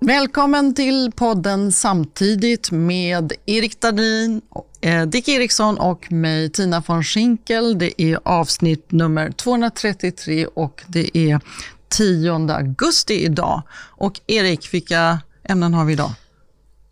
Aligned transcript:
Välkommen 0.00 0.74
till 0.74 1.12
podden 1.16 1.72
Samtidigt 1.72 2.70
med 2.70 3.32
Erik 3.46 3.80
Dahlin, 3.80 4.42
eh, 4.80 5.02
Dick 5.02 5.28
Eriksson 5.28 5.78
och 5.78 6.12
mig 6.12 6.50
Tina 6.50 6.82
von 6.86 7.04
Schinkel. 7.04 7.78
Det 7.78 8.02
är 8.02 8.18
avsnitt 8.24 8.92
nummer 8.92 9.30
233 9.30 10.46
och 10.46 10.82
det 10.86 11.16
är 11.18 11.40
10 11.88 12.32
augusti 12.32 13.24
idag. 13.24 13.62
Och 13.72 14.20
Erik, 14.26 14.74
vilka 14.74 15.20
ämnen 15.44 15.74
har 15.74 15.84
vi 15.84 15.92
idag? 15.92 16.12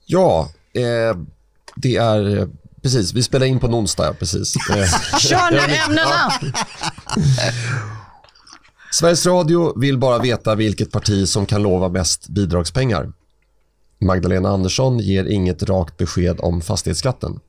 Ja, 0.07 0.49
eh, 0.75 1.17
det 1.75 1.97
är 1.97 2.39
eh, 2.39 2.49
precis. 2.83 3.13
Vi 3.13 3.23
spelar 3.23 3.47
in 3.47 3.61
på 3.61 3.67
en 3.67 3.75
onsdag, 3.75 4.15
precis. 4.19 4.53
Kör 5.21 5.51
nu 5.51 5.75
ämnena! 5.75 6.33
Sveriges 8.95 9.27
Radio 9.27 9.79
vill 9.79 9.99
bara 9.99 10.19
veta 10.19 10.55
vilket 10.55 10.91
parti 10.93 11.29
som 11.29 11.47
kan 11.47 11.63
lova 11.63 11.89
mest 11.89 12.29
bidragspengar. 12.29 13.13
Magdalena 13.99 14.49
Andersson 14.49 14.99
ger 14.99 15.25
inget 15.25 15.63
rakt 15.63 15.97
besked 15.97 16.41
om 16.41 16.61
fastighetsskatten. 16.61 17.41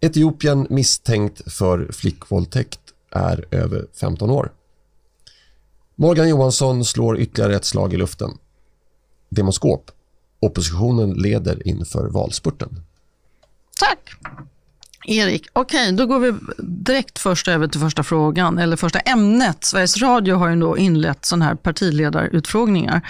Etiopien 0.00 0.66
misstänkt 0.70 1.52
för 1.52 1.92
flickvåldtäkt 1.92 2.80
är 3.10 3.44
över 3.50 3.86
15 4.00 4.30
år. 4.30 4.52
Morgan 5.94 6.28
Johansson 6.28 6.84
slår 6.84 7.18
ytterligare 7.18 7.56
ett 7.56 7.64
slag 7.64 7.94
i 7.94 7.96
luften. 7.96 8.30
Demoskop. 9.28 9.90
Oppositionen 10.40 11.12
leder 11.12 11.68
inför 11.68 12.08
valspurten. 12.08 12.80
Tack. 13.80 14.10
Erik, 15.10 15.46
okej, 15.52 15.82
okay, 15.82 15.96
då 15.96 16.06
går 16.06 16.18
vi 16.18 16.34
direkt 16.58 17.18
först 17.18 17.48
över 17.48 17.68
till 17.68 17.80
första 17.80 18.02
frågan, 18.02 18.58
eller 18.58 18.76
första 18.76 18.98
ämnet. 18.98 19.64
Sveriges 19.64 20.02
Radio 20.02 20.36
har 20.36 20.48
ju 20.48 20.56
då 20.56 20.78
inlett 20.78 21.24
sådana 21.24 21.44
här 21.44 21.54
partiledarutfrågningar. 21.54 23.00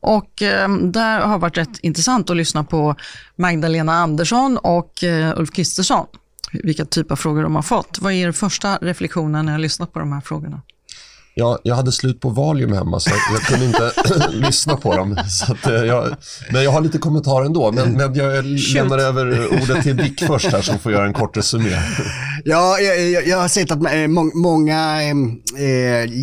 Och 0.00 0.42
eh, 0.42 0.68
där 0.78 1.20
har 1.20 1.38
varit 1.38 1.56
rätt 1.56 1.78
intressant 1.78 2.30
att 2.30 2.36
lyssna 2.36 2.64
på 2.64 2.96
Magdalena 3.36 3.92
Andersson 3.92 4.58
och 4.58 5.04
eh, 5.04 5.38
Ulf 5.38 5.50
Kristersson. 5.50 6.06
Vilka 6.52 6.84
typer 6.84 7.12
av 7.12 7.16
frågor 7.16 7.42
de 7.42 7.54
har 7.54 7.62
fått. 7.62 7.98
Vad 8.00 8.12
är 8.12 8.16
er 8.16 8.32
första 8.32 8.76
reflektionen 8.76 9.46
när 9.46 9.52
jag 9.52 9.60
lyssnat 9.60 9.92
på 9.92 9.98
de 9.98 10.12
här 10.12 10.20
frågorna? 10.20 10.62
Ja, 11.34 11.58
jag 11.62 11.74
hade 11.74 11.92
slut 11.92 12.20
på 12.20 12.28
Valium 12.28 12.72
hemma 12.72 13.00
så 13.00 13.10
jag 13.32 13.42
kunde 13.42 13.66
inte 13.66 13.92
lyssna 14.32 14.76
på 14.76 14.96
dem. 14.96 15.18
Så 15.28 15.52
att, 15.52 15.66
eh, 15.66 15.74
jag, 15.74 16.16
men 16.50 16.64
jag 16.64 16.70
har 16.70 16.80
lite 16.80 16.98
kommentarer 16.98 17.46
ändå. 17.46 17.72
Men, 17.72 17.92
men 17.92 18.14
jag 18.14 18.44
lämnar 18.74 18.98
över 18.98 19.46
ordet 19.62 19.82
till 19.82 19.96
Dick 19.96 20.24
först 20.26 20.52
här 20.52 20.62
som 20.62 20.78
får 20.78 20.92
göra 20.92 21.06
en 21.06 21.12
kort 21.12 21.36
resumé. 21.36 21.70
Ja, 22.44 22.78
jag, 22.78 23.26
jag 23.28 23.38
har 23.38 23.48
sett 23.48 23.70
att 23.70 23.92
eh, 23.94 24.08
må, 24.08 24.30
många 24.34 25.02
eh, 25.02 25.16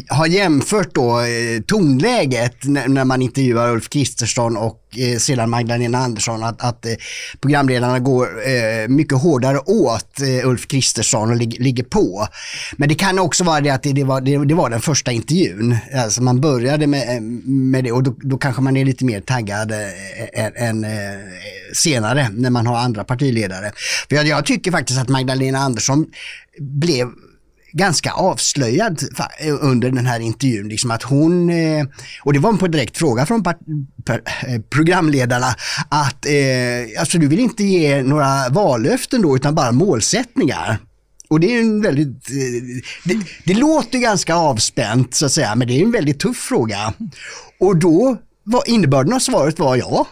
har 0.07 0.27
jämfört 0.27 0.95
då, 0.95 1.19
eh, 1.19 1.61
tonläget 1.67 2.55
när, 2.63 2.87
när, 2.87 3.05
man 3.05 3.21
intervjuar 3.21 3.69
Ulf 3.69 3.89
Kristersson 3.89 4.57
och 4.57 4.81
eh, 4.88 4.88
Eh, 4.97 5.17
sedan 5.17 5.49
Magdalena 5.49 5.97
Andersson. 5.97 6.43
Att, 6.43 6.61
att 6.61 6.85
eh, 6.85 6.91
programledarna 7.41 7.99
går 7.99 8.27
eh, 8.47 8.87
mycket 8.87 9.17
hårdare 9.17 9.59
åt 9.59 10.19
Ulf 10.43 10.67
Kristersson 10.67 11.29
och 11.29 11.35
lig, 11.35 11.61
ligger 11.61 11.83
på. 11.83 12.27
Men 12.77 12.89
det 12.89 12.95
kan 12.95 13.19
också 13.19 13.43
vara 13.43 13.61
det 13.61 13.69
att 13.69 13.83
det, 13.83 13.93
det, 13.93 14.03
var, 14.03 14.21
det, 14.21 14.45
det 14.45 14.53
var 14.53 14.69
den 14.69 14.81
första 14.81 15.11
intervjun. 15.11 15.77
Alltså 15.95 16.21
man 16.23 16.41
började 16.41 16.87
med, 16.87 17.23
med 17.45 17.83
det 17.83 17.91
och 17.91 18.03
då, 18.03 18.15
då 18.17 18.37
kanske 18.37 18.61
man 18.61 18.77
är 18.77 18.85
lite 18.85 19.05
mer 19.05 19.21
taggad 19.21 19.71
än, 20.33 20.55
än 20.55 20.85
senare 21.73 22.29
när 22.33 22.49
man 22.49 22.67
har 22.67 22.77
andra 22.77 23.03
partiledare. 23.03 23.71
För 24.09 24.15
jag, 24.15 24.27
jag 24.27 24.45
tycker 24.45 24.71
faktiskt 24.71 24.99
att 24.99 25.09
Magdalena 25.09 25.59
Andersson 25.59 26.05
blev 26.59 27.07
ganska 27.71 28.11
avslöjad 28.11 29.03
under 29.61 29.91
den 29.91 30.05
här 30.05 30.19
intervjun. 30.19 30.69
Liksom 30.69 30.91
att 30.91 31.03
hon, 31.03 31.49
eh, 31.49 31.85
och 32.23 32.33
det 32.33 32.39
var 32.39 32.53
på 32.53 32.67
direkt 32.67 32.97
fråga 32.97 33.25
från 33.25 33.43
eh, 33.47 34.61
programledarna, 34.69 35.55
att 35.89 36.25
eh, 36.25 36.99
alltså 36.99 37.17
du 37.17 37.27
vill 37.27 37.39
inte 37.39 37.63
ge 37.63 38.03
några 38.03 38.49
vallöften 38.49 39.21
då 39.21 39.35
utan 39.35 39.55
bara 39.55 39.71
målsättningar. 39.71 40.79
Och 41.29 41.39
det 41.39 41.55
är 41.55 41.61
en 41.61 41.81
väldigt, 41.81 42.27
det, 43.03 43.17
det, 43.45 43.53
låter 43.53 43.99
ganska 43.99 44.35
avspänt 44.35 45.15
så 45.15 45.25
att 45.25 45.31
säga, 45.31 45.55
men 45.55 45.67
det 45.67 45.73
är 45.73 45.83
en 45.83 45.91
väldigt 45.91 46.19
tuff 46.19 46.37
fråga. 46.37 46.93
Och 47.59 47.77
då 47.77 48.17
var 48.43 48.63
innebörden 48.69 49.13
av 49.13 49.19
svaret 49.19 49.59
var 49.59 49.75
ja. 49.75 50.07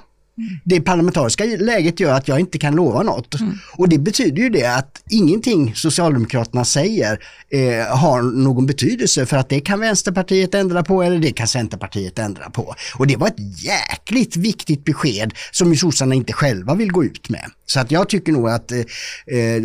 Det 0.63 0.81
parlamentariska 0.81 1.43
läget 1.45 1.99
gör 1.99 2.13
att 2.13 2.27
jag 2.27 2.39
inte 2.39 2.57
kan 2.57 2.75
lova 2.75 3.03
något. 3.03 3.39
Mm. 3.39 3.57
Och 3.73 3.89
det 3.89 3.97
betyder 3.97 4.41
ju 4.41 4.49
det 4.49 4.65
att 4.65 5.03
ingenting 5.09 5.75
Socialdemokraterna 5.75 6.65
säger 6.65 7.19
eh, 7.49 7.97
har 7.97 8.21
någon 8.21 8.65
betydelse 8.65 9.25
för 9.25 9.37
att 9.37 9.49
det 9.49 9.59
kan 9.59 9.79
Vänsterpartiet 9.79 10.55
ändra 10.55 10.83
på 10.83 11.03
eller 11.03 11.19
det 11.19 11.31
kan 11.31 11.47
Centerpartiet 11.47 12.19
ändra 12.19 12.49
på. 12.49 12.75
Och 12.97 13.07
det 13.07 13.15
var 13.15 13.27
ett 13.27 13.63
jäkligt 13.63 14.37
viktigt 14.37 14.85
besked 14.85 15.33
som 15.51 15.71
ju 15.71 15.77
sossarna 15.77 16.15
inte 16.15 16.33
själva 16.33 16.75
vill 16.75 16.91
gå 16.91 17.03
ut 17.03 17.29
med. 17.29 17.45
Så 17.65 17.79
att 17.79 17.91
jag 17.91 18.09
tycker 18.09 18.31
nog 18.31 18.49
att 18.49 18.71
eh, 18.71 18.79
eh 18.79 19.61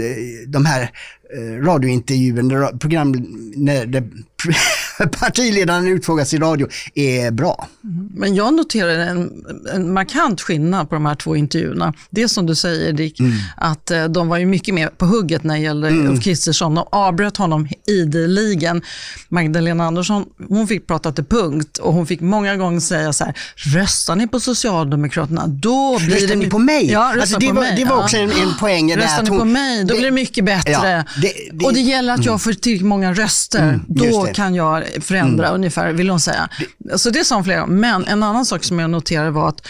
de 0.46 0.66
här 0.66 0.90
eh, 1.36 1.64
radiointervjun, 1.64 2.78
program, 2.78 3.12
när 3.56 3.86
det, 3.86 4.02
partiledaren 5.20 5.88
utfrågas 5.88 6.34
i 6.34 6.38
radio 6.38 6.68
är 6.94 7.30
bra. 7.30 7.68
Men 8.14 8.34
jag 8.34 8.54
noterar 8.54 8.98
en, 8.98 9.44
en 9.74 9.92
markant 9.92 10.40
skillnad 10.40 10.88
på 10.88 10.94
de 10.94 11.06
här 11.06 11.14
två 11.14 11.36
intervjuerna. 11.36 11.94
Det 12.10 12.28
som 12.28 12.46
du 12.46 12.54
säger 12.54 12.92
Dick, 12.92 13.20
mm. 13.20 13.32
att 13.56 13.90
eh, 13.90 14.04
de 14.04 14.28
var 14.28 14.38
ju 14.38 14.46
mycket 14.46 14.74
mer 14.74 14.88
på 14.88 15.06
hugget 15.06 15.44
när 15.44 15.54
det 15.54 15.60
gällde 15.60 15.88
mm. 15.88 16.10
Ulf 16.10 16.24
Kristersson. 16.24 16.74
De 16.74 16.84
avbröt 16.92 17.36
honom 17.36 17.68
ideligen. 17.86 18.82
Magdalena 19.28 19.84
Andersson, 19.84 20.24
hon 20.48 20.66
fick 20.66 20.86
prata 20.86 21.12
till 21.12 21.24
punkt 21.24 21.78
och 21.78 21.92
hon 21.92 22.06
fick 22.06 22.20
många 22.20 22.56
gånger 22.56 22.80
säga 22.80 23.12
så 23.12 23.24
här, 23.24 23.34
röstar 23.56 24.16
ni 24.16 24.28
på 24.28 24.40
Socialdemokraterna, 24.40 25.46
då 25.46 25.98
blir 25.98 26.14
röstar 26.14 26.28
det... 26.28 26.36
ni 26.36 26.50
på 26.50 26.58
mig? 26.58 26.90
Ja, 26.90 27.20
alltså, 27.20 27.38
det, 27.38 27.52
var, 27.52 27.76
det 27.76 27.84
var 27.84 28.02
också 28.02 28.16
en, 28.16 28.30
en 28.30 28.54
poäng. 28.60 28.96
Röstar 28.96 29.22
ni 29.22 29.28
på 29.28 29.44
mig, 29.44 29.84
då 29.84 29.86
det, 29.86 29.94
blir 29.94 30.04
det 30.04 30.10
mycket 30.10 30.44
bättre. 30.44 31.04
Ja, 31.21 31.21
det, 31.22 31.32
det, 31.52 31.64
och 31.64 31.72
det 31.72 31.80
gäller 31.80 32.14
att 32.14 32.24
jag 32.24 32.42
får 32.42 32.52
tillräckligt 32.52 32.88
många 32.88 33.12
röster. 33.12 33.62
Mm, 33.62 33.80
då 33.88 34.26
kan 34.34 34.54
jag 34.54 34.84
förändra 35.00 35.46
mm. 35.46 35.54
ungefär, 35.54 35.92
vill 35.92 36.10
hon 36.10 36.20
säga. 36.20 36.48
Så 36.96 37.10
det 37.10 37.24
sa 37.24 37.34
hon 37.34 37.44
flera 37.44 37.60
gånger. 37.60 37.72
Men 37.74 38.04
en 38.04 38.22
annan 38.22 38.46
sak 38.46 38.64
som 38.64 38.78
jag 38.78 38.90
noterade 38.90 39.30
var 39.30 39.48
att 39.48 39.68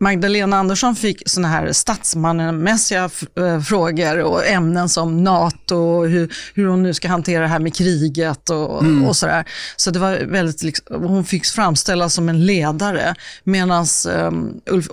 Magdalena 0.00 0.56
Andersson 0.56 0.96
fick 0.96 1.22
såna 1.26 1.48
här 1.48 1.72
statsmannamässiga 1.72 3.10
eh, 3.38 3.60
frågor 3.60 4.18
och 4.18 4.46
ämnen 4.46 4.88
som 4.88 5.24
NATO 5.24 5.76
och 5.76 6.08
hur, 6.08 6.34
hur 6.54 6.66
hon 6.66 6.82
nu 6.82 6.94
ska 6.94 7.08
hantera 7.08 7.42
det 7.42 7.48
här 7.48 7.58
med 7.58 7.74
kriget 7.74 8.50
och, 8.50 8.82
mm. 8.82 9.04
och 9.04 9.16
sådär. 9.16 9.44
Så 9.76 9.90
det 9.90 9.98
var 9.98 10.18
väldigt, 10.24 10.62
liksom, 10.62 11.04
hon 11.04 11.24
fick 11.24 11.46
framställas 11.46 12.14
som 12.14 12.28
en 12.28 12.46
ledare 12.46 13.14
medan 13.44 13.86
um, 14.08 14.60
Ulf, 14.70 14.86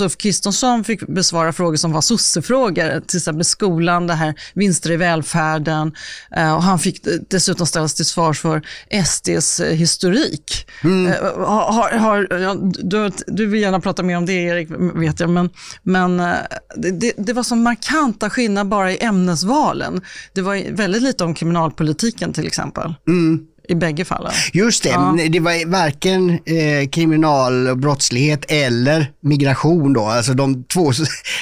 Ulf 0.00 0.16
Kristersson 0.16 0.84
fick 0.84 1.06
besvara 1.06 1.52
frågor 1.52 1.76
som 1.76 1.92
var 1.92 2.00
sossefrågor, 2.00 3.00
till 3.00 3.16
exempel 3.16 3.44
skolan, 3.44 4.06
det 4.06 4.14
här 4.14 4.34
vinster 4.54 4.92
i 4.92 4.96
välfärden 4.96 5.94
uh, 6.36 6.54
och 6.54 6.62
han 6.62 6.78
fick 6.78 7.06
dessutom 7.28 7.66
ställas 7.66 7.94
till 7.94 8.06
svars 8.06 8.40
för 8.40 8.62
SDs 9.04 9.60
historik. 9.60 10.68
Mm. 10.84 11.06
Uh, 11.06 11.46
har, 11.46 11.98
har, 11.98 12.40
ja, 12.40 12.54
du, 12.82 13.10
du 13.26 13.46
vill 13.46 13.60
gärna 13.60 13.80
prata 13.86 14.02
mer 14.02 14.16
om 14.16 14.26
det 14.26 14.32
Erik, 14.32 14.68
vet 14.94 15.20
jag, 15.20 15.30
men, 15.30 15.50
men 15.82 16.20
eh, 16.20 16.36
det, 16.76 17.12
det 17.16 17.32
var 17.32 17.42
så 17.42 17.56
markanta 17.56 18.30
skillnader 18.30 18.70
bara 18.70 18.92
i 18.92 18.98
ämnesvalen. 19.04 20.00
Det 20.32 20.42
var 20.42 20.72
väldigt 20.76 21.02
lite 21.02 21.24
om 21.24 21.34
kriminalpolitiken 21.34 22.32
till 22.32 22.46
exempel. 22.46 22.94
Mm 23.08 23.46
i 23.68 23.74
bägge 23.74 24.04
fallen. 24.04 24.32
Just 24.52 24.82
det, 24.82 24.88
ja. 24.88 25.16
det 25.28 25.40
var 25.40 25.70
varken 25.70 26.30
eh, 26.30 26.88
kriminal 26.92 27.76
brottslighet 27.76 28.44
eller 28.48 29.12
migration 29.20 29.92
då, 29.92 30.04
alltså 30.04 30.34
de 30.34 30.64
två 30.64 30.92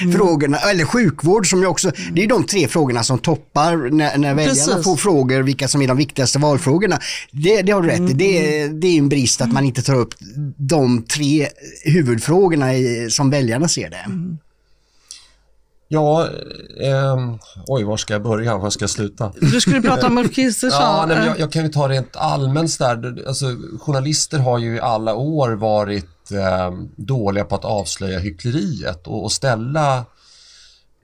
mm. 0.01 0.13
frågorna, 0.13 0.57
eller 0.57 0.85
sjukvård 0.85 1.49
som 1.49 1.61
ju 1.61 1.67
också, 1.67 1.91
det 2.13 2.23
är 2.23 2.27
de 2.27 2.43
tre 2.43 2.67
frågorna 2.67 3.03
som 3.03 3.19
toppar 3.19 3.91
när, 3.91 4.17
när 4.17 4.33
väljarna 4.33 4.83
får 4.83 4.95
frågor 4.95 5.41
vilka 5.41 5.67
som 5.67 5.81
är 5.81 5.87
de 5.87 5.97
viktigaste 5.97 6.39
valfrågorna. 6.39 6.99
Det, 7.31 7.61
det 7.61 7.71
har 7.71 7.81
du 7.81 7.87
rätt 7.87 7.99
i, 7.99 8.01
mm. 8.01 8.17
det, 8.17 8.67
det 8.67 8.87
är 8.87 8.97
en 8.97 9.09
brist 9.09 9.41
att 9.41 9.51
man 9.51 9.65
inte 9.65 9.81
tar 9.81 9.95
upp 9.95 10.13
de 10.57 11.03
tre 11.03 11.47
huvudfrågorna 11.83 12.75
i, 12.75 13.07
som 13.09 13.29
väljarna 13.29 13.67
ser 13.67 13.89
det. 13.89 14.03
Mm. 14.05 14.37
Ja, 15.87 16.27
eh, 16.79 17.35
oj 17.67 17.83
var 17.83 17.97
ska 17.97 18.13
jag 18.13 18.23
börja, 18.23 18.57
var 18.57 18.69
ska 18.69 18.83
jag 18.83 18.89
sluta? 18.89 19.31
Du 19.41 19.61
skulle 19.61 19.81
prata 19.81 20.07
om 20.07 20.17
Ulf 20.17 20.35
Kristersson. 20.35 20.81
ja, 20.81 21.05
nej, 21.07 21.25
jag, 21.25 21.39
jag, 21.39 21.51
kan 21.51 21.63
ju 21.63 21.69
ta 21.69 21.89
rent 21.89 22.15
allmänt 22.15 22.79
där. 22.79 23.23
Alltså, 23.27 23.45
journalister 23.79 24.39
har 24.39 24.59
ju 24.59 24.75
i 24.75 24.79
alla 24.79 25.15
år 25.15 25.51
varit 25.51 26.31
eh, 26.31 26.71
dåliga 26.95 27.43
på 27.43 27.55
att 27.55 27.65
avslöja 27.65 28.19
hyckleriet 28.19 29.07
och, 29.07 29.23
och 29.23 29.31
ställa 29.31 30.05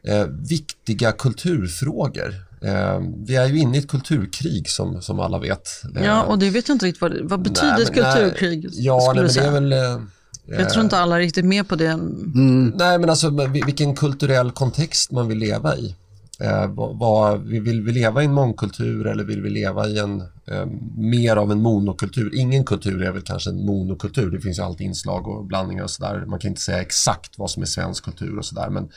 eh, 0.08 0.26
viktiga 0.28 1.12
kulturfrågor. 1.12 2.36
Eh, 2.62 3.00
vi 3.26 3.36
är 3.36 3.46
ju 3.46 3.60
inne 3.60 3.78
i 3.78 3.80
ett 3.80 3.90
kulturkrig 3.90 4.70
som, 4.70 5.02
som 5.02 5.20
alla 5.20 5.40
vet. 5.40 5.70
Ja, 6.04 6.24
och 6.24 6.40
det 6.40 6.50
vet 6.50 6.68
jag 6.68 6.76
inte 6.76 6.86
riktigt 6.86 7.02
vad, 7.02 7.22
vad 7.22 7.42
betyder 7.42 7.78
nej, 7.78 7.86
men, 7.86 8.14
kulturkrig? 8.14 8.64
Nej, 8.64 8.86
ja, 8.86 9.12
nej, 9.16 9.24
men 9.24 9.34
det 9.34 9.42
är 9.42 9.52
väl 9.52 9.74
eh, 9.74 10.02
jag 10.46 10.70
tror 10.70 10.84
inte 10.84 10.98
alla 10.98 11.16
är 11.16 11.20
riktigt 11.20 11.46
med 11.46 11.68
på 11.68 11.76
det. 11.76 11.88
Mm. 11.88 12.74
Nej, 12.76 13.00
men 13.00 13.10
alltså 13.10 13.30
vilken 13.66 13.96
kulturell 13.96 14.52
kontext 14.52 15.12
man 15.12 15.28
vill 15.28 15.38
leva 15.38 15.78
i. 15.78 15.96
Eh, 16.40 16.68
vad, 16.94 17.42
vill 17.42 17.82
vi 17.82 17.92
leva 17.92 18.22
i 18.22 18.26
en 18.26 18.34
mångkultur 18.34 19.08
eller 19.08 19.24
vill 19.24 19.42
vi 19.42 19.50
leva 19.50 19.88
i 19.88 20.00
en 20.00 20.22
eh, 20.22 20.66
mer 20.98 21.36
av 21.36 21.52
en 21.52 21.62
monokultur. 21.62 22.36
Ingen 22.36 22.64
kultur 22.64 23.04
är 23.04 23.12
väl 23.12 23.22
kanske 23.22 23.50
en 23.50 23.66
monokultur. 23.66 24.32
Det 24.32 24.42
finns 24.42 24.60
ju 24.60 24.64
alltid 24.64 24.88
inslag 24.88 25.28
och 25.28 25.46
blandningar 25.46 25.84
och 25.84 25.90
sådär. 25.90 26.26
Man 26.28 26.40
kan 26.40 26.50
inte 26.50 26.62
säga 26.62 26.82
exakt 26.82 27.40
vad 27.40 27.52
som 27.52 27.62
är 27.62 27.68
svensk 27.68 28.04
kultur 28.04 28.38
och 28.38 28.46
sådär. 28.46 28.70
Men, 28.70 28.90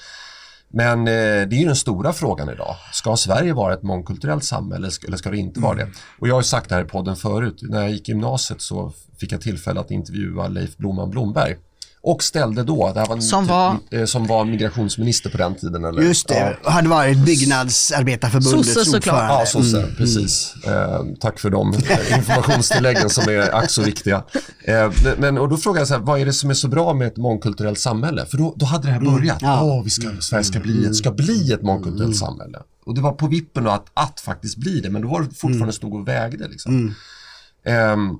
men 0.74 0.98
eh, 0.98 1.48
det 1.48 1.56
är 1.56 1.58
ju 1.58 1.66
den 1.66 1.76
stora 1.76 2.12
frågan 2.12 2.48
idag. 2.48 2.76
Ska 2.92 3.16
Sverige 3.16 3.52
vara 3.52 3.74
ett 3.74 3.82
mångkulturellt 3.82 4.44
samhälle 4.44 4.90
eller 5.06 5.16
ska 5.16 5.30
det 5.30 5.36
inte 5.36 5.60
vara 5.60 5.74
det? 5.74 5.88
Och 6.18 6.28
jag 6.28 6.34
har 6.34 6.42
sagt 6.42 6.68
det 6.68 6.74
här 6.74 6.82
i 6.82 6.88
podden 6.88 7.16
förut. 7.16 7.58
När 7.62 7.80
jag 7.80 7.90
gick 7.90 8.08
i 8.08 8.12
gymnasiet 8.12 8.62
så 8.62 8.92
fick 9.20 9.32
jag 9.32 9.40
tillfälle 9.40 9.80
att 9.80 9.90
intervjua 9.90 10.48
Leif 10.48 10.76
Blomman 10.76 11.10
Blomberg 11.10 11.56
och 12.04 12.22
ställde 12.22 12.62
då, 12.62 12.92
det 12.94 13.04
var 13.08 13.20
som, 13.20 13.46
var? 13.46 13.76
Eh, 13.90 14.04
som 14.04 14.26
var 14.26 14.44
migrationsminister 14.44 15.30
på 15.30 15.36
den 15.36 15.54
tiden. 15.54 15.84
Eller? 15.84 16.02
Just 16.02 16.28
det, 16.28 16.56
ja. 16.64 16.70
hade 16.70 16.88
varit 16.88 17.18
Byggnadsarbetarförbundets 17.24 18.74
Sosse, 18.74 18.96
ordförande. 18.96 19.34
Ja, 19.34 19.46
Sosse, 19.46 19.78
mm. 19.78 19.94
precis. 19.94 20.54
Eh, 20.66 21.02
tack 21.20 21.38
för 21.38 21.50
de 21.50 21.74
informationstilläggen 22.16 23.10
som 23.10 23.28
är 23.28 23.54
ack 23.54 23.70
så 23.70 23.82
viktiga. 23.82 24.24
Eh, 24.64 24.92
men, 25.18 25.38
och 25.38 25.48
då 25.48 25.56
frågade 25.56 25.80
jag 25.80 25.88
så 25.88 25.94
här, 25.94 26.00
vad 26.00 26.20
är 26.20 26.26
det 26.26 26.32
som 26.32 26.50
är 26.50 26.54
så 26.54 26.68
bra 26.68 26.94
med 26.94 27.06
ett 27.06 27.16
mångkulturellt 27.16 27.78
samhälle? 27.78 28.26
För 28.26 28.38
då, 28.38 28.54
då 28.56 28.66
hade 28.66 28.86
det 28.86 28.92
här 28.92 29.00
mm. 29.00 29.14
börjat. 29.14 29.42
Mm. 29.42 29.54
Ja. 29.54 29.62
Oh, 29.62 29.84
vi 29.84 29.90
ska, 29.90 30.08
Sverige 30.20 30.44
ska 30.44 30.60
bli, 30.60 30.94
ska 30.94 31.10
bli 31.10 31.52
ett 31.52 31.62
mångkulturellt 31.62 32.04
mm. 32.04 32.14
samhälle. 32.14 32.58
Och 32.86 32.94
det 32.94 33.00
var 33.00 33.12
på 33.12 33.26
vippen 33.26 33.66
att, 33.66 33.86
att 33.94 34.20
faktiskt 34.20 34.56
bli 34.56 34.80
det, 34.80 34.90
men 34.90 35.02
då 35.02 35.08
var 35.08 35.22
det 35.22 35.28
fortfarande 35.28 35.62
mm. 35.62 35.72
stod 35.72 35.94
och 35.94 36.08
vägde. 36.08 36.48
Liksom. 36.48 36.94
Um, 37.66 38.18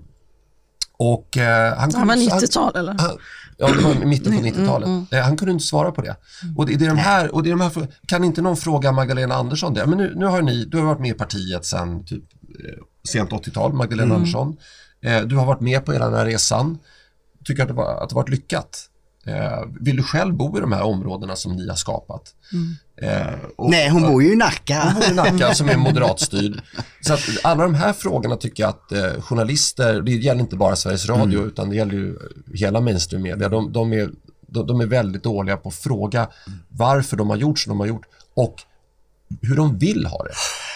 och, 0.97 1.37
eh, 1.37 1.79
han, 1.79 1.95
han 1.95 2.09
var 2.09 2.17
90-tal 2.17 2.77
eller? 2.77 2.95
Han, 2.99 3.19
Ja, 3.59 3.67
det 3.67 3.83
var 3.83 3.95
mitten 4.05 4.33
på 4.33 4.39
90-talet. 4.39 4.87
Mm, 4.87 4.99
mm, 4.99 5.07
mm. 5.11 5.25
Han 5.25 5.37
kunde 5.37 5.53
inte 5.53 5.65
svara 5.65 5.93
på 5.93 6.03
det. 6.03 6.17
Och 6.57 6.67
det, 6.67 6.75
är 6.75 6.89
de 6.89 6.99
här, 6.99 7.35
och 7.35 7.43
det 7.43 7.49
är 7.49 7.51
de 7.51 7.61
här 7.61 7.89
kan 8.07 8.25
inte 8.25 8.43
någon 8.43 8.57
fråga 8.57 8.93
Magdalena 8.93 9.35
Andersson 9.35 9.75
det? 9.75 9.87
Men 9.87 9.99
nu, 9.99 10.13
nu 10.17 10.27
har 10.27 10.43
ni, 10.43 10.65
du 10.65 10.79
har 10.79 10.85
varit 10.85 11.01
med 11.01 11.11
i 11.11 11.15
partiet 11.15 11.65
sedan 11.65 12.05
typ, 12.05 12.23
eh, 12.65 12.83
sent 13.09 13.31
80-tal, 13.31 13.73
Magdalena 13.73 14.05
mm. 14.05 14.17
Andersson. 14.17 14.57
Eh, 15.03 15.23
du 15.23 15.37
har 15.37 15.47
varit 15.47 15.61
med 15.61 15.85
på 15.85 15.93
hela 15.93 16.05
den 16.05 16.15
här 16.15 16.27
resan. 16.27 16.79
Tycker 17.45 17.63
att 17.63 17.69
det, 17.69 17.75
var, 17.75 18.03
att 18.03 18.09
det 18.09 18.15
varit 18.15 18.29
lyckat? 18.29 18.91
Eh, 19.27 19.65
vill 19.81 19.97
du 19.97 20.03
själv 20.03 20.35
bo 20.35 20.59
i 20.59 20.61
de 20.61 20.73
här 20.73 20.83
områdena 20.83 21.37
som 21.37 21.57
ni 21.57 21.69
har 21.69 21.77
skapat? 21.77 22.35
Eh, 22.97 23.35
och, 23.57 23.71
Nej, 23.71 23.89
hon 23.89 24.03
bor 24.03 24.23
ju 24.23 24.33
i 24.33 24.37
Nacka. 24.37 24.83
Hon 24.85 24.95
bor 24.95 25.11
i 25.11 25.33
Nacka 25.33 25.55
som 25.55 25.69
är 25.69 25.77
moderatstyrd. 25.77 26.63
Så 27.01 27.15
att 27.15 27.21
alla 27.43 27.63
de 27.63 27.75
här 27.75 27.93
frågorna 27.93 28.37
tycker 28.37 28.63
jag 28.63 28.71
att 28.71 28.93
eh, 28.93 29.23
journalister, 29.23 30.03
det 30.03 30.13
gäller 30.13 30.41
inte 30.41 30.57
bara 30.57 30.77
Sveriges 30.77 31.09
Radio 31.09 31.39
mm. 31.39 31.49
utan 31.49 31.71
det 31.71 31.77
gäller 31.77 31.95
ju 31.95 32.19
hela 32.55 32.81
mainstream-media, 32.81 33.49
de, 33.49 33.73
de, 33.73 33.93
är, 33.93 34.11
de, 34.47 34.67
de, 34.67 34.81
är 34.81 34.87
väldigt 34.87 35.23
dåliga 35.23 35.57
på 35.57 35.69
att 35.69 35.75
fråga 35.75 36.29
varför 36.69 37.17
de 37.17 37.31
har 37.31 37.37
gjort 37.37 37.59
som 37.59 37.71
de 37.71 37.81
har 37.81 37.87
gjort 37.87 38.07
och 38.35 38.55
hur 39.43 39.57
de 39.57 39.79
vill 39.79 40.07
ha 40.07 40.25
det. 40.25 40.35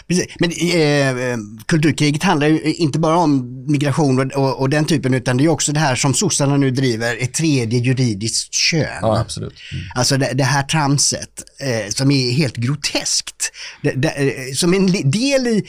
Precis. 0.09 0.27
Men 0.39 0.51
eh, 0.51 1.39
kulturkriget 1.67 2.23
handlar 2.23 2.47
ju 2.47 2.75
inte 2.75 2.99
bara 2.99 3.17
om 3.17 3.65
migration 3.69 4.21
och, 4.21 4.45
och, 4.45 4.61
och, 4.61 4.71
den 4.71 4.85
typen 4.85 5.15
utan 5.15 5.37
det 5.37 5.45
är 5.45 5.49
också 5.49 5.73
det 5.73 5.81
här 5.81 5.97
som 5.97 6.15
sossarna 6.15 6.57
nu 6.57 6.71
driver, 6.71 7.17
ett 7.21 7.35
tredje 7.35 7.79
juridiskt 7.79 8.55
kön. 8.55 8.99
Ja, 9.03 9.19
absolut. 9.19 9.55
Mm. 9.73 9.85
Alltså 9.95 10.17
det, 10.17 10.33
det, 10.35 10.45
här 10.45 10.63
tramset 10.63 11.43
eh, 11.61 11.91
som 11.91 12.11
är 12.11 12.31
helt 12.31 12.57
groteskt. 12.57 13.53
Det, 13.83 13.91
det, 13.91 14.09
eh, 14.09 14.53
som 14.55 14.75
en 14.75 15.11
del 15.11 15.47
i 15.47 15.65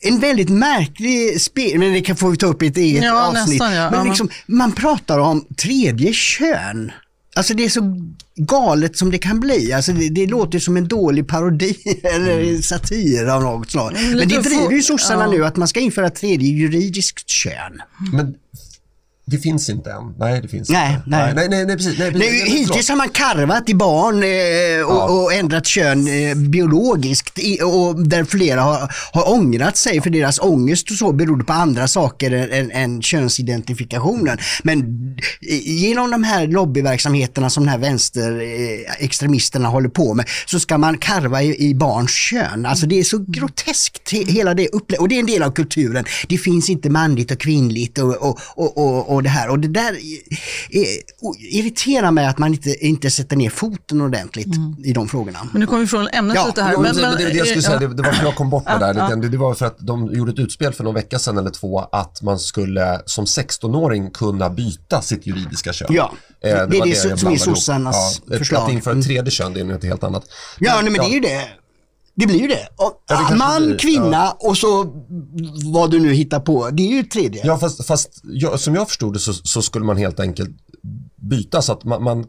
en 0.00 0.20
väldigt 0.20 0.48
märklig 0.48 1.40
spel, 1.40 1.78
men 1.78 1.92
det 1.92 2.14
får 2.14 2.30
vi 2.30 2.36
ta 2.36 2.46
upp 2.46 2.62
i 2.62 2.66
ett 2.66 2.76
eget 2.76 3.04
ja, 3.04 3.26
avsnitt. 3.26 3.60
Nästan, 3.60 3.74
ja. 3.74 3.90
Men 3.90 4.08
liksom, 4.08 4.28
man 4.46 4.72
pratar 4.72 5.18
om 5.18 5.46
tredje 5.56 6.12
kön. 6.12 6.92
Alltså 7.38 7.54
det 7.54 7.64
är 7.64 7.68
så 7.68 7.96
galet 8.36 8.96
som 8.96 9.10
det 9.10 9.18
kan 9.18 9.40
bli. 9.40 9.72
Alltså 9.72 9.92
det, 9.92 10.08
det 10.08 10.26
låter 10.26 10.58
som 10.58 10.76
en 10.76 10.88
dålig 10.88 11.28
parodi 11.28 11.76
eller 12.02 12.40
mm. 12.40 12.62
satir 12.62 13.26
av 13.26 13.42
något 13.42 13.70
slag. 13.70 13.92
Men 13.92 14.28
det 14.28 14.40
driver 14.40 14.72
ju 14.72 14.82
sossarna 14.82 15.24
ja. 15.24 15.30
nu 15.30 15.44
att 15.44 15.56
man 15.56 15.68
ska 15.68 15.80
införa 15.80 16.10
tredje 16.10 16.48
juridiskt 16.48 17.28
kön. 17.28 17.82
Men 18.12 18.34
det 19.30 19.38
finns 19.38 19.70
inte 19.70 19.90
än. 19.90 20.14
Nej, 20.18 20.42
det 20.42 20.48
finns 20.48 20.68
nej, 20.70 20.94
inte. 20.94 21.02
Nej, 21.06 21.32
nej, 21.34 21.48
nej, 21.48 21.66
nej, 21.66 21.76
precis. 21.76 21.98
Nej, 21.98 22.10
nej, 22.10 22.30
nej, 22.30 22.50
hittills 22.50 22.88
har 22.88 22.96
man 22.96 23.08
karvat 23.08 23.68
i 23.68 23.74
barn 23.74 24.22
eh, 24.22 24.86
och, 24.86 24.96
ja. 24.96 25.22
och, 25.22 25.32
ändrat 25.32 25.66
kön 25.66 26.08
eh, 26.08 26.34
biologiskt 26.34 27.38
i, 27.38 27.62
och 27.62 28.06
där 28.08 28.24
flera 28.24 28.60
har, 28.60 28.94
har 29.12 29.32
ångrat 29.32 29.76
sig 29.76 30.00
för 30.00 30.10
deras 30.10 30.38
ångest 30.40 30.90
och 30.90 30.96
så 30.96 31.12
berodde 31.12 31.44
på 31.44 31.52
andra 31.52 31.88
saker 31.88 32.30
än, 32.52 32.70
än 32.70 33.02
könsidentifikationen. 33.02 34.38
Men 34.62 34.84
genom 35.64 36.10
de 36.10 36.24
här 36.24 36.46
lobbyverksamheterna 36.46 37.50
som 37.50 37.64
de 37.64 37.70
här 37.70 37.78
vänsterextremisterna 37.78 39.68
håller 39.68 39.88
på 39.88 40.14
med 40.14 40.28
så 40.46 40.60
ska 40.60 40.78
man 40.78 40.98
karva 40.98 41.42
i, 41.42 41.68
i 41.68 41.74
barns 41.74 42.10
kön. 42.10 42.66
Alltså 42.66 42.86
det 42.86 42.98
är 42.98 43.04
så 43.04 43.24
groteskt 43.28 44.12
hela 44.12 44.54
det 44.54 44.68
upplägget 44.68 45.00
och 45.00 45.08
det 45.08 45.14
är 45.14 45.20
en 45.20 45.26
del 45.26 45.42
av 45.42 45.50
kulturen. 45.50 46.04
Det 46.28 46.38
finns 46.38 46.70
inte 46.70 46.90
manligt 46.90 47.30
och 47.30 47.40
kvinnligt 47.40 47.98
och, 47.98 48.38
och, 48.56 48.78
och, 48.78 49.14
och 49.14 49.17
och 49.18 49.22
det 49.22 49.28
här. 49.28 49.48
Och 49.50 49.58
det 49.58 49.68
där 49.68 49.96
irriterar 51.38 52.10
mig 52.10 52.26
att 52.26 52.38
man 52.38 52.54
inte, 52.54 52.86
inte 52.86 53.10
sätter 53.10 53.36
ner 53.36 53.50
foten 53.50 54.00
ordentligt 54.00 54.56
mm. 54.56 54.76
i 54.84 54.92
de 54.92 55.08
frågorna. 55.08 55.38
Men 55.52 55.60
nu 55.60 55.66
kommer 55.66 55.80
vi 55.80 55.86
från 55.86 56.08
ämnet 56.08 56.36
ja, 56.36 56.46
lite 56.46 56.62
här. 56.62 56.76
Men, 56.76 56.96
men, 56.96 57.16
det, 57.16 57.24
det, 57.24 57.32
jag 57.32 57.46
skulle 57.46 57.62
säga, 57.62 57.78
det, 57.78 57.94
det 57.94 58.02
var 58.02 58.12
för 58.12 58.24
jag 58.24 58.34
kom 58.34 58.50
bort 58.50 58.64
med 58.64 58.80
där. 58.80 59.16
Det, 59.16 59.28
det, 59.28 59.36
var 59.36 59.54
för 59.54 59.66
att 59.66 59.76
de 59.78 60.14
gjorde 60.14 60.32
ett 60.32 60.38
utspel 60.38 60.72
för 60.72 60.84
någon 60.84 60.94
vecka 60.94 61.18
sedan 61.18 61.38
eller 61.38 61.50
två 61.50 61.80
att 61.80 62.22
man 62.22 62.38
skulle 62.38 63.00
som 63.06 63.24
16-åring 63.24 64.10
kunna 64.10 64.50
byta 64.50 65.02
sitt 65.02 65.26
juridiska 65.26 65.72
kön. 65.72 65.88
Ja, 65.90 66.12
det, 66.40 66.50
eh, 66.50 66.56
det, 66.56 66.66
det 66.66 66.76
är 66.78 67.10
det, 67.10 67.18
som 67.18 67.32
är 67.32 67.36
sossarnas 67.36 68.22
ja, 68.26 68.38
förslag. 68.38 68.62
Att 68.62 68.72
införa 68.72 68.98
ett 68.98 69.04
tredje 69.04 69.30
kön, 69.30 69.54
det 69.54 69.60
är 69.60 69.64
något 69.64 69.84
helt 69.84 70.04
annat. 70.04 70.24
Ja, 70.58 70.74
men, 70.74 70.84
nej, 70.84 70.92
men 70.92 71.00
det 71.00 71.12
är 71.12 71.14
ju 71.14 71.20
det. 71.20 71.48
Det 72.18 72.26
blir 72.26 72.40
ju 72.40 72.48
det. 72.48 72.68
Och, 72.76 73.04
ja, 73.08 73.26
det 73.30 73.36
man, 73.36 73.66
blir, 73.66 73.78
kvinna 73.78 74.16
ja. 74.16 74.36
och 74.40 74.56
så 74.56 74.86
vad 75.72 75.90
du 75.90 76.00
nu 76.00 76.12
hittar 76.12 76.40
på. 76.40 76.70
Det 76.72 76.82
är 76.82 76.96
ju 76.96 77.02
tredje. 77.02 77.46
Ja, 77.46 77.58
fast, 77.58 77.86
fast 77.86 78.20
jag, 78.24 78.60
som 78.60 78.74
jag 78.74 78.88
förstod 78.88 79.12
det 79.12 79.18
så, 79.18 79.32
så, 79.32 79.62
skulle 79.62 79.84
man 79.84 79.96
helt 79.96 80.20
enkelt 80.20 80.50
byta 81.16 81.62
så 81.62 81.72
att 81.72 81.84
man, 81.84 82.02
man 82.02 82.24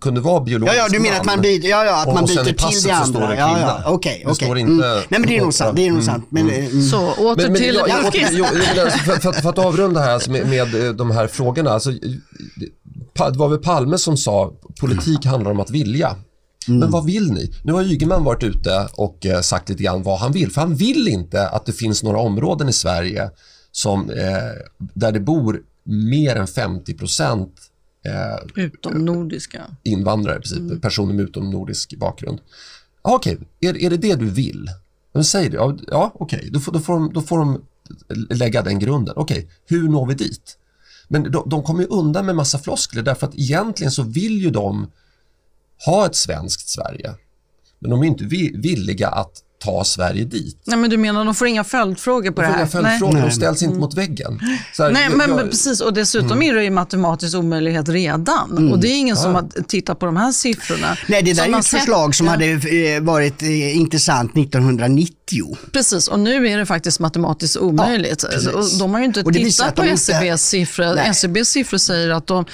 kunde 0.00 0.20
vara 0.20 0.40
biologisk 0.40 0.76
Ja, 0.78 0.82
ja, 0.82 0.88
du 0.88 0.98
menar 1.00 1.16
att 1.16 1.24
man 1.24 1.40
byter, 1.40 1.68
ja, 1.68 1.84
ja, 1.84 2.02
att 2.02 2.14
man 2.14 2.24
byter 2.24 2.44
till 2.44 2.82
det 2.82 2.94
andra. 2.94 3.26
Det 3.28 3.36
ja, 3.36 3.60
ja, 3.60 3.82
okej, 3.86 4.24
okej. 4.26 4.50
Okay, 4.50 4.62
mm. 4.62 4.76
Nej, 4.76 5.04
men 5.08 5.22
det 5.22 5.36
är 5.36 5.42
nog 5.42 5.54
sant. 5.54 5.76
Det 5.76 5.86
är 5.86 5.92
nog 5.92 6.04
sant. 6.04 6.26
Men, 6.28 6.50
mm. 6.50 6.66
mm. 6.66 6.82
Så, 6.82 7.12
åter 7.12 7.36
men, 7.36 7.52
men, 7.52 7.62
till... 7.62 7.74
Jag, 7.74 8.06
åter, 8.06 8.28
jo, 8.32 8.44
för, 8.44 9.20
för, 9.20 9.32
för, 9.32 9.48
att 9.48 9.58
avrunda 9.58 10.00
här 10.00 10.10
alltså 10.10 10.30
med, 10.30 10.48
med 10.48 10.86
eh, 10.86 10.92
de 10.92 11.10
här 11.10 11.26
frågorna. 11.26 11.70
Alltså, 11.70 11.90
det 11.90 13.36
var 13.36 13.48
väl 13.48 13.58
Palme 13.58 13.98
som 13.98 14.16
sa 14.16 14.52
politik 14.80 15.26
handlar 15.26 15.50
om 15.50 15.60
att 15.60 15.70
vilja. 15.70 16.16
Mm. 16.70 16.80
Men 16.80 16.90
vad 16.90 17.04
vill 17.04 17.32
ni? 17.32 17.52
Nu 17.62 17.72
har 17.72 17.82
Ygeman 17.82 18.24
varit 18.24 18.42
ute 18.42 18.88
och 18.92 19.26
eh, 19.26 19.40
sagt 19.40 19.68
lite 19.68 19.82
grann 19.82 20.02
vad 20.02 20.18
han 20.18 20.32
vill. 20.32 20.50
För 20.50 20.60
han 20.60 20.74
vill 20.74 21.08
inte 21.08 21.48
att 21.48 21.66
det 21.66 21.72
finns 21.72 22.02
några 22.02 22.18
områden 22.18 22.68
i 22.68 22.72
Sverige 22.72 23.30
som, 23.72 24.10
eh, 24.10 24.86
där 24.94 25.12
det 25.12 25.20
bor 25.20 25.62
mer 25.84 26.36
än 26.36 26.46
50 26.46 26.94
procent 26.94 27.54
eh, 28.04 28.64
utomnordiska 28.64 29.62
invandrare, 29.82 30.40
precis, 30.40 30.58
mm. 30.58 30.80
personer 30.80 31.14
med 31.14 31.24
utomnordisk 31.24 31.98
bakgrund. 31.98 32.40
Okej, 33.02 33.34
okay. 33.34 33.70
är, 33.70 33.84
är 33.84 33.90
det 33.90 33.96
det 33.96 34.14
du 34.14 34.30
vill? 34.30 34.68
Men 35.12 35.24
säg 35.24 35.48
det. 35.48 35.56
Ja, 35.56 35.76
ja 35.86 36.12
okej, 36.14 36.38
okay. 36.38 36.50
då, 36.50 36.60
får, 36.60 36.72
då, 36.72 36.80
får 36.80 36.92
de, 36.92 37.12
då 37.12 37.22
får 37.22 37.38
de 37.38 37.62
lägga 38.30 38.62
den 38.62 38.78
grunden. 38.78 39.14
Okej, 39.16 39.38
okay. 39.38 39.50
hur 39.66 39.88
når 39.88 40.06
vi 40.06 40.14
dit? 40.14 40.56
Men 41.08 41.30
de, 41.32 41.48
de 41.48 41.62
kommer 41.62 41.80
ju 41.80 41.86
undan 41.86 42.26
med 42.26 42.36
massa 42.36 42.58
floskler 42.58 43.02
därför 43.02 43.26
att 43.26 43.34
egentligen 43.34 43.90
så 43.90 44.02
vill 44.02 44.42
ju 44.42 44.50
de 44.50 44.86
ha 45.86 46.06
ett 46.06 46.16
svenskt 46.16 46.68
Sverige. 46.68 47.14
Men 47.78 47.90
de 47.90 48.02
är 48.02 48.06
inte 48.06 48.24
villiga 48.54 49.08
att 49.08 49.32
ta 49.64 49.84
Sverige 49.84 50.24
dit. 50.24 50.62
Nej, 50.64 50.78
men 50.78 50.90
du 50.90 50.96
menar 50.96 51.24
de 51.24 51.34
får 51.34 51.46
inga 51.46 51.64
följdfrågor 51.64 52.30
på 52.30 52.40
de 52.42 52.46
det 52.46 52.52
här? 52.52 52.58
Inga 52.58 52.66
följdfrågor, 52.66 53.12
Nej. 53.14 53.22
de 53.22 53.30
ställs 53.30 53.62
inte 53.62 53.78
mot 53.78 53.94
väggen. 53.94 54.40
Här, 54.78 54.90
Nej, 54.90 55.08
men, 55.10 55.30
jag, 55.30 55.50
precis. 55.50 55.80
Och 55.80 55.94
dessutom 55.94 56.32
mm. 56.32 56.50
är 56.50 56.54
det 56.54 56.64
ju 56.64 56.70
matematisk 56.70 57.36
omöjlighet 57.36 57.88
redan. 57.88 58.50
Mm. 58.50 58.72
Och 58.72 58.78
det 58.78 58.88
är 58.88 58.96
ingen 58.96 59.16
ja. 59.16 59.22
som 59.22 59.34
har 59.34 59.62
tittat 59.62 59.98
på 59.98 60.06
de 60.06 60.16
här 60.16 60.32
siffrorna. 60.32 60.96
Nej, 61.08 61.22
det 61.22 61.32
där 61.32 61.48
är 61.48 61.58
ett 61.58 61.66
förslag 61.66 62.14
som 62.14 62.26
ja. 62.26 62.32
hade 62.32 62.46
eh, 62.46 63.00
varit 63.00 63.42
eh, 63.42 63.76
intressant 63.76 64.36
1990. 64.36 65.14
Precis, 65.72 66.08
och 66.08 66.20
nu 66.20 66.48
är 66.48 66.58
det 66.58 66.66
faktiskt 66.66 67.00
matematiskt 67.00 67.56
omöjligt. 67.56 68.24
Ja, 68.32 68.62
de 68.78 68.92
har 68.92 69.00
ju 69.00 69.06
inte 69.06 69.22
tittat 69.22 69.74
på 69.74 69.82
SCBs 69.82 70.22
inte... 70.22 70.38
siffror. 70.38 70.94
Nej. 70.94 71.08
SCBs 71.08 71.48
siffror 71.48 71.78
säger 71.78 72.10
att 72.10 72.26
de, 72.26 72.44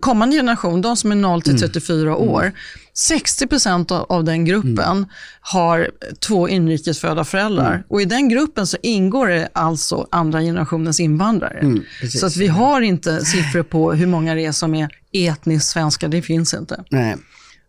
kommande 0.00 0.36
generation, 0.36 0.82
de 0.82 0.96
som 0.96 1.12
är 1.12 1.16
0 1.16 1.42
till 1.42 1.60
34 1.60 2.00
mm. 2.00 2.14
år, 2.14 2.52
60 2.94 3.46
procent 3.46 3.90
av 3.90 4.24
den 4.24 4.44
gruppen 4.44 4.78
mm. 4.78 5.06
har 5.40 5.90
två 6.20 6.48
inrikesfödda 6.48 7.24
föräldrar. 7.24 7.72
Mm. 7.72 7.82
Och 7.88 8.02
I 8.02 8.04
den 8.04 8.28
gruppen 8.28 8.66
så 8.66 8.76
ingår 8.82 9.28
det 9.28 9.48
alltså 9.52 10.06
andra 10.10 10.40
generationens 10.40 11.00
invandrare. 11.00 11.58
Mm, 11.58 11.82
så 12.18 12.26
att 12.26 12.36
vi 12.36 12.46
har 12.46 12.80
inte 12.80 13.24
siffror 13.24 13.62
på 13.62 13.92
hur 13.92 14.06
många 14.06 14.34
det 14.34 14.46
är 14.46 14.52
som 14.52 14.74
är 14.74 14.88
etniskt 15.12 15.68
svenska. 15.68 16.08
Det 16.08 16.22
finns 16.22 16.54
inte. 16.54 16.84
Nej. 16.90 17.16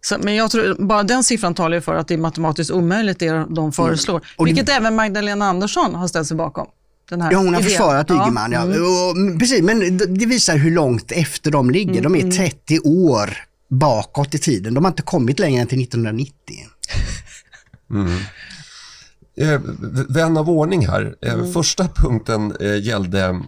Så, 0.02 0.18
men 0.24 0.36
jag 0.36 0.52
tror 0.52 0.76
bara 0.88 1.04
den 1.04 1.24
siffran 1.24 1.54
talar 1.54 1.80
för 1.80 1.96
att 1.96 2.08
det 2.08 2.14
är 2.14 2.18
matematiskt 2.18 2.72
omöjligt 2.72 3.20
det 3.20 3.46
de 3.50 3.72
föreslår. 3.72 4.16
Mm. 4.16 4.46
Vilket 4.46 4.66
det... 4.66 4.74
även 4.74 4.96
Magdalena 4.96 5.46
Andersson 5.46 5.96
har 5.96 6.08
ställt 6.08 6.28
sig 6.28 6.38
bakom. 6.38 6.68
ja, 7.10 7.18
hon 7.18 7.34
har 7.34 7.46
idén. 7.46 7.64
försvarat 7.64 8.12
Ygeman. 8.12 8.52
Ja. 8.52 8.62
Mm. 8.62 8.82
Och, 8.82 9.40
precis, 9.40 9.62
men 9.62 9.98
det 9.98 10.26
visar 10.26 10.58
hur 10.58 10.72
långt 10.72 11.12
efter 11.12 11.52
de 11.52 11.72
ligger. 11.72 12.02
De 12.02 12.16
är 12.16 12.32
30 12.32 12.74
mm. 12.74 12.82
år 12.86 13.30
bakåt 13.72 14.36
i 14.36 14.40
tiden. 14.40 14.74
De 14.74 14.84
har 14.84 14.92
inte 14.92 15.02
kommit 15.02 15.40
längre 15.40 15.62
än 15.62 15.68
till 15.68 15.82
1990. 15.82 16.32
Mm. 17.90 18.18
eh, 19.38 19.62
vän 20.10 20.38
av 20.38 20.50
ordning 20.50 20.88
här. 20.88 21.16
Eh, 21.22 21.34
mm. 21.34 21.54
Första 21.54 21.88
punkten 21.88 22.56
eh, 22.60 22.84
gällde 22.84 23.42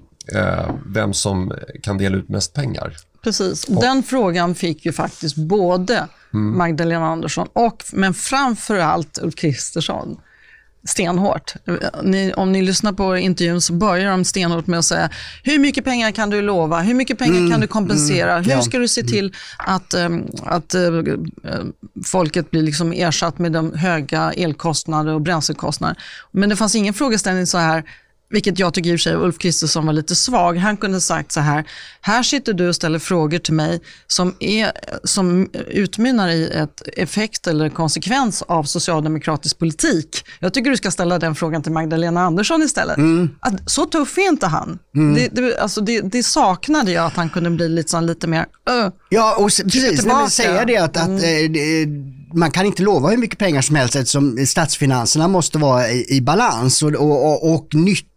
vem 0.85 1.13
som 1.13 1.53
kan 1.83 1.97
dela 1.97 2.17
ut 2.17 2.29
mest 2.29 2.53
pengar. 2.53 2.95
Precis. 3.23 3.65
Den 3.65 4.03
frågan 4.03 4.55
fick 4.55 4.85
ju 4.85 4.91
faktiskt 4.91 5.35
både 5.35 6.07
mm. 6.33 6.57
Magdalena 6.57 7.07
Andersson 7.07 7.47
och, 7.53 7.83
men 7.93 8.13
framför 8.13 8.75
allt 8.75 9.19
Ulf 9.21 9.35
Kristersson 9.35 10.17
stenhårt. 10.85 11.53
Ni, 12.03 12.33
om 12.33 12.51
ni 12.51 12.61
lyssnar 12.61 12.93
på 12.93 13.17
intervjun 13.17 13.61
så 13.61 13.73
börjar 13.73 14.11
de 14.11 14.25
stenhårt 14.25 14.67
med 14.67 14.79
att 14.79 14.85
säga 14.85 15.09
hur 15.43 15.59
mycket 15.59 15.85
pengar 15.85 16.11
kan 16.11 16.29
du 16.29 16.41
lova? 16.41 16.79
Hur 16.79 16.93
mycket 16.93 17.17
pengar 17.17 17.37
mm, 17.37 17.51
kan 17.51 17.61
du 17.61 17.67
kompensera? 17.67 18.37
Mm, 18.37 18.49
hur 18.49 18.61
ska 18.61 18.77
du 18.77 18.87
se 18.87 19.01
mm. 19.01 19.11
till 19.11 19.33
att, 19.57 19.93
um, 19.93 20.27
att 20.45 20.75
uh, 20.75 21.03
folket 22.05 22.51
blir 22.51 22.61
liksom 22.61 22.93
ersatt 22.93 23.39
med 23.39 23.51
de 23.51 23.73
höga 23.73 24.33
elkostnader 24.33 25.13
och 25.13 25.21
bränslekostnader? 25.21 25.97
Men 26.31 26.49
det 26.49 26.55
fanns 26.55 26.75
ingen 26.75 26.93
frågeställning 26.93 27.47
så 27.47 27.57
här, 27.57 27.83
vilket 28.33 28.59
jag 28.59 28.73
tycker 28.73 28.89
i 28.89 28.95
och 28.95 28.99
för 28.99 29.03
sig 29.03 29.15
Ulf 29.15 29.37
Kristersson 29.37 29.85
var 29.85 29.93
lite 29.93 30.15
svag. 30.15 30.57
Han 30.57 30.77
kunde 30.77 31.01
sagt 31.01 31.31
så 31.31 31.39
här, 31.39 31.63
här 32.01 32.23
sitter 32.23 32.53
du 32.53 32.69
och 32.69 32.75
ställer 32.75 32.99
frågor 32.99 33.39
till 33.39 33.53
mig 33.53 33.81
som, 34.07 34.35
är, 34.39 34.71
som 35.03 35.49
utmynnar 35.67 36.29
i 36.29 36.49
ett 36.49 36.81
effekt 36.97 37.47
eller 37.47 37.69
konsekvens 37.69 38.41
av 38.41 38.63
socialdemokratisk 38.63 39.59
politik. 39.59 40.25
Jag 40.39 40.53
tycker 40.53 40.71
du 40.71 40.77
ska 40.77 40.91
ställa 40.91 41.19
den 41.19 41.35
frågan 41.35 41.63
till 41.63 41.71
Magdalena 41.71 42.21
Andersson 42.21 42.61
istället. 42.61 42.97
Mm. 42.97 43.29
Att, 43.39 43.71
så 43.71 43.85
tuff 43.85 44.17
är 44.17 44.27
inte 44.27 44.47
han. 44.47 44.79
Mm. 44.95 45.15
Det, 45.15 45.41
det, 45.41 45.59
alltså 45.59 45.81
det, 45.81 46.01
det, 46.01 46.23
saknade 46.23 46.91
jag 46.91 47.05
att 47.05 47.15
han 47.15 47.29
kunde 47.29 47.49
bli 47.49 47.69
lite, 47.69 48.01
lite 48.01 48.27
mer, 48.27 48.39
uh, 48.39 48.89
Ja, 49.09 49.35
och 49.35 49.49
precis, 49.63 50.05
men 50.05 50.29
säga 50.29 50.65
det 50.65 50.77
att, 50.77 50.97
mm. 50.97 51.15
att 51.15 51.23
äh, 51.23 52.37
man 52.37 52.51
kan 52.51 52.65
inte 52.65 52.83
lova 52.83 53.09
hur 53.09 53.17
mycket 53.17 53.39
pengar 53.39 53.61
som 53.61 53.75
helst 53.75 53.95
eftersom 53.95 54.45
statsfinanserna 54.45 55.27
måste 55.27 55.57
vara 55.57 55.89
i, 55.89 56.05
i 56.09 56.21
balans 56.21 56.83
och, 56.83 56.89
och, 56.95 57.25
och, 57.25 57.53
och 57.53 57.67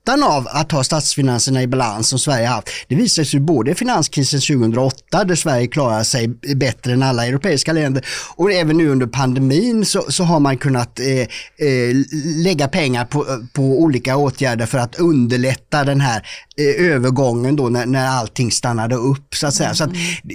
nyttan 0.06 0.22
av 0.22 0.48
att 0.50 0.72
ha 0.72 0.84
statsfinanserna 0.84 1.62
i 1.62 1.66
balans 1.66 2.08
som 2.08 2.18
Sverige 2.18 2.46
har 2.46 2.54
haft, 2.54 2.68
det 2.88 2.94
visar 2.94 3.24
sig 3.24 3.40
både 3.40 3.70
i 3.70 3.74
finanskrisen 3.74 4.40
2008 4.40 5.24
där 5.24 5.34
Sverige 5.34 5.66
klarar 5.66 6.02
sig 6.02 6.28
bättre 6.56 6.92
än 6.92 7.02
alla 7.02 7.26
europeiska 7.26 7.72
länder 7.72 8.04
och 8.36 8.52
även 8.52 8.76
nu 8.76 8.88
under 8.88 9.06
pandemin 9.06 9.84
så, 9.84 10.04
så 10.08 10.24
har 10.24 10.40
man 10.40 10.58
kunnat 10.58 11.00
eh, 11.00 11.20
eh, 11.68 11.96
lägga 12.44 12.68
pengar 12.68 13.04
på, 13.04 13.26
på 13.52 13.62
olika 13.62 14.16
åtgärder 14.16 14.66
för 14.66 14.78
att 14.78 14.94
underlätta 15.00 15.84
den 15.84 16.00
här 16.00 16.26
övergången 16.62 17.56
då 17.56 17.68
när, 17.68 17.86
när 17.86 18.08
allting 18.08 18.50
stannade 18.50 18.94
upp 18.94 19.34
så 19.34 19.46
att 19.46 19.54
säga. 19.54 19.74
Så 19.74 19.84
att, 19.84 19.90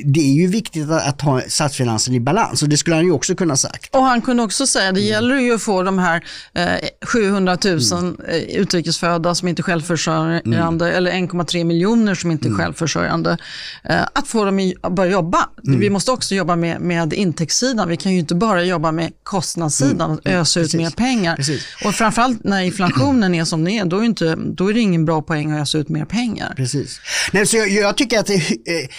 det 0.05 0.19
är 0.19 0.33
ju 0.33 0.47
viktigt 0.47 0.89
att, 0.89 1.07
att 1.07 1.21
ha 1.21 1.41
statsfinanserna 1.47 2.15
i 2.15 2.19
balans 2.19 2.63
och 2.63 2.69
det 2.69 2.77
skulle 2.77 2.95
han 2.95 3.05
ju 3.05 3.11
också 3.11 3.35
kunna 3.35 3.57
sagt. 3.57 3.95
Och 3.95 4.03
han 4.03 4.21
kunde 4.21 4.43
också 4.43 4.67
säga, 4.67 4.91
det 4.91 4.99
mm. 4.99 5.09
gäller 5.09 5.39
ju 5.39 5.55
att 5.55 5.61
få 5.61 5.83
de 5.83 5.99
här 5.99 6.23
eh, 6.53 6.89
700 7.05 7.57
000 7.65 7.79
mm. 7.91 8.15
utrikesfödda 8.49 9.35
som 9.35 9.47
inte 9.47 9.61
är 9.61 9.63
självförsörjande 9.63 10.85
mm. 10.85 10.97
eller 10.97 11.11
1,3 11.11 11.63
miljoner 11.63 12.15
som 12.15 12.31
inte 12.31 12.47
är 12.47 12.49
mm. 12.49 12.59
självförsörjande, 12.59 13.37
eh, 13.83 14.01
att 14.13 14.27
få 14.27 14.45
dem 14.45 14.73
att 14.81 14.95
börja 14.95 15.11
jobba. 15.11 15.49
Mm. 15.67 15.79
Vi 15.79 15.89
måste 15.89 16.11
också 16.11 16.35
jobba 16.35 16.55
med, 16.55 16.81
med 16.81 17.13
intäktssidan. 17.13 17.89
Vi 17.89 17.97
kan 17.97 18.11
ju 18.11 18.19
inte 18.19 18.35
bara 18.35 18.63
jobba 18.63 18.91
med 18.91 19.11
kostnadssidan 19.23 20.11
och 20.11 20.27
ösa 20.27 20.59
ut 20.59 20.73
mer 20.73 20.89
pengar. 20.89 21.35
Precis. 21.35 21.65
Och 21.85 21.95
framförallt 21.95 22.43
när 22.43 22.61
inflationen 22.61 23.35
är 23.35 23.45
som 23.45 23.63
den 23.63 23.73
är, 23.73 23.85
då 23.85 23.99
är, 23.99 24.03
inte, 24.03 24.35
då 24.35 24.69
är 24.69 24.73
det 24.73 24.79
ingen 24.79 25.05
bra 25.05 25.21
poäng 25.21 25.51
att 25.51 25.61
ösa 25.61 25.77
ut 25.77 25.89
mer 25.89 26.05
pengar. 26.11 26.53
Precis. 26.55 26.99
Nej, 27.31 27.45
så 27.47 27.57
jag, 27.57 27.69
jag 27.69 27.97
tycker 27.97 28.19
att 28.19 28.25
det, 28.25 28.35
eh, 28.35 28.89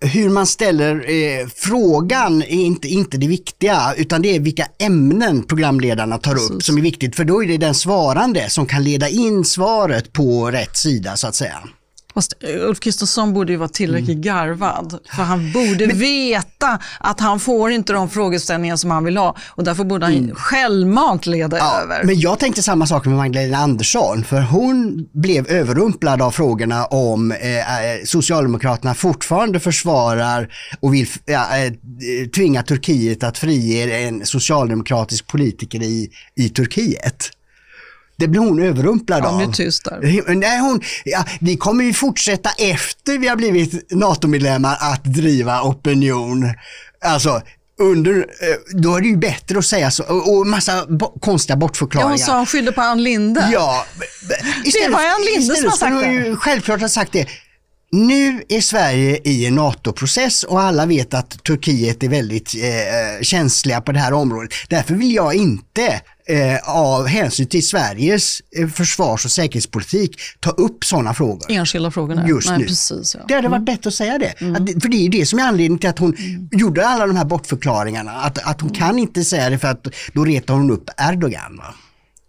hur 0.00 0.28
man 0.28 0.46
ställer 0.46 1.10
eh, 1.10 1.46
frågan 1.54 2.42
är 2.42 2.64
inte, 2.64 2.88
inte 2.88 3.16
det 3.16 3.28
viktiga 3.28 3.94
utan 3.96 4.22
det 4.22 4.36
är 4.36 4.40
vilka 4.40 4.66
ämnen 4.78 5.42
programledarna 5.42 6.18
tar 6.18 6.34
upp 6.34 6.62
som 6.62 6.78
är 6.78 6.82
viktigt 6.82 7.16
för 7.16 7.24
då 7.24 7.42
är 7.42 7.48
det 7.48 7.56
den 7.56 7.74
svarande 7.74 8.50
som 8.50 8.66
kan 8.66 8.84
leda 8.84 9.08
in 9.08 9.44
svaret 9.44 10.12
på 10.12 10.50
rätt 10.50 10.76
sida 10.76 11.16
så 11.16 11.26
att 11.26 11.34
säga. 11.34 11.58
Fast 12.16 12.34
Ulf 12.42 12.80
Kristersson 12.80 13.32
borde 13.32 13.52
ju 13.52 13.58
vara 13.58 13.68
tillräckligt 13.68 14.08
mm. 14.08 14.22
garvad. 14.22 14.98
För 15.16 15.22
han 15.22 15.52
borde 15.52 15.86
men, 15.86 15.98
veta 15.98 16.78
att 17.00 17.20
han 17.20 17.40
får 17.40 17.70
inte 17.70 17.92
de 17.92 18.10
frågeställningar 18.10 18.76
som 18.76 18.90
han 18.90 19.04
vill 19.04 19.16
ha. 19.16 19.36
Och 19.48 19.64
därför 19.64 19.84
borde 19.84 20.06
han 20.06 20.14
mm. 20.14 20.34
självmant 20.34 21.26
leda 21.26 21.58
ja, 21.58 21.80
över. 21.82 22.04
Men 22.04 22.20
jag 22.20 22.38
tänkte 22.38 22.62
samma 22.62 22.86
sak 22.86 23.06
med 23.06 23.16
Magdalena 23.16 23.56
Andersson. 23.56 24.24
För 24.24 24.40
hon 24.40 25.06
blev 25.12 25.48
överrumplad 25.48 26.22
av 26.22 26.30
frågorna 26.30 26.84
om 26.84 27.32
eh, 27.32 27.56
eh 27.56 28.04
Socialdemokraterna 28.04 28.94
fortfarande 28.94 29.60
försvarar 29.60 30.48
och 30.80 30.94
vill 30.94 31.06
eh, 31.26 32.28
tvinga 32.36 32.62
Turkiet 32.62 33.22
att 33.24 33.38
frige 33.38 33.98
en 33.98 34.26
socialdemokratisk 34.26 35.26
politiker 35.26 35.82
i, 35.82 36.10
i 36.36 36.48
Turkiet. 36.48 37.30
Det 38.16 38.28
blir 38.28 38.40
hon 38.40 38.62
överrumplad 38.62 39.24
av. 39.24 39.32
Hon 39.32 39.52
tyst 39.52 39.84
där. 39.84 40.34
Nej, 40.34 40.58
hon, 40.58 40.80
ja, 41.04 41.24
vi 41.40 41.56
kommer 41.56 41.84
ju 41.84 41.92
fortsätta 41.92 42.50
efter 42.58 43.18
vi 43.18 43.28
har 43.28 43.36
blivit 43.36 43.90
NATO-medlemmar 43.90 44.76
att 44.80 45.04
driva 45.04 45.62
opinion. 45.62 46.52
Alltså, 47.04 47.42
under, 47.78 48.16
eh, 48.16 48.78
då 48.80 48.96
är 48.96 49.00
det 49.00 49.08
ju 49.08 49.16
bättre 49.16 49.58
att 49.58 49.66
säga 49.66 49.90
så 49.90 50.04
och 50.04 50.46
massa 50.46 50.86
bo 50.86 51.18
konstiga 51.18 51.56
bortförklaringar. 51.56 52.10
Ja, 52.10 52.12
hon 52.12 52.18
sa 52.18 52.36
hon 52.36 52.46
skyllde 52.46 52.72
på 52.72 52.80
Ann 52.80 53.02
Linde. 53.02 53.48
Ja, 53.52 53.86
istället, 54.64 54.88
det 54.88 54.92
var 54.92 55.04
Ann 55.04 55.24
Linde 55.34 55.56
som 55.56 55.70
har 55.70 55.76
sagt 55.76 56.00
det. 56.00 56.12
Ju 56.12 56.36
självklart 56.36 56.80
ha 56.80 56.88
sagt 56.88 57.12
det. 57.12 57.28
Nu 57.92 58.42
är 58.48 58.60
Sverige 58.60 59.20
i 59.24 59.46
en 59.46 59.54
NATO-process 59.54 60.42
och 60.44 60.60
alla 60.60 60.86
vet 60.86 61.14
att 61.14 61.44
Turkiet 61.44 62.02
är 62.02 62.08
väldigt 62.08 62.54
eh, 62.54 63.22
känsliga 63.22 63.80
på 63.80 63.92
det 63.92 63.98
här 63.98 64.12
området. 64.12 64.50
Därför 64.68 64.94
vill 64.94 65.14
jag 65.14 65.34
inte 65.34 66.00
eh, 66.28 66.68
av 66.68 67.06
hänsyn 67.06 67.46
till 67.46 67.66
Sveriges 67.66 68.40
eh, 68.56 68.68
försvars 68.68 69.24
och 69.24 69.30
säkerhetspolitik 69.30 70.20
ta 70.40 70.50
upp 70.50 70.84
sådana 70.84 71.14
frågor. 71.14 71.46
Enskilda 71.48 71.90
frågor? 71.90 72.28
Just 72.28 72.48
nej, 72.48 72.58
nu. 72.58 72.66
Precis, 72.66 73.14
ja. 73.14 73.24
Det 73.28 73.34
hade 73.34 73.48
varit 73.48 73.56
mm. 73.56 73.64
bättre 73.64 73.88
att 73.88 73.94
säga 73.94 74.18
det. 74.18 74.40
Mm. 74.40 74.54
Att, 74.54 74.82
för 74.82 74.88
det 74.88 74.96
är 74.96 75.08
det 75.08 75.26
som 75.26 75.38
är 75.38 75.42
anledningen 75.42 75.78
till 75.78 75.90
att 75.90 75.98
hon 75.98 76.14
mm. 76.14 76.48
gjorde 76.52 76.86
alla 76.86 77.06
de 77.06 77.16
här 77.16 77.24
bortförklaringarna. 77.24 78.12
Att, 78.12 78.38
att 78.38 78.60
hon 78.60 78.70
kan 78.70 78.98
inte 78.98 79.24
säga 79.24 79.50
det 79.50 79.58
för 79.58 79.68
att 79.68 79.86
då 80.12 80.24
retar 80.24 80.54
hon 80.54 80.70
upp 80.70 80.90
Erdogan. 80.96 81.56
Va? 81.56 81.74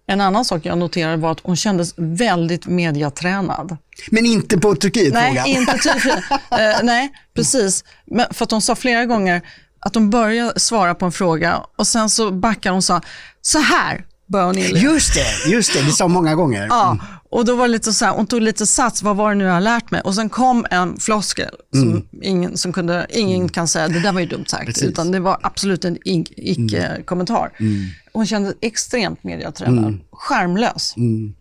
En 0.10 0.22
annan 0.22 0.46
sak 0.46 0.66
jag 0.66 0.78
noterade 0.78 1.18
var 1.18 1.32
att 1.32 1.40
hon 1.44 1.56
kändes 1.56 1.94
väldigt 1.98 2.68
mediatränad. 2.68 3.78
Men 4.12 4.26
inte 4.26 4.58
på 4.58 4.76
Turkiet-frågan? 4.76 5.34
Nej, 5.34 5.54
inte 5.54 5.72
Turkiet. 5.72 6.32
uh, 6.32 6.38
nej, 6.84 7.12
precis. 7.34 7.84
Men 8.06 8.26
för 8.32 8.44
att 8.44 8.52
hon 8.52 8.62
sa 8.62 8.76
flera 8.76 9.06
gånger 9.06 9.42
att 9.80 9.96
hon 9.96 10.10
började 10.10 10.60
svara 10.60 10.96
på 10.96 11.06
en 11.06 11.12
fråga 11.12 11.64
och 11.78 11.88
sen 11.88 12.10
så 12.10 12.32
backar 12.32 12.70
hon 12.70 12.78
och 12.78 12.84
sa, 12.84 13.02
så 13.42 13.60
här 13.60 14.06
började 14.28 14.50
hon 14.50 14.58
inleda. 14.58 14.80
Just 14.80 15.14
det, 15.14 15.50
just 15.50 15.74
det, 15.74 15.84
det 15.84 15.92
sa 15.92 16.08
många 16.08 16.36
gånger. 16.36 16.64
Mm. 16.64 16.70
Ja, 16.70 16.98
och 17.30 17.46
då 17.46 17.56
var 17.56 17.68
det 17.68 17.72
lite 17.72 17.94
så 17.94 18.06
här, 18.06 18.14
hon 18.14 18.28
tog 18.28 18.42
lite 18.42 18.68
sats, 18.68 19.04
vad 19.04 19.16
var 19.16 19.30
det 19.30 19.36
nu 19.36 19.44
jag 19.44 19.54
har 19.54 19.62
lärt 19.62 19.92
mig? 19.92 20.02
Och 20.02 20.16
sen 20.16 20.30
kom 20.30 20.66
en 20.72 21.00
floskel 21.00 21.56
som, 21.72 21.90
mm. 21.90 22.04
ingen, 22.22 22.58
som 22.58 22.74
kunde, 22.74 23.08
ingen 23.10 23.36
mm. 23.36 23.50
kan 23.50 23.68
säga, 23.68 23.88
det 23.88 24.00
där 24.00 24.12
var 24.12 24.20
ju 24.20 24.26
dumt 24.26 24.46
sagt, 24.48 24.66
Precis. 24.66 24.84
utan 24.84 25.12
det 25.12 25.20
var 25.20 25.40
absolut 25.44 25.86
en 25.86 25.98
icke-kommentar. 26.06 27.52
Mm. 27.60 27.74
mm. 27.74 27.90
Hon 28.14 28.26
kände 28.26 28.54
extremt 28.62 29.24
mediatränad, 29.24 29.84
mm. 29.84 30.00
skärmlös. 30.12 30.94
Mm. 30.98 31.36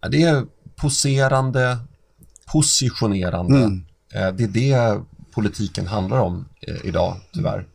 Ja, 0.00 0.08
det 0.08 0.22
är 0.22 0.44
poserande, 0.76 1.78
positionerande. 2.46 3.58
Mm. 3.58 3.84
Eh, 4.14 4.32
det 4.32 4.44
är 4.44 4.48
det 4.48 5.00
politiken 5.34 5.86
handlar 5.86 6.20
om 6.20 6.48
eh, 6.60 6.74
idag, 6.84 7.16
tyvärr. 7.32 7.66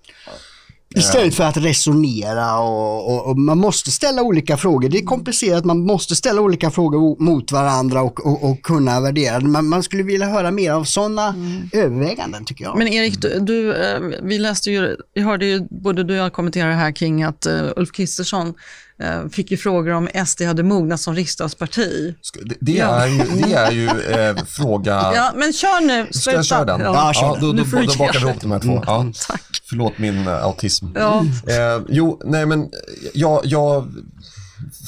Istället 0.96 1.36
för 1.36 1.44
att 1.44 1.58
resonera 1.58 2.60
och, 2.60 3.14
och, 3.14 3.30
och, 3.30 3.38
man 3.38 3.58
måste 3.58 3.92
ställa 3.92 4.22
olika 4.22 4.58
frågor. 4.58 4.90
Det 4.90 4.98
är 4.98 5.06
komplicerat, 5.06 5.66
man 5.66 5.86
måste 5.86 6.16
ställa 6.16 6.42
olika 6.42 6.72
frågor 6.72 7.24
mot 7.24 7.52
varandra 7.52 8.02
och, 8.02 8.50
och 8.50 8.62
kunna 8.62 9.02
värdera. 9.02 9.40
Man, 9.40 9.68
man 9.68 9.84
skulle 9.84 10.04
vilja 10.04 10.28
höra 10.28 10.52
mer 10.52 10.72
av 10.72 10.84
sådana 10.84 11.28
mm. 11.28 11.70
överväganden 11.74 12.46
tycker 12.46 12.64
jag. 12.64 12.78
Men 12.78 12.88
Erik, 12.88 13.22
du, 13.22 13.40
du, 13.40 13.74
eh, 13.74 14.00
vi 14.22 14.38
läste 14.38 14.72
ju, 14.72 14.98
vi 15.14 15.22
hörde 15.22 15.46
ju 15.46 15.68
både 15.70 16.04
du 16.04 16.14
och 16.14 16.26
jag 16.26 16.34
kommentera 16.34 16.74
här 16.74 16.92
kring 16.92 17.24
att 17.24 17.48
uh, 17.48 17.72
Ulf 17.76 17.92
Kristersson 17.92 18.48
Eh, 18.48 18.54
fick 19.32 19.52
ju 19.52 19.58
frågor 19.58 19.92
om 19.92 20.10
SD 20.26 20.42
hade 20.42 20.64
mognat 20.64 21.02
som 21.02 21.16
riksdagsparti. 21.16 22.16
Det, 22.46 22.56
det 22.60 22.80
är 22.80 23.08
ju, 23.08 23.18
det 23.18 23.54
är 23.54 23.72
ju 23.72 23.88
eh, 23.88 24.36
fråga... 24.46 25.12
Ja, 25.16 25.32
men 25.36 25.54
kör 25.54 25.88
nu. 25.88 26.08
Ska 26.12 26.32
jag 26.32 26.46
köra 26.46 26.66
den? 26.66 26.82
Ja, 26.82 27.12
ja, 27.16 27.38
då, 27.42 27.52
då, 27.52 27.64
då, 27.64 27.64
då 27.64 27.98
bakar 27.98 28.20
vi 28.20 28.26
ihop 28.26 28.42
de 28.42 28.52
här 28.52 28.60
två. 28.60 28.84
Ja. 28.86 29.02
Mm, 29.02 29.14
tack. 29.28 29.42
Förlåt 29.70 29.98
min 29.98 30.28
uh, 30.28 30.44
autism. 30.44 30.86
Ja. 30.96 31.26
Eh, 31.48 31.82
jo, 31.90 32.22
nej 32.26 32.46
men 32.46 32.70
jag, 33.14 33.42
jag 33.46 33.88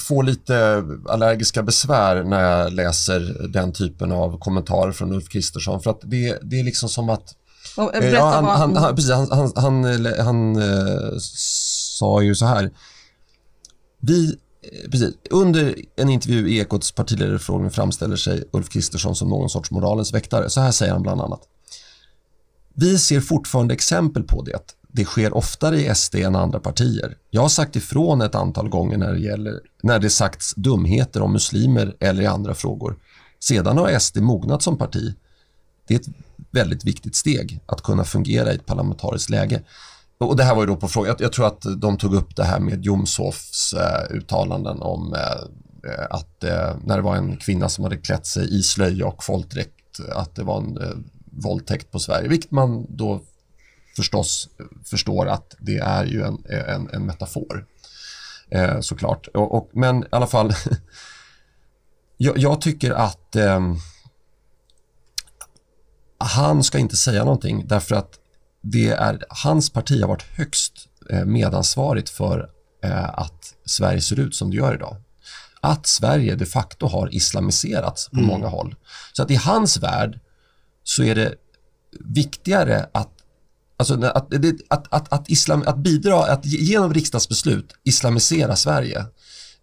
får 0.07 0.23
lite 0.23 0.83
allergiska 1.09 1.63
besvär 1.63 2.23
när 2.23 2.41
jag 2.41 2.73
läser 2.73 3.47
den 3.47 3.73
typen 3.73 4.11
av 4.11 4.39
kommentarer 4.39 4.91
från 4.91 5.13
Ulf 5.13 5.29
Kristersson. 5.29 5.81
För 5.81 5.91
att 5.91 6.01
det, 6.03 6.39
det 6.41 6.59
är 6.59 6.63
liksom 6.63 6.89
som 6.89 7.09
att... 7.09 7.35
Ja, 7.75 7.91
han, 8.33 8.45
han, 8.45 8.77
han, 8.77 8.95
precis, 8.95 9.11
han, 9.11 9.27
han, 9.31 9.51
han, 9.55 9.83
han, 9.83 10.15
han 10.19 11.19
sa 11.21 12.21
ju 12.21 12.35
så 12.35 12.45
här 12.45 12.71
vi, 14.01 14.37
eh, 14.61 14.89
precis, 14.91 15.15
under 15.29 15.75
en 15.95 16.09
intervju 16.09 16.49
i 16.49 16.59
Ekots 16.59 16.91
partiledarförfrågning 16.91 17.71
framställer 17.71 18.15
sig 18.15 18.43
Ulf 18.51 18.69
Kristersson 18.69 19.15
som 19.15 19.29
någon 19.29 19.49
sorts 19.49 19.71
moralens 19.71 20.13
väktare. 20.13 20.49
Så 20.49 20.61
här 20.61 20.71
säger 20.71 20.93
han 20.93 21.01
bland 21.01 21.21
annat. 21.21 21.41
Vi 22.73 22.97
ser 22.97 23.21
fortfarande 23.21 23.73
exempel 23.73 24.23
på 24.23 24.41
det. 24.41 24.75
det 24.87 25.05
sker 25.05 25.37
oftare 25.37 25.81
i 25.81 25.95
SD 25.95 26.15
än 26.15 26.35
andra 26.35 26.59
partier. 26.59 27.17
Jag 27.29 27.41
har 27.41 27.49
sagt 27.49 27.75
ifrån 27.75 28.21
ett 28.21 28.35
antal 28.35 28.69
gånger 28.69 28.97
när 28.97 29.13
det, 29.13 29.19
gäller, 29.19 29.59
när 29.83 29.99
det 29.99 30.09
sagts 30.09 30.53
dumheter 30.55 31.21
om 31.21 31.33
muslimer 31.33 31.95
eller 31.99 32.23
i 32.23 32.25
andra 32.25 32.53
frågor. 32.53 32.97
Sedan 33.39 33.77
har 33.77 33.99
SD 33.99 34.17
mognat 34.17 34.61
som 34.61 34.77
parti. 34.77 35.15
Det 35.87 35.93
är 35.93 35.99
ett 35.99 36.07
väldigt 36.51 36.85
viktigt 36.85 37.15
steg 37.15 37.59
att 37.65 37.81
kunna 37.81 38.03
fungera 38.03 38.51
i 38.51 38.55
ett 38.55 38.65
parlamentariskt 38.65 39.29
läge. 39.29 39.61
Och 40.21 40.35
det 40.35 40.43
här 40.43 40.55
var 40.55 40.61
ju 40.61 40.67
då 40.67 40.75
på 40.75 40.87
fråga, 40.87 41.09
jag, 41.09 41.21
jag 41.21 41.33
tror 41.33 41.47
att 41.47 41.65
de 41.77 41.97
tog 41.97 42.15
upp 42.15 42.35
det 42.35 42.43
här 42.43 42.59
med 42.59 42.85
Jomshofs 42.85 43.73
eh, 43.73 44.15
uttalanden 44.15 44.81
om 44.81 45.13
eh, 45.13 45.91
eh, 45.91 46.05
att 46.09 46.43
eh, 46.43 46.75
när 46.83 46.95
det 46.95 47.01
var 47.01 47.15
en 47.15 47.37
kvinna 47.37 47.69
som 47.69 47.83
hade 47.83 47.97
klätt 47.97 48.25
sig 48.25 48.59
i 48.59 48.63
slöja 48.63 49.07
och 49.07 49.23
folkdräkt, 49.23 49.99
att 50.11 50.35
det 50.35 50.43
var 50.43 50.57
en 50.57 50.77
eh, 50.77 50.89
våldtäkt 51.31 51.91
på 51.91 51.99
Sverige, 51.99 52.27
vilket 52.27 52.51
man 52.51 52.85
då 52.89 53.21
förstås 53.95 54.49
eh, 54.59 54.65
förstår 54.85 55.27
att 55.27 55.55
det 55.59 55.77
är 55.77 56.05
ju 56.05 56.23
en, 56.23 56.43
eh, 56.49 56.73
en, 56.75 56.89
en 56.89 57.05
metafor. 57.05 57.65
Eh, 58.51 58.79
såklart. 58.79 59.27
Och, 59.27 59.55
och, 59.55 59.69
men 59.73 60.03
i 60.03 60.07
alla 60.11 60.27
fall, 60.27 60.53
jag, 62.17 62.37
jag, 62.37 62.61
tycker 62.61 62.91
att 62.91 63.35
eh, 63.35 63.73
han 66.17 66.63
ska 66.63 66.79
inte 66.79 66.97
säga 66.97 67.23
någonting 67.23 67.67
därför 67.67 67.95
att 67.95 68.20
det 68.61 68.89
är, 68.89 69.23
hans 69.29 69.69
parti 69.69 70.01
har 70.01 70.07
varit 70.07 70.37
högst 70.37 70.73
eh, 71.09 71.25
medansvarigt 71.25 72.09
för 72.09 72.49
eh, 72.83 73.09
att 73.09 73.53
Sverige 73.65 74.01
ser 74.01 74.19
ut 74.19 74.35
som 74.35 74.51
det 74.51 74.57
gör 74.57 74.75
idag. 74.75 74.97
Att 75.61 75.87
Sverige 75.87 76.35
de 76.35 76.45
facto 76.45 76.87
har 76.87 77.15
islamiserats 77.15 78.09
på 78.09 78.17
mm. 78.17 78.27
många 78.27 78.47
håll. 78.47 78.75
Så 79.13 79.23
att 79.23 79.31
i 79.31 79.35
hans 79.35 79.77
värld 79.77 80.19
så 80.83 81.03
är 81.03 81.15
det 81.15 81.33
viktigare 81.99 82.89
att 82.91 83.09
Alltså 83.77 84.05
att, 84.05 84.33
att, 84.69 84.93
att, 84.93 85.13
att, 85.13 85.29
islam, 85.29 85.63
att 85.65 85.77
bidra, 85.77 86.23
att 86.23 86.45
genom 86.45 86.93
riksdagsbeslut 86.93 87.73
islamisera 87.83 88.55
Sverige, 88.55 89.05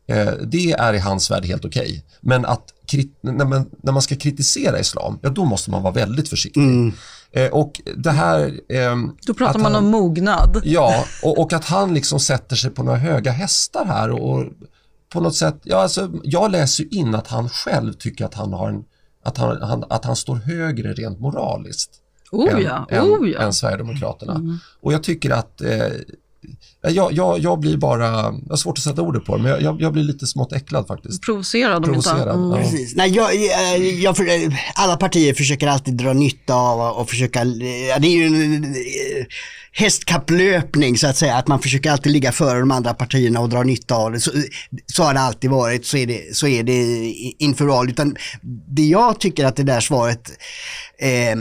eh, 0.09 0.33
det 0.33 0.73
är 0.73 0.95
i 0.95 0.99
hans 0.99 1.31
värld 1.31 1.45
helt 1.45 1.64
okej. 1.64 1.83
Okay. 1.83 2.02
Men 2.21 2.45
att 2.45 2.73
när 3.21 3.45
man, 3.45 3.71
när 3.83 3.92
man 3.92 4.02
ska 4.02 4.16
kritisera 4.16 4.78
islam, 4.78 5.18
ja 5.23 5.30
då 5.30 5.45
måste 5.45 5.71
man 5.71 5.83
vara 5.83 5.92
väldigt 5.92 6.28
försiktig. 6.28 6.62
Mm. 6.62 6.92
Eh, 7.33 7.50
och 7.50 7.80
det 7.97 8.11
här... 8.11 8.61
Eh, 8.68 8.97
då 9.26 9.35
pratar 9.35 9.59
man 9.59 9.75
han, 9.75 9.85
om 9.85 9.90
mognad. 9.90 10.61
Ja, 10.64 11.04
och, 11.23 11.38
och, 11.38 11.52
att 11.52 11.64
han 11.64 11.95
liksom 11.95 12.21
sätter 12.21 12.57
sig 12.57 12.71
på 12.71 12.83
några 12.83 12.99
höga 12.99 13.30
hästar 13.30 13.85
här 13.85 14.11
och, 14.11 14.38
och 14.38 14.45
på 15.12 15.21
något 15.21 15.35
sätt, 15.35 15.57
ja 15.62 15.76
alltså 15.76 16.11
jag 16.23 16.50
läser 16.50 16.85
ju 16.85 16.90
in 16.90 17.14
att 17.14 17.26
han 17.26 17.49
själv 17.49 17.92
tycker 17.92 18.25
att 18.25 18.35
han 18.35 18.52
har 18.52 18.68
en, 18.68 18.85
att 19.25 19.38
han, 19.38 19.62
han 19.62 19.85
att 19.90 20.04
han 20.04 20.16
står 20.16 20.37
högre 20.37 20.92
rent 20.92 21.21
moraliskt 21.21 21.90
oh 22.33 22.54
än, 22.54 22.62
ja, 22.62 22.87
oh 23.02 23.28
ja. 23.28 23.40
än 23.40 23.52
Sverigedemokraterna. 23.52 24.35
Mm. 24.35 24.59
Och 24.80 24.92
jag 24.92 25.02
tycker 25.02 25.30
att 25.30 25.61
eh, 25.61 25.87
jag, 26.83 27.12
jag, 27.12 27.38
jag 27.38 27.61
blir 27.61 27.76
bara, 27.76 28.07
jag 28.07 28.50
har 28.50 28.57
svårt 28.57 28.78
att 28.78 28.85
sätta 28.85 29.02
ordet 29.02 29.25
på 29.25 29.37
det, 29.37 29.43
men 29.43 29.64
jag, 29.64 29.81
jag 29.81 29.93
blir 29.93 30.02
lite 30.02 30.26
smått 30.26 30.52
äcklad 30.52 30.87
faktiskt. 30.87 31.23
Provocerad 31.23 31.85
om 31.85 31.95
inte 31.95 32.11
mm. 32.11 32.50
ja. 32.50 32.57
Precis. 32.57 32.97
Nej, 32.97 33.11
jag, 33.11 33.35
jag, 34.00 34.17
Alla 34.75 34.97
partier 34.97 35.35
försöker 35.35 35.67
alltid 35.67 35.95
dra 35.95 36.12
nytta 36.12 36.55
av 36.55 36.97
och 36.97 37.11
försöka, 37.11 37.45
det 37.45 37.90
är 37.90 38.09
ju 38.09 38.55
eh, 38.55 39.26
hästkapplöpning 39.79 40.99
så 40.99 41.07
att 41.07 41.17
säga, 41.17 41.37
att 41.37 41.49
man 41.49 41.61
försöker 41.61 41.91
alltid 41.91 42.13
ligga 42.13 42.33
före 42.33 42.61
de 42.61 42.71
andra 42.71 42.95
partierna 42.95 43.41
och 43.41 43.49
dra 43.49 43.63
nytta 43.63 43.95
av 43.95 44.13
det. 44.13 44.21
Så, 44.21 44.31
så 44.87 45.03
har 45.03 45.15
det 45.15 45.21
alltid 45.21 45.51
varit, 45.51 45.87
så 45.87 45.97
är 45.97 46.07
det, 46.07 46.37
så 46.37 46.47
är 46.47 46.63
det 46.63 46.83
inför 47.39 47.65
val. 47.65 47.89
Utan 47.89 48.17
det 48.69 48.83
jag 48.83 49.21
tycker 49.21 49.45
att 49.45 49.57
det 49.57 49.63
där 49.63 49.81
svaret 49.81 50.31
eh, 50.99 51.39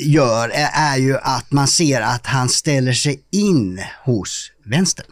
gör 0.00 0.48
är, 0.48 0.70
är 0.72 0.96
ju 0.96 1.16
att 1.16 1.52
man 1.52 1.68
ser 1.68 2.00
att 2.00 2.26
han 2.26 2.48
ställer 2.48 2.92
sig 2.92 3.20
in 3.32 3.80
hos 4.04 4.52
vänstern. 4.64 5.06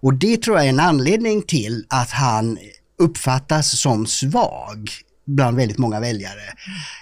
Och 0.00 0.14
det 0.14 0.42
tror 0.42 0.56
jag 0.56 0.64
är 0.64 0.70
en 0.70 0.80
anledning 0.80 1.42
till 1.42 1.84
att 1.88 2.10
han 2.10 2.58
uppfattas 2.98 3.80
som 3.80 4.06
svag 4.06 4.90
bland 5.34 5.56
väldigt 5.56 5.78
många 5.78 6.00
väljare. 6.00 6.40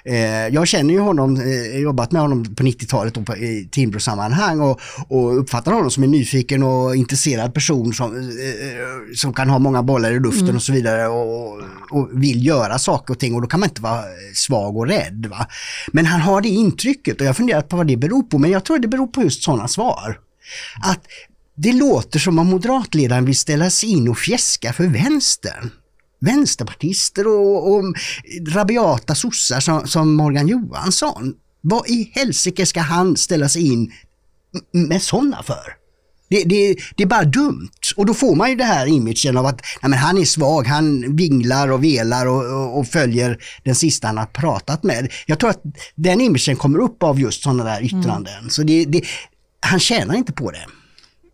Eh, 0.05 0.49
jag 0.49 0.69
känner 0.69 0.95
ju 0.95 1.01
honom, 1.01 1.37
eh, 1.37 1.79
jobbat 1.79 2.13
med 2.13 2.23
honom 2.23 2.55
på 2.55 2.63
90-talet 2.63 3.17
och 3.17 3.27
på, 3.27 3.37
i 3.37 3.69
Timbro-sammanhang 3.73 4.61
och, 4.61 4.81
och 5.09 5.41
uppfattar 5.41 5.73
honom 5.73 5.91
som 5.91 6.03
en 6.03 6.11
nyfiken 6.11 6.63
och 6.63 6.97
intresserad 6.97 7.55
person 7.55 7.93
som, 7.93 8.17
eh, 8.17 9.15
som 9.17 9.33
kan 9.33 9.51
ha 9.51 9.59
många 9.59 9.83
bollar 9.83 10.13
i 10.13 10.21
luften 10.21 10.45
mm. 10.45 10.57
och 10.57 10.63
så 10.63 10.73
vidare 10.73 11.09
och, 11.09 11.63
och, 11.91 12.09
vill 12.13 12.47
göra 12.47 12.79
saker 12.79 13.15
och 13.15 13.21
ting 13.21 13.35
och 13.35 13.43
då 13.43 13.49
kan 13.49 13.61
man 13.61 13.69
inte 13.69 13.83
vara 13.83 14.03
svag 14.35 14.77
och 14.77 14.87
rädd. 14.87 15.27
Va? 15.31 15.47
Men 15.93 16.07
han 16.07 16.21
har 16.21 16.41
det 16.41 16.49
intrycket 16.49 17.15
och 17.15 17.21
jag 17.21 17.29
har 17.29 17.35
funderat 17.35 17.69
på 17.69 17.77
vad 17.77 17.87
det 17.87 17.97
beror 17.97 18.23
på 18.23 18.39
men 18.39 18.51
jag 18.51 18.65
tror 18.65 18.79
det 18.79 18.89
beror 18.89 19.07
på 19.07 19.23
just 19.23 19.43
sådana 19.43 19.69
svar. 19.69 20.19
Att 20.83 21.01
det 21.57 21.73
låter 21.73 22.19
som 22.19 22.39
om 22.39 22.47
moderatledaren 22.47 23.25
vill 23.25 23.39
ställa 23.39 23.71
sig 23.71 23.89
in 23.89 24.09
och 24.09 24.19
fjäska 24.19 24.73
för 24.73 24.87
vänstern 24.87 25.71
vänsterpartister 26.21 27.27
och, 27.27 27.75
och 27.75 27.85
rabiata 28.49 29.15
sossar 29.15 29.61
som, 29.61 29.87
som 29.87 30.15
Morgan 30.15 30.49
Johansson. 30.49 31.35
Vad 31.61 31.89
i 31.89 32.13
helsike 32.15 32.67
ska 32.67 32.81
han 32.81 33.17
ställa 33.17 33.49
sig 33.49 33.73
in 33.73 33.93
med 34.73 35.03
sådana 35.03 35.43
för? 35.43 35.81
Det, 36.31 36.45
det, 36.45 36.77
det, 36.97 37.03
är 37.03 37.07
bara 37.07 37.25
dumt. 37.25 37.71
Och 37.97 38.07
då 38.07 38.15
får 38.15 38.35
man 38.35 38.51
ju 38.51 38.57
det 38.57 38.65
här 38.65 38.87
imagen 38.87 39.37
av 39.37 39.47
att 39.47 39.63
nej, 39.83 39.91
men 39.91 39.99
han 39.99 40.19
är 40.19 40.25
svag, 40.25 40.67
han 40.67 41.17
vinglar 41.17 41.71
och 41.71 41.85
velar 41.85 42.27
och, 42.27 42.45
och, 42.45 42.79
och, 42.79 42.87
följer 42.87 43.39
den 43.65 43.75
sista 43.75 44.07
han 44.07 44.19
har 44.19 44.27
pratat 44.27 44.83
med. 44.83 45.13
Jag 45.27 45.39
tror 45.39 45.51
att 45.51 45.63
den 45.95 46.21
imagen 46.21 46.57
kommer 46.57 46.79
upp 46.79 47.03
av 47.03 47.21
just 47.21 47.43
sådana 47.43 47.65
där 47.65 47.85
yttranden. 47.85 48.39
Mm. 48.39 48.51
Så 48.51 48.63
det, 48.63 49.03
han 49.61 49.81
tjänar 49.81 50.15
inte 50.15 50.33
på 50.33 50.51
det. 50.51 50.67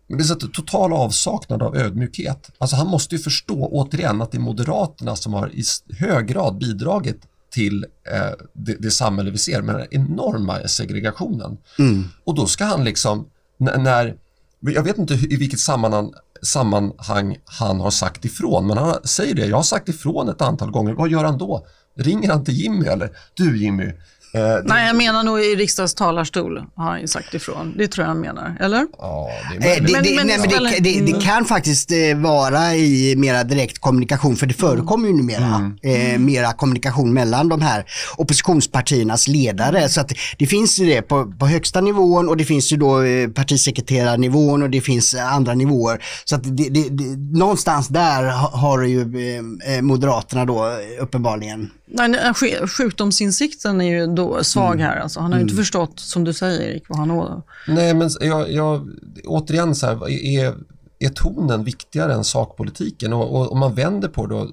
Men 0.07 0.17
det 0.17 0.23
är 0.23 0.25
så 0.25 0.33
att 0.33 0.53
total 0.53 0.93
avsaknad 0.93 1.63
av 1.63 1.77
ödmjukhet. 1.77 2.51
Alltså 2.57 2.75
han 2.75 2.87
måste 2.87 3.15
ju 3.15 3.21
förstå 3.21 3.67
återigen 3.71 4.21
att 4.21 4.31
det 4.31 4.37
är 4.37 4.39
Moderaterna 4.39 5.15
som 5.15 5.33
har 5.33 5.55
i 5.55 5.63
hög 5.99 6.27
grad 6.27 6.57
bidragit 6.57 7.21
till 7.51 7.85
eh, 8.11 8.45
det, 8.53 8.75
det 8.79 8.91
samhälle 8.91 9.31
vi 9.31 9.37
ser 9.37 9.61
med 9.61 9.75
den 9.75 9.87
enorma 9.91 10.67
segregationen. 10.67 11.57
Mm. 11.79 12.03
Och 12.23 12.35
då 12.35 12.45
ska 12.45 12.65
han 12.65 12.83
liksom, 12.83 13.27
när, 13.57 14.15
jag 14.59 14.83
vet 14.83 14.97
inte 14.97 15.13
i 15.13 15.35
vilket 15.35 15.59
sammanhang, 15.59 16.11
sammanhang 16.41 17.37
han 17.45 17.79
har 17.79 17.91
sagt 17.91 18.25
ifrån, 18.25 18.67
men 18.67 18.77
han 18.77 18.95
säger 19.03 19.35
det, 19.35 19.45
jag 19.45 19.55
har 19.55 19.63
sagt 19.63 19.89
ifrån 19.89 20.29
ett 20.29 20.41
antal 20.41 20.71
gånger, 20.71 20.93
vad 20.93 21.09
gör 21.09 21.23
han 21.23 21.37
då? 21.37 21.67
Ringer 21.95 22.29
han 22.29 22.43
till 22.43 22.53
Jimmy 22.53 22.85
eller? 22.85 23.17
Du 23.33 23.57
Jimmy, 23.57 23.91
Eh, 24.37 24.61
Nej, 24.63 24.87
jag 24.87 24.95
menar 24.95 25.23
nog 25.23 25.39
i 25.39 25.55
riksdagens 25.55 25.93
talarstol 25.93 26.63
har 26.75 26.85
han 26.85 27.01
ju 27.01 27.07
sagt 27.07 27.33
ifrån. 27.33 27.73
Det 27.77 27.87
tror 27.87 28.03
jag 28.03 28.09
han 28.09 28.21
menar, 28.21 28.57
eller? 28.59 28.87
Ja, 28.97 29.29
det, 29.59 29.67
är 29.67 29.77
eh, 29.77 29.85
det, 29.85 29.91
men, 29.91 30.27
det, 30.27 30.79
det, 30.79 31.11
det, 31.13 31.21
kan 31.21 31.45
faktiskt 31.45 31.91
eh, 31.91 31.97
vara 32.15 32.75
i 32.75 33.15
mera 33.17 33.43
direkt 33.43 33.79
kommunikation, 33.79 34.35
för 34.35 34.45
det 34.45 34.53
förekommer 34.53 35.07
ju 35.07 35.13
numera 35.13 35.71
mm. 35.83 36.13
eh, 36.13 36.19
mera 36.19 36.53
kommunikation 36.53 37.13
mellan 37.13 37.49
de 37.49 37.61
här 37.61 37.85
oppositionspartiernas 38.17 39.27
ledare. 39.27 39.89
Så 39.89 40.01
att 40.01 40.11
det 40.37 40.47
finns 40.47 40.79
ju 40.79 40.85
det 40.85 41.01
på, 41.01 41.33
på 41.39 41.47
högsta 41.47 41.81
nivån 41.81 42.29
och 42.29 42.37
det 42.37 42.45
finns 42.45 42.73
ju 42.73 42.77
då 42.77 43.03
eh, 43.03 43.29
partisekreterarnivån 43.29 44.63
och 44.63 44.69
det 44.69 44.81
finns 44.81 45.15
andra 45.15 45.53
nivåer. 45.53 46.03
Så 46.25 46.35
att 46.35 46.57
det, 46.57 46.69
det, 46.69 47.17
någonstans 47.37 47.87
där 47.87 48.23
har 48.57 48.83
ju 48.83 49.01
eh, 49.01 49.81
Moderaterna 49.81 50.45
då 50.45 50.77
uppenbarligen 50.99 51.69
Nej, 51.87 52.33
sjukdomsinsikten 52.67 53.81
är 53.81 53.99
ju 53.99 54.07
då 54.07 54.43
svag 54.43 54.73
mm. 54.75 54.87
här. 54.87 54.97
Alltså. 54.97 55.19
Han 55.19 55.31
har 55.31 55.39
ju 55.39 55.41
inte 55.41 55.53
mm. 55.53 55.63
förstått, 55.63 55.99
som 55.99 56.23
du 56.23 56.33
säger 56.33 56.61
Erik, 56.61 56.83
vad 56.89 56.97
han 56.97 57.09
har. 57.09 57.41
Nej, 57.67 57.93
men 57.93 58.09
jag, 58.19 58.51
jag, 58.51 58.89
återigen 59.25 59.75
så 59.75 59.85
här, 59.85 60.09
är, 60.09 60.55
är 60.99 61.09
tonen 61.09 61.63
viktigare 61.63 62.13
än 62.13 62.23
sakpolitiken? 62.23 63.13
Och, 63.13 63.35
och 63.35 63.51
om 63.51 63.59
man 63.59 63.75
vänder 63.75 64.07
på 64.07 64.25
det, 64.25 64.47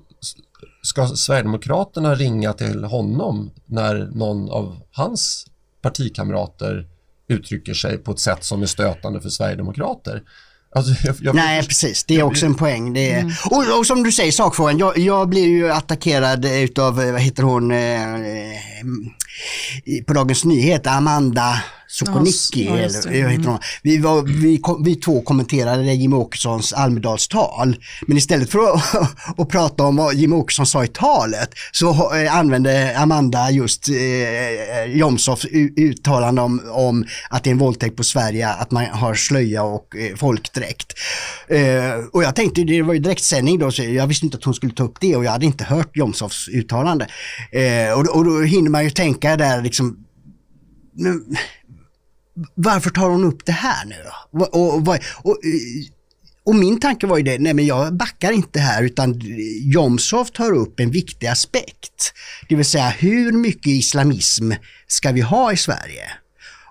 ska 0.82 1.06
Sverigedemokraterna 1.06 2.14
ringa 2.14 2.52
till 2.52 2.84
honom 2.84 3.50
när 3.66 4.10
någon 4.14 4.50
av 4.50 4.76
hans 4.92 5.46
partikamrater 5.82 6.88
uttrycker 7.28 7.74
sig 7.74 7.98
på 7.98 8.12
ett 8.12 8.18
sätt 8.18 8.44
som 8.44 8.62
är 8.62 8.66
stötande 8.66 9.20
för 9.20 9.28
Sverigedemokrater? 9.28 10.22
Alltså, 10.74 11.06
jag, 11.06 11.16
jag, 11.20 11.34
Nej, 11.34 11.66
precis. 11.66 12.04
Det 12.04 12.14
är 12.14 12.22
också 12.22 12.46
en 12.46 12.54
poäng. 12.54 12.92
Det 12.92 13.10
är, 13.10 13.20
mm. 13.20 13.32
och, 13.50 13.78
och, 13.78 13.86
som 13.86 14.02
du 14.02 14.12
säger, 14.12 14.32
sakfrågan. 14.32 14.78
Jag, 14.78 14.98
jag 14.98 15.28
blir 15.28 15.46
ju 15.46 15.70
attackerad 15.70 16.44
utav, 16.44 16.94
vad 16.94 17.20
heter 17.20 17.42
hon, 17.42 17.70
eh, 17.70 18.14
eh 18.14 18.54
på 20.06 20.12
Dagens 20.12 20.44
Nyheter, 20.44 20.90
Amanda 20.90 21.62
Sokonicki, 21.94 22.64
ja, 22.64 22.76
eller 22.76 23.10
hur 23.10 23.28
heter 23.28 23.48
hon? 23.48 23.58
Vi, 23.82 23.98
var, 23.98 24.22
vi, 24.22 24.62
vi 24.84 24.96
två 24.96 25.22
kommenterade 25.22 25.94
Jimmie 25.94 26.18
Åkessons 26.18 26.72
Almedalstal. 26.72 27.76
Men 28.06 28.16
istället 28.16 28.50
för 28.50 28.74
att, 28.74 28.94
att 29.38 29.48
prata 29.48 29.84
om 29.84 29.96
vad 29.96 30.14
Jimmie 30.14 30.38
Åkesson 30.38 30.66
sa 30.66 30.84
i 30.84 30.88
talet 30.88 31.50
så 31.72 32.14
eh, 32.16 32.36
använde 32.36 32.98
Amanda 32.98 33.50
just 33.50 33.88
eh, 33.88 34.96
Jomshofs 34.96 35.46
uttalande 35.76 36.42
om, 36.42 36.62
om 36.70 37.06
att 37.30 37.44
det 37.44 37.50
är 37.50 37.52
en 37.52 37.58
våldtäkt 37.58 37.96
på 37.96 38.04
Sverige, 38.04 38.48
att 38.48 38.70
man 38.70 38.86
har 38.86 39.14
slöja 39.14 39.62
och 39.62 39.96
eh, 39.96 40.16
folkdräkt. 40.16 40.92
Eh, 41.48 41.94
och 42.12 42.22
jag 42.22 42.36
tänkte, 42.36 42.64
det 42.64 42.82
var 42.82 42.94
ju 42.94 43.00
direktsändning 43.00 43.58
då, 43.58 43.70
så 43.70 43.82
jag 43.82 44.06
visste 44.06 44.26
inte 44.26 44.36
att 44.36 44.44
hon 44.44 44.54
skulle 44.54 44.72
ta 44.72 44.84
upp 44.84 45.00
det 45.00 45.16
och 45.16 45.24
jag 45.24 45.30
hade 45.30 45.46
inte 45.46 45.64
hört 45.64 45.96
Jomshofs 45.96 46.48
uttalande. 46.48 47.06
Eh, 47.52 47.98
och, 47.98 48.16
och 48.16 48.24
då 48.24 48.40
hinner 48.40 48.70
man 48.70 48.84
ju 48.84 48.90
tänka 48.90 49.36
där 49.36 49.62
liksom, 49.62 49.96
varför 52.54 52.90
tar 52.90 53.10
hon 53.10 53.24
upp 53.24 53.46
det 53.46 53.52
här 53.52 53.84
nu 53.84 53.96
då? 54.04 54.38
Och, 54.40 54.54
och, 54.54 54.88
och, 54.88 54.98
och, 55.22 55.38
och 56.44 56.54
min 56.54 56.80
tanke 56.80 57.06
var 57.06 57.16
ju 57.16 57.22
det, 57.22 57.38
nej 57.38 57.54
men 57.54 57.66
jag 57.66 57.96
backar 57.96 58.32
inte 58.32 58.60
här 58.60 58.82
utan 58.82 59.20
Jomshof 59.60 60.30
tar 60.30 60.52
upp 60.52 60.80
en 60.80 60.90
viktig 60.90 61.26
aspekt. 61.26 62.12
Det 62.48 62.56
vill 62.56 62.64
säga 62.64 62.88
hur 62.88 63.32
mycket 63.32 63.66
islamism 63.66 64.52
ska 64.86 65.12
vi 65.12 65.20
ha 65.20 65.52
i 65.52 65.56
Sverige? 65.56 66.10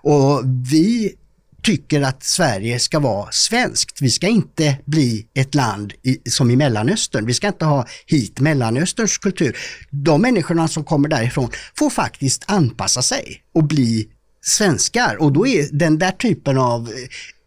Och 0.02 0.42
vi 0.70 1.14
tycker 1.62 2.02
att 2.02 2.22
Sverige 2.22 2.78
ska 2.78 2.98
vara 2.98 3.28
svenskt. 3.32 4.02
Vi 4.02 4.10
ska 4.10 4.28
inte 4.28 4.78
bli 4.84 5.26
ett 5.34 5.54
land 5.54 5.92
i, 6.02 6.30
som 6.30 6.50
i 6.50 6.56
Mellanöstern. 6.56 7.26
Vi 7.26 7.34
ska 7.34 7.46
inte 7.46 7.64
ha 7.64 7.86
hit 8.06 8.40
Mellanösterns 8.40 9.18
kultur. 9.18 9.56
De 9.90 10.22
människorna 10.22 10.68
som 10.68 10.84
kommer 10.84 11.08
därifrån 11.08 11.50
får 11.78 11.90
faktiskt 11.90 12.44
anpassa 12.46 13.02
sig 13.02 13.42
och 13.54 13.64
bli 13.64 14.08
svenskar 14.44 15.16
och 15.16 15.32
då 15.32 15.46
är 15.46 15.68
den 15.72 15.98
där 15.98 16.10
typen 16.10 16.58
av 16.58 16.90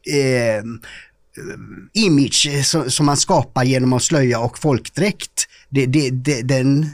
eh, 0.08 0.64
image 1.94 2.66
som, 2.88 3.06
man 3.06 3.18
skapar 3.18 3.64
genom 3.64 3.94
att 3.94 4.04
slöja 4.04 4.40
och 4.40 4.60
folkdräkt, 4.60 5.48
det, 5.70 5.86
det, 5.86 6.10
det, 6.10 6.42
den 6.42 6.90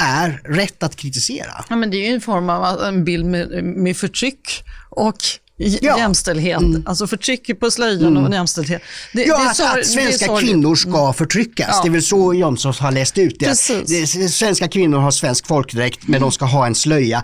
är 0.00 0.40
rätt 0.44 0.82
att 0.82 0.96
kritisera. 0.96 1.64
Ja, 1.68 1.76
men 1.76 1.90
det 1.90 1.96
är 1.96 2.08
ju 2.08 2.14
en 2.14 2.20
form 2.20 2.50
av 2.50 2.82
en 2.82 3.04
bild 3.04 3.26
med, 3.26 3.64
med 3.64 3.96
förtryck 3.96 4.64
och 4.90 5.16
ja. 5.58 5.98
jämställdhet. 5.98 6.60
Mm. 6.60 6.82
Alltså 6.86 7.06
förtryck 7.06 7.60
på 7.60 7.70
slöjan 7.70 8.06
mm. 8.06 8.24
och 8.24 8.34
jämställdhet. 8.34 8.82
Det, 9.12 9.24
ja, 9.24 9.38
det 9.38 9.50
att, 9.50 9.78
att, 9.78 9.86
svenska 9.86 10.38
kvinnor 10.40 10.74
ska 10.74 11.02
mm. 11.02 11.14
förtryckas. 11.14 11.68
Ja. 11.70 11.82
Det 11.82 11.88
är 11.88 11.92
väl 11.92 12.02
så 12.02 12.34
Jomshof 12.34 12.78
har 12.78 12.92
läst 12.92 13.18
ut 13.18 13.36
det. 13.40 13.46
det. 13.86 14.06
Svenska 14.30 14.68
kvinnor 14.68 14.98
har 14.98 15.10
svensk 15.10 15.46
folkdräkt 15.46 16.08
men 16.08 16.20
de 16.20 16.32
ska 16.32 16.44
ha 16.44 16.66
en 16.66 16.74
slöja 16.74 17.22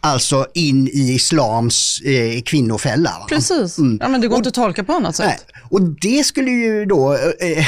alltså 0.00 0.46
in 0.54 0.88
i 0.88 1.12
islams 1.14 2.00
eh, 2.00 2.42
kvinnofälla. 2.42 3.10
Va? 3.10 3.26
Precis, 3.28 3.78
mm. 3.78 3.98
ja, 4.00 4.08
men 4.08 4.20
det 4.20 4.28
går 4.28 4.34
och, 4.34 4.38
inte 4.38 4.48
att 4.48 4.54
tolka 4.54 4.84
på 4.84 4.92
annat 4.92 5.16
sätt. 5.16 5.26
Nej. 5.26 5.60
Och 5.70 5.80
det 5.82 6.26
skulle 6.26 6.50
ju 6.50 6.84
då 6.84 7.14
eh, 7.14 7.66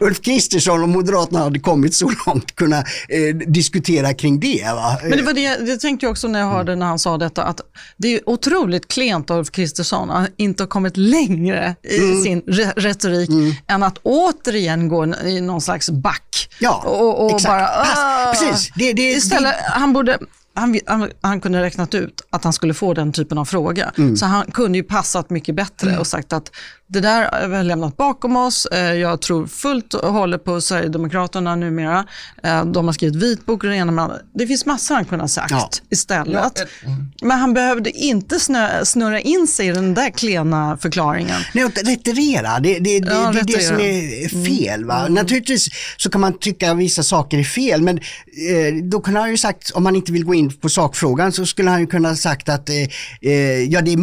Ulf 0.00 0.20
Kristersson 0.20 0.82
och 0.82 0.88
Moderaterna 0.88 1.38
hade 1.38 1.58
kommit 1.58 1.94
så 1.94 2.12
långt 2.26 2.56
kunna 2.56 2.78
eh, 3.08 3.36
diskutera 3.46 4.14
kring 4.14 4.40
det. 4.40 4.64
Va? 4.64 4.98
Men 5.02 5.18
det 5.18 5.22
var 5.22 5.32
det 5.32 5.68
jag 5.68 5.80
tänkte 5.80 6.06
också 6.06 6.28
när 6.28 6.40
jag 6.40 6.46
hörde 6.46 6.76
när 6.76 6.86
han 6.86 6.98
sa 6.98 7.18
detta 7.18 7.44
att 7.44 7.60
det 7.96 8.14
är 8.14 8.28
otroligt 8.28 8.88
klent 8.88 9.30
av 9.30 9.38
Ulf 9.38 9.50
Kristersson 9.50 10.10
att 10.10 10.30
inte 10.36 10.62
ha 10.62 10.68
kommit 10.68 10.96
längre 10.96 11.74
i 11.82 11.98
mm. 11.98 12.22
sin 12.22 12.42
re 12.46 12.72
retorik 12.76 13.30
mm. 13.30 13.54
än 13.66 13.82
att 13.82 13.98
återigen 14.02 14.88
gå 14.88 15.06
i 15.06 15.40
någon 15.40 15.60
slags 15.60 15.90
back. 15.90 16.48
Ja, 16.58 16.82
och, 16.86 17.24
och 17.24 17.30
exakt. 17.30 17.52
Bara, 17.52 17.66
Pass, 17.66 18.40
precis. 18.40 18.72
Det, 18.76 18.92
det, 18.92 19.10
Istället, 19.10 19.54
det, 19.54 19.70
han 19.70 19.92
borde 19.92 20.18
han, 20.54 20.80
han, 20.86 21.10
han, 21.20 21.40
kunde 21.40 21.62
räknat 21.62 21.94
ut 21.94 22.26
att 22.30 22.44
han 22.44 22.52
skulle 22.52 22.74
få 22.74 22.94
den 22.94 23.12
typen 23.12 23.38
av 23.38 23.44
fråga. 23.44 23.92
Mm. 23.98 24.16
Så 24.16 24.26
han 24.26 24.44
kunde 24.46 24.78
ju 24.78 24.84
passat 24.84 25.30
mycket 25.30 25.54
bättre 25.54 25.88
mm. 25.88 26.00
och 26.00 26.06
sagt 26.06 26.32
att 26.32 26.50
det 26.92 27.00
där 27.00 27.30
har 27.32 27.48
vi 27.48 27.64
lämnat 27.64 27.96
bakom 27.96 28.36
oss. 28.36 28.66
Eh, 28.66 28.92
jag 28.94 29.20
tror 29.20 29.46
fullt 29.46 29.94
och 29.94 30.12
håller 30.12 30.38
på 30.38 30.60
Sverigedemokraterna 30.60 31.56
numera. 31.56 32.06
Eh, 32.42 32.64
de 32.64 32.86
har 32.86 32.92
skrivit 32.92 33.22
vitbok 33.22 33.64
och 33.64 33.70
det 33.70 34.20
Det 34.34 34.46
finns 34.46 34.66
massor 34.66 34.94
han 34.94 35.04
kunde 35.04 35.22
ha 35.22 35.28
sagt 35.28 35.50
ja. 35.50 35.70
istället. 35.90 36.52
Ja. 36.54 36.90
Men 37.22 37.38
han 37.38 37.54
behövde 37.54 37.90
inte 37.90 38.40
snö, 38.40 38.84
snurra 38.84 39.20
in 39.20 39.46
sig 39.46 39.68
i 39.68 39.72
den 39.72 39.94
där 39.94 40.10
klena 40.10 40.78
förklaringen. 40.82 41.40
Nej, 41.54 41.64
retirera, 41.64 42.60
det, 42.60 42.78
det, 42.78 43.00
det, 43.00 43.12
ja, 43.12 43.32
det 43.32 43.40
är 43.40 43.44
det 43.44 43.62
som 43.62 43.80
är 43.80 44.34
mm. 44.34 44.44
fel. 44.44 44.84
Va? 44.84 45.00
Mm. 45.00 45.14
Naturligtvis 45.14 45.68
så 45.96 46.10
kan 46.10 46.20
man 46.20 46.38
tycka 46.38 46.70
att 46.70 46.78
vissa 46.78 47.02
saker 47.02 47.38
är 47.38 47.44
fel, 47.44 47.82
men 47.82 47.98
eh, 47.98 48.74
då 48.84 49.00
kunde 49.00 49.20
han 49.20 49.30
ju 49.30 49.36
sagt, 49.36 49.70
om 49.70 49.82
man 49.82 49.96
inte 49.96 50.12
vill 50.12 50.24
gå 50.24 50.34
in 50.34 50.52
på 50.52 50.68
sakfrågan, 50.68 51.32
så 51.32 51.46
skulle 51.46 51.70
han 51.70 51.80
ju 51.80 51.86
kunna 51.86 52.08
ha 52.08 52.16
sagt 52.16 52.48
att 52.48 52.68
eh, 52.68 52.76
eh 53.20 53.62
ja, 53.62 53.80
det 53.80 53.92
är 53.92 53.96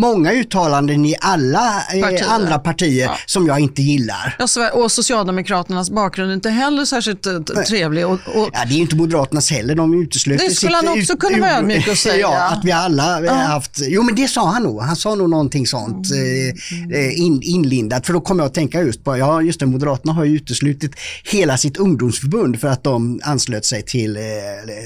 många 0.00 0.32
uttalanden 0.32 1.04
i 1.04 1.16
alla 1.20 1.82
eh, 1.94 2.25
andra 2.26 2.58
partier 2.58 3.04
ja. 3.04 3.18
som 3.26 3.46
jag 3.46 3.60
inte 3.60 3.82
gillar. 3.82 4.36
Ja, 4.38 4.70
och 4.72 4.92
Socialdemokraternas 4.92 5.90
bakgrund 5.90 6.30
är 6.30 6.34
inte 6.34 6.50
heller 6.50 6.84
särskilt 6.84 7.26
eh, 7.26 7.40
trevlig. 7.68 8.06
Och, 8.06 8.12
och... 8.12 8.50
Ja, 8.52 8.64
det 8.68 8.74
är 8.74 8.78
inte 8.78 8.96
Moderaternas 8.96 9.50
heller, 9.50 9.74
de 9.74 10.02
utesluter 10.02 10.44
Det 10.44 10.50
skulle 10.50 10.76
han 10.76 10.88
också 10.88 11.16
kunna 11.16 11.38
vara 11.38 11.50
ödmjuk 11.50 11.88
och 11.88 11.98
säga. 11.98 12.16
Ja, 12.26 12.42
att 12.42 12.64
vi 12.64 12.72
alla 12.72 13.24
ja. 13.24 13.32
haft, 13.32 13.80
jo 13.88 14.02
men 14.02 14.14
det 14.14 14.28
sa 14.28 14.46
han 14.46 14.62
nog, 14.62 14.82
han 14.82 14.96
sa 14.96 15.14
nog 15.14 15.30
någonting 15.30 15.66
sånt 15.66 16.10
mm. 16.10 16.92
eh, 16.92 17.20
in, 17.20 17.42
inlindat. 17.42 18.06
För 18.06 18.12
då 18.12 18.20
kommer 18.20 18.42
jag 18.42 18.48
att 18.48 18.54
tänka 18.54 18.82
just 18.82 19.04
på, 19.04 19.16
ja 19.16 19.42
just 19.42 19.60
det, 19.60 19.66
Moderaterna 19.66 20.12
har 20.12 20.24
ju 20.24 20.36
uteslutit 20.36 20.92
hela 21.24 21.56
sitt 21.56 21.76
ungdomsförbund 21.76 22.60
för 22.60 22.68
att 22.68 22.84
de 22.84 23.20
anslöt 23.24 23.64
sig 23.64 23.82
till 23.82 24.16
eh, 24.16 24.22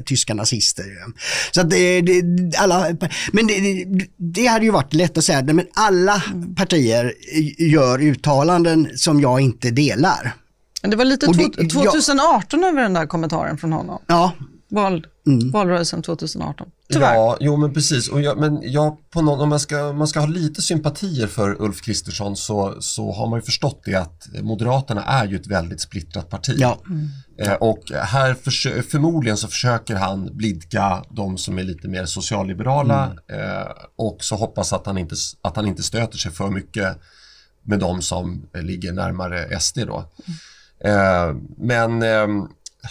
tyska 0.06 0.34
nazister. 0.34 0.84
Så 1.50 1.60
att 1.60 1.70
det, 1.70 2.00
det 2.00 2.22
alla, 2.58 2.86
men 3.32 3.46
det, 3.46 3.86
det, 4.16 4.46
hade 4.46 4.64
ju 4.64 4.70
varit 4.70 4.94
lätt 4.94 5.18
att 5.18 5.24
säga, 5.24 5.42
men 5.42 5.66
alla 5.74 6.22
mm. 6.32 6.54
partier 6.54 7.14
gör 7.58 8.02
uttalanden 8.02 8.88
som 8.94 9.20
jag 9.20 9.40
inte 9.40 9.70
delar. 9.70 10.34
Det 10.82 10.96
var 10.96 11.04
lite 11.04 11.26
det, 11.26 11.68
2018 11.68 12.60
ja, 12.60 12.68
över 12.68 12.82
den 12.82 12.92
där 12.92 13.06
kommentaren 13.06 13.58
från 13.58 13.72
honom. 13.72 14.02
Ja. 14.06 14.32
Val, 14.70 15.06
mm. 15.26 15.50
Valrörelsen 15.50 16.02
2018. 16.02 16.68
Tyvärr. 16.92 17.14
Ja, 17.14 17.36
jo 17.40 17.56
men 17.56 17.74
precis. 17.74 18.08
Och 18.08 18.22
jag, 18.22 18.38
men 18.38 18.58
jag, 18.62 19.10
på 19.10 19.22
någon, 19.22 19.40
om 19.40 19.48
man 19.48 19.60
ska, 19.60 19.92
man 19.92 20.08
ska 20.08 20.20
ha 20.20 20.26
lite 20.26 20.62
sympatier 20.62 21.26
för 21.26 21.62
Ulf 21.62 21.82
Kristersson 21.82 22.36
så, 22.36 22.76
så 22.80 23.12
har 23.12 23.28
man 23.28 23.38
ju 23.38 23.42
förstått 23.42 23.82
det 23.84 23.94
att 23.94 24.28
Moderaterna 24.42 25.04
är 25.04 25.26
ju 25.26 25.36
ett 25.36 25.46
väldigt 25.46 25.80
splittrat 25.80 26.30
parti. 26.30 26.54
Ja. 26.58 26.78
Mm. 26.88 27.08
Eh, 27.38 27.52
och 27.52 27.82
här 28.02 28.34
för, 28.34 28.82
förmodligen 28.82 29.36
så 29.36 29.48
försöker 29.48 29.94
han 29.94 30.36
blidka 30.36 31.04
de 31.10 31.38
som 31.38 31.58
är 31.58 31.62
lite 31.62 31.88
mer 31.88 32.04
socialliberala 32.04 33.16
mm. 33.28 33.40
eh, 33.40 33.66
och 33.96 34.16
så 34.20 34.36
hoppas 34.36 34.72
att 34.72 34.86
han, 34.86 34.98
inte, 34.98 35.14
att 35.42 35.56
han 35.56 35.66
inte 35.66 35.82
stöter 35.82 36.18
sig 36.18 36.32
för 36.32 36.50
mycket 36.50 36.96
med 37.62 37.78
de 37.78 38.02
som 38.02 38.46
ligger 38.54 38.92
närmare 38.92 39.60
SD 39.60 39.78
då. 39.86 40.04
Eh, 40.84 41.34
men, 41.56 42.02
eh, 42.02 42.26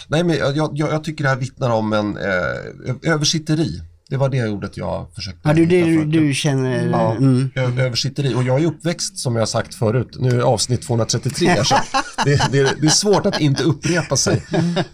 nej, 0.08 0.24
men 0.24 0.36
jag, 0.36 0.56
jag, 0.56 0.78
jag, 0.78 1.04
tycker 1.04 1.24
det 1.24 1.30
här 1.30 1.36
vittnar 1.36 1.70
om 1.70 1.92
en 1.92 2.16
eh, 2.16 3.12
översitteri. 3.12 3.80
Det 4.10 4.16
var 4.16 4.28
det 4.28 4.48
ordet 4.48 4.76
jag 4.76 5.06
försökte 5.14 5.40
Ja, 5.48 5.54
du, 5.54 5.66
du, 5.66 6.04
du 6.04 6.34
känner... 6.34 6.88
Ja, 6.88 7.12
mm. 7.12 7.50
översitteri. 7.56 8.34
Och 8.34 8.42
jag 8.42 8.62
är 8.62 8.66
uppväxt, 8.66 9.18
som 9.18 9.36
jag 9.36 9.48
sagt 9.48 9.74
förut, 9.74 10.16
nu 10.18 10.28
är 10.28 10.40
avsnitt 10.40 10.82
233, 10.82 11.64
så 11.64 11.74
det, 12.24 12.52
det, 12.52 12.80
det, 12.80 12.86
är 12.86 12.90
svårt 12.90 13.26
att 13.26 13.40
inte 13.40 13.62
upprepa 13.62 14.16
sig. 14.16 14.44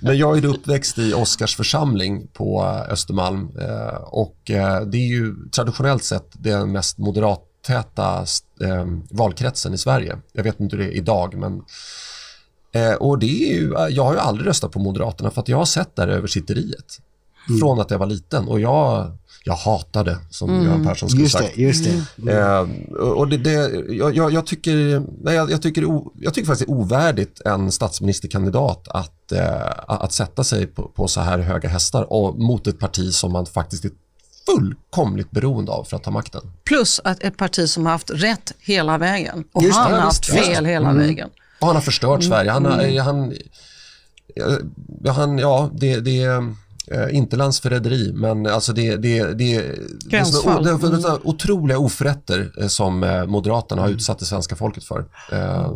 Men 0.00 0.18
jag 0.18 0.38
är 0.38 0.44
uppväxt 0.44 0.98
i 0.98 1.14
Oskars 1.14 1.56
församling 1.56 2.26
på 2.32 2.62
Östermalm 2.64 3.48
eh, 3.60 3.96
och 3.96 4.50
eh, 4.50 4.80
det 4.80 4.98
är 4.98 5.08
ju 5.08 5.34
traditionellt 5.54 6.04
sett 6.04 6.28
den 6.32 6.72
mest 6.72 6.98
moderat 6.98 7.42
täta 7.66 8.24
eh, 8.62 8.86
valkretsen 9.10 9.74
i 9.74 9.78
Sverige. 9.78 10.18
Jag 10.32 10.44
vet 10.44 10.60
inte 10.60 10.76
hur 10.76 10.84
det 10.84 10.90
är 10.90 10.96
idag, 10.96 11.34
men 11.36 11.62
och 13.00 13.18
det 13.18 13.26
är 13.26 13.54
ju, 13.54 13.74
jag 13.90 14.04
har 14.04 14.12
ju 14.12 14.18
aldrig 14.18 14.48
röstat 14.48 14.72
på 14.72 14.78
Moderaterna 14.78 15.30
för 15.30 15.40
att 15.40 15.48
jag 15.48 15.56
har 15.56 15.64
sett 15.64 15.96
det 15.96 16.02
här 16.02 16.08
översitteriet 16.08 17.00
mm. 17.48 17.60
från 17.60 17.80
att 17.80 17.90
jag 17.90 17.98
var 17.98 18.06
liten 18.06 18.48
och 18.48 18.60
jag, 18.60 19.12
jag 19.44 19.54
hatade 19.54 20.18
som 20.30 20.50
mm. 20.50 20.64
Göran 20.64 20.84
Persson 20.84 21.08
skulle 21.08 21.22
just 21.22 21.38
sagt. 21.38 21.54
Det, 21.54 21.62
just 21.62 21.84
det. 21.84 22.22
Mm. 22.22 22.78
Eh, 22.92 22.96
och 22.98 23.28
det, 23.28 23.36
det 23.36 23.52
jag, 23.94 24.32
jag, 24.32 24.46
tycker, 24.46 25.02
nej, 25.22 25.34
jag, 25.34 25.50
jag, 25.50 25.62
tycker 25.62 25.82
jag 26.20 26.34
tycker 26.34 26.46
faktiskt 26.46 26.68
det 26.68 26.72
är 26.72 26.76
ovärdigt 26.76 27.40
en 27.44 27.72
statsministerkandidat 27.72 28.88
att, 28.88 29.32
eh, 29.32 29.70
att 29.86 30.12
sätta 30.12 30.44
sig 30.44 30.66
på, 30.66 30.82
på 30.82 31.08
så 31.08 31.20
här 31.20 31.38
höga 31.38 31.68
hästar 31.68 32.12
och 32.12 32.38
mot 32.38 32.66
ett 32.66 32.78
parti 32.78 33.12
som 33.12 33.32
man 33.32 33.46
faktiskt 33.46 33.84
är 33.84 33.90
fullkomligt 34.46 35.30
beroende 35.30 35.72
av 35.72 35.84
för 35.84 35.96
att 35.96 36.02
ta 36.02 36.10
makten. 36.10 36.40
Plus 36.64 37.00
att 37.04 37.22
ett 37.22 37.36
parti 37.36 37.68
som 37.68 37.86
har 37.86 37.92
haft 37.92 38.10
rätt 38.10 38.52
hela 38.58 38.98
vägen 38.98 39.44
och 39.52 39.62
Just 39.62 39.78
han 39.78 39.92
har 39.92 40.00
haft 40.00 40.26
fel 40.26 40.64
hela 40.64 40.90
mm. 40.90 41.06
vägen. 41.06 41.30
Och 41.60 41.66
han 41.66 41.76
har 41.76 41.82
förstört 41.82 42.20
mm. 42.20 42.22
Sverige. 42.22 42.50
Han, 42.50 42.66
mm. 42.66 42.98
han, 42.98 43.34
han, 45.14 45.38
ja, 45.38 45.70
det, 45.74 46.00
det 46.00 46.42
Eh, 46.90 47.16
inte 47.16 47.36
landsförräderi, 47.36 48.12
men 48.12 48.46
alltså 48.46 48.72
det, 48.72 48.96
det, 48.96 49.22
det, 49.22 49.34
det, 49.34 49.54
är, 49.54 49.74
det 50.10 51.08
är 51.08 51.26
otroliga 51.28 51.78
oförrätter 51.78 52.52
eh, 52.60 52.66
som 52.66 53.02
eh, 53.02 53.26
Moderaterna 53.26 53.82
har 53.82 53.88
utsatt 53.88 54.18
det 54.18 54.24
svenska 54.24 54.56
folket 54.56 54.84
för. 54.84 55.04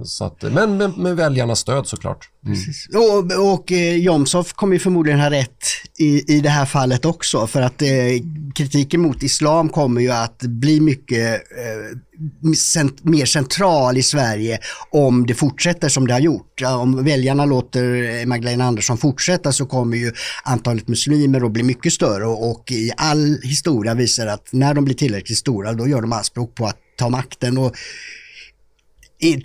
Så 0.05 0.25
att, 0.25 0.43
men 0.43 0.77
med, 0.77 0.99
med 0.99 1.17
väljarnas 1.17 1.59
stöd 1.59 1.87
såklart. 1.87 2.31
Mm. 2.47 2.59
Och, 2.95 3.53
och 3.53 3.73
eh, 3.73 3.97
Jomshof 3.97 4.53
kommer 4.53 4.79
förmodligen 4.79 5.21
ha 5.21 5.31
rätt 5.31 5.65
i, 5.99 6.37
i 6.37 6.41
det 6.41 6.49
här 6.49 6.67
fallet 6.67 7.05
också 7.05 7.47
för 7.47 7.63
att 7.63 7.83
eh, 7.83 7.89
kritiken 8.55 9.01
mot 9.01 9.23
islam 9.23 9.69
kommer 9.69 10.01
ju 10.01 10.11
att 10.11 10.43
bli 10.43 10.81
mycket 10.81 11.35
eh, 11.35 12.55
cent 12.57 13.05
mer 13.05 13.25
central 13.25 13.97
i 13.97 14.03
Sverige 14.03 14.59
om 14.91 15.27
det 15.27 15.35
fortsätter 15.35 15.89
som 15.89 16.07
det 16.07 16.13
har 16.13 16.21
gjort. 16.21 16.63
Om 16.63 17.05
väljarna 17.05 17.45
låter 17.45 18.19
eh, 18.21 18.27
Magdalena 18.27 18.65
Andersson 18.65 18.99
fortsätta 18.99 19.53
så 19.53 19.67
kommer 19.67 19.97
ju 19.97 20.13
antalet 20.45 20.89
muslimer 20.89 21.47
att 21.47 21.53
bli 21.53 21.63
mycket 21.63 21.93
större 21.93 22.27
och, 22.27 22.51
och 22.51 22.71
i 22.73 22.93
all 22.97 23.39
historia 23.43 23.95
visar 23.95 24.27
att 24.27 24.49
när 24.53 24.75
de 24.75 24.85
blir 24.85 24.95
tillräckligt 24.95 25.39
stora 25.39 25.73
då 25.73 25.89
gör 25.89 26.01
de 26.01 26.13
anspråk 26.13 26.55
på 26.55 26.67
att 26.67 26.77
ta 26.99 27.09
makten. 27.09 27.59
Och 27.59 27.77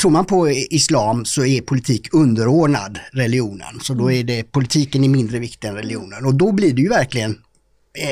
Tror 0.02 0.12
man 0.12 0.26
på 0.26 0.50
islam 0.50 1.26
så 1.26 1.46
är 1.46 1.62
politik 1.62 2.14
underordnad 2.14 3.00
religionen. 3.12 3.80
Så 3.82 3.94
då 3.94 4.12
är 4.12 4.24
det 4.24 4.52
politiken 4.52 5.04
är 5.04 5.10
mindre 5.10 5.40
viktig 5.40 5.68
än 5.68 5.76
religionen 5.76 6.26
och 6.26 6.36
då 6.36 6.52
blir 6.52 6.74
det 6.74 6.82
ju 6.82 6.90
verkligen 6.90 7.38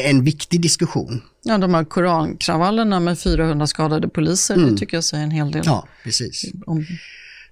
en 0.06 0.24
viktig 0.24 0.62
diskussion. 0.62 1.22
Ja, 1.44 1.58
de 1.58 1.74
här 1.74 1.84
korankravallerna 1.84 3.00
med 3.00 3.20
400 3.20 3.68
skadade 3.68 4.10
poliser, 4.10 4.54
mm. 4.56 4.72
det 4.72 4.78
tycker 4.78 4.98
jag 4.98 5.04
säger 5.04 5.24
en 5.24 5.32
hel 5.32 5.52
del. 5.52 5.64
Ja, 5.66 5.88
precis. 6.04 6.46
Om... 6.66 6.86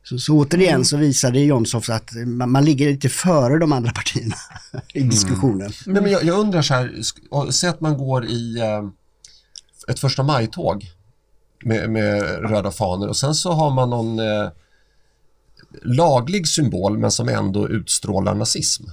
Så, 0.04 0.20
så 0.20 0.34
återigen 0.34 0.86
så 0.86 0.98
visade 0.98 1.40
Jomshof 1.40 1.90
att 1.90 2.12
man, 2.26 2.52
man, 2.52 2.66
ligger 2.66 2.92
lite 2.92 3.10
före 3.10 3.60
de 3.60 3.72
andra 3.72 3.92
partierna 3.92 4.36
i 4.94 5.00
mm. 5.00 5.10
diskussionen. 5.10 5.62
Mm. 5.62 5.74
Nej, 5.86 6.02
men 6.02 6.12
jag, 6.12 6.24
jag, 6.24 6.40
undrar 6.40 6.62
så 6.62 6.74
här, 6.74 7.02
säg 7.52 7.70
att 7.70 7.82
man 7.82 7.98
går 7.98 8.26
i 8.26 8.60
eh, 8.60 8.84
ett 9.88 10.00
första 10.00 10.24
maj-tåg 10.24 10.86
med, 11.64 11.90
med, 11.90 12.22
röda 12.50 12.72
fanor 12.72 13.08
och 13.08 13.18
sen 13.18 13.36
så 13.36 13.52
har 13.52 13.72
man 13.72 13.90
någon 13.90 14.20
eh, 14.20 14.50
laglig 15.84 16.48
symbol 16.48 16.98
men 16.98 17.12
som 17.12 17.30
ändå 17.30 17.70
utstrålar 17.70 18.36
nazism. 18.36 18.84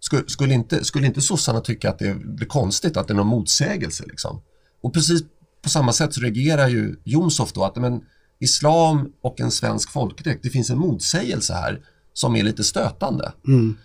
Skulle, 0.00 0.28
skulle, 0.28 0.54
inte, 0.54 0.84
skulle 0.84 1.06
inte 1.06 1.20
sossarna 1.20 1.60
tycka 1.60 1.90
att 1.90 1.98
det 1.98 2.14
blir 2.14 2.46
konstigt, 2.46 2.96
att 2.96 3.08
det 3.08 3.12
är 3.12 3.16
någon 3.16 3.26
motsägelse? 3.26 4.04
Liksom? 4.06 4.42
Och 4.80 4.94
precis 4.94 5.22
på 5.62 5.68
samma 5.68 5.92
sätt 5.92 6.14
så 6.14 6.20
reagerar 6.20 6.68
ju 6.68 6.96
Jomshof 7.04 7.52
då 7.52 7.64
att 7.64 7.76
men, 7.76 8.00
islam 8.38 9.12
och 9.20 9.40
en 9.40 9.50
svensk 9.50 9.90
folkdräkt, 9.90 10.42
det 10.42 10.50
finns 10.50 10.70
en 10.70 10.78
motsägelse 10.78 11.54
här 11.54 11.80
som 12.12 12.36
är 12.36 12.42
lite 12.42 12.64
stötande. 12.64 13.32
Mm. 13.46 13.76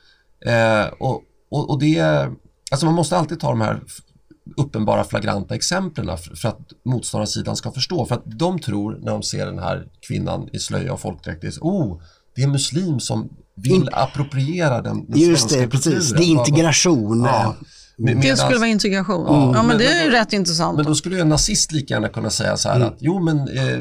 Eh, 0.46 0.88
och, 1.00 1.22
och, 1.52 1.70
och, 1.70 1.80
det, 1.80 2.00
alltså 2.72 2.86
man 2.86 2.96
måste 2.96 3.18
alltid 3.18 3.40
ta 3.40 3.50
de 3.50 3.62
här 3.62 3.82
uppenbara 4.58 5.04
flagranta 5.04 5.56
exemplen 5.56 6.18
för 6.18 6.50
att 6.50 6.60
motståndarsidan 6.86 7.56
ska 7.56 7.72
förstå. 7.72 8.06
För 8.06 8.16
att 8.16 8.24
de 8.26 8.60
tror 8.60 9.00
när 9.02 9.12
de 9.12 9.24
ser 9.24 9.46
den 9.46 9.60
här 9.60 9.88
kvinnan 10.08 10.50
i 10.54 10.60
slöja 10.60 10.94
och 10.94 11.00
folkdräkt, 11.00 11.58
oh, 11.62 12.02
det 12.36 12.42
är 12.42 12.46
en 12.46 12.52
muslim 12.52 13.00
som 13.00 13.30
vill 13.56 13.74
In... 13.74 13.90
appropriera 13.92 14.82
den, 14.82 15.06
den 15.08 15.20
Just 15.20 15.50
det, 15.50 15.68
precis. 15.68 16.12
Det 16.12 16.24
är 16.24 16.28
integration. 16.28 17.24
Ja. 17.24 17.56
Med, 17.98 18.18
det 18.18 18.38
skulle 18.38 18.58
vara 18.58 18.68
integration. 18.68 19.26
Ja, 19.28 19.52
ja 19.56 19.64
men, 19.64 19.68
men, 19.68 19.78
det 19.78 19.86
är 19.86 20.04
ju 20.04 20.12
rätt 20.12 20.34
intressant. 20.34 20.76
Men 20.76 20.86
då 20.86 20.96
skulle 20.96 21.16
ju 21.16 21.22
en 21.22 21.30
nazist 21.30 21.72
lika 21.72 21.94
gärna 21.94 22.10
kunna 22.10 22.30
säga 22.30 22.58
så 22.58 22.70
här 22.70 22.76
mm. 22.76 22.88
att 22.88 22.98
jo 23.00 23.20
men 23.20 23.38
eh, 23.38 23.80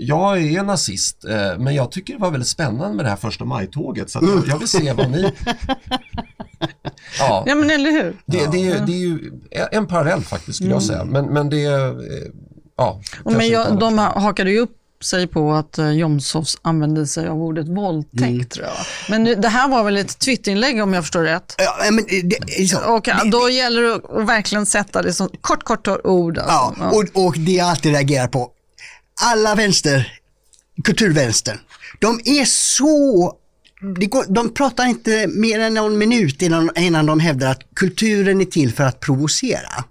jag 0.00 0.42
är 0.42 0.62
nazist 0.62 1.24
eh, 1.24 1.58
men 1.58 1.74
jag 1.74 1.92
tycker 1.92 2.12
det 2.12 2.18
var 2.20 2.30
väldigt 2.30 2.48
spännande 2.48 2.96
med 2.96 3.04
det 3.04 3.08
här 3.08 3.16
första 3.16 3.44
majtåget 3.44 4.10
så 4.10 4.18
mm. 4.18 4.44
jag 4.46 4.58
vill 4.58 4.68
se 4.68 4.92
vad 4.92 5.10
ni... 5.10 5.32
Ja, 7.18 7.44
ja 7.46 7.54
men 7.54 7.70
eller 7.70 7.90
hur. 7.90 8.16
Det, 8.26 8.52
det, 8.52 8.68
är, 8.68 8.86
det 8.86 8.92
är 8.92 8.98
ju 8.98 9.32
en 9.72 9.86
parallell 9.86 10.20
faktiskt 10.20 10.56
skulle 10.56 10.70
jag 10.70 10.82
mm. 10.82 10.88
säga 10.88 11.04
men, 11.04 11.26
men 11.26 11.50
det 11.50 11.64
är... 11.64 11.88
Eh, 11.88 12.30
ja, 12.76 13.00
men 13.24 13.48
jag, 13.48 13.78
de 13.78 13.98
hakade 13.98 14.50
ju 14.50 14.58
upp 14.58 14.76
sig 15.04 15.26
på 15.26 15.52
att 15.52 15.78
uh, 15.78 15.92
Jomshofs 15.92 16.58
använde 16.62 17.06
sig 17.06 17.28
av 17.28 17.42
ordet 17.42 17.68
våldtäkt 17.68 18.22
mm. 18.22 18.44
tror 18.44 18.66
jag. 18.66 18.76
Men 19.08 19.40
det 19.40 19.48
här 19.48 19.68
var 19.68 19.84
väl 19.84 19.96
ett 19.96 20.18
Twitterinlägg 20.18 20.82
om 20.82 20.92
jag 20.92 21.04
förstår 21.04 21.22
rätt? 21.22 21.54
Ja, 21.58 21.90
men 21.90 22.04
det, 22.28 22.68
så, 22.68 22.78
och 22.78 23.02
det, 23.04 23.30
då 23.30 23.50
gäller 23.50 23.82
det 23.82 23.94
att 23.94 24.28
verkligen 24.28 24.66
sätta 24.66 25.02
det 25.02 25.12
som 25.12 25.28
kort, 25.40 25.62
kort 25.62 25.88
ord. 26.04 26.38
Alltså. 26.38 26.52
Ja, 26.52 26.74
ja. 26.78 26.90
Och, 26.90 27.26
och 27.26 27.38
det 27.38 27.52
jag 27.52 27.68
alltid 27.68 27.92
reagerar 27.92 28.28
på, 28.28 28.50
alla 29.20 29.54
vänster, 29.54 30.20
kulturvänstern, 30.84 31.58
de 31.98 32.20
är 32.24 32.44
så 32.44 33.36
de 34.28 34.54
pratar 34.54 34.86
inte 34.86 35.26
mer 35.26 35.60
än 35.60 35.74
någon 35.74 35.98
minut 35.98 36.42
innan, 36.42 36.70
innan 36.76 37.06
de 37.06 37.20
hävdar 37.20 37.50
att 37.50 37.60
kulturen 37.74 38.40
är 38.40 38.44
till 38.44 38.72
för 38.72 38.84
att 38.84 39.00
provocera. 39.00 39.84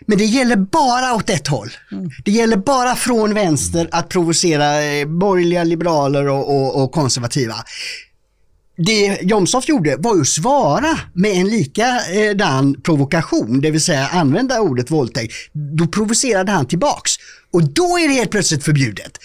Men 0.00 0.18
det 0.18 0.24
gäller 0.24 0.56
bara 0.56 1.14
åt 1.14 1.30
ett 1.30 1.46
håll. 1.46 1.70
Mm. 1.92 2.10
Det 2.24 2.30
gäller 2.30 2.56
bara 2.56 2.96
från 2.96 3.34
vänster 3.34 3.88
att 3.92 4.08
provocera 4.08 4.82
eh, 4.82 5.06
borgerliga 5.06 5.64
liberaler 5.64 6.28
och, 6.28 6.56
och, 6.56 6.82
och 6.82 6.92
konservativa. 6.92 7.54
Det 8.76 9.18
Jomshof 9.22 9.68
gjorde 9.68 9.96
var 9.96 10.14
ju 10.14 10.20
att 10.20 10.28
svara 10.28 10.98
med 11.14 11.32
en 11.32 11.48
likadan 11.48 12.74
eh, 12.74 12.80
provokation, 12.80 13.60
det 13.60 13.70
vill 13.70 13.80
säga 13.80 14.06
använda 14.06 14.60
ordet 14.60 14.90
våldtäkt. 14.90 15.34
Då 15.52 15.86
provocerade 15.86 16.52
han 16.52 16.66
tillbaks. 16.66 17.12
Och 17.52 17.72
då 17.72 17.98
är 17.98 18.08
det 18.08 18.14
helt 18.14 18.30
plötsligt 18.30 18.64
förbjudet. 18.64 19.18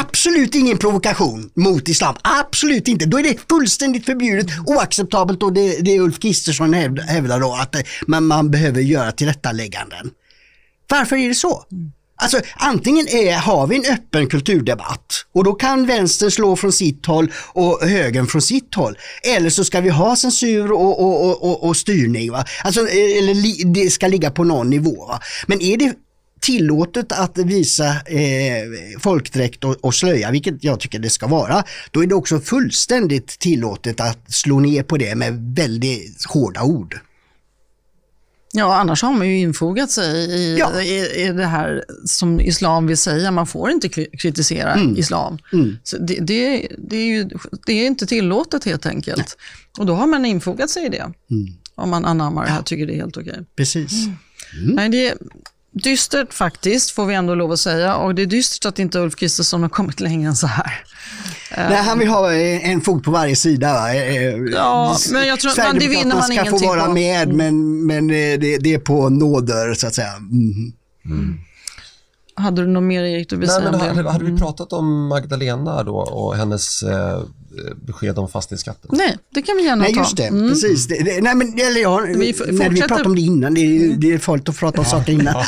Absolut 0.00 0.54
ingen 0.54 0.78
provokation 0.78 1.50
mot 1.54 1.88
islam. 1.88 2.16
Absolut 2.22 2.88
inte. 2.88 3.06
Då 3.06 3.18
är 3.18 3.22
det 3.22 3.38
fullständigt 3.48 4.06
förbjudet, 4.06 4.46
oacceptabelt 4.66 5.42
och 5.42 5.52
det, 5.52 5.78
det 5.80 6.00
Ulf 6.00 6.18
Kristersson 6.18 6.74
hävdar 6.74 7.40
då 7.40 7.54
att 7.54 7.74
eh, 7.74 7.80
man, 8.06 8.26
man 8.26 8.50
behöver 8.50 8.80
göra 8.80 9.12
tillrättalägganden. 9.12 10.10
Varför 10.88 11.16
är 11.16 11.28
det 11.28 11.34
så? 11.34 11.64
Mm. 11.72 11.92
Alltså 12.22 12.40
antingen 12.54 13.08
är, 13.08 13.36
har 13.36 13.66
vi 13.66 13.76
en 13.76 13.94
öppen 13.94 14.26
kulturdebatt 14.26 15.26
och 15.34 15.44
då 15.44 15.52
kan 15.52 15.86
vänstern 15.86 16.30
slå 16.30 16.56
från 16.56 16.72
sitt 16.72 17.06
håll 17.06 17.32
och 17.52 17.88
högern 17.88 18.26
från 18.26 18.42
sitt 18.42 18.74
håll. 18.74 18.98
Eller 19.22 19.50
så 19.50 19.64
ska 19.64 19.80
vi 19.80 19.88
ha 19.88 20.16
censur 20.16 20.72
och, 20.72 21.02
och, 21.02 21.44
och, 21.44 21.68
och 21.68 21.76
styrning. 21.76 22.32
Va? 22.32 22.44
Alltså, 22.64 22.80
eh, 22.80 23.18
eller 23.18 23.74
det 23.74 23.90
ska 23.90 24.08
ligga 24.08 24.30
på 24.30 24.44
någon 24.44 24.70
nivå. 24.70 25.06
Va? 25.06 25.20
Men 25.46 25.60
är 25.62 25.76
det 25.76 25.94
tillåtet 26.40 27.12
att 27.12 27.38
visa 27.38 27.86
eh, 27.88 28.98
folkdräkt 29.00 29.64
och, 29.64 29.76
och 29.80 29.94
slöja, 29.94 30.30
vilket 30.30 30.64
jag 30.64 30.80
tycker 30.80 30.98
det 30.98 31.10
ska 31.10 31.26
vara, 31.26 31.64
då 31.90 32.02
är 32.02 32.06
det 32.06 32.14
också 32.14 32.40
fullständigt 32.40 33.38
tillåtet 33.38 34.00
att 34.00 34.32
slå 34.32 34.60
ner 34.60 34.82
på 34.82 34.96
det 34.96 35.14
med 35.14 35.54
väldigt 35.56 36.24
hårda 36.28 36.62
ord. 36.62 37.00
Ja, 38.54 38.76
annars 38.76 39.02
har 39.02 39.12
man 39.12 39.28
ju 39.28 39.38
infogat 39.38 39.90
sig 39.90 40.30
i, 40.30 40.58
ja. 40.58 40.82
i, 40.82 41.24
i, 41.24 41.32
det 41.32 41.46
här 41.46 41.84
som 42.04 42.40
islam 42.40 42.86
vill 42.86 42.96
säga. 42.96 43.30
Man 43.30 43.46
får 43.46 43.70
inte 43.70 43.88
kritisera 43.88 44.74
mm. 44.74 44.96
islam. 44.96 45.38
Mm. 45.52 45.76
Det, 46.00 46.18
det, 46.20 46.68
det, 46.78 46.96
är 46.96 47.06
ju, 47.06 47.30
det 47.66 47.72
är 47.72 47.86
inte 47.86 48.06
tillåtet 48.06 48.64
helt 48.64 48.86
enkelt. 48.86 49.18
Nej. 49.18 49.26
Och 49.78 49.86
då 49.86 49.94
har 49.94 50.06
man 50.06 50.24
infogat 50.24 50.70
sig 50.70 50.86
i 50.86 50.88
det. 50.88 51.12
Mm. 51.30 51.46
Om 51.74 51.90
man 51.90 52.04
anammar 52.04 52.44
det 52.44 52.50
här 52.50 52.62
tycker 52.62 52.86
det 52.86 52.94
är 52.94 52.96
helt 52.96 53.16
okej. 53.16 53.44
Precis. 53.56 54.06
Mm. 54.06 54.16
Mm. 54.62 54.74
Nej, 54.74 54.88
det, 54.88 55.14
dystert 55.72 56.34
faktiskt, 56.34 56.90
får 56.90 57.06
vi 57.06 57.14
ändå 57.14 57.34
lov 57.34 57.52
att 57.52 57.60
säga. 57.60 57.96
Och 57.96 58.14
det 58.14 58.22
är 58.22 58.26
dystert 58.26 58.66
att 58.66 58.78
inte 58.78 58.98
Ulf 58.98 59.16
Kristersson 59.16 59.62
har 59.62 59.68
kommit 59.68 60.00
längre 60.00 60.28
än 60.28 60.36
så 60.36 60.46
här. 60.46 60.84
Nej, 61.56 61.82
han 61.82 61.98
vill 61.98 62.08
ha 62.08 62.32
en 62.32 62.80
fot 62.80 63.04
på 63.04 63.10
varje 63.10 63.36
sida. 63.36 63.72
Va? 63.72 63.94
Eh, 63.94 64.16
eh, 64.16 64.34
ja, 64.52 64.96
men 65.12 65.26
jag 65.26 65.40
tror 65.40 65.50
att 65.60 65.80
det 65.80 65.88
vinner 65.88 66.16
man 66.16 66.32
ingenting 66.32 66.52
på. 66.52 66.58
ska 66.58 66.68
få 66.68 66.76
vara 66.76 66.88
med, 66.88 67.22
mm. 67.22 67.36
men, 67.36 67.86
men 67.86 68.10
eh, 68.10 68.38
det, 68.38 68.58
det, 68.58 68.74
är 68.74 68.78
på 68.78 69.08
nåder 69.08 69.74
så 69.74 69.86
att 69.86 69.94
säga. 69.94 70.12
Mm. 70.16 70.72
Mm. 71.04 71.38
Hade 72.34 72.62
du 72.62 72.68
något 72.68 72.82
mer 72.82 73.02
Erik 73.02 73.28
du 73.28 73.36
vill 73.36 73.48
säga? 73.48 73.70
Men 73.70 73.80
hade, 73.80 74.10
hade 74.10 74.24
vi 74.24 74.30
mm. 74.30 74.40
pratat 74.40 74.72
om 74.72 75.08
Magdalena 75.08 75.82
då 75.82 75.96
och 75.96 76.36
hennes 76.36 76.82
eh, 76.82 77.22
besked 77.86 78.18
om 78.18 78.28
fastighetsskatten? 78.28 78.90
Nej, 78.92 79.18
det 79.34 79.42
kan 79.42 79.56
vi 79.56 79.64
gärna 79.64 79.82
nej, 79.82 79.94
ta. 79.94 80.00
Just 80.00 80.16
det, 80.16 80.26
mm. 80.26 80.48
precis. 80.48 80.86
Det, 80.86 81.04
det, 81.04 81.20
nej, 81.20 81.34
men, 81.34 81.58
eller 81.58 81.80
ja, 81.80 81.98
vi, 81.98 82.34
när 82.48 82.70
vi 82.70 82.80
pratade 82.80 83.04
om 83.04 83.14
det 83.14 83.20
innan, 83.20 83.54
det 83.54 83.60
är, 83.60 83.96
det 83.96 84.12
är 84.12 84.18
farligt 84.18 84.48
att 84.48 84.58
prata 84.58 84.78
om 84.78 84.84
ja. 84.84 84.90
saker 84.90 85.12
innan. 85.12 85.34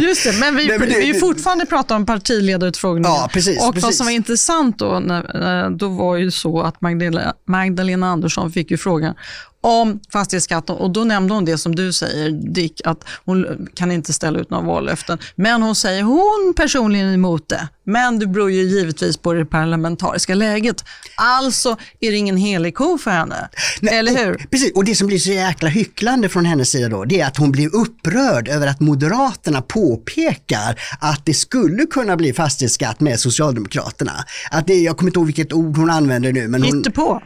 just 0.00 0.24
det, 0.24 0.32
men 0.40 0.56
vi, 0.56 0.66
nej, 0.66 0.78
men 0.78 0.88
det, 0.88 0.98
vi 0.98 1.14
fortfarande 1.14 1.66
pratar 1.66 1.96
om 1.96 2.06
partiledarutfrågningen. 2.06 3.10
Ja, 3.10 3.30
precis, 3.32 3.62
och 3.62 3.74
precis. 3.74 3.82
vad 3.82 3.94
som 3.94 4.06
var 4.06 4.12
intressant 4.12 4.78
då, 4.78 5.00
när, 5.00 5.70
då 5.70 5.88
var 5.88 6.16
ju 6.16 6.30
så 6.30 6.60
att 6.60 6.80
Magdalena, 6.80 7.34
Magdalena 7.46 8.06
Andersson 8.06 8.52
fick 8.52 8.70
ju 8.70 8.76
frågan 8.76 9.14
om 9.62 10.00
fastighetsskatten 10.12 10.76
och 10.76 10.90
då 10.90 11.04
nämnde 11.04 11.34
hon 11.34 11.44
det 11.44 11.58
som 11.58 11.74
du 11.74 11.92
säger 11.92 12.30
Dick, 12.30 12.80
att 12.84 13.04
hon 13.24 13.68
kan 13.74 13.92
inte 13.92 14.12
ställa 14.12 14.38
ut 14.38 14.50
några 14.50 14.66
vallöften. 14.66 15.18
Men 15.34 15.62
hon 15.62 15.74
säger 15.74 16.02
hon 16.02 16.54
personligen 16.56 17.08
är 17.08 17.14
emot 17.14 17.48
det. 17.48 17.68
Men 17.84 18.18
det 18.18 18.26
beror 18.26 18.50
ju 18.50 18.62
givetvis 18.62 19.16
på 19.16 19.32
det 19.32 19.44
parlamentariska 19.44 20.34
läget. 20.34 20.84
Alltså 21.16 21.76
är 22.00 22.10
det 22.10 22.16
ingen 22.16 22.36
helig 22.36 22.74
ko 22.74 22.98
för 22.98 23.10
henne. 23.10 23.48
Nej, 23.80 23.98
Eller 23.98 24.24
hur? 24.24 24.34
Och, 24.34 24.50
precis, 24.50 24.72
och 24.74 24.84
det 24.84 24.94
som 24.94 25.06
blir 25.06 25.18
så 25.18 25.30
jäkla 25.30 25.68
hycklande 25.68 26.28
från 26.28 26.44
hennes 26.44 26.70
sida 26.70 26.88
då, 26.88 27.04
det 27.04 27.20
är 27.20 27.26
att 27.26 27.36
hon 27.36 27.52
blir 27.52 27.76
upprörd 27.76 28.48
över 28.48 28.66
att 28.66 28.80
Moderaterna 28.80 29.62
påpekar 29.62 30.80
att 31.00 31.26
det 31.26 31.34
skulle 31.34 31.86
kunna 31.86 32.16
bli 32.16 32.32
fastighetsskatt 32.32 33.00
med 33.00 33.20
Socialdemokraterna. 33.20 34.24
Att 34.50 34.66
det, 34.66 34.74
jag 34.74 34.96
kommer 34.96 35.10
inte 35.10 35.18
ihåg 35.18 35.26
vilket 35.26 35.52
ord 35.52 35.76
hon 35.76 35.90
använder 35.90 36.32
nu. 36.32 36.48
Men 36.48 36.62
hon, 36.62 36.76
Hittepå. 36.76 37.22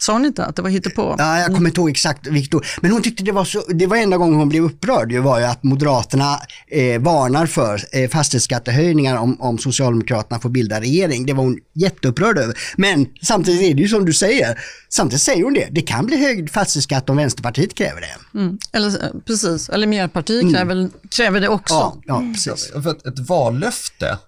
Sa 0.00 0.12
hon 0.12 0.24
inte 0.24 0.44
att 0.44 0.56
det 0.56 0.62
var 0.62 0.70
hittepå? 0.70 1.14
Ja, 1.18 1.38
jag 1.38 1.54
kommer 1.54 1.68
inte 1.68 1.80
ihåg 1.80 1.90
exakt 1.90 2.26
vilket 2.26 2.54
ord. 2.54 2.66
Men 2.80 2.90
hon 2.90 3.02
tyckte 3.02 3.24
det 3.24 3.32
var 3.32 3.44
så, 3.44 3.62
det 3.68 3.86
var 3.86 3.96
enda 3.96 4.16
gången 4.16 4.34
hon 4.34 4.48
blev 4.48 4.64
upprörd, 4.64 5.08
det 5.08 5.20
var 5.20 5.38
ju 5.38 5.44
att 5.44 5.62
Moderaterna 5.62 6.40
eh, 6.68 7.00
varnar 7.00 7.46
för 7.46 7.80
eh, 7.92 8.10
fastighetsskattehöjningar 8.10 9.16
om, 9.16 9.40
om 9.40 9.58
Socialdemokraterna 9.58 10.40
får 10.40 10.48
bilda 10.48 10.80
regering. 10.80 11.26
Det 11.26 11.32
var 11.32 11.44
hon 11.44 11.58
jätteupprörd 11.74 12.38
över. 12.38 12.58
Men 12.76 13.06
samtidigt 13.22 13.62
är 13.62 13.74
det 13.74 13.82
ju 13.82 13.88
som 13.88 14.04
du 14.04 14.12
säger, 14.12 14.60
samtidigt 14.88 15.22
säger 15.22 15.44
hon 15.44 15.54
det, 15.54 15.68
det 15.70 15.82
kan 15.82 16.06
bli 16.06 16.16
höjd 16.16 16.50
fastighetsskatt 16.50 17.10
om 17.10 17.16
Vänsterpartiet 17.16 17.74
kräver 17.74 18.00
det. 18.00 18.38
Mm. 18.38 18.58
Eller, 18.72 18.88
eh, 18.88 19.10
precis, 19.26 19.68
eller 19.68 19.86
Miljöpartiet 19.86 20.42
mm. 20.42 20.54
kräver, 20.54 20.90
kräver 21.10 21.40
det 21.40 21.48
också. 21.48 21.74
Ja, 21.74 22.00
ja 22.06 22.22
precis. 22.34 22.72
För 22.72 22.90
ett, 22.90 23.06
ett 23.06 23.18
vallöfte, 23.18 24.18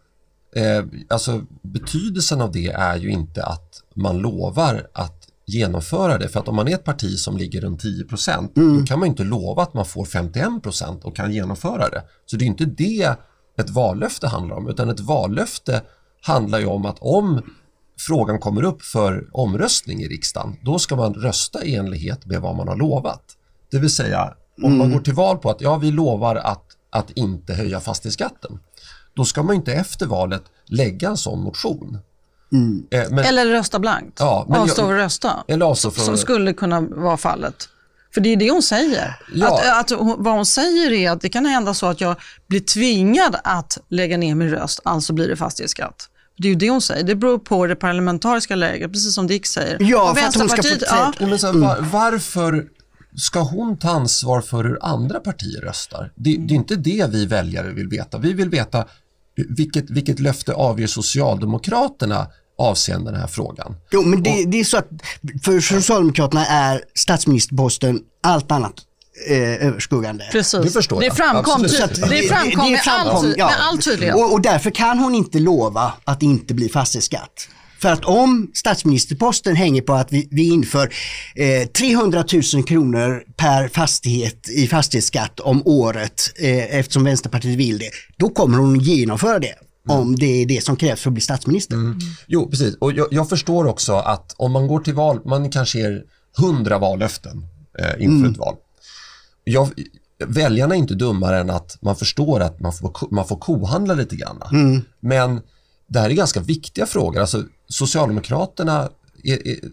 eh, 0.57 0.85
alltså 1.09 1.45
betydelsen 1.63 2.41
av 2.41 2.53
det 2.53 2.67
är 2.67 2.97
ju 2.97 3.11
inte 3.11 3.45
att 3.45 3.83
man 3.97 4.19
lovar 4.19 4.87
att 4.93 5.16
genomföra 5.47 6.19
det. 6.19 6.29
För 6.29 6.41
att 6.41 6.49
om 6.49 6.57
man 6.57 6.69
är 6.69 6.75
ett 6.75 6.85
parti 6.85 7.19
som 7.19 7.37
ligger 7.37 7.61
runt 7.61 7.81
10 7.81 8.05
mm. 8.29 8.79
då 8.79 8.87
kan 8.87 8.99
man 8.99 9.09
inte 9.09 9.25
lova 9.25 9.63
att 9.63 9.75
man 9.75 9.87
får 9.87 10.05
51% 10.05 11.03
och 11.03 11.17
kan 11.17 11.33
genomföra 11.33 11.89
det. 11.89 12.03
Så 12.27 12.37
det 12.37 12.45
är 12.45 12.47
inte 12.47 12.65
det 12.65 13.17
ett 13.59 13.71
vallöfte 13.71 14.29
handlar 14.29 14.57
om, 14.57 14.69
utan 14.69 14.91
ett 14.91 15.01
vallöfte 15.01 15.83
handlar 16.23 16.59
ju 16.59 16.67
om 16.67 16.87
att 16.87 16.99
om 17.01 17.43
frågan 17.99 18.39
kommer 18.39 18.63
upp 18.63 18.83
för 18.83 19.29
omröstning 19.33 20.01
i 20.01 20.09
riksdagen, 20.09 20.57
då 20.63 20.79
ska 20.79 20.97
man 20.97 21.15
rösta 21.15 21.65
i 21.65 21.75
enlighet 21.75 22.27
med 22.27 22.41
vad 22.41 22.57
man 22.57 22.69
har 22.69 22.77
lovat. 22.77 23.23
Det 23.71 23.79
vill 23.79 23.91
säga, 23.91 24.35
om 24.63 24.65
mm. 24.65 24.79
man 24.79 24.93
går 24.93 25.01
till 25.01 25.15
val 25.15 25.39
på 25.39 25.51
att 25.51 25.61
ja, 25.61 25.77
vi 25.77 25.91
lovar 25.91 26.37
att, 26.37 26.65
att 26.91 27.11
inte 27.11 27.55
höja 27.55 27.81
fastighetsskatten, 27.81 28.59
då 29.15 29.25
ska 29.25 29.43
man 29.43 29.55
inte 29.57 29.73
efter 29.73 30.07
valet 30.07 30.43
lägga 30.65 31.09
en 31.09 31.17
sån 31.17 31.43
motion. 31.43 31.99
Mm. 32.53 32.87
Eh, 32.91 33.11
men, 33.11 33.19
eller 33.19 33.47
rösta 33.47 33.79
blankt. 33.79 34.17
Ja, 34.21 34.47
avstå 34.49 34.83
från 34.83 34.93
att 34.93 35.01
rösta. 35.01 35.45
Eller 35.49 35.67
avstå 35.67 35.91
från... 35.91 36.05
Som 36.05 36.17
skulle 36.17 36.53
kunna 36.53 36.81
vara 36.81 37.17
fallet. 37.17 37.69
För 38.15 38.21
det 38.21 38.33
är 38.33 38.37
det 38.37 38.51
hon 38.51 38.63
säger. 38.63 39.15
Ja. 39.35 39.81
Att, 39.81 39.93
att, 39.93 39.99
vad 40.01 40.35
hon 40.35 40.47
säger 40.47 40.93
är 40.93 41.11
att 41.11 41.21
det 41.21 41.29
kan 41.29 41.47
hända 41.47 41.75
så 41.75 41.87
att 41.87 42.01
jag 42.01 42.17
blir 42.47 42.61
tvingad 42.61 43.37
att 43.45 43.79
lägga 43.89 44.17
ner 44.17 44.35
min 44.35 44.51
röst, 44.51 44.81
alltså 44.85 45.13
blir 45.13 45.29
det 45.29 45.37
fastighetsskatt. 45.37 46.09
Det 46.39 46.49
är 46.49 46.51
ju 46.51 46.55
det 46.55 46.71
hon 46.71 46.81
säger. 46.81 47.05
Det 47.05 47.15
beror 47.15 47.39
på 47.39 47.67
det 47.67 47.77
parlamentariska 47.77 48.57
läget, 48.57 48.93
precis 48.93 49.15
som 49.15 49.27
Dick 49.27 49.47
säger. 49.47 49.77
Ja, 49.81 50.15
för 50.15 50.27
att 50.27 50.35
hon 50.35 50.49
ska 50.49 50.63
få 50.63 50.69
ja. 50.81 51.13
Men 51.21 51.39
så, 51.39 51.53
var, 51.53 51.79
Varför 51.81 52.67
ska 53.17 53.41
hon 53.41 53.79
ta 53.79 53.91
ansvar 53.91 54.41
för 54.41 54.65
hur 54.65 54.79
andra 54.83 55.21
partier 55.21 55.61
röstar? 55.61 56.13
Det, 56.15 56.37
det, 56.37 56.55
är 56.55 56.57
inte 56.57 56.77
det 56.77 57.07
vi 57.11 57.27
väljare 57.27 57.73
vill 57.73 57.89
veta. 57.89 58.19
Vi 58.19 58.33
vill 58.33 58.51
veta 58.51 58.85
vilket, 59.37 59.91
vilket 59.91 60.21
löfte 60.21 60.53
avger 60.55 60.87
Socialdemokraterna 60.87 62.27
avseende 62.59 63.11
den 63.11 63.21
här 63.21 63.27
frågan. 63.27 63.77
Jo, 63.91 64.03
men 64.03 64.23
det, 64.23 64.45
det 64.47 64.61
är 64.61 64.65
så 64.65 64.77
att 64.77 64.89
för 65.45 65.61
Socialdemokraterna 65.61 66.47
är 66.47 66.83
statsministerposten 66.95 68.01
allt 68.23 68.53
annat 68.53 68.75
eh, 69.29 69.67
överskuggande. 69.67 70.29
Precis. 70.33 70.61
Det 70.63 70.71
förstår 70.71 71.05
jag. 71.05 71.13
Det 71.13 71.17
framkom, 71.17 71.63
det, 71.63 71.69
det 71.69 71.79
framkom, 71.79 72.09
det, 72.11 72.29
framkom 72.29 72.73
med, 72.73 72.81
all, 72.87 73.35
ja. 73.39 73.47
med 73.47 73.57
all 73.61 73.79
tydlighet. 73.79 74.15
Och, 74.15 74.33
och, 74.33 74.41
därför 74.41 74.71
kan 74.71 74.99
hon 74.99 75.15
inte 75.15 75.39
lova 75.39 75.93
att 76.05 76.21
det 76.21 76.27
inte 76.27 76.55
blir 76.55 76.69
fastighetsskatt. 76.69 77.49
För 77.87 77.93
att 77.93 78.05
om 78.05 78.51
statsministerposten 78.55 79.57
hänger 79.57 79.83
på 79.83 79.93
att 79.93 80.13
vi, 80.13 80.29
vi 80.31 80.49
inför 80.49 80.93
eh, 81.35 81.69
300 81.69 82.25
000 82.55 82.65
kronor 82.65 83.23
per 83.37 83.69
fastighet 83.69 84.49
i 84.49 84.67
fastighetsskatt 84.67 85.41
om 85.41 85.63
året 85.65 86.33
eh, 86.39 86.79
eftersom 86.79 87.05
Vänsterpartiet 87.05 87.59
vill 87.59 87.79
det, 87.79 87.91
då 88.17 88.29
kommer 88.29 88.59
hon 88.59 88.81
genomföra 88.81 89.39
det. 89.39 89.55
Mm. 89.89 90.01
Om 90.01 90.17
det 90.17 90.43
är 90.43 90.47
det 90.47 90.65
som 90.65 90.77
krävs 90.77 91.01
för 91.01 91.11
att 91.11 91.15
bli 91.15 91.21
statsminister. 91.21 91.75
Mm. 91.75 91.99
Jo, 92.27 92.51
precis. 92.51 92.75
Och 92.75 92.93
jag, 92.93 93.09
jag, 93.11 93.29
förstår 93.29 93.67
också 93.67 93.93
att 93.93 94.35
om 94.37 94.53
man 94.53 94.67
går 94.67 94.81
till 94.81 94.95
val, 94.95 95.21
man 95.25 95.51
kanske 95.51 95.79
ger 95.79 96.03
hundra 96.39 96.79
vallöften 96.79 97.47
eh, 97.79 98.03
inför 98.03 98.17
mm. 98.17 98.33
ett 98.33 98.39
val. 98.39 98.55
Jag, 99.45 99.69
väljarna 100.27 100.75
är 100.75 100.79
inte 100.79 100.95
dummare 100.95 101.41
än 101.41 101.51
att 101.51 101.79
man 101.83 101.97
förstår 101.97 102.41
att 102.41 102.61
man 102.61 102.73
får, 102.73 103.15
man 103.15 103.29
får 103.29 103.37
kohandla 103.37 103.95
lite 103.95 104.17
grann. 104.17 104.43
Mm. 104.53 104.83
Men 105.01 105.41
det 105.89 105.99
här 105.99 106.11
är 106.11 106.15
ganska 106.15 106.41
viktiga 106.41 106.87
frågor. 106.87 107.21
Alltså, 107.21 107.43
Socialdemokraterna, 107.69 108.89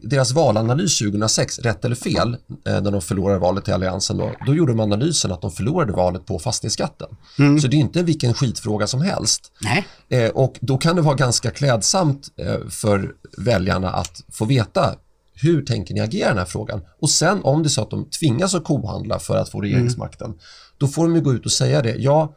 deras 0.01 0.31
valanalys 0.31 0.99
2006, 0.99 1.59
rätt 1.59 1.85
eller 1.85 1.95
fel, 1.95 2.37
eh, 2.67 2.81
när 2.81 2.91
de 2.91 3.01
förlorade 3.01 3.39
valet 3.39 3.65
till 3.65 3.73
Alliansen, 3.73 4.17
då, 4.17 4.31
då 4.45 4.55
gjorde 4.55 4.71
de 4.71 4.79
analysen 4.79 5.31
att 5.31 5.41
de 5.41 5.51
förlorade 5.51 5.93
valet 5.93 6.25
på 6.25 6.39
fastighetsskatten. 6.39 7.07
Mm. 7.39 7.59
Så 7.59 7.67
det 7.67 7.75
är 7.75 7.79
inte 7.79 8.03
vilken 8.03 8.33
skitfråga 8.33 8.87
som 8.87 9.01
helst. 9.01 9.51
Nej. 9.61 9.85
Eh, 10.09 10.29
och 10.29 10.57
då 10.61 10.77
kan 10.77 10.95
det 10.95 11.01
vara 11.01 11.15
ganska 11.15 11.51
klädsamt 11.51 12.27
eh, 12.37 12.67
för 12.69 13.11
väljarna 13.37 13.89
att 13.89 14.23
få 14.31 14.45
veta 14.45 14.95
hur 15.35 15.65
tänker 15.65 15.93
ni 15.93 15.99
agera 15.99 16.25
i 16.25 16.29
den 16.29 16.37
här 16.37 16.45
frågan? 16.45 16.81
Och 17.01 17.09
sen 17.09 17.43
om 17.43 17.63
det 17.63 17.67
är 17.67 17.69
så 17.69 17.81
att 17.81 17.89
de 17.89 18.09
tvingas 18.09 18.55
att 18.55 18.63
kohandla 18.63 19.19
för 19.19 19.37
att 19.37 19.49
få 19.49 19.61
regeringsmakten, 19.61 20.27
mm. 20.27 20.39
då 20.77 20.87
får 20.87 21.03
de 21.03 21.15
ju 21.15 21.21
gå 21.21 21.33
ut 21.33 21.45
och 21.45 21.51
säga 21.51 21.81
det. 21.81 21.95
Ja, 21.95 22.35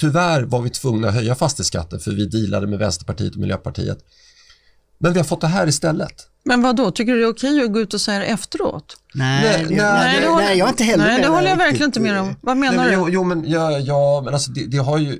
Tyvärr 0.00 0.42
var 0.42 0.62
vi 0.62 0.70
tvungna 0.70 1.08
att 1.08 1.14
höja 1.14 1.34
fastighetsskatten 1.34 2.00
för 2.00 2.10
vi 2.10 2.26
dealade 2.26 2.66
med 2.66 2.78
Vänsterpartiet 2.78 3.34
och 3.34 3.40
Miljöpartiet. 3.40 3.98
Men 4.98 5.12
vi 5.12 5.18
har 5.18 5.24
fått 5.24 5.40
det 5.40 5.46
här 5.46 5.66
istället. 5.66 6.28
Men 6.44 6.62
vad 6.62 6.76
då? 6.76 6.90
tycker 6.90 7.12
du 7.12 7.18
det 7.18 7.26
är 7.26 7.30
okej 7.30 7.64
att 7.64 7.72
gå 7.72 7.80
ut 7.80 7.94
och 7.94 8.00
säga 8.00 8.18
det 8.18 8.24
efteråt? 8.24 8.96
Nej, 9.14 9.42
nej, 9.42 9.66
nej, 9.68 9.76
nej, 9.76 10.20
det, 10.20 10.34
nej 10.34 10.58
jag 10.58 10.66
är 10.66 10.70
inte 10.70 10.84
heller 10.84 11.04
Nej, 11.04 11.22
det 11.22 11.28
håller 11.28 11.48
jag 11.48 11.56
verkligen 11.56 11.84
inte 11.84 12.00
med 12.00 12.20
om. 12.20 12.36
Vad 12.40 12.56
menar 12.56 12.76
nej, 12.76 12.86
du? 12.86 12.92
Jo, 12.92 13.08
jo, 13.10 13.24
men, 13.24 13.44
ja, 13.50 13.78
ja, 13.78 14.22
men 14.24 14.34
alltså 14.34 14.50
det, 14.50 14.66
det 14.66 14.78
har 14.78 14.98
ju... 14.98 15.18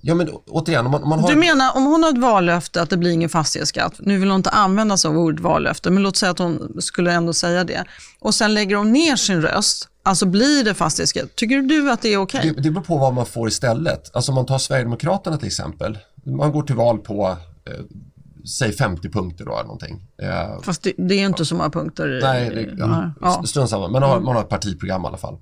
Ja, 0.00 0.14
men 0.14 0.28
återigen, 0.46 0.86
om 0.86 0.92
man, 0.92 1.08
man 1.08 1.18
har... 1.18 1.30
Du 1.30 1.36
menar 1.36 1.76
om 1.76 1.84
hon 1.84 2.02
har 2.02 2.10
ett 2.10 2.18
vallöfte 2.18 2.82
att 2.82 2.90
det 2.90 2.96
blir 2.96 3.10
ingen 3.10 3.28
fastighetsskatt, 3.28 3.94
nu 3.98 4.18
vill 4.18 4.28
hon 4.28 4.36
inte 4.36 4.50
använda 4.50 4.96
sig 4.96 5.08
av 5.08 5.18
ordet 5.18 5.40
vallöfte, 5.40 5.90
men 5.90 6.02
låt 6.02 6.16
säga 6.16 6.30
att 6.30 6.38
hon 6.38 6.76
skulle 6.80 7.12
ändå 7.12 7.32
säga 7.32 7.64
det. 7.64 7.84
Och 8.20 8.34
sen 8.34 8.54
lägger 8.54 8.76
hon 8.76 8.92
ner 8.92 9.16
sin 9.16 9.42
röst 9.42 9.88
Alltså 10.08 10.26
blir 10.26 10.64
det 10.64 10.74
fastighetsskatt? 10.74 11.36
Tycker 11.36 11.62
du 11.62 11.92
att 11.92 12.02
det 12.02 12.08
är 12.08 12.18
okej? 12.18 12.38
Okay? 12.40 12.52
Det, 12.52 12.60
det 12.60 12.70
beror 12.70 12.84
på 12.84 12.98
vad 12.98 13.14
man 13.14 13.26
får 13.26 13.48
istället. 13.48 14.16
Alltså 14.16 14.32
om 14.32 14.34
man 14.34 14.46
tar 14.46 14.58
Sverigedemokraterna 14.58 15.36
till 15.36 15.46
exempel. 15.46 15.98
Man 16.24 16.52
går 16.52 16.62
till 16.62 16.74
val 16.76 16.98
på 16.98 17.36
eh, 17.64 17.84
säg 18.58 18.72
50 18.72 19.08
punkter 19.08 19.44
då 19.44 19.52
eller 19.52 19.62
någonting. 19.62 20.06
Eh, 20.22 20.60
Fast 20.62 20.82
det, 20.82 20.92
det 20.98 21.14
är 21.14 21.26
inte 21.26 21.44
så 21.44 21.54
många 21.54 21.70
punkter. 21.70 22.20
Nej, 22.22 22.50
det, 22.50 22.74
ja, 22.78 23.10
ja. 23.20 23.42
strunt 23.46 23.70
samma. 23.70 23.88
Man 23.88 24.02
har, 24.02 24.20
man 24.20 24.34
har 24.34 24.42
ett 24.42 24.48
partiprogram 24.48 25.04
i 25.04 25.06
alla 25.06 25.16
fall. 25.16 25.38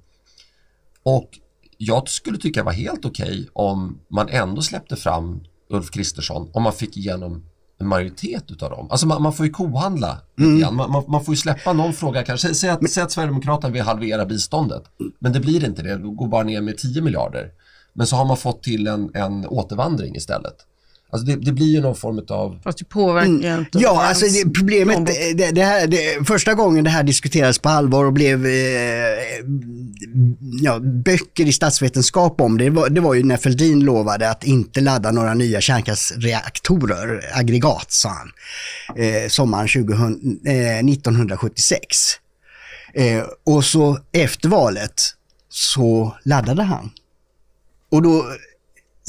Och 1.02 1.30
jag 1.78 2.08
skulle 2.08 2.38
tycka 2.38 2.62
var 2.62 2.72
helt 2.72 3.04
okej 3.04 3.30
okay 3.30 3.46
om 3.52 4.00
man 4.08 4.28
ändå 4.28 4.62
släppte 4.62 4.96
fram 4.96 5.40
Ulf 5.70 5.90
Kristersson 5.90 6.50
om 6.52 6.62
man 6.62 6.72
fick 6.72 6.96
igenom 6.96 7.44
en 7.78 7.86
majoritet 7.86 8.50
utav 8.50 8.70
dem. 8.70 8.90
Alltså 8.90 9.06
man, 9.06 9.22
man 9.22 9.32
får 9.32 9.46
ju 9.46 9.52
kohandla 9.52 10.18
mm. 10.38 10.76
man, 10.76 10.90
man, 10.90 11.04
man, 11.08 11.24
får 11.24 11.34
ju 11.34 11.38
släppa 11.38 11.72
någon 11.72 11.92
fråga 11.92 12.22
kanske. 12.22 12.54
Säg 12.54 12.70
att, 12.70 12.90
säg 12.90 13.02
att 13.02 13.12
Sverigedemokraterna 13.12 13.72
vill 13.72 13.82
halvera 13.82 14.26
biståndet. 14.26 14.82
Men 15.18 15.32
det 15.32 15.40
blir 15.40 15.64
inte 15.64 15.82
det, 15.82 15.96
det 15.96 16.08
går 16.08 16.28
bara 16.28 16.42
ner 16.42 16.60
med 16.60 16.78
10 16.78 17.02
miljarder. 17.02 17.50
Men 17.92 18.06
så 18.06 18.16
har 18.16 18.24
man 18.24 18.36
fått 18.36 18.62
till 18.62 18.86
en, 18.86 19.10
en 19.14 19.46
återvandring 19.46 20.16
istället. 20.16 20.54
Alltså 21.10 21.26
det, 21.26 21.36
det, 21.36 21.52
blir 21.52 21.66
ju 21.66 21.80
någon 21.80 21.96
form 21.96 22.26
av... 22.28 22.60
Fast 22.64 22.78
det 22.78 22.84
påverkar 22.84 23.28
mm. 23.28 23.58
inte. 23.58 23.78
Ja, 23.78 24.06
alltså 24.06 24.26
det, 24.26 24.50
problemet, 24.50 25.06
det, 25.06 25.50
det, 25.50 25.62
här, 25.62 25.86
det, 25.86 26.26
första 26.26 26.54
gången 26.54 26.84
det 26.84 26.90
här 26.90 27.02
diskuterades 27.02 27.58
på 27.58 27.68
allvar 27.68 28.04
och 28.04 28.12
blev 28.12 28.46
eh, 28.46 28.52
ja, 30.62 30.78
böcker 30.78 31.44
i 31.44 31.52
statsvetenskap 31.52 32.40
om 32.40 32.58
det, 32.58 32.70
var, 32.70 32.88
det 32.88 33.00
var 33.00 33.14
ju 33.14 33.22
när 33.22 33.36
Fälldin 33.36 33.80
lovade 33.80 34.30
att 34.30 34.44
inte 34.44 34.80
ladda 34.80 35.10
några 35.10 35.34
nya 35.34 35.60
kärnkraftsreaktorer, 35.60 37.24
aggregat 37.32 37.92
sa 37.92 38.08
han, 38.08 38.30
eh, 38.96 39.28
sommaren 39.28 39.68
2000, 39.68 40.40
eh, 40.46 40.84
1976. 40.84 41.86
Eh, 42.94 43.22
och 43.46 43.64
så 43.64 43.98
efter 44.12 44.48
valet 44.48 45.02
så 45.48 46.16
laddade 46.24 46.62
han. 46.62 46.90
Och 47.90 48.02
då 48.02 48.24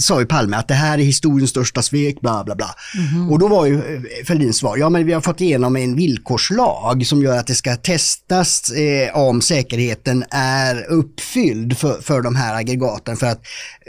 sa 0.02 0.20
ju 0.20 0.26
Palme 0.26 0.58
att 0.58 0.68
det 0.68 0.74
här 0.74 0.98
är 0.98 1.04
historiens 1.04 1.50
största 1.50 1.82
svek, 1.82 2.22
bla 2.22 2.44
bla 2.44 2.56
bla. 2.56 2.76
Mm. 2.96 3.32
Och 3.32 3.40
då 3.40 3.48
var 3.48 3.66
ju 3.66 3.76
eh, 3.76 4.26
Fälldins 4.28 4.58
svar, 4.58 4.78
ja 4.78 4.90
men 4.90 5.06
vi 5.06 5.14
har 5.14 5.22
fått 5.22 5.42
igenom 5.42 5.76
en 5.76 5.96
villkorslag 5.96 7.06
som 7.06 7.22
gör 7.22 7.38
att 7.38 7.48
det 7.48 7.56
ska 7.56 7.76
testas 7.76 8.70
eh, 8.70 9.18
om 9.18 9.42
säkerheten 9.42 10.24
är 10.32 10.92
uppfylld 10.92 11.78
för, 11.78 12.02
för 12.02 12.22
de 12.22 12.36
här 12.36 12.56
aggregaten 12.56 13.18
för 13.18 13.28
att 13.28 13.42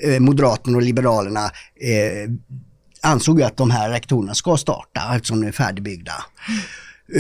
eh, 0.03 0.21
Moderaterna 0.21 0.77
och 0.77 0.83
Liberalerna 0.83 1.45
eh, 1.81 2.31
ansåg 3.03 3.43
att 3.43 3.57
de 3.57 3.71
här 3.71 3.91
reaktorerna 3.91 4.35
ska 4.35 4.57
starta 4.57 5.15
eftersom 5.15 5.41
de 5.41 5.47
är 5.47 5.53
färdigbyggda. 5.53 6.25
Mm. 6.49 6.61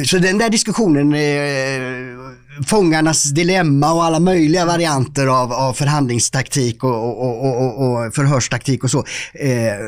Så 0.07 0.18
den 0.18 0.38
där 0.38 0.51
diskussionen, 0.51 1.14
eh, 1.14 2.64
fångarnas 2.66 3.24
dilemma 3.24 3.92
och 3.92 4.05
alla 4.05 4.20
möjliga 4.20 4.64
varianter 4.64 5.27
av, 5.27 5.53
av 5.53 5.72
förhandlingstaktik 5.72 6.85
och, 6.85 7.22
och, 7.22 7.46
och, 7.46 7.83
och 7.83 8.14
förhörstaktik 8.14 8.85
och 8.85 8.90
så, 8.90 8.98
eh, 9.35 9.79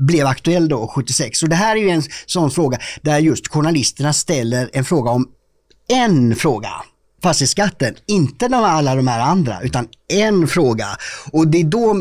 blev 0.00 0.26
aktuell 0.26 0.68
då 0.68 0.88
76. 0.88 1.42
Och 1.42 1.48
det 1.48 1.56
här 1.56 1.76
är 1.76 1.80
ju 1.80 1.90
en 1.90 2.02
sån 2.26 2.50
fråga 2.50 2.78
där 3.02 3.18
just 3.18 3.48
journalisterna 3.48 4.12
ställer 4.12 4.70
en 4.72 4.84
fråga 4.84 5.10
om 5.10 5.28
en 5.88 6.36
fråga 6.36 6.70
fastighetsskatten, 7.22 7.94
inte 8.06 8.48
de, 8.48 8.54
alla 8.54 8.94
de 8.94 9.08
här 9.08 9.20
andra, 9.20 9.60
utan 9.62 9.88
en 10.08 10.48
fråga. 10.48 10.86
Och 11.30 11.48
det 11.48 11.60
är 11.60 11.64
då 11.64 11.94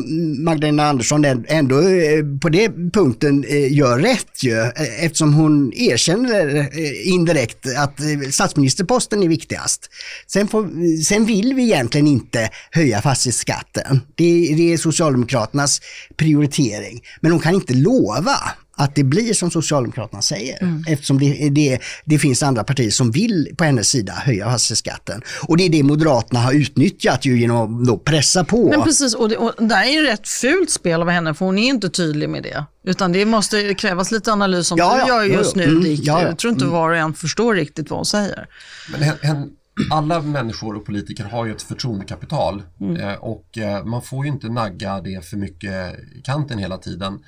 Magdalena 0.43 0.83
Andersson 0.83 1.25
ändå 1.47 1.79
eh, 1.79 2.39
på 2.41 2.49
den 2.49 2.91
punkten 2.91 3.43
eh, 3.43 3.73
gör 3.73 3.99
rätt 3.99 4.43
ju, 4.43 4.59
eh, 4.59 5.05
eftersom 5.05 5.33
hon 5.33 5.73
erkänner 5.73 6.69
indirekt 7.07 7.65
att 7.77 7.99
statsministerposten 8.31 9.23
är 9.23 9.27
viktigast. 9.27 9.89
Sen, 10.27 10.47
får, 10.47 11.03
sen 11.03 11.25
vill 11.25 11.53
vi 11.53 11.63
egentligen 11.63 12.07
inte 12.07 12.49
höja 12.71 13.01
fastighetsskatten. 13.01 14.01
Det, 14.15 14.53
det 14.57 14.73
är 14.73 14.77
Socialdemokraternas 14.77 15.81
prioritering. 16.17 17.01
Men 17.21 17.31
hon 17.31 17.41
kan 17.41 17.55
inte 17.55 17.73
lova 17.73 18.37
att 18.79 18.95
det 18.95 19.03
blir 19.03 19.33
som 19.33 19.51
Socialdemokraterna 19.51 20.21
säger. 20.21 20.63
Mm. 20.63 20.83
Eftersom 20.87 21.19
det, 21.19 21.49
det, 21.49 21.79
det, 22.05 22.19
finns 22.19 22.43
andra 22.43 22.63
partier 22.63 22.91
som 22.91 23.11
vill 23.11 23.55
på 23.57 23.63
hennes 23.63 23.89
sida 23.89 24.13
höja 24.13 24.45
fastighetsskatten. 24.45 25.21
Och 25.47 25.57
det 25.57 25.65
är 25.65 25.69
det 25.69 25.83
Moderaterna 25.83 26.39
har 26.39 26.53
utnyttjat 26.53 27.25
ju 27.25 27.39
genom 27.39 27.89
att 27.89 28.03
pressa 28.03 28.43
på. 28.43 28.69
Men 28.69 28.83
precis, 28.83 29.13
och 29.15 29.29
det, 29.29 29.37
och 29.37 29.53
det 29.57 29.75
är 29.75 29.93
ju 29.93 30.01
rätt 30.01 30.27
fult 30.27 30.69
spel 30.69 31.01
av 31.01 31.09
henne 31.09 31.33
för 31.33 31.45
hon 31.45 31.57
är 31.57 31.67
inte 31.67 31.89
tydlig 31.89 32.29
med 32.29 32.43
det. 32.43 32.65
Utan 32.83 33.11
det 33.11 33.25
måste 33.25 33.73
krävas 33.73 34.11
lite 34.11 34.31
analys 34.31 34.67
som 34.67 34.77
ja, 34.77 35.01
du 35.03 35.09
gör 35.09 35.23
just 35.23 35.55
nu 35.55 35.63
mm, 35.63 35.95
ja, 36.01 36.21
Jag 36.21 36.37
tror 36.37 36.53
inte 36.53 36.65
mm. 36.65 36.73
var 36.73 36.89
och 36.89 36.97
en 36.97 37.13
förstår 37.13 37.55
riktigt 37.55 37.89
vad 37.89 37.97
hon 37.97 38.05
säger. 38.05 38.47
Men 38.91 39.03
hen, 39.03 39.49
alla 39.91 40.21
människor 40.21 40.75
och 40.75 40.85
politiker 40.85 41.23
har 41.23 41.45
ju 41.45 41.51
ett 41.51 41.61
förtroendekapital 41.61 42.63
mm. 42.81 42.95
eh, 42.97 43.13
och 43.13 43.57
eh, 43.57 43.85
man 43.85 44.01
får 44.01 44.25
ju 44.25 44.31
inte 44.31 44.49
nagga 44.49 45.01
det 45.01 45.25
för 45.25 45.37
mycket 45.37 45.99
i 46.15 46.21
kanten 46.23 46.57
hela 46.57 46.77
tiden. 46.77 47.19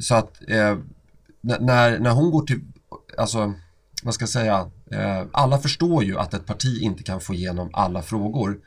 Så 0.00 0.14
att 0.14 0.40
eh, 0.48 0.78
när, 1.40 1.98
när 1.98 2.10
hon 2.10 2.30
går 2.30 2.42
till 2.42 2.60
alltså, 3.18 3.54
vad 4.02 4.14
ska 4.14 4.22
jag 4.22 4.28
säga, 4.28 4.70
eh, 4.90 5.26
alla 5.32 5.58
förstår 5.58 6.04
ju 6.04 6.18
att 6.18 6.34
ett 6.34 6.46
parti 6.46 6.82
inte 6.82 7.02
kan 7.02 7.20
få 7.20 7.34
igenom 7.34 7.70
alla 7.72 8.02
frågor. 8.02 8.58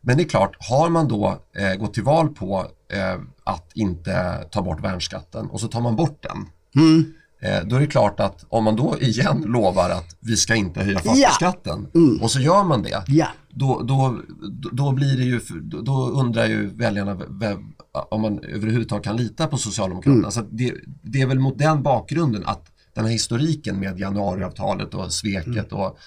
Men 0.00 0.16
det 0.16 0.22
är 0.22 0.28
klart, 0.28 0.56
har 0.58 0.88
man 0.88 1.08
då 1.08 1.42
eh, 1.56 1.74
gått 1.74 1.94
till 1.94 2.02
val 2.02 2.28
på 2.28 2.66
eh, 2.92 3.20
att 3.44 3.70
inte 3.74 4.44
ta 4.50 4.62
bort 4.62 4.84
värnskatten 4.84 5.46
och 5.46 5.60
så 5.60 5.68
tar 5.68 5.80
man 5.80 5.96
bort 5.96 6.22
den. 6.22 6.48
Mm. 6.84 7.14
Eh, 7.42 7.64
då 7.64 7.76
är 7.76 7.80
det 7.80 7.86
klart 7.86 8.20
att 8.20 8.44
om 8.48 8.64
man 8.64 8.76
då 8.76 8.96
igen 9.00 9.44
lovar 9.46 9.90
att 9.90 10.16
vi 10.20 10.36
ska 10.36 10.54
inte 10.54 10.82
höja 10.82 10.98
fastighetsskatten 10.98 11.88
ja. 11.92 12.00
mm. 12.00 12.22
och 12.22 12.30
så 12.30 12.40
gör 12.40 12.64
man 12.64 12.82
det. 12.82 13.04
Ja. 13.06 13.26
Då, 13.50 13.82
då, 13.82 14.20
då 14.72 14.92
blir 14.92 15.16
det 15.16 15.24
ju, 15.24 15.40
då 15.82 16.08
undrar 16.08 16.46
ju 16.46 16.66
väljarna 16.76 17.18
om 18.10 18.20
man 18.20 18.38
överhuvudtaget 18.44 19.04
kan 19.04 19.16
lita 19.16 19.46
på 19.46 19.56
Socialdemokraterna. 19.56 20.18
Mm. 20.18 20.30
Så 20.30 20.40
det, 20.50 20.74
det, 21.02 21.20
är 21.20 21.26
väl 21.26 21.38
mot 21.38 21.58
den 21.58 21.82
bakgrunden 21.82 22.42
att 22.46 22.72
den 22.94 23.04
här 23.04 23.12
historiken 23.12 23.80
med 23.80 23.98
januariavtalet 23.98 24.94
och 24.94 25.12
sveket 25.12 25.72
och 25.72 25.98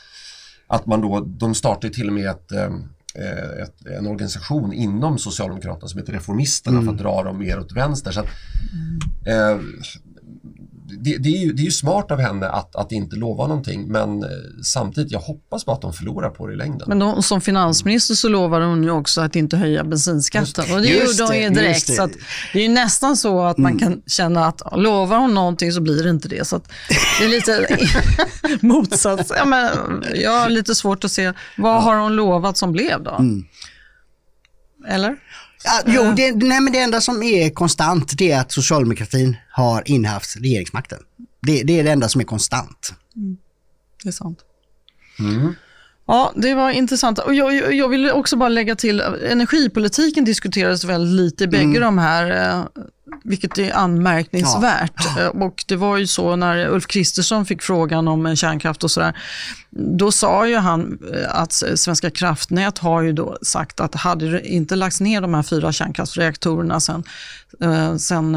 att 0.68 0.86
man 0.86 1.02
då, 1.02 1.20
de 1.20 1.56
startar 1.56 1.90
till 1.90 2.08
och 2.08 2.14
med 2.14 2.30
ett 2.30 2.52
eh, 2.52 2.70
ett, 3.64 3.86
en 3.86 4.08
organisation 4.08 4.74
inom 4.74 5.18
Socialdemokraterna 5.18 5.88
som 5.88 6.00
heter 6.00 6.14
Reformisterna 6.14 6.78
mm. 6.78 6.86
för 6.86 6.94
att 6.94 7.00
dra 7.00 7.24
dem 7.24 7.38
mer 7.40 7.60
åt 7.60 7.72
vänster. 7.72 8.12
Så 8.12 8.20
att, 8.20 8.28
eh, 9.26 9.60
det, 10.88 11.18
det, 11.18 11.30
är 11.30 11.46
ju, 11.46 11.54
det 11.54 11.62
är 11.62 11.66
ju 11.66 11.72
smart 11.72 12.12
av 12.12 12.20
henne 12.20 12.48
att, 12.48 12.76
att 12.76 12.92
inte 12.92 13.16
lova 13.16 13.48
någonting 13.48 13.88
men 13.88 14.24
eh, 14.24 14.30
samtidigt, 14.64 15.12
jag 15.12 15.20
hoppas 15.20 15.66
på 15.66 15.72
att 15.72 15.82
de 15.82 15.94
förlorar 15.94 16.30
på 16.30 16.48
det 16.48 16.54
i 16.54 16.56
längden. 16.56 16.88
Men 16.88 17.00
då, 17.00 17.22
som 17.22 17.42
finansminister 17.42 18.16
så 18.16 18.30
lovar 18.30 18.62
hon 18.62 18.84
ju 18.84 18.92
också 18.92 19.22
att 19.22 19.36
inte 19.36 19.58
höja 19.58 19.84
bensinskatten 19.84 20.74
och 20.74 20.82
det 20.82 20.88
gjorde 20.88 21.24
hon 21.24 21.42
ju 21.42 21.50
direkt. 21.50 21.88
Det. 21.88 21.94
Så 21.94 22.10
det 22.54 22.60
är 22.60 22.64
ju 22.64 22.70
nästan 22.70 23.18
så 23.18 23.42
att 23.42 23.58
man 23.58 23.72
mm. 23.72 23.80
kan 23.80 24.02
känna 24.08 24.46
att 24.46 24.62
lovar 24.76 25.18
hon 25.18 25.34
någonting 25.34 25.72
så 25.72 25.82
blir 25.82 26.04
det 26.04 26.10
inte 26.10 26.28
det. 26.28 26.48
Så 26.48 26.62
det 27.20 27.26
är 27.26 27.30
lite 27.30 27.78
motsats. 28.66 29.32
Ja, 29.38 29.46
men 29.46 29.70
jag 30.16 30.32
har 30.42 30.50
lite 30.50 30.76
svårt 30.76 31.04
att 31.04 31.12
se, 31.12 31.34
vad 31.58 31.84
har 31.84 31.98
hon 31.98 32.16
lovat 32.16 32.58
som 32.58 32.72
blev 32.72 33.04
då? 33.04 33.12
Mm. 33.12 33.44
Eller? 34.88 35.16
Ja, 35.66 35.82
jo, 35.86 36.14
det, 36.16 36.36
nej, 36.36 36.62
men 36.62 36.74
det 36.74 36.80
enda 36.80 37.02
som 37.02 37.24
är 37.24 37.50
konstant 37.50 38.18
det 38.18 38.32
är 38.32 38.42
att 38.42 38.52
socialdemokratin 38.52 39.38
har 39.52 39.84
innehaft 39.86 40.36
regeringsmakten. 40.36 41.00
Det, 41.42 41.64
det 41.64 41.80
är 41.80 41.84
det 41.84 41.92
enda 41.92 42.10
som 42.10 42.22
är 42.22 42.26
konstant. 42.26 42.94
Mm. 43.16 43.38
Det 44.04 44.10
är 44.10 44.14
sant. 44.14 44.40
Mm. 45.20 45.54
Ja, 46.08 46.32
det 46.36 46.54
var 46.54 46.72
intressant. 46.72 47.20
Och 47.20 47.34
jag, 47.36 47.76
jag 47.76 47.90
vill 47.90 48.12
också 48.12 48.36
bara 48.36 48.50
lägga 48.50 48.76
till, 48.76 49.02
energipolitiken 49.02 50.26
diskuterades 50.26 50.84
väldigt 50.84 51.16
lite 51.16 51.44
i 51.44 51.48
bägge 51.48 51.64
mm. 51.64 51.82
de 51.82 51.98
här, 51.98 52.50
eh, 52.52 52.66
vilket 53.24 53.58
är 53.58 53.74
anmärkningsvärt. 53.74 55.06
Ja. 55.18 55.22
Eh, 55.22 55.28
och 55.28 55.64
det 55.68 55.76
var 55.76 55.98
ju 55.98 56.08
så 56.08 56.36
när 56.36 56.68
Ulf 56.68 56.88
Kristersson 56.88 57.46
fick 57.46 57.62
frågan 57.62 58.08
om 58.08 58.36
kärnkraft 58.36 58.84
och 58.84 58.92
sådär, 58.92 59.18
då 59.70 60.12
sa 60.12 60.48
ju 60.48 60.56
han 60.56 61.00
eh, 61.14 61.40
att 61.40 61.54
Svenska 61.76 62.10
kraftnät 62.10 62.78
har 62.78 63.02
ju 63.02 63.14
då 63.14 63.38
sagt 63.42 63.80
att 63.80 63.96
hade 63.96 64.32
det 64.32 64.48
inte 64.48 64.76
lagts 64.76 65.02
ner 65.02 65.22
de 65.22 65.34
här 65.34 65.44
fyra 65.44 65.72
kärnkraftsreaktorerna 65.72 66.80
sen, 66.80 67.04
sen 68.00 68.36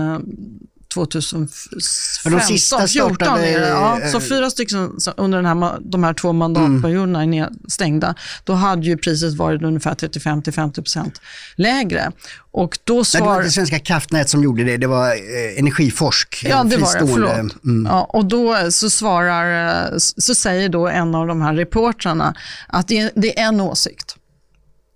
2015, 1.07 2.33
de 2.33 2.41
sista 2.41 2.87
14 2.87 3.29
är 3.29 3.61
det, 3.61 3.69
ja, 3.69 4.01
Så 4.13 4.21
fyra 4.21 4.51
stycken 4.51 4.99
under 5.17 5.43
den 5.43 5.63
här, 5.63 5.79
de 5.81 6.05
här 6.05 6.15
två 6.15 6.33
mandatperioderna 6.33 7.23
mm. 7.23 7.43
är 7.43 7.51
stängda. 7.69 8.15
Då 8.45 8.53
hade 8.53 8.83
ju 8.83 8.97
priset 8.97 9.35
varit 9.35 9.63
ungefär 9.63 9.95
35-50% 9.95 11.11
lägre. 11.57 12.13
Och 12.51 12.79
då 12.85 13.05
svar... 13.05 13.21
det 13.21 13.27
var 13.27 13.37
inte 13.37 13.51
Svenska 13.51 13.79
kraftnät 13.79 14.29
som 14.29 14.43
gjorde 14.45 14.65
det, 14.65 14.77
det 14.77 14.87
var 14.87 15.07
eh, 15.09 15.59
Energiforsk. 15.59 16.45
Ja, 16.49 16.65
det 16.65 16.77
var 16.77 17.01
det. 17.01 17.13
Förlåt. 17.13 17.65
Mm. 17.65 17.87
Ja, 17.87 18.05
och 18.05 18.25
då 18.25 18.71
så, 18.71 18.91
svarar, 18.91 19.87
eh, 19.93 19.99
så 19.99 20.35
säger 20.35 20.69
då 20.69 20.89
en 20.89 21.15
av 21.15 21.27
de 21.27 21.43
här 21.43 21.55
reportrarna 21.55 22.35
att 22.69 22.89
det 22.89 22.99
är, 22.99 23.11
det 23.15 23.39
är 23.39 23.49
en 23.49 23.61
åsikt. 23.61 24.17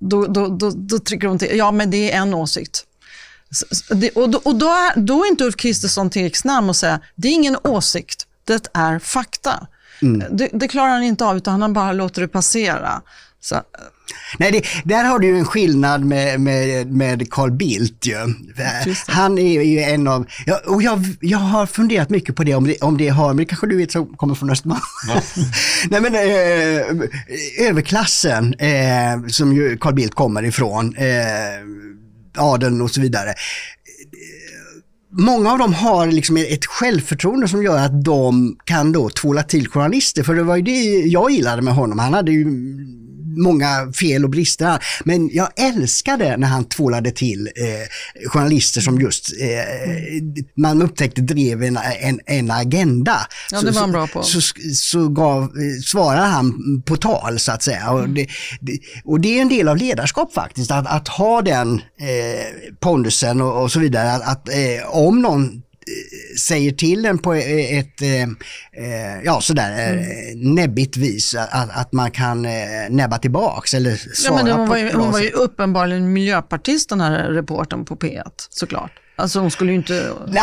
Då, 0.01 0.27
då, 0.27 0.49
då, 0.49 0.71
då 0.71 0.99
trycker 0.99 1.29
hon 1.29 1.39
till, 1.39 1.59
ja 1.59 1.71
men 1.71 1.91
det 1.91 2.13
är 2.13 2.19
en 2.19 2.35
åsikt. 2.35 2.87
Och, 4.15 4.31
då, 4.31 4.41
och 4.45 4.55
då, 4.55 4.67
är, 4.67 5.01
då 5.01 5.25
är 5.25 5.29
inte 5.29 5.45
Ulf 5.45 5.57
Kristersson 5.57 6.11
tillräckligt 6.11 6.37
snabb 6.37 6.69
och 6.69 6.77
säga, 6.77 7.01
det 7.15 7.29
är 7.29 7.33
ingen 7.33 7.57
åsikt, 7.65 8.27
det 8.45 8.69
är 8.75 8.99
fakta. 8.99 9.67
Mm. 10.03 10.37
Det, 10.37 10.49
det, 10.53 10.69
klarar 10.69 10.91
han 10.91 11.03
inte 11.03 11.25
av, 11.25 11.37
utan 11.37 11.63
han 11.63 11.73
bara 11.73 11.93
låter 11.93 12.23
det 12.23 12.29
passera. 12.29 13.03
Så. 13.41 13.57
Nej, 14.39 14.53
det, 14.53 14.65
där 14.85 15.05
har 15.05 15.19
du 15.19 15.27
ju 15.27 15.39
en 15.39 15.45
skillnad 15.45 16.05
med, 16.05 16.41
med, 16.41 16.93
med 16.93 17.31
Carl 17.31 17.51
Bildt. 17.51 18.07
Ju. 18.07 18.15
Han 19.07 19.39
är 19.39 19.63
ju 19.63 19.79
en 19.79 20.09
av, 20.09 20.27
ja, 20.47 20.61
och 20.67 20.83
jag, 20.83 21.05
jag 21.21 21.39
har 21.39 21.67
funderat 21.67 22.11
mycket 22.11 22.37
på 22.37 22.45
det, 22.45 22.55
om 22.55 22.67
det, 22.67 22.83
om 22.83 22.99
det 22.99 23.09
har, 23.09 23.29
men 23.29 23.37
det 23.37 23.45
kanske 23.45 23.67
du 23.67 23.77
vet 23.77 23.93
som 23.93 24.17
kommer 24.17 24.35
från 24.35 24.51
Östermalm. 24.51 24.81
Nej 25.89 26.01
men 26.01 26.15
eh, 26.15 27.69
överklassen 27.69 28.55
eh, 28.55 29.27
som 29.29 29.53
ju 29.53 29.77
Carl 29.77 29.95
Bildt 29.95 30.15
kommer 30.15 30.45
ifrån, 30.45 30.97
eh, 30.97 31.07
adeln 32.39 32.83
och 32.83 32.91
så 32.91 33.01
vidare. 33.01 33.35
Många 35.19 35.53
av 35.53 35.59
dem 35.59 35.75
har 35.75 36.07
liksom 36.07 36.37
ett 36.37 36.67
självförtroende 36.67 37.49
som 37.49 37.63
gör 37.63 37.79
att 37.79 38.05
de 38.05 38.57
kan 38.65 38.93
då 38.93 39.11
tvåla 39.11 39.43
till 39.43 39.69
journalister. 39.69 40.23
För 40.23 40.35
det 40.35 40.43
var 40.43 40.57
ju 40.57 40.63
det 40.63 40.83
jag 41.01 41.31
gillade 41.31 41.63
med 41.63 41.75
honom. 41.75 41.99
Han 41.99 42.15
hade 42.15 42.33
ju 42.33 42.47
många 43.37 43.93
fel 43.93 44.25
och 44.25 44.31
brister. 44.31 44.85
Men 45.05 45.31
jag 45.33 45.49
älskade 45.57 46.37
när 46.37 46.49
han 46.49 46.65
tvålade 46.65 47.11
till 47.11 47.47
eh, 47.47 48.29
journalister 48.29 48.81
som 48.81 49.01
just 49.01 49.29
eh, 49.41 50.23
man 50.57 50.83
upptäckte 50.83 51.21
drev 51.21 51.63
en, 51.63 51.79
en, 52.01 52.21
en 52.27 52.51
agenda. 52.51 53.17
Ja, 53.51 53.61
det 53.61 53.71
var 53.71 53.81
han 53.81 53.93
bra 53.93 54.07
på. 54.07 54.23
Så, 54.23 54.41
så, 54.41 54.55
så 54.75 55.09
gav, 55.09 55.43
eh, 55.43 55.49
svarade 55.85 56.27
han 56.27 56.83
på 56.87 56.97
tal 56.97 57.39
så 57.39 57.53
att 57.53 57.63
säga. 57.63 57.91
Och 57.91 58.09
det, 58.09 58.27
det, 58.61 58.79
och 59.05 59.21
det 59.21 59.39
är 59.39 59.43
en 59.43 59.49
del 59.49 59.69
av 59.69 59.77
ledarskap 59.77 60.33
faktiskt, 60.33 60.71
att, 60.71 60.87
att 60.87 61.09
ha 61.09 61.43
den 61.43 61.75
eh, 62.01 62.73
pondusen 62.81 63.41
och, 63.41 63.63
och 63.63 63.73
så 63.73 63.81
vidare. 63.81 64.13
Att, 64.13 64.29
att 64.29 64.49
eh, 64.49 64.89
om 64.91 65.23
någon 65.23 65.63
säger 66.39 66.73
till 66.73 67.07
en 67.07 67.19
på 67.19 67.35
ett, 67.35 68.03
eh, 68.03 68.23
eh, 68.23 69.23
ja 69.25 69.41
sådär 69.41 69.93
mm. 69.93 70.55
näbbigt 70.55 70.97
vis 70.97 71.35
att, 71.35 71.71
att 71.77 71.93
man 71.93 72.11
kan 72.11 72.47
näbba 72.89 73.19
tillbaks 73.19 73.75
eller 73.75 73.97
svara 73.97 74.39
ja, 74.39 74.45
men 74.45 74.53
hon, 74.53 74.69
var 74.69 74.77
ju, 74.77 74.93
hon 74.93 75.13
var 75.13 75.21
ju 75.21 75.31
uppenbarligen 75.31 76.13
miljöpartist 76.13 76.89
den 76.89 77.01
här 77.01 77.29
reporten 77.29 77.85
på 77.85 77.97
P1 77.97 78.23
såklart. 78.51 78.93
Alltså 79.23 79.41
hon 79.41 79.51
skulle 79.51 79.71
ju 79.71 79.77
inte 79.77 80.15
nej, 80.27 80.43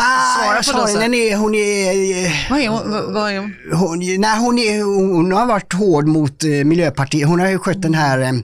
svara 0.62 0.82
på 0.82 0.86
det 0.86 1.08
nej, 1.08 1.34
hon 1.34 1.54
är... 1.54 2.50
Vad 2.50 2.60
är 2.60 2.68
hon? 2.68 3.12
Vad 3.12 3.32
är 3.32 3.38
hon? 3.38 3.54
hon 3.72 3.98
nej, 3.98 4.38
hon, 4.38 4.58
är, 4.58 4.82
hon 5.14 5.32
har 5.32 5.46
varit 5.46 5.72
hård 5.72 6.06
mot 6.06 6.42
Miljöpartiet. 6.42 7.28
Hon 7.28 7.40
har 7.40 7.48
ju 7.48 7.58
skött 7.58 7.82
den 7.82 7.94
här 7.94 8.42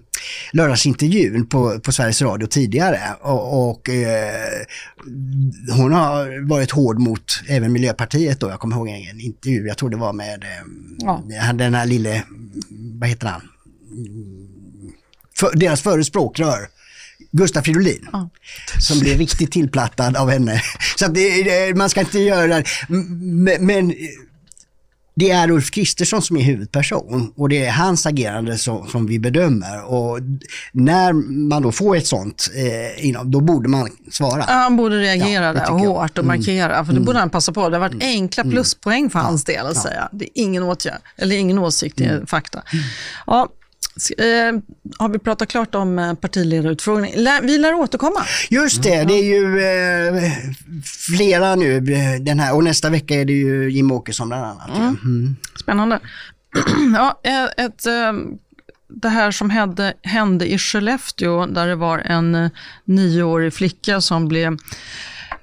lördagsintervjun 0.53 1.47
på, 1.47 1.81
på 1.81 1.93
Sveriges 1.93 2.23
Radio 2.23 2.47
tidigare 2.47 3.01
och, 3.21 3.71
och 3.71 3.89
eh, 3.89 4.67
hon 5.77 5.93
har 5.93 6.49
varit 6.49 6.71
hård 6.71 6.99
mot 6.99 7.41
även 7.49 7.73
Miljöpartiet 7.73 8.41
då. 8.41 8.49
Jag 8.51 8.61
kommer 8.61 8.77
ihåg 8.77 8.89
en 8.89 9.21
intervju, 9.21 9.67
jag 9.67 9.79
tror 9.79 9.91
det 9.91 9.97
var 9.97 10.13
med 10.13 10.45
eh, 10.45 10.49
ja. 10.99 11.53
den 11.53 11.75
här 11.75 11.87
lille, 11.87 12.23
vad 13.01 13.09
heter 13.09 13.27
han? 13.27 13.43
För, 15.39 15.51
deras 15.55 15.83
förre 15.83 16.05
språkrör. 16.05 16.76
Gustaf 17.37 17.65
Fridolin. 17.65 18.09
Ja. 18.13 18.31
Som 18.81 19.01
blev 19.01 19.19
riktigt 19.19 19.53
tillplattad 19.53 20.17
av 20.17 20.31
henne. 20.31 20.63
Så 20.99 21.07
det, 21.09 21.77
man 21.77 21.91
ska 21.91 22.01
inte 22.01 22.19
göra 22.19 22.47
det. 22.47 22.65
Men, 22.89 23.67
men 23.67 23.95
det 25.19 25.31
är 25.31 25.51
Ulf 25.51 25.71
Kristersson 25.71 26.23
som 26.23 26.37
är 26.37 26.43
huvudperson 26.43 27.33
och 27.37 27.49
det 27.49 27.67
är 27.67 27.71
hans 27.71 28.07
agerande 28.07 28.59
som, 28.59 28.89
som 28.89 29.07
vi 29.07 29.19
bedömer. 29.19 29.85
Och 29.85 30.19
när 30.73 31.13
man 31.49 31.63
då 31.63 31.73
får 31.73 31.97
ett 31.97 32.07
sånt, 32.07 32.49
eh, 33.03 33.23
då 33.23 33.41
borde 33.41 33.69
man 33.69 33.89
svara. 34.11 34.45
Ja, 34.49 34.55
han 34.55 34.77
borde 34.77 34.99
reagera 34.99 35.45
ja, 35.45 35.53
där 35.53 35.67
hårt 35.67 36.19
och 36.19 36.25
mm. 36.25 36.39
markera, 36.39 36.85
för 36.85 36.93
det 36.93 36.97
mm. 36.97 37.05
borde 37.05 37.19
han 37.19 37.31
passa 37.31 37.53
på. 37.53 37.69
Det 37.69 37.77
har 37.77 37.81
varit 37.81 37.93
mm. 37.93 38.07
enkla 38.07 38.43
mm. 38.43 38.53
pluspoäng 38.53 39.11
för 39.11 39.19
hans 39.19 39.45
del 39.45 39.67
att 39.67 39.77
säga. 39.77 40.09
Det 40.13 40.25
är 40.25 40.31
ingen 40.35 40.63
åtgärd, 40.63 41.01
eller 41.17 41.37
ingen 41.37 41.59
åsikt, 41.59 41.97
det 41.97 42.05
är 42.05 42.15
mm. 42.15 42.27
fakta. 42.27 42.63
Ja, 43.27 43.49
Eh, 44.19 44.61
har 44.99 45.09
vi 45.09 45.19
pratat 45.19 45.49
klart 45.49 45.75
om 45.75 45.99
eh, 45.99 46.15
partiledarutfrågningen? 46.15 47.41
Vi 47.43 47.59
lär 47.59 47.75
återkomma. 47.75 48.21
Just 48.51 48.83
det, 48.83 49.05
det 49.05 49.15
är 49.15 49.25
ju 49.25 49.61
eh, 49.61 50.33
flera 51.17 51.55
nu 51.55 51.81
den 52.21 52.41
här 52.41 52.55
och 52.55 52.65
nästa 52.65 52.91
vecka 52.91 53.15
är 53.15 53.25
det 53.25 53.33
ju 53.33 53.71
Jim 53.71 53.91
Åkesson 53.91 54.29
bland 54.29 54.45
annat. 54.45 54.77
Mm. 54.77 54.97
Mm. 55.05 55.37
Spännande. 55.61 56.01
ja, 56.95 57.21
ett, 57.57 57.85
det 58.89 59.09
här 59.09 59.31
som 59.31 59.51
hände, 59.51 59.95
hände 60.03 60.53
i 60.53 60.59
Skellefteå 60.59 61.47
där 61.47 61.67
det 61.67 61.77
var 61.77 61.99
en 61.99 62.51
nioårig 62.85 63.55
flicka 63.55 64.01
som 64.01 64.29
blev 64.29 64.57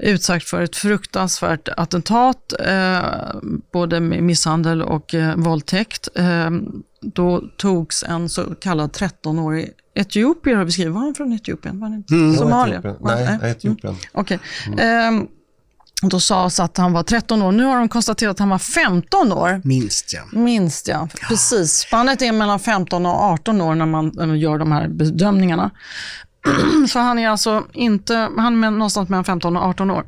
utsatt 0.03 0.43
för 0.43 0.61
ett 0.61 0.75
fruktansvärt 0.75 1.69
attentat, 1.77 2.53
eh, 2.59 3.01
både 3.73 3.99
med 3.99 4.23
misshandel 4.23 4.81
och 4.81 5.13
eh, 5.13 5.35
våldtäkt. 5.35 6.07
Eh, 6.15 6.49
då 7.01 7.43
togs 7.57 8.03
en 8.03 8.29
så 8.29 8.55
kallad 8.55 8.91
13-årig 8.91 9.69
etiopier, 9.95 10.55
har 10.55 10.65
vi 10.65 10.71
skrivit. 10.71 10.93
Var 10.93 11.01
han 11.01 11.15
från 11.15 11.33
Etiopien? 11.33 11.79
Var 11.79 11.87
han 11.87 11.97
inte? 11.97 12.13
Mm. 12.13 12.35
Somalia? 12.35 12.79
Etiopien. 12.79 12.97
Nej, 13.01 13.37
Nej. 13.41 13.51
Etiopien. 13.51 13.93
Mm. 13.93 14.05
Okej. 14.11 14.39
Okay. 14.65 14.85
Mm. 14.85 15.27
då 16.01 16.19
sades 16.19 16.59
att 16.59 16.77
han 16.77 16.93
var 16.93 17.03
13 17.03 17.41
år. 17.41 17.51
Nu 17.51 17.63
har 17.63 17.79
de 17.79 17.89
konstaterat 17.89 18.31
att 18.31 18.39
han 18.39 18.49
var 18.49 18.57
15 18.57 19.31
år. 19.31 19.61
Minst 19.63 20.13
ja. 20.13 20.39
Minst 20.39 20.87
ja, 20.87 21.07
precis. 21.29 21.71
Spannet 21.71 22.21
är 22.21 22.31
mellan 22.31 22.59
15 22.59 23.05
och 23.05 23.21
18 23.21 23.61
år 23.61 23.75
när 23.75 23.85
man 23.85 24.39
gör 24.39 24.57
de 24.57 24.71
här 24.71 24.87
bedömningarna. 24.87 25.71
Så 26.89 26.99
han 26.99 27.19
är 27.19 27.29
alltså 27.29 27.63
inte, 27.73 28.29
han 28.37 28.63
är 28.63 28.71
någonstans 28.71 29.09
mellan 29.09 29.23
15 29.23 29.57
och 29.57 29.63
18 29.63 29.91
år. 29.91 30.03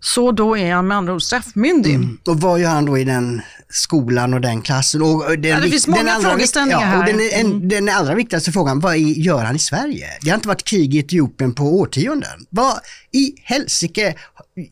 Så 0.00 0.32
då 0.32 0.56
är 0.56 0.74
han 0.74 0.86
med 0.88 0.96
andra 0.96 1.14
ord 1.14 1.22
straffmyndig. 1.22 1.94
Mm. 1.94 2.18
Och 2.26 2.40
vad 2.40 2.60
gör 2.60 2.68
han 2.68 2.84
då 2.84 2.98
i 2.98 3.04
den 3.04 3.42
skolan 3.68 4.34
och 4.34 4.40
den 4.40 4.62
klassen? 4.62 5.02
Och 5.02 5.38
den, 5.38 5.50
ja, 5.50 5.60
det 5.60 5.70
finns 5.70 5.86
många 5.86 6.02
den 6.02 6.22
frågeställningar 6.22 6.80
ja, 6.80 6.86
här. 6.86 6.98
Och 6.98 7.04
den, 7.04 7.20
en, 7.32 7.46
mm. 7.46 7.68
den 7.68 7.88
allra 7.88 8.14
viktigaste 8.14 8.52
frågan, 8.52 8.80
vad 8.80 8.98
gör 8.98 9.44
han 9.44 9.56
i 9.56 9.58
Sverige? 9.58 10.06
Det 10.22 10.30
har 10.30 10.34
inte 10.34 10.48
varit 10.48 10.64
krig 10.64 10.94
i 10.94 10.98
Etiopien 10.98 11.54
på 11.54 11.62
årtionden. 11.62 12.46
Vad 12.50 12.74
i 13.12 13.34
helsike 13.42 14.14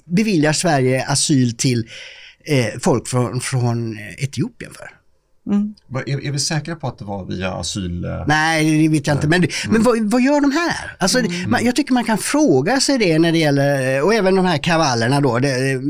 beviljar 0.05 0.53
Sverige 0.53 1.07
asyl 1.09 1.57
till 1.57 1.89
eh, 2.45 2.81
folk 2.81 3.09
från, 3.09 3.41
från 3.41 3.99
Etiopien 4.19 4.73
för? 4.75 4.98
Mm. 5.49 5.75
Är, 6.07 6.27
är, 6.27 6.33
vi 6.33 6.39
säkra 6.39 6.77
på 6.77 6.89
att 6.89 6.99
det 6.99 7.05
var 7.05 7.25
via 7.25 7.53
asyl? 7.53 8.05
Eh? 8.05 8.25
Nej, 8.27 8.83
det 8.83 8.89
vet 8.89 9.07
jag 9.07 9.17
inte. 9.17 9.29
Men, 9.29 9.39
mm. 9.39 9.51
men 9.71 9.83
vad, 9.83 10.11
vad, 10.11 10.21
gör 10.21 10.41
de 10.41 10.53
här? 10.53 10.97
Alltså, 10.99 11.19
mm. 11.19 11.51
man, 11.51 11.65
jag 11.65 11.77
tycker 11.77 11.93
man 11.93 12.05
kan 12.05 12.19
fråga 12.19 12.81
sig 12.81 12.99
det 12.99 13.19
när 13.19 13.33
det 13.33 13.39
gäller, 13.39 14.03
och 14.03 14.15
även 14.15 14.35
de 14.35 14.45
här 14.45 14.59
kravallerna 14.59 15.21
då. 15.21 15.39
Det, 15.39 15.81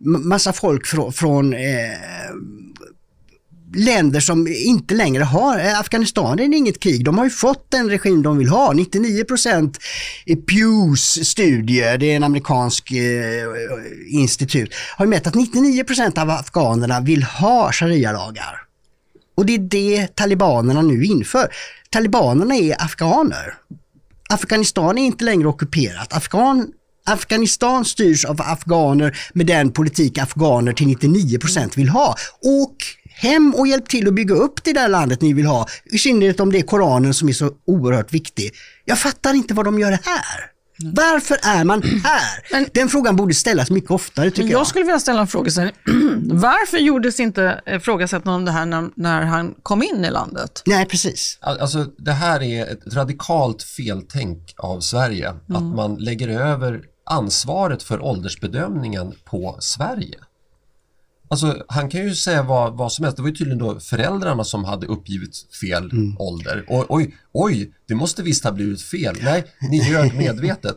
massa 0.00 0.52
folk 0.52 0.86
från, 0.86 1.12
från 1.12 1.54
eh, 1.54 1.60
länder 3.74 4.20
som 4.20 4.48
inte 4.48 4.94
längre 4.94 5.24
har, 5.24 5.58
eh, 5.58 5.80
Afghanistan 5.80 6.38
är 6.38 6.56
inget 6.56 6.80
krig, 6.80 7.04
de 7.04 7.18
har 7.18 7.24
ju 7.24 7.30
fått 7.30 7.70
den 7.70 7.90
regim 7.90 8.22
de 8.22 8.38
vill 8.38 8.48
ha. 8.48 8.72
99 8.72 9.24
procent 9.24 9.78
i 10.26 10.36
Pews 10.36 11.28
studie, 11.28 11.96
det 11.98 12.12
är 12.12 12.16
en 12.16 12.24
amerikansk 12.24 12.92
eh, 12.92 12.96
institut, 14.08 14.74
har 14.96 15.04
ju 15.04 15.10
mätt 15.10 15.26
att 15.26 15.34
99 15.34 15.84
procent 15.84 16.18
av 16.18 16.30
afghanerna 16.30 17.00
vill 17.00 17.22
ha 17.22 17.72
sharia-lagar. 17.72 18.60
Och 19.36 19.46
det 19.46 19.54
är 19.54 19.58
det 19.58 20.16
talibanerna 20.16 20.82
nu 20.82 21.04
inför. 21.04 21.48
Talibanerna 21.90 22.54
är 22.54 22.82
afghaner. 22.82 23.54
Afghanistan 24.28 24.98
är 24.98 25.02
inte 25.02 25.24
längre 25.24 25.48
ockuperat. 25.48 26.12
Afghan 26.12 26.72
Afghanistan 27.06 27.84
styrs 27.84 28.24
av 28.24 28.40
afghaner 28.40 29.18
med 29.34 29.46
den 29.46 29.72
politik 29.72 30.18
afghaner 30.18 30.72
till 30.72 30.86
99 30.86 31.38
procent 31.38 31.78
vill 31.78 31.88
ha. 31.88 32.14
Och 32.42 32.76
hem 33.14 33.54
och 33.54 33.66
hjälp 33.66 33.88
till 33.88 34.08
att 34.08 34.14
bygga 34.14 34.34
upp 34.34 34.64
det 34.64 34.72
där 34.72 34.88
landet 34.88 35.20
ni 35.20 35.32
vill 35.32 35.46
ha. 35.46 35.66
I 35.84 35.98
synnerhet 35.98 36.40
om 36.40 36.52
det 36.52 36.58
är 36.58 36.62
Koranen 36.62 37.14
som 37.14 37.28
är 37.28 37.32
så 37.32 37.50
oerhört 37.66 38.12
viktig. 38.12 38.52
Jag 38.84 38.98
fattar 38.98 39.34
inte 39.34 39.54
vad 39.54 39.64
de 39.64 39.78
gör 39.78 39.90
här. 39.90 40.50
Varför 40.78 41.38
är 41.42 41.64
man 41.64 41.82
här? 41.82 42.42
Men, 42.52 42.66
Den 42.72 42.88
frågan 42.88 43.16
borde 43.16 43.34
ställas 43.34 43.70
mycket 43.70 43.90
oftare 43.90 44.30
tycker 44.30 44.50
jag. 44.50 44.60
Jag 44.60 44.66
skulle 44.66 44.84
vilja 44.84 45.00
ställa 45.00 45.20
en 45.20 45.26
fråga. 45.26 45.50
Varför 46.22 46.78
gjordes 46.78 47.20
inte 47.20 47.60
ifrågasättande 47.66 48.36
om 48.36 48.44
det 48.44 48.50
här 48.50 48.66
när, 48.66 48.90
när, 48.94 49.22
han 49.22 49.54
kom 49.62 49.82
in 49.82 50.04
i 50.04 50.10
landet? 50.10 50.62
Nej, 50.66 50.86
precis. 50.86 51.38
Alltså, 51.40 51.86
det 51.98 52.12
här 52.12 52.42
är 52.42 52.72
ett 52.72 52.94
radikalt 52.94 53.62
feltänk 53.62 54.54
av 54.56 54.80
Sverige. 54.80 55.28
Mm. 55.28 55.56
Att 55.56 55.76
man 55.76 55.94
lägger 55.94 56.28
över 56.28 56.82
ansvaret 57.06 57.82
för 57.82 58.04
åldersbedömningen 58.04 59.14
på 59.24 59.56
Sverige. 59.60 60.18
Alltså, 61.28 61.64
han 61.68 61.88
kan 61.88 62.02
ju 62.02 62.14
säga 62.14 62.42
vad, 62.42 62.76
vad 62.76 62.92
som 62.92 63.04
helst. 63.04 63.16
Det 63.16 63.22
var 63.22 63.28
ju 63.28 63.34
tydligen 63.34 63.58
då 63.58 63.80
föräldrarna 63.80 64.44
som 64.44 64.64
hade 64.64 64.86
uppgivit 64.86 65.36
fel 65.60 65.90
mm. 65.92 66.16
ålder. 66.18 66.64
Och, 66.68 66.84
oj, 66.88 67.14
oj, 67.34 67.70
det 67.88 67.94
måste 67.94 68.22
visst 68.22 68.44
ha 68.44 68.52
blivit 68.52 68.82
fel. 68.82 69.16
Nej, 69.22 69.44
ni 69.70 69.90
ljög 69.90 70.14
medvetet. 70.18 70.76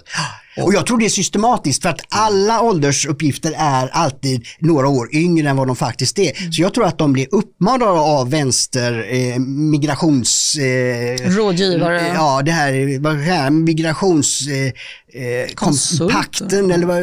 Och 0.61 0.73
jag 0.73 0.85
tror 0.85 0.97
det 0.97 1.05
är 1.05 1.09
systematiskt 1.09 1.81
för 1.81 1.89
att 1.89 2.01
alla 2.09 2.61
åldersuppgifter 2.61 3.53
är 3.57 3.87
alltid 3.87 4.45
några 4.59 4.87
år 4.87 5.15
yngre 5.15 5.49
än 5.49 5.57
vad 5.57 5.67
de 5.67 5.75
faktiskt 5.75 6.19
är. 6.19 6.51
Så 6.51 6.61
jag 6.61 6.73
tror 6.73 6.85
att 6.85 6.97
de 6.97 7.13
blir 7.13 7.27
uppmanade 7.31 7.91
av 7.91 8.29
vänster 8.29 9.07
eh, 9.09 9.39
migrations... 9.39 10.55
Eh, 10.55 11.29
Rådgivare. 11.29 12.11
Ja, 12.13 12.41
det 12.45 12.51
här, 12.51 12.99
vad 12.99 13.15
här 13.15 13.49
migrations... 13.49 14.47
Eh, 14.47 14.73
eh 15.13 15.47
kompakten 15.55 16.71
eller 16.71 16.85
vad, 16.85 16.97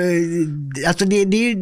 alltså 0.89 1.05
det, 1.05 1.25
det, 1.25 1.37
är 1.37 1.57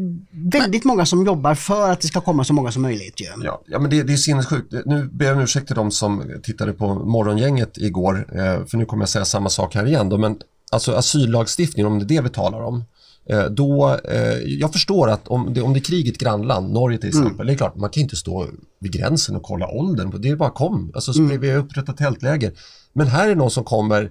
väldigt 0.51 0.84
många 0.84 1.07
som 1.07 1.26
jobbar 1.26 1.55
för 1.55 1.90
att 1.90 2.01
det 2.01 2.07
ska 2.07 2.20
komma 2.20 2.45
så 2.45 2.53
många 2.53 2.72
som 2.72 2.82
möjligt. 2.82 3.20
Ju. 3.20 3.26
Ja, 3.45 3.62
ja 3.66 3.78
men 3.78 3.90
det, 3.90 4.03
det 4.03 4.12
är 4.12 4.16
sinnessjukt. 4.16 4.72
Nu 4.86 5.09
ber 5.12 5.26
jag 5.26 5.36
om 5.36 5.43
ursäkt 5.43 5.66
till 5.66 5.76
de 5.76 5.90
som 5.90 6.40
tittade 6.43 6.72
på 6.72 6.95
Morgongänget 6.95 7.78
igår, 7.87 8.26
eh, 8.33 8.66
för 8.66 8.76
nu 8.76 8.85
kommer 8.85 9.03
jag 9.03 9.09
säga 9.09 9.24
samma 9.24 9.49
sak 9.49 9.74
här 9.74 9.87
igen. 9.87 10.09
Då, 10.09 10.18
men 10.18 10.37
alltså 10.72 10.93
asyllagstiftningen, 10.93 11.93
om 11.93 11.99
det 11.99 12.05
är 12.05 12.16
det 12.16 12.20
vi 12.20 12.28
talar 12.28 12.61
om, 12.61 12.85
eh, 13.26 13.45
då, 13.45 13.99
eh, 14.05 14.39
jag 14.39 14.72
förstår 14.72 15.11
att 15.11 15.28
om 15.28 15.55
det, 15.55 15.62
om 15.62 15.72
det 15.72 15.78
är 15.78 15.85
krig 15.85 16.07
i 16.07 16.11
ett 16.11 16.18
grannland, 16.18 16.72
Norge 16.72 16.99
till 16.99 17.09
exempel, 17.09 17.33
mm. 17.33 17.47
det 17.47 17.53
är 17.53 17.57
klart 17.57 17.76
man 17.76 17.91
kan 17.91 18.03
inte 18.03 18.16
stå 18.16 18.47
vid 18.80 18.93
gränsen 18.93 19.37
och 19.37 19.43
kolla 19.43 19.68
åldern, 19.68 20.22
det 20.22 20.28
är 20.28 20.37
bara 20.37 20.51
kom, 20.51 20.93
alltså 20.95 21.18
mm. 21.18 21.41
vi 21.41 21.51
har 21.51 21.59
upprättat 21.59 21.97
tältläger. 21.97 22.53
Men 22.93 23.07
här 23.07 23.28
är 23.28 23.35
någon 23.35 23.51
som 23.51 23.64
kommer 23.64 24.11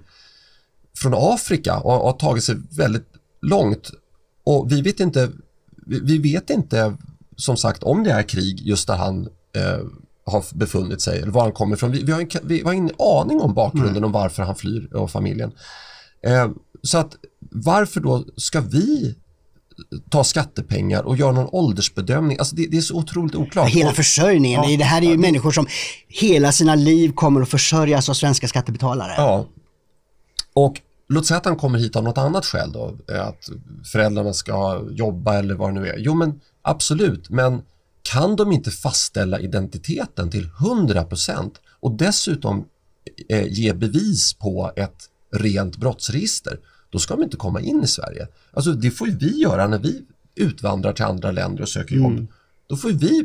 från 0.96 1.14
Afrika 1.16 1.78
och 1.78 1.92
har 1.92 2.12
tagit 2.12 2.44
sig 2.44 2.56
väldigt 2.76 3.06
långt 3.42 3.90
och 4.44 4.72
vi 4.72 4.82
vet 4.82 5.00
inte, 5.00 5.30
vi 5.86 6.18
vet 6.18 6.50
inte 6.50 6.96
som 7.36 7.56
sagt 7.56 7.82
om 7.82 8.04
det 8.04 8.10
är 8.10 8.22
krig 8.22 8.60
just 8.60 8.86
där 8.86 8.96
han 8.96 9.28
eh, 9.56 9.86
har 10.24 10.44
befunnit 10.54 11.00
sig 11.00 11.18
eller 11.18 11.32
var 11.32 11.42
han 11.42 11.52
kommer 11.52 11.76
ifrån. 11.76 11.90
Vi, 11.90 12.02
vi, 12.02 12.12
har, 12.12 12.20
en, 12.20 12.28
vi 12.42 12.62
har 12.62 12.72
ingen 12.72 12.94
aning 12.98 13.40
om 13.40 13.54
bakgrunden 13.54 13.96
mm. 13.96 14.04
om 14.04 14.12
varför 14.12 14.42
han 14.42 14.56
flyr 14.56 14.94
och 14.94 15.10
familjen. 15.10 15.52
Eh, 16.26 16.50
så 16.82 16.98
att 16.98 17.16
varför 17.50 18.00
då 18.00 18.24
ska 18.36 18.60
vi 18.60 19.14
ta 20.10 20.24
skattepengar 20.24 21.02
och 21.02 21.16
göra 21.16 21.32
någon 21.32 21.48
åldersbedömning. 21.52 22.38
Alltså 22.38 22.56
det, 22.56 22.66
det 22.66 22.76
är 22.76 22.80
så 22.80 22.96
otroligt 22.96 23.34
oklart. 23.34 23.68
Hela 23.68 23.92
försörjningen, 23.92 24.70
ja, 24.70 24.76
det 24.76 24.84
här 24.84 25.02
är 25.02 25.06
ju 25.06 25.12
ja, 25.12 25.18
människor 25.18 25.50
som 25.50 25.66
hela 26.08 26.52
sina 26.52 26.74
liv 26.74 27.12
kommer 27.12 27.40
att 27.40 27.48
försörjas 27.48 28.08
av 28.08 28.14
svenska 28.14 28.48
skattebetalare. 28.48 29.14
Ja. 29.16 29.46
Och 30.54 30.80
låt 31.08 31.26
säga 31.26 31.38
att 31.38 31.44
han 31.44 31.56
kommer 31.56 31.78
hit 31.78 31.96
av 31.96 32.04
något 32.04 32.18
annat 32.18 32.46
skäl 32.46 32.72
då, 32.72 32.96
att 33.08 33.50
föräldrarna 33.92 34.32
ska 34.32 34.82
jobba 34.90 35.38
eller 35.38 35.54
vad 35.54 35.74
det 35.74 35.80
nu 35.80 35.88
är. 35.88 35.96
Jo 35.98 36.14
men 36.14 36.40
absolut, 36.62 37.30
men 37.30 37.62
kan 38.02 38.36
de 38.36 38.52
inte 38.52 38.70
fastställa 38.70 39.40
identiteten 39.40 40.30
till 40.30 40.48
100% 40.48 41.50
och 41.80 41.96
dessutom 41.96 42.64
eh, 43.28 43.46
ge 43.46 43.72
bevis 43.72 44.34
på 44.34 44.72
ett 44.76 45.08
rent 45.32 45.76
brottsregister, 45.76 46.58
då 46.90 46.98
ska 46.98 47.14
de 47.14 47.22
inte 47.22 47.36
komma 47.36 47.60
in 47.60 47.82
i 47.82 47.86
Sverige. 47.86 48.28
Alltså 48.52 48.72
det 48.72 48.90
får 48.90 49.06
vi 49.06 49.40
göra 49.40 49.68
när 49.68 49.78
vi 49.78 50.02
utvandrar 50.34 50.92
till 50.92 51.04
andra 51.04 51.30
länder 51.30 51.62
och 51.62 51.68
söker 51.68 51.96
jobb. 51.96 52.12
Mm. 52.12 52.28
Då 52.66 52.76
får 52.76 52.90
vi 52.90 53.24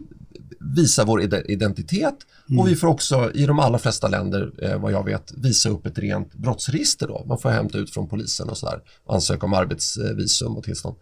visa 0.60 1.06
vår 1.06 1.22
identitet 1.52 2.16
mm. 2.50 2.60
och 2.60 2.68
vi 2.68 2.76
får 2.76 2.88
också 2.88 3.32
i 3.34 3.46
de 3.46 3.60
allra 3.60 3.80
flesta 3.80 4.08
länder, 4.08 4.52
eh, 4.62 4.82
vad 4.82 4.92
jag 4.92 5.06
vet, 5.06 5.34
visa 5.38 5.70
upp 5.70 5.86
ett 5.86 5.98
rent 5.98 6.34
brottsregister. 6.34 7.08
Då. 7.08 7.26
Man 7.28 7.40
får 7.40 7.50
hämta 7.50 7.78
ut 7.78 7.90
från 7.90 8.08
polisen 8.10 8.50
och 8.50 8.58
sådär, 8.58 8.82
ansöka 9.08 9.46
om 9.46 9.54
arbetsvisum 9.54 10.58
och 10.58 10.64
tillstånd. 10.64 10.96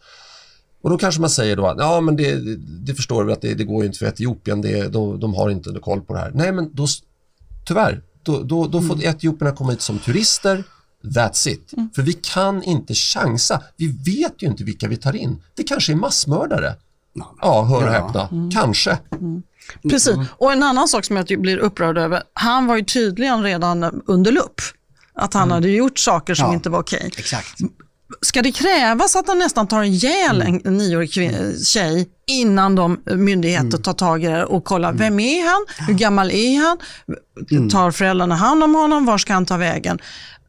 Och 0.85 0.91
då 0.91 0.97
kanske 0.97 1.21
man 1.21 1.29
säger 1.29 1.55
då 1.55 1.67
att 1.67 1.77
ja, 1.79 2.01
men 2.01 2.15
det, 2.15 2.57
det 2.57 2.95
förstår 2.95 3.23
vi 3.23 3.33
att 3.33 3.41
det, 3.41 3.53
det 3.53 3.63
går 3.63 3.83
ju 3.83 3.87
inte 3.87 3.99
för 3.99 4.05
Etiopien, 4.05 4.61
det, 4.61 4.87
de, 4.87 5.19
de 5.19 5.33
har 5.33 5.49
inte 5.49 5.79
koll 5.81 6.01
på 6.01 6.13
det 6.13 6.19
här. 6.19 6.31
Nej, 6.33 6.51
men 6.51 6.69
då, 6.73 6.87
tyvärr, 7.67 8.01
då, 8.23 8.43
då, 8.43 8.67
då 8.67 8.81
får 8.81 8.93
mm. 8.93 9.09
etiopierna 9.09 9.55
komma 9.55 9.71
hit 9.71 9.81
som 9.81 9.99
turister. 9.99 10.63
That's 11.03 11.49
it. 11.49 11.73
Mm. 11.73 11.89
För 11.95 12.01
vi 12.01 12.13
kan 12.13 12.63
inte 12.63 12.93
chansa. 12.93 13.61
Vi 13.77 13.87
vet 13.87 14.43
ju 14.43 14.47
inte 14.47 14.63
vilka 14.63 14.87
vi 14.87 14.97
tar 14.97 15.15
in. 15.15 15.41
Det 15.55 15.63
kanske 15.63 15.91
är 15.91 15.95
massmördare. 15.95 16.75
Ja, 17.41 17.63
hör 17.63 17.77
och 17.77 17.83
ja. 17.83 18.05
häpna. 18.05 18.27
Mm. 18.27 18.51
Kanske. 18.51 18.97
Mm. 19.11 19.43
Precis. 19.89 20.13
Mm. 20.13 20.25
Och 20.31 20.51
en 20.51 20.63
annan 20.63 20.87
sak 20.87 21.05
som 21.05 21.15
jag 21.15 21.41
blir 21.41 21.57
upprörd 21.57 21.97
över. 21.97 22.23
Han 22.33 22.65
var 22.65 22.75
ju 22.75 22.83
tydligen 22.83 23.43
redan 23.43 24.01
under 24.05 24.31
lupp. 24.31 24.61
Att 25.13 25.33
han 25.33 25.43
mm. 25.43 25.53
hade 25.53 25.69
gjort 25.69 25.99
saker 25.99 26.35
som 26.35 26.47
ja. 26.47 26.53
inte 26.53 26.69
var 26.69 26.79
okej. 26.79 27.11
Exakt 27.17 27.61
ska 28.21 28.41
det 28.41 28.51
krävas 28.51 29.15
att 29.15 29.27
han 29.27 29.39
nästan 29.39 29.67
tar 29.67 29.83
ihjäl 29.83 30.41
en, 30.41 30.61
en 30.65 30.77
nioårig 30.77 31.13
tjej 31.65 32.07
innan 32.27 32.75
de 32.75 32.99
myndigheter 33.05 33.65
mm. 33.65 33.81
tar 33.81 33.93
tag 33.93 34.23
i 34.23 34.27
det 34.27 34.45
och 34.45 34.63
kollar, 34.63 34.89
mm. 34.89 34.99
vem 34.99 35.19
är 35.19 35.43
han? 35.43 35.87
Hur 35.87 35.93
gammal 35.93 36.31
är 36.31 36.57
han? 36.57 36.77
Mm. 37.51 37.69
Tar 37.69 37.91
föräldrarna 37.91 38.35
hand 38.35 38.63
om 38.63 38.75
honom? 38.75 39.05
Var 39.05 39.17
ska 39.17 39.33
han 39.33 39.45
ta 39.45 39.57
vägen? 39.57 39.99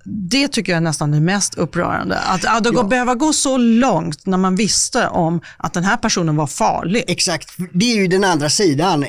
Det 0.05 0.49
tycker 0.49 0.73
jag 0.73 0.77
är 0.77 0.81
nästan 0.81 1.11
det 1.11 1.21
mest 1.21 1.55
upprörande. 1.55 2.19
Att, 2.19 2.45
att 2.45 2.65
det 2.65 2.71
ja. 2.75 2.83
behöva 2.83 3.15
gå 3.15 3.33
så 3.33 3.57
långt 3.57 4.27
när 4.27 4.39
man 4.39 4.57
visste 4.57 5.09
om 5.09 5.41
att 5.57 5.73
den 5.73 5.85
här 5.85 5.97
personen 5.97 6.37
var 6.37 6.47
farlig. 6.47 7.05
Exakt, 7.07 7.57
det 7.73 7.93
är 7.93 7.97
ju 7.97 8.07
den 8.07 8.25
andra 8.25 8.51
sidan 8.51 9.05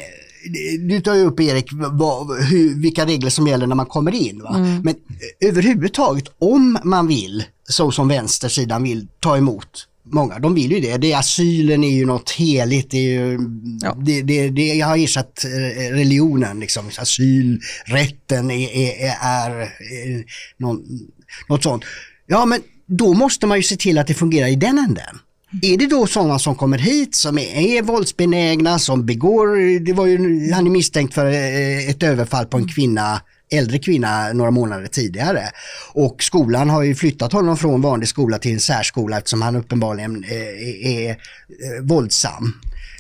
du 0.80 1.02
tar 1.02 1.16
ju 1.16 1.22
upp 1.22 1.40
Erik 1.40 1.70
vad, 1.72 2.44
hur, 2.44 2.82
vilka 2.82 3.06
regler 3.06 3.30
som 3.30 3.48
gäller 3.48 3.68
när 3.68 3.76
man 3.76 3.86
kommer 3.86 4.16
in. 4.16 4.42
Mm. 4.42 4.82
Men 4.82 4.96
överhuvudtaget 5.40 6.26
om 6.40 6.80
man 6.84 7.08
vill, 7.08 7.44
så 7.70 7.92
som 7.92 8.08
vänstersidan 8.08 8.84
vill, 8.84 9.08
ta 9.20 9.38
emot 9.38 9.88
många, 10.12 10.40
de 10.40 10.56
vill 10.56 10.72
ju 10.72 10.80
det. 10.80 10.98
det 10.98 11.14
asylen 11.14 11.84
är 11.84 11.92
ju 11.92 12.06
något 12.06 12.32
heligt, 12.32 12.92
det, 12.92 12.98
ju, 12.98 13.40
ja. 13.82 13.98
det, 14.02 14.22
det, 14.22 14.50
det 14.50 14.80
har 14.80 14.98
ersatt 14.98 15.46
eh, 15.46 15.94
religionen. 15.94 16.60
Liksom. 16.60 16.90
Asylrätten 16.98 18.52
är, 18.52 18.70
är, 18.76 19.16
är, 19.22 19.62
är 19.62 20.24
någon, 20.58 20.84
något 21.50 21.64
sånt. 21.64 21.84
Ja 22.28 22.46
men 22.46 22.62
då 22.86 23.14
måste 23.14 23.48
man 23.48 23.58
ju 23.58 23.64
se 23.64 23.76
till 23.76 23.98
att 23.98 24.08
det 24.08 24.14
fungerar 24.14 24.48
i 24.48 24.56
den 24.56 24.78
änden. 24.78 25.20
Är 25.62 25.78
det 25.78 25.88
då 25.88 26.08
sådana 26.08 26.40
som 26.40 26.56
kommer 26.56 26.78
hit 26.78 27.16
som 27.16 27.38
är, 27.38 27.56
är 27.56 27.82
våldsbenägna, 27.82 28.80
som 28.80 29.06
begår, 29.06 29.80
det 29.80 29.94
var 29.94 30.06
ju, 30.06 30.52
han 30.54 30.68
är 30.68 30.72
misstänkt 30.72 31.14
för 31.14 31.26
eh, 31.26 31.90
ett 31.90 32.04
överfall 32.04 32.46
på 32.46 32.58
en 32.58 32.68
kvinna 32.68 33.22
äldre 33.50 33.80
kvinna 33.80 34.34
några 34.34 34.52
månader 34.52 34.88
tidigare. 34.88 35.42
Och 35.94 36.24
skolan 36.24 36.70
har 36.70 36.84
ju 36.84 36.96
flyttat 36.96 37.34
honom 37.34 37.58
från 37.58 37.82
vanlig 37.82 38.10
skola 38.10 38.40
till 38.40 38.54
en 38.54 38.60
särskola 38.60 39.18
eftersom 39.18 39.42
han 39.42 39.56
uppenbarligen 39.56 40.24
eh, 40.24 40.32
är, 40.32 40.86
är, 40.86 41.10
är 41.10 41.82
våldsam. 41.82 42.54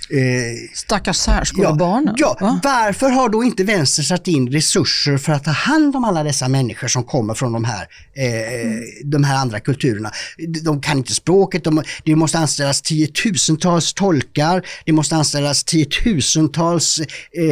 Eh, 0.09 0.69
Stackars 0.73 1.17
särskolebarnen. 1.17 2.15
Ja, 2.17 2.37
ja. 2.39 2.59
varför 2.63 3.09
har 3.09 3.29
då 3.29 3.43
inte 3.43 3.63
vänster 3.63 4.03
satt 4.03 4.27
in 4.27 4.51
resurser 4.51 5.17
för 5.17 5.33
att 5.33 5.43
ta 5.43 5.51
hand 5.51 5.95
om 5.95 6.03
alla 6.03 6.23
dessa 6.23 6.47
människor 6.47 6.87
som 6.87 7.03
kommer 7.03 7.33
från 7.33 7.53
de 7.53 7.63
här, 7.63 7.87
eh, 8.15 8.79
de 9.03 9.23
här 9.23 9.35
andra 9.35 9.59
kulturerna? 9.59 10.11
De 10.63 10.81
kan 10.81 10.97
inte 10.97 11.13
språket, 11.13 11.63
de, 11.63 11.83
det 12.05 12.15
måste 12.15 12.37
anställas 12.37 12.81
tiotusentals 12.81 13.93
tolkar, 13.93 14.65
det 14.85 14.91
måste 14.91 15.15
anställas 15.15 15.63
tiotusentals 15.63 16.99
eh, 17.31 17.45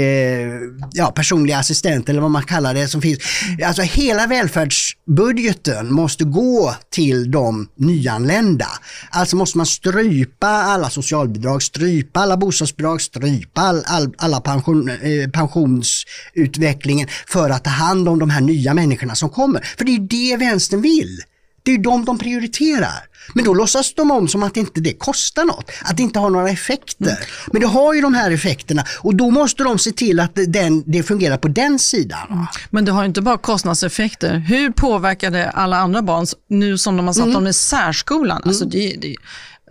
ja, 0.91 1.11
personliga 1.15 1.57
assistenter 1.57 2.13
eller 2.13 2.21
vad 2.21 2.31
man 2.31 2.43
kallar 2.43 2.73
det 2.73 2.87
som 2.87 3.01
finns. 3.01 3.19
Alltså 3.65 3.81
hela 3.81 4.27
välfärdsbudgeten 4.27 5.93
måste 5.93 6.23
gå 6.23 6.75
till 6.89 7.31
de 7.31 7.67
nyanlända. 7.75 8.67
Alltså 9.09 9.35
måste 9.35 9.57
man 9.57 9.65
strypa 9.65 10.47
alla 10.47 10.89
socialbidrag, 10.89 11.63
strypa 11.63 12.19
alla 12.19 12.37
bostadsbidrag, 12.45 13.01
strypa 13.01 13.61
all, 13.61 13.83
all, 13.85 14.15
alla 14.17 14.41
pension, 14.41 14.89
eh, 14.89 15.29
pensionsutvecklingen 15.29 17.07
för 17.27 17.49
att 17.49 17.63
ta 17.63 17.69
hand 17.69 18.09
om 18.09 18.19
de 18.19 18.29
här 18.29 18.41
nya 18.41 18.73
människorna 18.73 19.15
som 19.15 19.29
kommer. 19.29 19.61
För 19.77 19.85
det 19.85 19.95
är 19.95 19.99
det 19.99 20.37
vänstern 20.37 20.81
vill. 20.81 21.21
Det 21.63 21.71
är 21.71 21.77
de 21.77 22.05
de 22.05 22.17
prioriterar. 22.17 23.07
Men 23.33 23.45
då 23.45 23.53
låtsas 23.53 23.93
de 23.93 24.11
om 24.11 24.27
som 24.27 24.43
att 24.43 24.57
inte 24.57 24.81
det 24.81 24.93
kostar 24.93 25.45
något, 25.45 25.71
att 25.83 25.97
det 25.97 26.03
inte 26.03 26.19
har 26.19 26.29
några 26.29 26.49
effekter. 26.49 27.05
Mm. 27.05 27.17
Men 27.51 27.61
det 27.61 27.67
har 27.67 27.93
ju 27.93 28.01
de 28.01 28.13
här 28.13 28.31
effekterna 28.31 28.85
och 28.99 29.15
då 29.15 29.31
måste 29.31 29.63
de 29.63 29.79
se 29.79 29.91
till 29.91 30.19
att 30.19 30.31
den, 30.47 30.83
det 30.85 31.03
fungerar 31.03 31.37
på 31.37 31.47
den 31.47 31.79
sidan. 31.79 32.27
Mm. 32.31 32.45
Men 32.69 32.85
det 32.85 32.91
har 32.91 33.05
inte 33.05 33.21
bara 33.21 33.37
kostnadseffekter. 33.37 34.37
Hur 34.37 34.69
påverkar 34.71 35.31
det 35.31 35.49
alla 35.49 35.77
andra 35.77 36.01
barn 36.01 36.25
nu 36.49 36.77
som 36.77 36.97
de 36.97 37.07
har 37.07 37.13
satt 37.13 37.23
mm. 37.23 37.33
dem 37.33 37.47
i 37.47 37.53
särskolan? 37.53 38.41
Alltså 38.45 38.63
mm. 38.63 38.71
det, 38.71 38.95
det, 39.01 39.15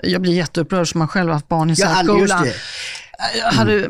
jag 0.03 0.23
blir 0.23 0.33
jätteupprörd 0.33 0.89
som 0.89 1.01
har 1.01 1.09
själv 1.09 1.33
haft 1.33 1.49
barn 1.49 1.71
i 1.71 1.77
särskolan. 1.77 2.47
Jag 3.41 3.53
hade, 3.53 3.89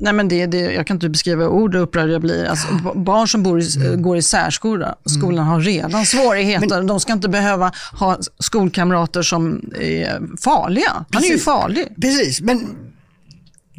Nej 0.00 0.12
men 0.12 0.28
det, 0.28 0.46
det, 0.46 0.58
jag 0.58 0.86
kan 0.86 0.96
inte 0.96 1.08
beskriva 1.08 1.48
ord 1.48 1.74
hur 1.74 1.82
upprörd 1.82 2.10
jag 2.10 2.20
blir. 2.20 2.44
Alltså, 2.44 2.68
barn 2.94 3.28
som 3.28 3.42
bor 3.42 3.60
i, 3.60 3.76
mm. 3.76 4.02
går 4.02 4.16
i 4.16 4.22
särskola, 4.22 4.94
skolan 5.04 5.46
har 5.46 5.60
redan 5.60 6.06
svårigheter. 6.06 6.76
Men, 6.76 6.86
de 6.86 7.00
ska 7.00 7.12
inte 7.12 7.28
behöva 7.28 7.72
ha 7.92 8.18
skolkamrater 8.38 9.22
som 9.22 9.72
är 9.80 10.36
farliga. 10.40 11.04
Han 11.12 11.24
är 11.24 11.28
ju 11.28 11.38
farlig. 11.38 11.86
Precis, 12.00 12.40
men 12.40 12.66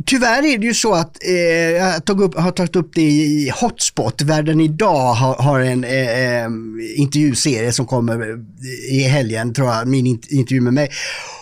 Tyvärr 0.05 0.45
är 0.45 0.57
det 0.57 0.65
ju 0.65 0.73
så 0.73 0.93
att, 0.93 1.23
eh, 1.23 1.33
jag 1.33 2.05
tog 2.05 2.21
upp, 2.21 2.39
har 2.39 2.51
tagit 2.51 2.75
upp 2.75 2.91
det 2.95 3.01
i 3.01 3.51
Hotspot, 3.55 4.21
Världen 4.21 4.61
idag 4.61 5.13
har, 5.13 5.35
har 5.35 5.59
en 5.59 5.83
eh, 5.83 6.43
eh 6.43 6.49
intervjuserie 6.95 7.71
som 7.71 7.85
kommer 7.85 8.39
i 8.91 8.99
helgen, 8.99 9.53
tror 9.53 9.67
jag, 9.67 9.87
min 9.87 10.05
intervju 10.29 10.61
med 10.61 10.73
mig. 10.73 10.89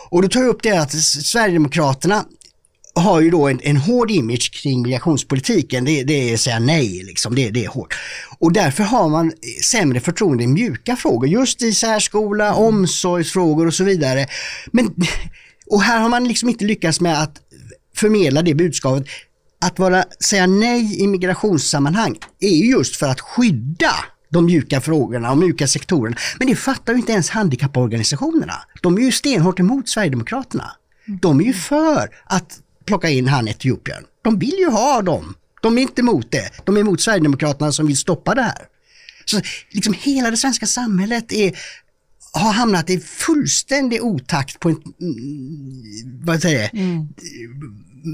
Och 0.10 0.22
då 0.22 0.28
tar 0.28 0.40
jag 0.40 0.50
upp 0.50 0.64
det 0.64 0.78
att 0.78 0.92
Sverigedemokraterna 1.02 2.26
har 3.00 3.22
ju 3.22 3.30
då 3.30 3.48
en, 3.48 3.60
en 3.64 3.78
hård 3.78 4.12
image 4.12 4.52
kring 4.54 4.82
migrationspolitiken. 4.82 5.86
Det, 5.86 6.04
det 6.04 6.30
är 6.30 6.34
att 6.34 6.40
säga 6.40 6.60
nej, 6.60 7.04
liksom. 7.04 7.36
det, 7.36 7.50
det 7.50 7.66
är 7.66 7.70
hårt. 7.70 7.96
Och 8.40 8.54
därför 8.54 8.84
har 8.84 9.10
man 9.10 9.32
sämre 9.64 10.00
förtroende 10.00 10.44
i 10.44 10.48
mjuka 10.48 10.96
frågor, 10.96 11.30
just 11.30 11.62
i 11.62 11.74
särskola, 11.74 12.54
omsorgsfrågor 12.54 13.68
och 13.68 13.74
så 13.74 13.84
vidare. 13.84 14.28
Men, 14.72 14.96
och 15.68 15.82
här 15.82 16.00
har 16.00 16.10
man 16.10 16.28
liksom 16.28 16.50
inte 16.50 16.66
lyckats 16.66 17.02
med 17.02 17.22
att 17.22 17.38
förmedla 17.96 18.42
det 18.42 18.56
budskapet. 18.56 19.08
Att 19.62 19.80
vara, 19.80 20.04
säga 20.20 20.48
nej 20.48 21.04
i 21.04 21.08
migrationssammanhang 21.08 22.16
är 22.40 22.50
just 22.50 22.96
för 22.96 23.08
att 23.08 23.22
skydda 23.22 23.94
de 24.30 24.46
mjuka 24.46 24.82
frågorna 24.82 25.32
och 25.32 25.38
mjuka 25.38 25.68
sektorerna. 25.68 26.18
Men 26.40 26.48
det 26.48 26.56
fattar 26.56 26.94
ju 26.94 27.00
inte 27.00 27.12
ens 27.12 27.30
handikapporganisationerna. 27.30 28.54
De 28.82 28.98
är 28.98 29.02
ju 29.02 29.12
stenhårt 29.12 29.60
emot 29.60 29.90
Sverigedemokraterna. 29.90 30.72
De 31.22 31.40
är 31.40 31.46
ju 31.46 31.54
för 31.54 32.10
att 32.26 32.60
plocka 32.86 33.10
in 33.10 33.28
han 33.28 33.48
Etiopien. 33.48 34.04
De 34.22 34.40
vill 34.40 34.56
ju 34.58 34.70
ha 34.70 35.02
dem. 35.02 35.36
De 35.62 35.78
är 35.78 35.82
inte 35.82 36.02
emot 36.02 36.32
det. 36.32 36.52
De 36.66 36.78
är 36.78 36.82
emot 36.82 37.02
Sverigedemokraterna 37.02 37.72
som 37.72 37.88
vill 37.88 37.98
stoppa 37.98 38.36
det 38.36 38.42
här. 38.42 38.62
Så 39.26 39.42
liksom 39.70 39.94
hela 39.94 40.32
det 40.32 40.38
svenska 40.38 40.66
samhället 40.66 41.32
är, 41.32 41.60
har 42.34 42.54
hamnat 42.54 42.90
i 42.90 43.00
fullständig 43.00 44.04
otakt 44.04 44.60
på 44.60 44.70
en, 44.70 44.76
mm, 45.02 46.26
vad 46.26 46.42
säger 46.42 46.62
jag, 46.62 46.74
mm 46.74 47.08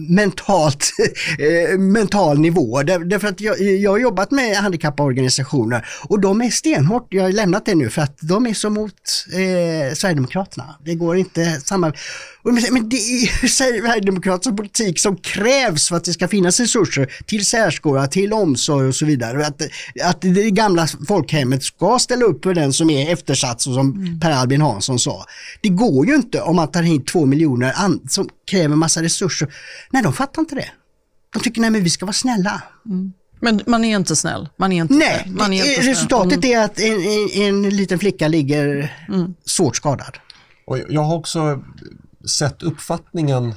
mentalt, 0.09 0.91
eh, 1.39 1.79
mental 1.79 2.39
nivå. 2.39 2.83
Där, 2.83 2.99
därför 2.99 3.27
att 3.27 3.41
jag, 3.41 3.61
jag 3.61 3.91
har 3.91 3.97
jobbat 3.97 4.31
med 4.31 4.57
handikapporganisationer 4.57 5.85
och 6.09 6.19
de 6.19 6.41
är 6.41 6.49
stenhårt, 6.49 7.07
jag 7.09 7.23
har 7.23 7.31
lämnat 7.31 7.65
det 7.65 7.75
nu 7.75 7.89
för 7.89 8.01
att 8.01 8.17
de 8.21 8.47
är 8.47 8.53
så 8.53 8.69
mot 8.69 8.93
eh, 9.33 9.93
Sverigedemokraterna. 9.93 10.75
Det 10.85 10.95
går 10.95 11.17
inte 11.17 11.45
samma... 11.45 11.93
Men 12.43 12.89
det 12.89 12.95
är 12.95 13.47
Sverigedemokraternas 13.81 14.57
politik 14.57 14.99
som 14.99 15.15
krävs 15.15 15.87
för 15.87 15.95
att 15.95 16.03
det 16.03 16.13
ska 16.13 16.27
finnas 16.27 16.59
resurser 16.59 17.13
till 17.25 17.45
särskola, 17.45 18.07
till 18.07 18.33
omsorg 18.33 18.87
och 18.87 18.95
så 18.95 19.05
vidare. 19.05 19.45
Att, 19.45 19.61
att 20.03 20.21
det 20.21 20.51
gamla 20.51 20.87
folkhemmet 21.07 21.63
ska 21.63 21.99
ställa 21.99 22.25
upp 22.25 22.43
för 22.43 22.53
den 22.53 22.73
som 22.73 22.89
är 22.89 23.13
eftersatt, 23.13 23.61
som 23.61 23.91
mm. 23.91 24.19
Per 24.19 24.31
Albin 24.31 24.61
Hansson 24.61 24.99
sa. 24.99 25.25
Det 25.61 25.69
går 25.69 26.07
ju 26.07 26.15
inte 26.15 26.41
om 26.41 26.55
man 26.55 26.71
tar 26.71 26.83
hit 26.83 27.07
två 27.07 27.25
miljoner 27.25 27.73
som 28.09 28.29
kräver 28.51 28.75
massa 28.75 29.01
resurser. 29.01 29.53
Nej, 29.91 30.03
de 30.03 30.13
fattar 30.13 30.41
inte 30.41 30.55
det. 30.55 30.69
De 31.33 31.39
tycker 31.39 31.61
nej 31.61 31.69
men 31.69 31.83
vi 31.83 31.89
ska 31.89 32.05
vara 32.05 32.13
snälla. 32.13 32.61
Mm. 32.85 33.13
Men 33.39 33.61
man 33.67 33.83
är 33.83 33.95
inte 33.97 34.15
snäll. 34.15 34.49
Man 34.57 34.71
är 34.71 34.81
inte 34.81 34.93
Nej, 34.93 35.31
man 35.37 35.53
är 35.53 35.65
inte 35.65 35.89
resultatet 35.89 36.39
snäll. 36.39 36.51
är 36.51 36.65
att 36.65 36.79
en, 36.79 37.01
en, 37.41 37.65
en, 37.65 37.69
liten 37.69 37.99
flicka 37.99 38.27
ligger 38.27 38.95
mm. 39.07 39.33
svårt 39.45 39.75
skadad. 39.75 40.17
Och 40.65 40.79
jag 40.89 41.01
har 41.01 41.15
också 41.15 41.63
sett 42.29 42.63
uppfattningen 42.63 43.53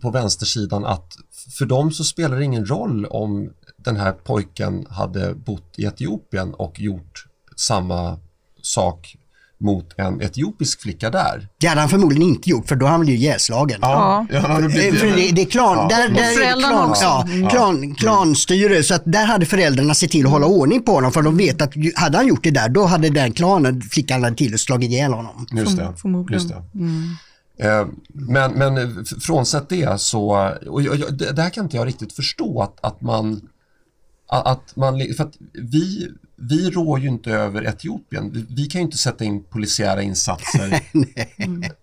på 0.00 0.10
vänstersidan 0.10 0.84
att 0.84 1.16
för 1.58 1.66
dem 1.66 1.90
så 1.90 2.04
spelar 2.04 2.36
det 2.36 2.44
ingen 2.44 2.66
roll 2.66 3.06
om 3.06 3.50
den 3.76 3.96
här 3.96 4.12
pojken 4.12 4.86
hade 4.90 5.34
bott 5.34 5.74
i 5.76 5.84
Etiopien 5.84 6.54
och 6.54 6.80
gjort 6.80 7.26
samma 7.56 8.18
sak 8.62 9.16
mot 9.58 9.94
en 9.98 10.20
etiopisk 10.20 10.82
flicka 10.82 11.10
där. 11.10 11.48
Det 11.60 11.66
hade 11.66 11.80
han 11.80 11.90
förmodligen 11.90 12.28
inte 12.28 12.50
gjort 12.50 12.68
för 12.68 12.76
då 12.76 12.86
har 12.86 12.90
han 12.90 13.00
blivit 13.00 13.20
ihjälslagen. 13.20 13.78
Ja. 13.82 14.26
Ja. 14.30 14.60
ja 14.60 14.68
blivit, 14.68 15.00
för 15.00 15.06
det, 15.06 15.32
det 15.32 15.42
är 15.42 15.46
klan, 15.46 15.76
ja. 15.76 15.96
där, 15.96 16.08
där 16.08 16.34
föräldrarna 16.34 16.86
också. 16.86 17.04
Ja, 17.04 17.48
klan, 17.50 17.94
klanstyre 17.94 18.82
så 18.82 18.94
att 18.94 19.02
där 19.04 19.26
hade 19.26 19.46
föräldrarna 19.46 19.94
sett 19.94 20.10
till 20.10 20.26
att 20.26 20.32
hålla 20.32 20.46
ordning 20.46 20.82
på 20.82 20.92
honom 20.92 21.12
för 21.12 21.22
de 21.22 21.36
vet 21.36 21.62
att 21.62 21.72
hade 21.94 22.16
han 22.16 22.26
gjort 22.26 22.42
det 22.42 22.50
där 22.50 22.68
då 22.68 22.84
hade 22.84 23.10
den 23.10 23.32
klanen, 23.32 23.82
flickan 23.82 24.24
hade 24.24 24.36
till 24.36 24.54
och 24.54 24.60
slagit 24.60 24.90
ihjäl 24.90 25.12
honom. 25.12 25.46
Just 25.52 25.76
det. 25.76 25.92
Förmodligen. 25.96 26.42
Just 26.42 26.54
det. 26.54 26.78
Mm. 26.78 27.16
Eh, 27.58 27.86
men, 28.06 28.52
men 28.52 29.04
frånsett 29.04 29.68
det 29.68 30.00
så, 30.00 30.52
och 30.66 30.82
jag, 30.82 31.18
det 31.18 31.42
här 31.42 31.50
kan 31.50 31.64
inte 31.64 31.76
jag 31.76 31.86
riktigt 31.86 32.12
förstå 32.12 32.62
att, 32.62 32.84
att 32.84 33.00
man 33.00 33.48
att 34.26 34.76
man, 34.76 35.14
för 35.16 35.24
att 35.24 35.36
vi, 35.52 36.08
vi 36.36 36.70
rår 36.70 37.00
ju 37.00 37.08
inte 37.08 37.30
över 37.30 37.66
Etiopien. 37.66 38.30
Vi, 38.32 38.46
vi 38.48 38.66
kan 38.66 38.80
ju 38.80 38.84
inte 38.84 38.98
sätta 38.98 39.24
in 39.24 39.42
polisiära 39.42 40.02
insatser 40.02 40.80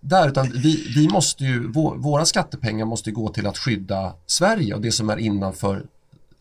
där 0.00 0.28
utan 0.28 0.50
vi, 0.50 0.92
vi 0.96 1.08
måste 1.08 1.44
ju, 1.44 1.72
vår, 1.72 1.96
våra 1.96 2.24
skattepengar 2.24 2.84
måste 2.86 3.10
gå 3.10 3.28
till 3.28 3.46
att 3.46 3.58
skydda 3.58 4.14
Sverige 4.26 4.74
och 4.74 4.80
det 4.80 4.92
som 4.92 5.10
är 5.10 5.16
innanför 5.16 5.86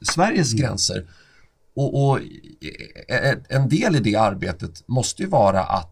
Sveriges 0.02 0.54
mm. 0.54 0.62
gränser. 0.62 1.06
Och, 1.76 2.10
och, 2.10 2.20
en 3.50 3.70
del 3.70 3.96
i 3.96 4.00
det 4.00 4.16
arbetet 4.16 4.88
måste 4.88 5.24
ju 5.24 5.30
vara 5.30 5.64
att 5.64 5.91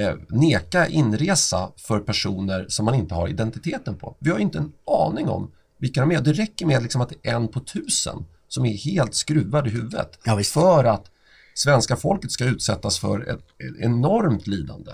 eh, 0.00 0.14
neka 0.28 0.86
inresa 0.86 1.72
för 1.76 2.00
personer 2.00 2.66
som 2.68 2.84
man 2.84 2.94
inte 2.94 3.14
har 3.14 3.28
identiteten 3.28 3.96
på. 3.96 4.16
Vi 4.18 4.30
har 4.30 4.38
inte 4.38 4.58
en 4.58 4.72
aning 4.86 5.28
om 5.28 5.50
vilka 5.78 6.00
de 6.00 6.12
är. 6.12 6.20
Det 6.20 6.32
räcker 6.32 6.66
med 6.66 6.82
liksom 6.82 7.00
att 7.00 7.08
det 7.08 7.30
är 7.30 7.34
en 7.34 7.48
på 7.48 7.60
tusen 7.60 8.24
som 8.48 8.64
är 8.66 8.76
helt 8.76 9.14
skruvad 9.14 9.66
i 9.66 9.70
huvudet 9.70 10.18
ja, 10.24 10.42
för 10.42 10.84
att 10.84 11.10
svenska 11.54 11.96
folket 11.96 12.32
ska 12.32 12.44
utsättas 12.44 12.98
för 12.98 13.20
ett, 13.30 13.38
ett 13.38 13.80
enormt 13.80 14.46
lidande. 14.46 14.92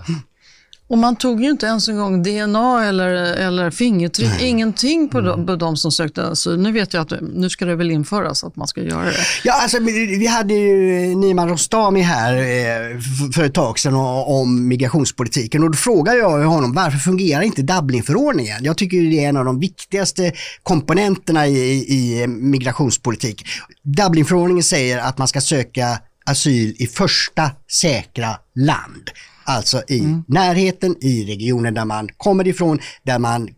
Och 0.89 0.97
man 0.97 1.15
tog 1.15 1.43
ju 1.43 1.49
inte 1.49 1.65
ens 1.65 1.87
en 1.87 1.97
gång 1.97 2.23
DNA 2.23 2.85
eller, 2.85 3.13
eller 3.15 3.71
fingertryck, 3.71 4.29
Nej. 4.29 4.47
ingenting 4.47 5.09
på, 5.09 5.17
mm. 5.17 5.31
de, 5.31 5.45
på 5.45 5.55
de 5.55 5.77
som 5.77 5.91
sökte 5.91 6.27
asyl. 6.27 6.59
Nu 6.59 6.71
vet 6.71 6.93
jag 6.93 7.01
att 7.01 7.21
nu 7.21 7.49
ska 7.49 7.65
det 7.65 7.75
väl 7.75 7.91
införas 7.91 8.43
att 8.43 8.55
man 8.55 8.67
ska 8.67 8.81
göra 8.81 9.05
det. 9.05 9.15
Ja, 9.43 9.53
alltså, 9.61 9.79
vi 9.79 10.27
hade 10.27 10.53
ju 10.53 11.15
Niman 11.15 11.49
Rostami 11.49 12.01
här 12.01 12.33
eh, 12.37 12.99
för 13.35 13.43
ett 13.43 13.53
tag 13.53 13.79
sedan 13.79 13.93
om 14.25 14.67
migrationspolitiken 14.67 15.63
och 15.63 15.71
då 15.71 15.77
frågade 15.77 16.17
jag 16.17 16.39
honom 16.39 16.73
varför 16.73 16.97
fungerar 16.97 17.41
inte 17.41 17.61
Dublinförordningen? 17.61 18.63
Jag 18.63 18.77
tycker 18.77 18.97
det 18.97 19.23
är 19.23 19.29
en 19.29 19.37
av 19.37 19.45
de 19.45 19.59
viktigaste 19.59 20.31
komponenterna 20.63 21.47
i, 21.47 21.85
i 21.87 22.27
migrationspolitik. 22.27 23.45
Dublinförordningen 23.83 24.63
säger 24.63 24.97
att 24.97 25.17
man 25.17 25.27
ska 25.27 25.41
söka 25.41 25.99
asyl 26.25 26.75
i 26.79 26.87
första 26.87 27.51
säkra 27.71 28.37
land. 28.55 29.11
Alltså 29.47 29.83
i 29.87 29.99
mm. 29.99 30.23
närheten, 30.27 30.95
i 31.01 31.25
regionen 31.25 31.73
där 31.73 31.85
man 31.85 32.09
kommer 32.17 32.47
ifrån, 32.47 32.79
där 33.03 33.19
man 33.19 33.49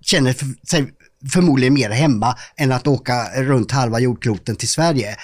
känner 0.00 0.36
sig 0.66 0.92
förmodligen 1.32 1.74
mer 1.74 1.90
hemma 1.90 2.36
än 2.56 2.72
att 2.72 2.86
åka 2.86 3.42
runt 3.42 3.70
halva 3.70 4.00
jordkloten 4.00 4.56
till 4.56 4.68
Sverige. 4.68 5.16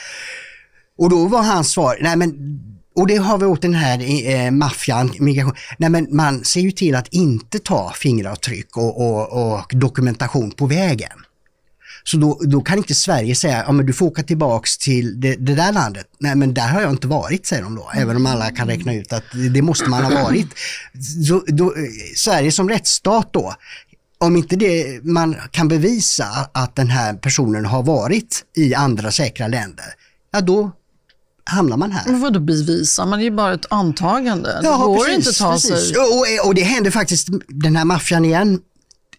Och 0.99 1.11
då 1.11 1.29
var 1.29 1.43
hans 1.43 1.71
svar, 1.71 1.99
nej 2.01 2.17
men 2.17 2.61
och 2.97 3.07
det 3.07 3.17
har 3.17 3.39
vi 3.39 3.47
åt 3.47 3.63
den 3.63 3.75
här 3.75 4.29
eh, 4.31 4.51
maffian, 4.51 5.13
migration. 5.19 5.55
Nej 5.79 5.91
men 5.91 6.07
man 6.11 6.45
ser 6.45 6.61
ju 6.61 6.71
till 6.71 6.95
att 6.95 7.09
inte 7.09 7.59
ta 7.59 7.93
fingeravtryck 7.93 8.77
och, 8.77 9.01
och, 9.01 9.53
och 9.53 9.71
dokumentation 9.71 10.51
på 10.51 10.67
vägen. 10.67 11.13
Så 12.05 12.17
då, 12.17 12.41
då, 12.43 12.61
kan 12.61 12.79
inte 12.79 12.95
Sverige 12.95 13.35
säga, 13.35 13.65
ja 13.67 13.73
men 13.73 13.87
du 13.87 13.93
får 13.93 14.07
åka 14.07 14.23
tillbaks 14.23 14.79
till 14.79 15.21
det, 15.21 15.35
det, 15.35 15.55
där 15.55 15.73
landet. 15.73 16.07
Nej 16.19 16.35
men 16.35 16.55
där 16.55 16.69
har 16.69 16.81
jag 16.81 16.91
inte 16.91 17.07
varit, 17.07 17.47
säger 17.47 17.63
de 17.63 17.75
då. 17.75 17.91
Även 17.95 18.17
om 18.17 18.27
alla 18.27 18.51
kan 18.51 18.69
räkna 18.69 18.95
ut 18.95 19.13
att 19.13 19.25
det 19.55 19.63
måste 19.63 19.91
man 19.91 20.05
ha 20.05 20.23
varit. 20.23 20.49
Så, 21.29 21.45
då, 21.47 21.75
Sverige 22.17 22.53
som 22.53 22.69
rättsstat 22.69 23.33
då, 23.33 23.55
om 24.19 24.37
inte 24.37 24.57
det, 24.57 25.05
man 25.05 25.37
kan 25.51 25.69
bevisa 25.69 26.27
att 26.53 26.77
den 26.77 26.91
här 26.91 27.15
personen 27.15 27.65
har 27.67 27.83
varit 27.83 28.45
i 28.57 28.75
andra 28.75 29.11
säkra 29.11 29.49
länder, 29.49 29.87
ja 30.33 30.41
då 30.41 30.71
hamnar 31.45 31.77
man 31.77 31.93
här. 31.93 32.11
Men 32.11 32.21
vadå 32.21 32.41
bevisa? 32.41 33.07
Man 33.07 33.21
är 33.21 33.25
ju 33.25 33.31
bara 33.31 33.55
ett 33.55 33.67
antagande. 33.71 34.61
Ja, 34.63 34.71
det 34.71 34.85
går 34.85 35.05
precis, 35.05 35.17
inte 35.17 35.31
att 35.31 35.37
ta 35.37 35.53
precis. 35.53 35.89
sig... 35.89 35.97
Och, 35.97 36.47
och, 36.47 36.55
det 36.55 36.63
händer 36.63 36.91
faktiskt, 36.91 37.29
den 37.49 37.77
här 37.77 37.85
maffian 37.85 38.25
igen, 38.25 38.61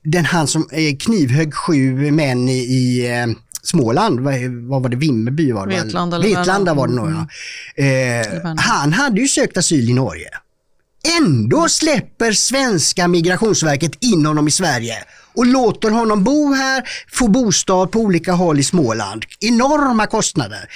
den 0.04 0.26
han 0.26 0.48
som 0.48 0.68
eh, 0.72 0.96
knivhögg 0.98 1.54
sju 1.54 2.12
män 2.12 2.50
i, 2.50 2.58
i 2.58 3.12
eh, 3.12 3.28
Småland, 3.64 4.20
vad, 4.20 4.34
vad, 4.70 4.82
var 4.82 4.90
det, 4.90 4.98
Vimmerby 4.98 5.52
var 5.52 5.68
det 5.68 5.76
Vetlanda, 5.76 6.20
Vetlanda 6.20 6.74
var 6.74 6.88
det 6.88 6.94
nog 6.94 7.12
ja. 7.12 7.28
Mm. 7.76 8.44
Eh, 8.44 8.56
han 8.58 8.94
hade 8.94 9.22
ju 9.22 9.28
sökt 9.28 9.58
asyl 9.58 9.90
i 9.90 9.94
Norge. 9.94 10.30
Ändå 11.20 11.70
släpper 11.70 12.32
svenska 12.32 13.08
migrationsverket 13.08 14.04
in 14.04 14.26
honom 14.26 14.48
i 14.48 14.52
Sverige 14.52 14.96
och 15.34 15.46
låter 15.46 15.90
honom 15.90 16.24
bo 16.24 16.54
här, 16.54 16.84
få 17.12 17.28
bostad 17.28 17.92
på 17.92 18.00
olika 18.00 18.32
håll 18.32 18.60
i 18.60 18.64
Småland. 18.64 19.26
Enorma 19.40 20.08
kostnader. 20.08 20.70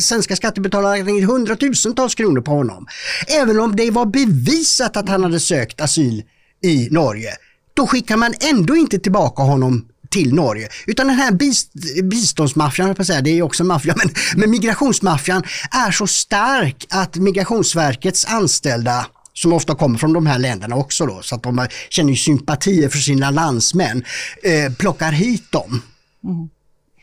Svenska 0.00 0.36
skattebetalare 0.36 1.02
ringt 1.02 1.30
hundratusentals 1.30 2.14
kronor 2.14 2.40
på 2.40 2.50
honom. 2.50 2.86
Även 3.26 3.60
om 3.60 3.76
det 3.76 3.90
var 3.90 4.06
bevisat 4.06 4.96
att 4.96 5.08
han 5.08 5.22
hade 5.22 5.40
sökt 5.40 5.80
asyl 5.80 6.22
i 6.62 6.88
Norge. 6.90 7.30
Då 7.74 7.86
skickar 7.86 8.16
man 8.16 8.34
ändå 8.40 8.76
inte 8.76 8.98
tillbaka 8.98 9.42
honom 9.42 9.88
till 10.10 10.34
Norge. 10.34 10.68
Utan 10.86 11.06
den 11.06 11.16
här 11.16 11.32
bist 11.32 11.72
biståndsmaffian, 12.02 13.04
säga, 13.04 13.20
det 13.20 13.38
är 13.38 13.42
också 13.42 13.62
en 13.62 13.66
maffia, 13.66 13.94
men, 13.96 14.10
men 14.36 14.50
migrationsmaffian 14.50 15.42
är 15.70 15.90
så 15.90 16.06
stark 16.06 16.86
att 16.90 17.16
Migrationsverkets 17.16 18.24
anställda 18.24 19.06
som 19.32 19.52
ofta 19.52 19.74
kommer 19.74 19.98
från 19.98 20.12
de 20.12 20.26
här 20.26 20.38
länderna 20.38 20.76
också 20.76 21.06
då, 21.06 21.22
så 21.22 21.34
att 21.34 21.42
de 21.42 21.66
känner 21.90 22.14
sympatier 22.14 22.88
för 22.88 22.98
sina 22.98 23.30
landsmän, 23.30 24.04
eh, 24.42 24.72
plockar 24.72 25.12
hit 25.12 25.52
dem. 25.52 25.82
Mm. 26.24 26.48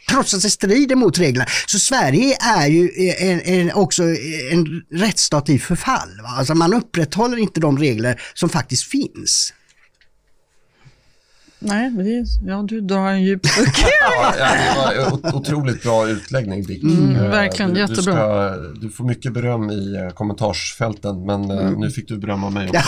Trots 0.09 0.33
att 0.33 0.41
det 0.41 0.49
strider 0.49 0.95
mot 0.95 1.19
reglerna. 1.19 1.45
Så 1.67 1.79
Sverige 1.79 2.37
är 2.41 2.67
ju 2.67 2.89
eh, 2.89 3.29
en, 3.29 3.41
en, 3.41 3.71
också 3.71 4.03
en 4.51 4.83
rättsstat 4.91 5.49
i 5.49 5.59
förfall. 5.59 6.21
Va? 6.23 6.29
Alltså 6.29 6.55
man 6.55 6.73
upprätthåller 6.73 7.37
inte 7.37 7.59
de 7.59 7.77
regler 7.77 8.21
som 8.33 8.49
faktiskt 8.49 8.83
finns. 8.83 9.53
Nej, 11.63 11.85
är, 11.85 12.47
ja, 12.47 12.65
du 12.67 12.81
drar 12.81 13.09
en 13.09 13.23
djup 13.23 13.45
suck. 13.45 13.67
ja, 14.01 14.33
det 14.35 15.25
var 15.25 15.35
otroligt 15.35 15.83
bra 15.83 16.07
utläggning 16.07 16.63
Dick. 16.63 16.83
Mm, 16.83 17.15
eh, 17.15 17.29
verkligen, 17.29 17.73
du, 17.73 17.79
jättebra. 17.79 18.55
Du, 18.55 18.71
ska, 18.71 18.79
du, 18.81 18.89
får 18.89 19.05
mycket 19.05 19.33
beröm 19.33 19.71
i 19.71 19.95
eh, 19.95 20.09
kommentarsfälten 20.09 21.25
men 21.25 21.51
eh, 21.51 21.67
mm. 21.67 21.79
nu 21.79 21.89
fick 21.89 22.07
du 22.07 22.17
berömma 22.17 22.49
mig 22.49 22.69
också. 22.69 22.81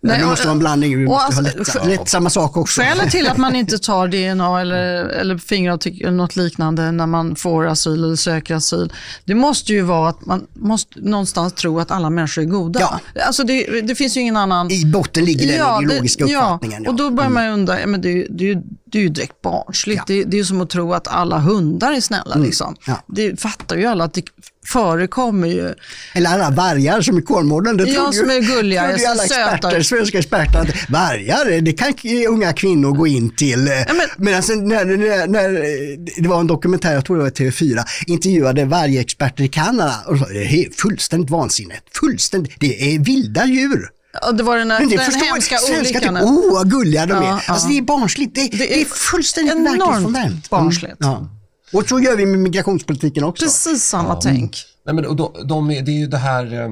Nej, 0.00 0.18
det 0.18 0.26
måste 0.26 0.46
vara 0.46 0.52
en 0.52 0.58
blandning, 0.58 1.04
måste 1.04 1.26
alltså, 1.26 1.42
lätt, 1.42 1.86
lätt 1.86 2.08
samma 2.08 2.30
sak 2.30 2.56
också. 2.56 2.80
Skälet 2.80 3.10
till 3.10 3.26
att 3.26 3.36
man 3.36 3.56
inte 3.56 3.78
tar 3.78 4.08
DNA 4.08 4.60
eller, 4.60 5.04
eller 5.04 5.38
fingeravtryck 5.38 6.00
eller 6.00 6.10
något 6.10 6.36
liknande 6.36 6.92
när 6.92 7.06
man 7.06 7.36
får 7.36 7.66
asyl 7.66 8.04
eller 8.04 8.16
söker 8.16 8.54
asyl, 8.54 8.92
det 9.24 9.34
måste 9.34 9.72
ju 9.72 9.82
vara 9.82 10.08
att 10.08 10.26
man 10.26 10.46
måste 10.52 11.00
någonstans 11.00 11.52
tro 11.52 11.80
att 11.80 11.90
alla 11.90 12.10
människor 12.10 12.42
är 12.42 12.46
goda. 12.46 12.80
Ja. 12.80 13.22
Alltså 13.26 13.44
det, 13.44 13.80
det 13.80 13.94
finns 13.94 14.16
ju 14.16 14.20
ingen 14.20 14.36
annan... 14.36 14.70
I 14.70 14.86
botten 14.86 15.24
ligger 15.24 15.46
den 15.46 15.56
ja, 15.56 15.82
ideologiska 15.82 16.26
det, 16.26 16.36
uppfattningen. 16.36 16.82
Ja, 16.84 16.90
och 16.90 16.96
då 16.96 17.10
börjar 17.10 17.30
man 17.30 17.44
ju 17.44 17.50
undra, 17.50 17.86
men 17.86 18.00
det, 18.00 18.26
det, 18.30 18.54
det 18.84 18.98
är 18.98 19.02
ju 19.02 19.08
direkt 19.08 19.42
barnsligt. 19.42 19.98
Ja. 19.98 20.04
Det, 20.14 20.24
det, 20.24 20.38
är 20.38 20.44
som 20.44 20.60
att 20.60 20.70
tro 20.70 20.92
att 20.92 21.08
alla 21.08 21.38
hundar 21.38 21.92
är 21.92 22.00
snälla. 22.00 22.34
Mm. 22.34 22.46
Liksom. 22.46 22.76
Ja. 22.86 23.02
Det 23.06 23.40
fattar 23.40 23.76
ju 23.76 23.86
alla 23.86 24.04
att 24.04 24.14
det 24.14 24.22
förekommer 24.66 25.48
ju. 25.48 25.74
Eller 26.14 26.30
alla 26.30 26.50
vargar 26.50 27.00
som 27.00 27.18
i 27.18 27.22
Kolmården. 27.22 27.76
Det 27.76 27.84
ja, 27.84 28.12
som 28.12 28.30
är 28.30 28.56
gulliga, 28.56 28.82
är 28.82 29.08
alla 29.10 29.24
experter, 29.24 29.82
svenska 29.82 30.18
experter 30.18 30.58
att 30.58 30.90
vargar, 30.90 31.60
det 31.60 31.72
kan 31.72 31.94
unga 32.28 32.52
kvinnor 32.52 32.92
gå 32.92 33.06
in 33.06 33.36
till. 33.36 33.66
Ja, 33.88 33.94
men, 33.94 34.06
Medan 34.16 34.42
när, 34.68 34.84
när, 34.84 35.26
när, 35.26 36.22
det 36.22 36.28
var 36.28 36.40
en 36.40 36.46
dokumentär, 36.46 36.94
jag 36.94 37.04
tror 37.04 37.16
det 37.16 37.22
var 37.22 37.30
TV4, 37.30 37.84
intervjuade 38.06 38.64
vargexperter 38.64 39.44
i 39.44 39.48
Kanada 39.48 39.94
och 40.06 40.18
sa, 40.18 40.24
det 40.24 40.64
är 40.64 40.70
fullständigt 40.70 41.30
vansinnigt. 41.30 41.82
Fullständigt, 42.00 42.52
det 42.60 42.94
är 42.94 42.98
vilda 42.98 43.46
djur. 43.46 43.88
Ja, 44.22 44.32
det 44.32 44.42
var 44.42 44.56
den, 44.56 44.70
här, 44.70 44.80
den 44.80 44.98
förstår, 44.98 45.26
hemska 45.26 45.58
olyckan. 45.78 46.16
Åh, 46.16 46.24
oh, 46.24 46.52
vad 46.52 46.70
gulliga 46.70 47.06
de 47.06 47.12
är. 47.12 47.22
Ja, 47.22 47.40
alltså, 47.46 47.68
det 47.68 47.78
är 47.78 47.82
barnsligt. 47.82 48.34
Det, 48.34 48.40
det, 48.40 48.54
är, 48.54 48.58
det 48.58 48.80
är 48.80 48.84
fullständigt 48.84 49.54
enormt 49.54 50.50
barnsligt. 50.50 50.96
Ja. 50.98 51.28
Och 51.72 51.84
så 51.88 52.00
gör 52.00 52.16
vi 52.16 52.26
med 52.26 52.40
migrationspolitiken 52.40 53.24
också. 53.24 53.44
Precis 53.44 53.84
samma 53.84 54.08
ja. 54.08 54.20
tänk. 54.22 54.56
Nej, 54.86 54.94
men 54.94 55.16
de, 55.16 55.32
de, 55.44 55.68
det 55.68 55.74
är 55.74 55.98
ju 55.98 56.06
det 56.06 56.18
här 56.18 56.54
eh, 56.54 56.68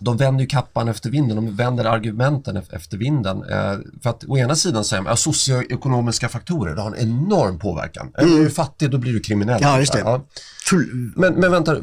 de 0.00 0.16
vänder 0.16 0.40
ju 0.40 0.46
kappan 0.46 0.88
efter 0.88 1.10
vinden, 1.10 1.36
de 1.36 1.56
vänder 1.56 1.84
argumenten 1.84 2.56
efter 2.56 2.96
vinden. 2.96 3.36
Eh, 3.36 3.78
för 4.02 4.10
att 4.10 4.24
å 4.24 4.38
ena 4.38 4.56
sidan 4.56 4.84
säger 4.84 5.02
man 5.02 5.12
att 5.12 5.18
socioekonomiska 5.18 6.28
faktorer 6.28 6.74
det 6.74 6.80
har 6.80 6.92
en 6.92 7.08
enorm 7.08 7.58
påverkan. 7.58 8.12
Mm. 8.18 8.36
Är 8.36 8.40
du 8.40 8.50
fattig 8.50 8.90
då 8.90 8.98
blir 8.98 9.12
du 9.12 9.20
kriminell. 9.20 9.58
Ja, 9.62 9.78
just 9.78 9.92
det. 9.92 9.98
Ja. 9.98 10.22
Men, 11.16 11.34
men 11.34 11.50
vänta, 11.50 11.76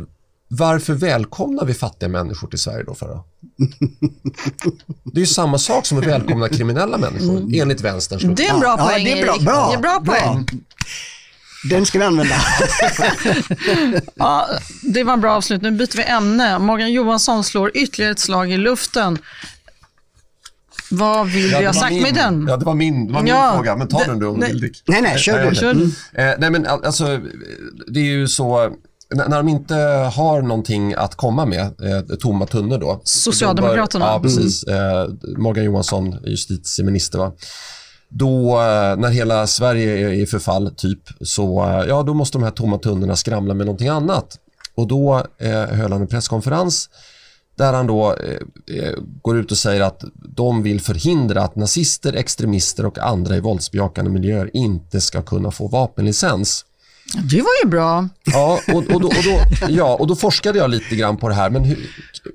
varför 0.48 0.94
välkomnar 0.94 1.66
vi 1.66 1.74
fattiga 1.74 2.10
människor 2.10 2.48
till 2.48 2.60
Sverige 2.60 2.84
då 2.84 2.96
för 2.96 3.08
då? 3.08 3.26
Det 5.04 5.18
är 5.18 5.22
ju 5.22 5.26
samma 5.26 5.58
sak 5.58 5.86
som 5.86 5.98
att 5.98 6.06
välkomna 6.06 6.50
kriminella 6.50 6.98
människor 6.98 7.38
mm. 7.38 7.62
enligt 7.62 7.82
vänsterns 7.82 8.24
Det 8.38 8.48
är 8.48 8.54
en 8.54 8.60
bra 8.60 8.78
poäng, 8.78 9.08
ja, 9.08 9.16
det 9.16 9.22
är 9.22 9.26
bra, 9.26 9.38
bra, 9.42 9.68
det 9.70 9.78
är 9.78 9.82
bra 9.82 10.02
poäng. 10.06 10.46
Bra. 10.46 10.60
Den 11.70 11.86
ska 11.86 12.00
vi 12.00 12.06
använda. 12.06 12.36
ja, 14.16 14.48
det 14.82 15.04
var 15.04 15.14
en 15.14 15.22
bra 15.22 15.32
avslutning. 15.32 15.72
Nu 15.72 15.78
byter 15.78 15.98
vi 15.98 16.04
ämne. 16.04 16.60
Morgan 16.60 16.94
Johansson 16.94 17.44
slår 17.44 17.72
ytterligare 17.74 18.12
ett 18.12 18.20
slag 18.20 18.52
i 18.52 18.58
luften. 18.58 19.18
Vad 20.92 21.28
vill 21.28 21.52
ja, 21.52 21.60
vi 21.60 21.66
ha 21.66 21.74
sagt 21.74 21.92
min, 21.92 22.04
med 22.04 22.14
den? 22.14 22.46
Ja, 22.50 22.58
det 22.58 22.66
var 22.66 22.74
min, 22.74 23.08
det 23.08 23.14
var 23.14 23.22
min 23.22 23.34
ja, 23.34 23.54
fråga, 23.56 23.76
men 23.76 23.88
ta 23.88 24.00
det, 24.00 24.06
den 24.06 24.20
du 24.20 24.26
om 24.28 24.40
du 24.40 24.48
vill 24.48 24.62
Dick. 24.62 24.84
Nej, 24.88 25.02
nej, 25.02 25.18
kör 25.18 25.52
du. 25.52 25.70
Mm. 25.70 25.92
Eh, 26.14 26.34
nej, 26.40 26.52
men 26.52 26.66
alltså, 26.66 27.20
det 27.88 28.00
är 28.00 28.04
ju 28.04 28.28
så 28.28 28.72
när 29.16 29.38
de 29.38 29.48
inte 29.48 29.76
har 30.16 30.42
någonting 30.42 30.94
att 30.94 31.16
komma 31.16 31.46
med, 31.46 31.62
eh, 31.62 32.16
tomma 32.20 32.46
tunnor 32.46 32.78
då. 32.78 33.02
Socialdemokraterna? 33.04 34.06
Bör, 34.06 34.12
ja, 34.12 34.20
precis. 34.20 34.68
Mm. 34.68 35.02
Eh, 35.02 35.08
Morgan 35.38 35.66
Johansson, 35.66 36.16
justitieminister. 36.26 37.20
Va? 37.20 37.32
Då, 38.18 38.52
eh, 38.52 38.98
när 38.98 39.10
hela 39.10 39.48
Sverige 39.48 40.08
är 40.08 40.14
i 40.14 40.26
förfall, 40.26 40.72
typ, 40.78 41.00
så 41.22 41.64
eh, 41.66 41.86
ja, 41.88 42.04
då 42.04 42.14
måste 42.14 42.38
de 42.38 42.44
här 42.44 42.52
tomma 42.52 42.78
tunnorna 42.78 43.16
skramla 43.16 43.54
med 43.54 43.66
någonting 43.66 43.88
annat. 43.88 44.38
Och 44.76 44.88
då 44.88 45.24
eh, 45.38 45.52
höll 45.52 45.92
han 45.92 46.02
en 46.02 46.08
presskonferens 46.08 46.90
där 47.58 47.74
han 47.74 47.88
då 47.88 48.14
eh, 48.14 48.78
eh, 48.78 48.94
går 49.22 49.38
ut 49.38 49.52
och 49.52 49.58
säger 49.58 49.82
att 49.82 50.04
de 50.16 50.64
vill 50.64 50.82
förhindra 50.82 51.44
att 51.44 51.56
nazister, 51.56 52.14
extremister 52.14 52.86
och 52.86 53.00
andra 53.00 53.36
i 53.36 53.40
våldsbejakande 53.40 54.12
miljöer 54.12 54.50
inte 54.54 55.02
ska 55.02 55.22
kunna 55.22 55.52
få 55.52 55.68
vapenlicens. 55.68 56.66
Det 57.32 57.42
var 57.42 57.64
ju 57.64 57.70
bra. 57.70 58.10
Ja, 58.24 58.60
och, 58.68 58.78
och, 58.78 59.02
då, 59.02 59.08
och, 59.08 59.24
då, 59.26 59.40
ja, 59.70 59.96
och 59.96 60.08
då 60.08 60.16
forskade 60.16 60.60
jag 60.60 60.70
lite 60.70 60.96
grann 60.96 61.18
på 61.18 61.30
det 61.30 61.36
här. 61.36 61.50
Men 61.50 61.64
hur, 61.64 61.90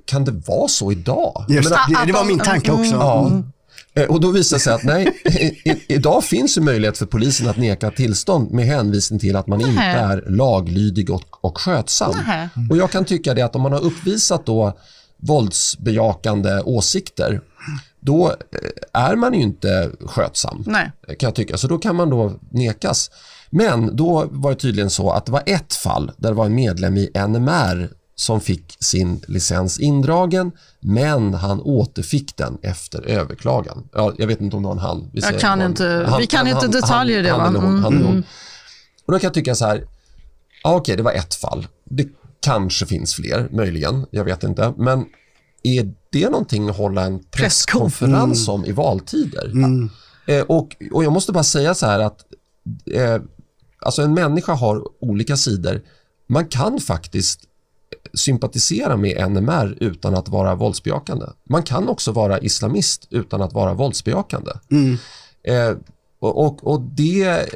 kan 0.04 0.24
det 0.24 0.32
vara 0.46 0.68
så 0.68 0.92
idag? 0.92 1.44
Just, 1.48 1.70
det, 1.70 2.06
det 2.06 2.12
var 2.12 2.24
min 2.24 2.38
tanke 2.38 2.72
också. 2.72 2.94
Ja. 2.94 3.42
Eh, 4.00 4.10
och 4.10 4.20
då 4.20 4.30
visade 4.30 4.58
det 4.58 4.62
sig 4.62 4.72
att 4.72 4.84
nej, 4.84 5.20
i, 5.64 5.94
idag 5.94 6.24
finns 6.24 6.54
det 6.54 6.60
möjlighet 6.60 6.98
för 6.98 7.06
polisen 7.06 7.48
att 7.48 7.56
neka 7.56 7.90
tillstånd 7.90 8.50
med 8.50 8.66
hänvisning 8.66 9.20
till 9.20 9.36
att 9.36 9.46
man 9.46 9.60
inte 9.60 9.82
är 9.82 10.24
laglydig 10.28 11.10
och, 11.10 11.44
och 11.44 11.58
skötsam. 11.58 12.14
Och 12.70 12.76
jag 12.76 12.90
kan 12.90 13.04
tycka 13.04 13.34
det 13.34 13.42
att 13.42 13.56
om 13.56 13.62
man 13.62 13.72
har 13.72 13.80
uppvisat 13.80 14.46
då 14.46 14.78
våldsbejakande 15.16 16.60
åsikter 16.60 17.40
då 18.00 18.28
eh, 18.28 19.02
är 19.02 19.16
man 19.16 19.34
ju 19.34 19.40
inte 19.40 19.90
skötsam. 20.06 20.64
Nej. 20.66 20.92
Kan 21.06 21.26
jag 21.26 21.34
tycka. 21.34 21.56
Så 21.56 21.66
då 21.66 21.78
kan 21.78 21.96
man 21.96 22.10
då 22.10 22.32
nekas. 22.50 23.10
Men 23.50 23.96
då 23.96 24.28
var 24.30 24.50
det 24.50 24.56
tydligen 24.56 24.90
så 24.90 25.10
att 25.10 25.26
det 25.26 25.32
var 25.32 25.42
ett 25.46 25.74
fall 25.74 26.12
där 26.16 26.28
det 26.28 26.34
var 26.34 26.46
en 26.46 26.54
medlem 26.54 26.96
i 26.96 27.10
NMR 27.28 27.90
som 28.16 28.40
fick 28.40 28.76
sin 28.80 29.20
licens 29.28 29.80
indragen 29.80 30.52
men 30.80 31.34
han 31.34 31.60
återfick 31.60 32.36
den 32.36 32.58
efter 32.62 33.02
överklagan. 33.02 33.88
Ja, 33.92 34.12
jag 34.18 34.26
vet 34.26 34.40
inte 34.40 34.56
om 34.56 34.62
det 34.62 34.66
var 34.66 34.74
en 34.74 34.80
han. 34.80 35.10
Vi, 35.12 35.20
jag 35.20 35.40
kan 35.40 35.62
inte, 35.62 36.06
han, 36.08 36.20
vi 36.20 36.26
kan 36.26 36.38
han, 36.38 36.48
inte 36.48 36.60
han, 36.60 36.70
detaljer 36.70 37.18
i 37.18 37.22
det. 37.22 37.30
Han, 37.30 37.56
mm, 37.56 37.82
han, 37.82 37.96
mm. 37.96 38.22
Och 39.06 39.12
då 39.12 39.18
kan 39.18 39.26
jag 39.26 39.34
tycka 39.34 39.54
så 39.54 39.66
här, 39.66 39.84
ja, 40.62 40.74
okej 40.74 40.96
det 40.96 41.02
var 41.02 41.12
ett 41.12 41.34
fall. 41.34 41.66
Det 41.84 42.08
kanske 42.40 42.86
finns 42.86 43.14
fler, 43.14 43.48
möjligen, 43.52 44.06
jag 44.10 44.24
vet 44.24 44.42
inte. 44.42 44.74
Men 44.76 45.04
är 45.62 45.94
det 46.12 46.30
någonting 46.30 46.68
att 46.68 46.76
hålla 46.76 47.04
en 47.04 47.24
presskonferens 47.30 48.48
om 48.48 48.64
i 48.64 48.72
valtider? 48.72 49.44
Mm. 49.44 49.90
Eh, 50.26 50.42
och, 50.42 50.76
och 50.92 51.04
jag 51.04 51.12
måste 51.12 51.32
bara 51.32 51.44
säga 51.44 51.74
så 51.74 51.86
här 51.86 52.00
att 52.00 52.20
eh, 52.92 53.22
alltså 53.78 54.02
en 54.02 54.14
människa 54.14 54.52
har 54.52 54.82
olika 55.00 55.36
sidor. 55.36 55.82
Man 56.28 56.48
kan 56.48 56.80
faktiskt 56.80 57.40
sympatisera 58.14 58.96
med 58.96 59.30
NMR 59.30 59.76
utan 59.80 60.14
att 60.14 60.28
vara 60.28 60.54
våldsbejakande. 60.54 61.26
Man 61.44 61.62
kan 61.62 61.88
också 61.88 62.12
vara 62.12 62.38
islamist 62.38 63.06
utan 63.10 63.42
att 63.42 63.52
vara 63.52 63.74
våldsbejakande. 63.74 64.52
Mm. 64.70 64.96
Eh, 65.42 65.76
och, 66.20 66.46
och, 66.46 66.66
och, 66.66 66.80
det 66.80 67.46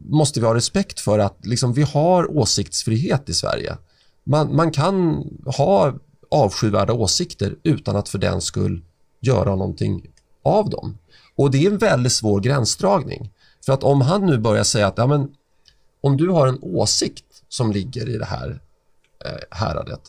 måste 0.00 0.40
vi 0.40 0.46
ha 0.46 0.54
respekt 0.54 1.00
för 1.00 1.18
att 1.18 1.46
liksom, 1.46 1.72
vi 1.72 1.82
har 1.82 2.36
åsiktsfrihet 2.36 3.28
i 3.28 3.34
Sverige. 3.34 3.76
Man, 4.24 4.56
man 4.56 4.70
kan 4.70 5.24
ha 5.56 5.94
avskyvärda 6.30 6.92
åsikter 6.92 7.56
utan 7.62 7.96
att 7.96 8.08
för 8.08 8.18
den 8.18 8.40
skull 8.40 8.82
göra 9.20 9.56
någonting 9.56 10.06
av 10.44 10.70
dem. 10.70 10.98
Och 11.36 11.50
det 11.50 11.66
är 11.66 11.70
en 11.70 11.78
väldigt 11.78 12.12
svår 12.12 12.40
gränsdragning. 12.40 13.30
För 13.66 13.72
att 13.72 13.84
om 13.84 14.00
han 14.00 14.26
nu 14.26 14.38
börjar 14.38 14.64
säga 14.64 14.86
att 14.86 14.98
ja, 14.98 15.06
men, 15.06 15.28
om 16.00 16.16
du 16.16 16.28
har 16.28 16.46
en 16.46 16.58
åsikt 16.62 17.24
som 17.48 17.72
ligger 17.72 18.08
i 18.08 18.18
det 18.18 18.24
här 18.24 18.60
eh, 19.24 19.58
häradet, 19.58 20.00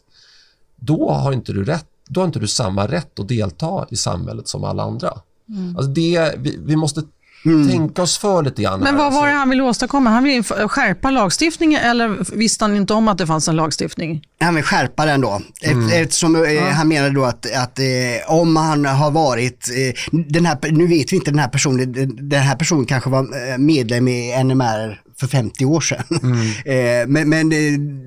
då 0.75 1.11
har 1.11 1.31
inte 1.31 1.53
du 1.53 1.65
rätt 1.65 1.85
då 2.07 2.21
har 2.21 2.25
inte 2.25 2.39
du 2.39 2.47
samma 2.47 2.87
rätt 2.87 3.19
att 3.19 3.27
delta 3.27 3.87
i 3.89 3.95
samhället 3.95 4.47
som 4.47 4.63
alla 4.63 4.83
andra. 4.83 5.13
Mm. 5.49 5.77
Alltså 5.77 5.91
det, 5.91 6.33
vi, 6.37 6.59
vi 6.65 6.75
måste 6.75 7.01
Mm. 7.45 7.69
tänka 7.69 8.01
oss 8.01 8.17
för 8.17 8.43
lite 8.43 8.61
grann. 8.61 8.79
Men 8.79 8.97
vad 8.97 9.13
var 9.13 9.27
det 9.27 9.33
han 9.33 9.49
ville 9.49 9.63
åstadkomma? 9.63 10.09
Han 10.09 10.23
ville 10.23 10.43
skärpa 10.43 11.11
lagstiftningen 11.11 11.81
eller 11.81 12.35
visste 12.35 12.63
han 12.65 12.75
inte 12.75 12.93
om 12.93 13.07
att 13.07 13.17
det 13.17 13.27
fanns 13.27 13.47
en 13.47 13.55
lagstiftning? 13.55 14.21
Han 14.39 14.55
vill 14.55 14.63
skärpa 14.63 15.05
den 15.05 15.21
då. 15.21 15.41
Mm. 15.63 16.03
Eftersom 16.03 16.35
eh, 16.35 16.51
ja. 16.51 16.69
han 16.69 16.87
menade 16.87 17.13
då 17.13 17.25
att, 17.25 17.55
att 17.55 17.79
eh, 17.79 17.85
om 18.27 18.55
han 18.55 18.85
har 18.85 19.11
varit, 19.11 19.69
eh, 19.69 20.19
den 20.29 20.45
här, 20.45 20.71
nu 20.71 20.87
vet 20.87 21.11
vi 21.13 21.15
inte 21.15 21.31
den 21.31 21.39
här 21.39 21.47
personen, 21.47 21.93
den 22.29 22.41
här 22.41 22.55
personen 22.55 22.85
kanske 22.85 23.09
var 23.09 23.57
medlem 23.57 24.07
i 24.07 24.43
NMR 24.43 25.01
för 25.23 25.37
50 25.37 25.65
år 25.65 25.81
sedan. 25.81 26.19
Mm. 26.23 26.33
Eh, 26.65 27.07
men, 27.07 27.29
men 27.29 27.49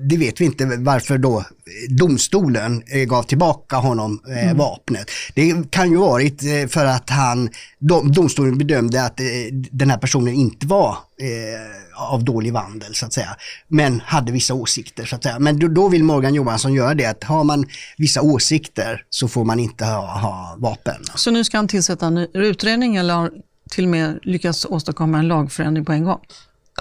det 0.07 0.17
vet 0.17 0.41
vi 0.41 0.45
inte 0.45 0.65
varför 0.65 1.17
då 1.17 1.43
domstolen 1.89 2.83
eh, 2.87 3.03
gav 3.03 3.23
tillbaka 3.23 3.75
honom 3.75 4.19
mm. 4.27 4.57
vapnet. 4.57 5.11
Det 5.35 5.71
kan 5.71 5.91
ju 5.91 5.97
varit 5.97 6.41
för 6.69 6.85
att 6.85 7.09
han, 7.09 7.49
domstolen 8.03 8.57
bedömde 8.57 9.03
att 9.03 9.19
den 9.71 9.89
här 9.89 9.97
personen 9.97 10.33
inte 10.33 10.67
var 10.67 10.97
av 11.97 12.23
dålig 12.23 12.53
vandel 12.53 12.95
så 12.95 13.05
att 13.05 13.13
säga. 13.13 13.35
Men 13.67 14.01
hade 14.05 14.31
vissa 14.31 14.53
åsikter 14.53 15.05
så 15.05 15.15
att 15.15 15.23
säga. 15.23 15.39
Men 15.39 15.73
då, 15.73 15.89
vill 15.89 16.03
Morgan 16.03 16.33
Johansson 16.33 16.73
göra 16.73 16.93
det 16.93 17.05
att 17.05 17.23
har 17.23 17.43
man 17.43 17.65
vissa 17.97 18.21
åsikter 18.21 19.03
så 19.09 19.27
får 19.27 19.45
man 19.45 19.59
inte 19.59 19.85
ha, 19.85 20.19
ha 20.19 20.55
vapen. 20.57 21.03
Så 21.15 21.31
nu 21.31 21.43
ska 21.43 21.57
han 21.57 21.67
tillsätta 21.67 22.07
en 22.07 22.17
utredning 22.17 22.95
eller 22.95 23.31
till 23.69 23.83
och 23.83 23.89
med 23.89 24.19
lyckas 24.23 24.65
åstadkomma 24.65 25.17
en 25.19 25.27
lagförändring 25.27 25.85
på 25.85 25.91
en 25.91 26.03
gång? 26.03 26.19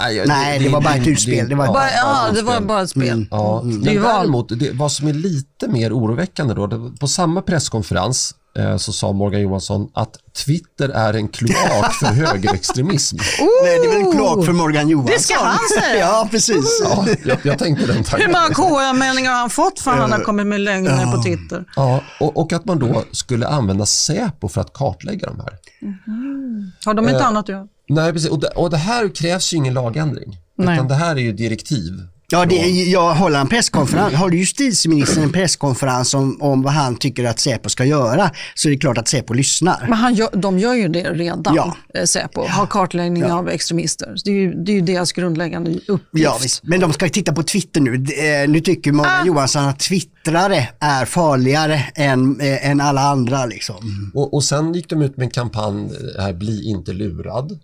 Nej, 0.01 0.24
Nej 0.26 0.59
det, 0.59 0.64
det, 0.64 0.70
var 0.70 0.80
bara 0.80 0.94
ett 0.94 1.07
utspel. 1.07 1.49
Det 1.49 1.55
var, 1.55 1.66
bara, 1.66 1.90
ja, 1.90 2.30
det 2.34 2.42
var 2.42 2.61
bara 2.61 2.82
ett 2.82 2.90
spel. 2.90 3.09
Mm. 3.09 3.28
Ja. 3.30 3.61
Mm. 3.61 3.80
Men 3.80 3.94
däremot, 4.03 4.49
det, 4.49 4.70
vad 4.72 4.92
som 4.92 5.09
är 5.09 5.12
lite 5.12 5.68
mer 5.68 5.92
oroväckande 5.92 6.55
då, 6.55 6.66
det, 6.66 6.99
på 7.01 7.09
samma 7.09 7.42
presskonferens 7.42 8.34
så 8.78 8.92
sa 8.92 9.12
Morgan 9.12 9.40
Johansson 9.40 9.90
att 9.94 10.16
Twitter 10.44 10.88
är 10.88 11.14
en 11.14 11.28
kloak 11.28 11.92
för 11.92 12.07
högerextremism. 12.26 13.16
Oh! 13.16 13.48
Nej, 13.64 13.78
det 13.78 13.86
är 13.86 13.88
väl 13.88 14.07
en 14.07 14.12
kloak 14.12 14.44
för 14.44 14.52
Morgan 14.52 14.88
Johansson. 14.88 15.14
Det 15.16 15.22
ska 15.22 15.38
han 15.38 15.59
säga. 15.80 15.98
ja, 15.98 16.28
precis. 16.30 16.80
Ja, 16.84 17.07
jag, 17.24 17.38
jag 17.42 17.59
tänkte 17.59 17.86
den 17.86 18.04
tanken. 18.04 18.20
Hur 18.20 18.32
många 18.32 18.54
KU-anmälningar 18.54 19.30
har 19.30 19.38
han 19.38 19.50
fått 19.50 19.80
för 19.80 19.90
att 19.90 19.98
han 19.98 20.12
har 20.12 20.20
kommit 20.20 20.46
med 20.46 20.61
lögner 20.61 21.02
ja. 21.02 21.12
på 21.12 21.22
Twitter? 21.22 21.64
Ja, 21.76 22.02
och, 22.20 22.36
och, 22.36 22.52
att 22.52 22.64
man 22.64 22.78
då 22.78 23.04
skulle 23.12 23.46
använda 23.46 23.86
Säpo 23.86 24.48
för 24.48 24.61
att 24.61 24.72
kartlägga 24.72 25.26
de 25.26 25.40
här. 25.40 25.52
Mm. 25.82 26.72
Har 26.84 26.94
de 26.94 27.09
inte 27.09 27.20
eh, 27.20 27.26
annat 27.26 27.44
att 27.44 27.48
göra? 27.48 27.68
Nej, 27.88 28.12
precis. 28.12 28.30
Och 28.30 28.40
det, 28.40 28.48
och 28.48 28.70
det 28.70 28.76
här 28.76 29.14
krävs 29.14 29.52
ju 29.52 29.57
ingen 29.57 29.74
lagändring. 29.74 30.36
Nej. 30.59 30.74
Utan 30.74 30.88
det 30.88 30.94
här 30.94 31.16
är 31.16 31.20
ju 31.20 31.32
direktiv. 31.32 31.92
Ja, 32.29 32.47
det, 32.47 32.57
jag 32.70 33.14
håller 33.14 33.41
en 33.41 33.49
presskonferens. 33.49 34.14
Har 34.14 34.31
justitieministern 34.31 35.24
en 35.24 35.33
presskonferens 35.33 36.14
om, 36.14 36.43
om 36.43 36.62
vad 36.62 36.72
han 36.72 36.97
tycker 36.97 37.24
att 37.24 37.41
Säpo 37.41 37.68
ska 37.68 37.85
göra 37.85 38.31
så 38.55 38.68
är 38.68 38.72
det 38.72 38.79
klart 38.79 38.99
att 38.99 39.09
Säpo 39.09 39.35
lyssnar. 39.35 39.87
Men 39.89 39.93
han 39.93 40.14
gör, 40.14 40.29
de 40.33 40.59
gör 40.59 40.74
ju 40.74 40.89
det 40.89 41.12
redan, 41.12 41.55
ja. 41.55 41.77
Eh, 41.95 42.05
Säpo. 42.05 42.47
Har 42.47 42.66
kartläggning 42.66 43.22
ja. 43.22 43.39
av 43.39 43.49
extremister. 43.49 44.14
Det 44.24 44.31
är, 44.31 44.35
ju, 44.35 44.55
det 44.55 44.72
är 44.72 44.74
ju 44.74 44.81
deras 44.81 45.12
grundläggande 45.12 45.70
uppgift. 45.70 46.01
Ja, 46.12 46.39
visst. 46.43 46.62
Men 46.62 46.81
de 46.81 46.93
ska 46.93 47.09
titta 47.09 47.33
på 47.33 47.43
Twitter 47.43 47.81
nu. 47.81 47.95
Eh, 47.95 48.49
nu 48.49 48.61
tycker 48.61 48.93
Morgan 48.93 49.22
ah. 49.22 49.27
Johansson 49.27 49.64
att 49.64 49.79
twittrare 49.79 50.68
är 50.81 51.05
farligare 51.05 51.83
än, 51.95 52.41
äh, 52.41 52.70
än 52.70 52.81
alla 52.81 53.01
andra. 53.01 53.47
Liksom. 53.47 54.11
Och, 54.14 54.35
och 54.35 54.45
sen 54.45 54.74
gick 54.74 54.89
de 54.89 55.03
ut 55.03 55.16
med 55.16 55.24
en 55.24 55.31
kampanj 55.31 55.91
här, 56.18 56.33
Bli 56.33 56.64
inte 56.64 56.93
lurad. 56.93 57.59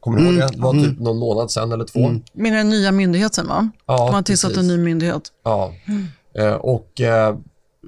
Kommer 0.00 0.18
du 0.18 0.24
ihåg 0.24 0.34
mm. 0.34 0.46
det? 0.46 0.56
Det 0.56 0.62
var 0.62 0.72
typ 0.72 0.84
mm. 0.84 1.04
någon 1.04 1.18
månad 1.18 1.50
sedan 1.50 1.72
eller 1.72 1.84
två. 1.84 2.06
Mm. 2.06 2.22
Med 2.32 2.52
den 2.52 2.68
nya 2.68 2.92
myndigheten 2.92 3.48
va? 3.48 3.70
Ja, 3.86 4.04
Man 4.04 4.14
har 4.14 4.22
tillsatt 4.22 4.56
en 4.56 4.66
ny 4.66 4.78
myndighet. 4.78 5.22
Ja, 5.44 5.72
mm. 5.86 6.06
eh, 6.38 6.54
och 6.54 7.00
eh, 7.00 7.36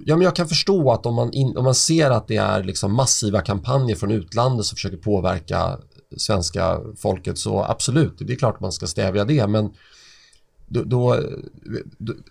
ja, 0.04 0.16
men 0.16 0.20
jag 0.20 0.36
kan 0.36 0.48
förstå 0.48 0.92
att 0.92 1.06
om 1.06 1.14
man, 1.14 1.32
in, 1.32 1.56
om 1.56 1.64
man 1.64 1.74
ser 1.74 2.10
att 2.10 2.28
det 2.28 2.36
är 2.36 2.64
liksom 2.64 2.94
massiva 2.94 3.40
kampanjer 3.40 3.96
från 3.96 4.10
utlandet 4.10 4.66
som 4.66 4.76
försöker 4.76 4.96
påverka 4.96 5.78
svenska 6.16 6.80
folket 6.96 7.38
så 7.38 7.64
absolut, 7.64 8.14
det 8.18 8.32
är 8.32 8.36
klart 8.36 8.60
man 8.60 8.72
ska 8.72 8.86
stävja 8.86 9.24
det 9.24 9.46
men 9.46 9.70
då, 10.68 10.82
då, 10.82 11.16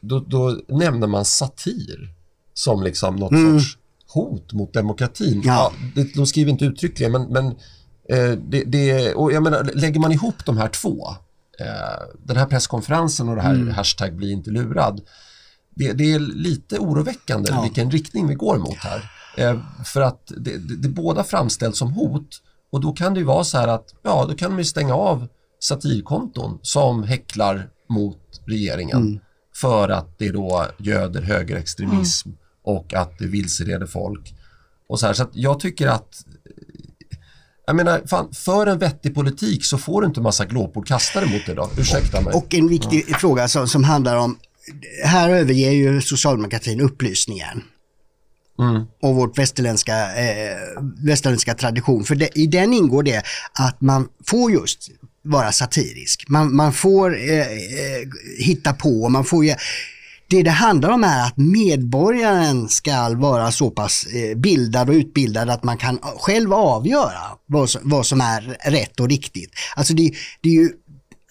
då, 0.02 0.20
då 0.20 0.60
nämner 0.68 1.08
man 1.08 1.26
satir 1.26 2.14
som 2.54 2.84
liksom 2.84 3.16
något 3.16 3.32
mm. 3.32 3.60
sorts 3.60 3.78
hot 4.08 4.54
mot 4.54 4.74
demokratin. 4.74 5.42
Ja. 5.46 5.72
Ja, 5.96 6.04
de 6.16 6.28
skriver 6.28 6.52
inte 6.52 6.66
uttryckligen 6.66 7.12
men, 7.12 7.24
men 7.24 7.56
det, 8.50 8.64
det, 8.64 9.14
och 9.14 9.32
jag 9.32 9.44
menar, 9.44 9.72
lägger 9.74 10.00
man 10.00 10.12
ihop 10.12 10.46
de 10.46 10.58
här 10.58 10.68
två, 10.68 11.08
eh, 11.60 11.66
den 12.24 12.38
här 12.38 12.46
presskonferensen 12.46 13.30
och 13.30 13.36
det 13.36 13.42
här 13.42 13.54
mm. 13.54 13.74
hashtag 13.74 14.16
bli 14.16 14.32
inte 14.32 14.50
lurad, 14.50 15.02
det, 15.76 15.94
det 15.94 16.14
är 16.14 16.20
lite 16.20 16.80
oroväckande 16.80 17.50
ja. 17.52 17.62
vilken 17.62 17.92
riktning 17.92 18.28
vi 18.28 18.36
går 18.36 18.58
mot 18.58 18.78
här. 18.78 19.12
Eh, 19.38 19.60
för 19.86 20.02
att 20.02 20.32
det, 20.38 20.90
båda 20.90 21.24
framställs 21.24 21.78
som 21.78 21.94
hot 21.94 22.42
och 22.72 22.82
då 22.82 22.94
kan 22.94 23.14
det 23.14 23.20
ju 23.20 23.26
vara 23.26 23.44
så 23.44 23.58
här 23.58 23.68
att 23.68 23.96
ja, 24.04 24.26
då 24.30 24.36
kan 24.36 24.52
man 24.52 24.58
ju 24.58 24.66
stänga 24.66 24.94
av 24.96 25.28
satirkonton 25.60 26.60
som 26.62 27.04
häcklar 27.04 27.70
mot 27.90 28.42
regeringen 28.46 29.02
mm. 29.02 29.20
för 29.56 29.90
att 29.90 30.18
det 30.20 30.32
då 30.32 30.66
göder 30.78 31.22
högerextremism 31.22 32.30
mm. 32.30 32.40
och 32.64 32.94
att 32.94 33.20
det 33.20 33.28
vilseleder 33.28 33.86
folk. 33.86 34.34
Och 34.90 35.00
så 35.00 35.06
här, 35.06 35.14
så 35.14 35.28
jag 35.34 35.60
tycker 35.60 35.88
att 35.88 36.26
jag 37.68 37.76
menar, 37.76 38.02
fan, 38.08 38.34
för 38.34 38.68
en 38.68 38.80
vettig 38.80 39.16
politik 39.16 39.66
så 39.66 39.78
får 39.78 40.02
du 40.02 40.08
inte 40.08 40.22
massa 40.22 40.46
glåpord 40.46 40.88
kastade 40.88 41.26
mot 41.26 41.46
dig 41.46 41.56
då. 41.56 41.70
Ursäkta 41.78 42.22
mig. 42.22 42.34
Och 42.34 42.54
en 42.54 42.68
viktig 42.68 43.06
ja. 43.08 43.18
fråga 43.18 43.48
som, 43.48 43.68
som 43.68 43.84
handlar 43.84 44.16
om, 44.16 44.38
här 45.04 45.30
överger 45.30 45.72
ju 45.72 46.02
socialdemokratin 46.02 46.82
upplysningen. 46.82 47.64
Mm. 48.60 48.84
och 49.02 49.16
vårt 49.16 49.38
västerländska, 49.38 50.16
eh, 50.16 50.58
västerländska 51.04 51.54
tradition. 51.54 52.04
För 52.04 52.16
det, 52.16 52.38
i 52.38 52.48
den 52.48 52.74
ingår 52.74 53.04
det 53.04 53.24
att 53.60 53.82
man 53.82 54.08
får 54.26 54.52
just 54.52 54.90
vara 55.22 55.52
satirisk. 55.52 56.26
Man, 56.28 56.56
man 56.56 56.74
får 56.74 57.18
eh, 57.18 57.40
eh, 57.40 57.48
hitta 58.40 58.74
på, 58.74 59.10
man 59.10 59.26
får 59.26 59.46
det 60.30 60.44
det 60.44 60.50
handlar 60.50 60.90
om 60.90 61.04
är 61.04 61.28
att 61.28 61.38
medborgaren 61.38 62.70
ska 62.70 63.10
vara 63.16 63.52
så 63.52 63.72
pass 63.72 64.06
eh, 64.06 64.38
bildad 64.38 64.90
och 64.90 64.94
utbildad 64.94 65.50
att 65.50 65.64
man 65.64 65.78
kan 65.78 66.00
själv 66.20 66.54
avgöra 66.54 67.22
vad 67.46 67.70
som, 67.70 67.82
vad 67.84 68.06
som 68.06 68.22
är 68.22 68.58
rätt 68.72 69.00
och 69.00 69.10
riktigt. 69.10 69.52
Alltså 69.76 69.94
det, 69.94 70.12
det 70.42 70.50
är 70.50 70.54
ju 70.54 70.70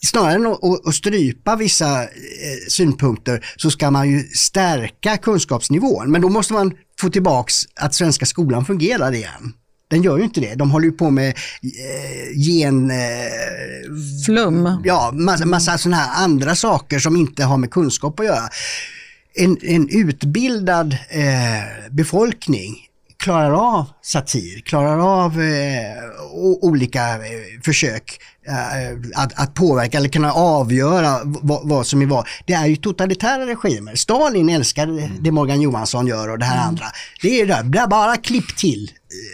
snarare 0.06 0.34
än 0.34 0.46
att, 0.46 0.94
strypa 0.94 1.56
vissa 1.56 2.02
eh, 2.02 2.08
synpunkter 2.68 3.46
så 3.56 3.70
ska 3.70 3.90
man 3.90 4.10
ju 4.10 4.22
stärka 4.22 5.16
kunskapsnivån. 5.16 6.10
Men 6.10 6.20
då 6.20 6.28
måste 6.28 6.52
man 6.52 6.72
få 7.00 7.10
tillbaks 7.10 7.54
att 7.80 7.94
svenska 7.94 8.26
skolan 8.26 8.64
fungerar 8.64 9.12
igen. 9.12 9.52
Den 9.88 10.02
gör 10.02 10.18
ju 10.18 10.24
inte 10.24 10.40
det. 10.40 10.54
De 10.54 10.70
håller 10.70 10.86
ju 10.86 10.92
på 10.92 11.10
med 11.10 11.28
eh, 11.28 12.32
gen... 12.34 12.90
Eh, 12.90 12.96
Flum. 14.26 14.82
Ja, 14.84 15.10
massa, 15.14 15.46
massa 15.46 15.78
sådana 15.78 15.96
här 15.96 16.24
andra 16.24 16.54
saker 16.54 16.98
som 16.98 17.16
inte 17.16 17.44
har 17.44 17.58
med 17.58 17.70
kunskap 17.70 18.20
att 18.20 18.26
göra. 18.26 18.48
En, 19.34 19.56
en 19.62 19.88
utbildad 19.88 20.96
eh, 21.08 21.90
befolkning 21.90 22.74
klarar 23.16 23.50
av 23.50 23.84
satir, 24.02 24.60
klarar 24.60 25.24
av 25.24 25.42
eh, 25.42 25.96
olika 26.60 27.10
eh, 27.10 27.60
försök 27.64 28.20
att, 29.14 29.32
att 29.40 29.54
påverka 29.54 29.98
eller 29.98 30.08
kunna 30.08 30.32
avgöra 30.32 31.20
vad, 31.24 31.68
vad 31.68 31.86
som 31.86 32.02
är 32.02 32.06
vad. 32.06 32.26
Det 32.46 32.52
är 32.52 32.66
ju 32.66 32.76
totalitära 32.76 33.46
regimer. 33.46 33.94
Stalin 33.94 34.48
älskar 34.48 35.10
det 35.22 35.30
Morgan 35.30 35.60
Johansson 35.60 36.06
gör 36.06 36.28
och 36.28 36.38
det 36.38 36.44
här 36.44 36.56
mm. 36.56 36.68
andra. 36.68 36.86
Det 37.22 37.40
är 37.40 37.46
det, 37.46 37.86
bara 37.90 38.16
klipp 38.16 38.56
till 38.56 38.90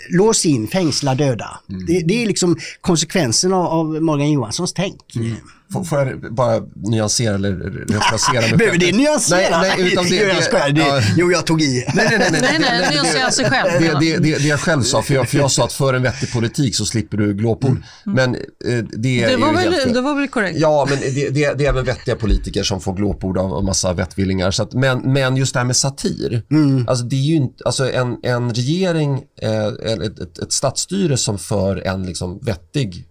lås 0.08 0.46
in, 0.46 0.68
fängsla, 0.68 1.14
döda. 1.14 1.60
Mm. 1.68 1.86
Det, 1.86 2.00
det, 2.00 2.22
är 2.22 2.26
liksom 2.26 2.56
konsekvensen 2.80 3.52
av, 3.52 3.66
av 3.66 4.02
Morgan 4.02 4.30
Johanssons 4.30 4.72
tänk. 4.72 5.16
Mm. 5.16 5.36
Får, 5.72 5.84
får 5.84 5.98
jag 5.98 6.34
bara 6.34 6.62
nyansera 6.74 7.34
eller 7.34 7.52
refrasera 7.88 8.40
mig 8.40 8.52
Behöver 8.56 8.78
det 8.78 8.92
nyansera? 8.92 9.60
Nej, 9.60 9.74
nej 9.78 9.92
utan 9.92 10.04
det, 10.04 10.24
det, 10.24 10.72
det, 10.72 10.80
ja. 10.80 11.00
Jo, 11.16 11.32
jag 11.32 11.46
tog 11.46 11.62
i. 11.62 11.84
Nej, 11.94 12.06
nej, 12.10 12.18
nej. 12.18 12.40
nej, 12.42 12.58
nej, 12.60 12.90
nyansera 12.90 13.30
sig 13.30 13.50
själv. 13.50 13.82
Det, 13.82 14.00
det, 14.00 14.16
det, 14.16 14.38
det 14.38 14.48
jag 14.48 14.60
själv 14.60 14.82
sa, 14.82 15.02
för 15.02 15.14
jag, 15.14 15.28
för 15.28 15.38
jag 15.38 15.50
sa 15.50 15.64
att 15.64 15.72
för 15.72 15.94
en 15.94 16.02
vettig 16.02 16.32
politik 16.32 16.76
så 16.76 16.86
slipper 16.86 17.16
du 17.16 17.34
glåpord. 17.34 17.70
Mm. 17.70 17.82
Men 18.04 18.34
eh, 18.34 18.84
det, 19.02 19.26
det, 19.26 19.36
var 19.36 19.52
väl, 19.52 19.72
helt, 19.72 19.94
det 19.94 20.00
var 20.00 20.14
väl 20.14 20.28
korrekt? 20.28 20.58
Ja, 20.58 20.86
men 20.90 20.98
det, 21.00 21.30
det, 21.30 21.54
det 21.58 21.64
är 21.64 21.68
även 21.68 21.84
vettiga 21.84 22.16
politiker 22.16 22.62
som 22.62 22.80
får 22.80 22.94
glåpord 22.94 23.38
av 23.38 23.58
en 23.58 23.64
massa 23.64 23.92
vettvillingar. 23.92 24.50
Så 24.50 24.62
att, 24.62 24.72
men, 24.72 25.12
men 25.12 25.36
just 25.36 25.54
det 25.54 25.60
här 25.60 25.66
med 25.66 25.76
satir, 25.76 26.42
mm. 26.50 26.88
alltså 26.88 27.04
det 27.04 27.16
är 27.16 27.20
ju 27.20 27.34
inte, 27.34 27.64
alltså 27.64 27.92
en, 27.92 28.16
en 28.22 28.54
regering, 28.54 29.22
eh, 29.42 29.66
ett, 29.66 30.18
ett, 30.18 30.38
ett 30.38 30.52
statsstyre 30.52 31.16
som 31.16 31.38
för 31.38 31.76
en 31.76 32.06
liksom 32.06 32.40
vettig 32.42 33.06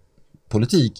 politik 0.48 0.92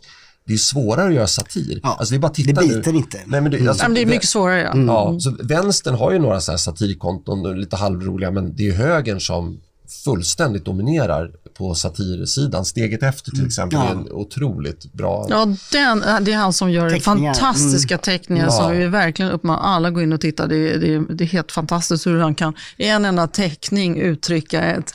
det 0.46 0.52
är 0.52 0.58
svårare 0.58 1.08
att 1.08 1.14
göra 1.14 1.26
satir. 1.26 1.80
Ja, 1.82 1.96
alltså 1.98 2.12
det, 2.12 2.18
är 2.18 2.20
bara 2.20 2.32
titta 2.32 2.60
det 2.60 2.68
biter 2.68 2.92
nu. 2.92 2.98
inte. 2.98 3.20
Nej, 3.26 3.40
men 3.40 3.52
det, 3.52 3.68
alltså, 3.68 3.88
det 3.88 4.02
är 4.02 4.06
mycket 4.06 4.28
svårare. 4.28 4.60
Ja. 4.60 4.72
Mm. 4.72 4.86
ja 4.86 5.20
så 5.20 5.36
vänstern 5.42 5.94
har 5.94 6.12
ju 6.12 6.18
några 6.18 6.40
så 6.40 6.52
här 6.52 6.58
satirkonton, 6.58 7.60
lite 7.60 7.76
halvroliga, 7.76 8.30
men 8.30 8.56
det 8.56 8.68
är 8.68 8.72
högern 8.72 9.20
som 9.20 9.60
fullständigt 10.04 10.64
dominerar 10.64 11.30
på 11.54 11.74
satirsidan. 11.74 12.64
Steget 12.64 13.02
efter 13.02 13.30
till 13.30 13.38
mm. 13.38 13.46
exempel 13.46 13.78
ja. 13.78 13.88
är 13.88 13.92
en 13.92 14.12
otroligt 14.12 14.92
bra... 14.92 15.26
Ja, 15.30 15.46
den, 15.72 16.24
det 16.24 16.32
är 16.32 16.36
han 16.36 16.52
som 16.52 16.70
gör 16.70 16.90
teckningar. 16.90 17.34
fantastiska 17.34 17.94
mm. 17.94 18.02
teckningar 18.02 18.42
mm. 18.42 18.52
som 18.52 18.70
vi 18.72 18.86
verkligen 18.86 19.30
uppmanar 19.30 19.62
alla 19.62 19.88
att 19.88 19.94
gå 19.94 20.02
in 20.02 20.12
och 20.12 20.20
titta. 20.20 20.46
Det, 20.46 20.76
det, 20.76 21.04
det 21.14 21.24
är 21.24 21.28
helt 21.28 21.52
fantastiskt 21.52 22.06
hur 22.06 22.20
han 22.20 22.34
kan 22.34 22.54
i 22.76 22.88
en 22.88 23.04
enda 23.04 23.26
teckning 23.26 24.00
uttrycka 24.00 24.62
ett, 24.62 24.94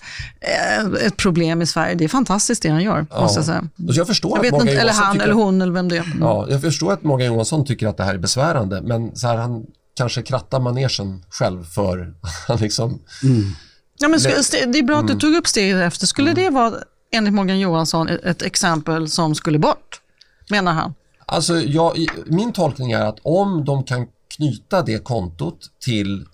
ett 1.01 1.17
problem 1.17 1.61
i 1.61 1.65
Sverige. 1.65 1.95
Det 1.95 2.03
är 2.03 2.09
fantastiskt 2.09 2.63
det 2.63 2.69
han 2.69 2.83
gör, 2.83 3.05
ja. 3.09 3.21
måste 3.21 3.39
jag 3.39 3.45
säga. 3.45 3.69
Så 3.91 3.99
jag 3.99 4.07
förstår 4.07 4.37
jag 4.37 4.51
vet 4.51 4.61
inte, 4.61 4.81
eller 4.81 4.93
han 4.93 5.21
eller 5.21 5.33
hon 5.33 5.61
eller 5.61 5.73
vem 5.73 5.89
det 5.89 5.97
är. 5.97 6.03
Mm. 6.03 6.21
Ja, 6.21 6.47
jag 6.49 6.61
förstår 6.61 6.93
att 6.93 7.03
Morgan 7.03 7.27
Johansson 7.27 7.65
tycker 7.65 7.87
att 7.87 7.97
det 7.97 8.03
här 8.03 8.13
är 8.13 8.17
besvärande, 8.17 8.81
men 8.81 9.15
så 9.15 9.27
här, 9.27 9.37
han 9.37 9.65
kanske 9.97 10.21
krattar 10.21 10.59
manegen 10.59 11.23
själv 11.29 11.63
för 11.63 12.13
han 12.47 12.57
liksom 12.61 12.99
mm 13.23 13.53
Ja, 13.99 14.07
men 14.07 14.19
det 14.19 14.79
är 14.79 14.83
bra 14.83 14.99
att 14.99 15.07
du 15.07 15.13
mm. 15.13 15.19
tog 15.19 15.33
upp 15.33 15.47
steget 15.47 15.81
efter. 15.81 16.07
Skulle 16.07 16.31
mm. 16.31 16.43
det 16.43 16.49
vara, 16.49 16.73
enligt 17.11 17.33
Morgan 17.33 17.59
Johansson, 17.59 18.07
ett 18.07 18.41
exempel 18.41 19.09
som 19.09 19.35
skulle 19.35 19.59
bort? 19.59 20.01
Menar 20.49 20.73
han? 20.73 20.93
Alltså, 21.25 21.61
jag, 21.61 22.07
min 22.25 22.53
tolkning 22.53 22.91
är 22.91 23.05
att 23.05 23.19
om 23.23 23.65
de 23.65 23.83
kan 23.83 24.07
knyta 24.37 24.81
det 24.81 25.03
kontot 25.03 25.71
till 25.79 26.25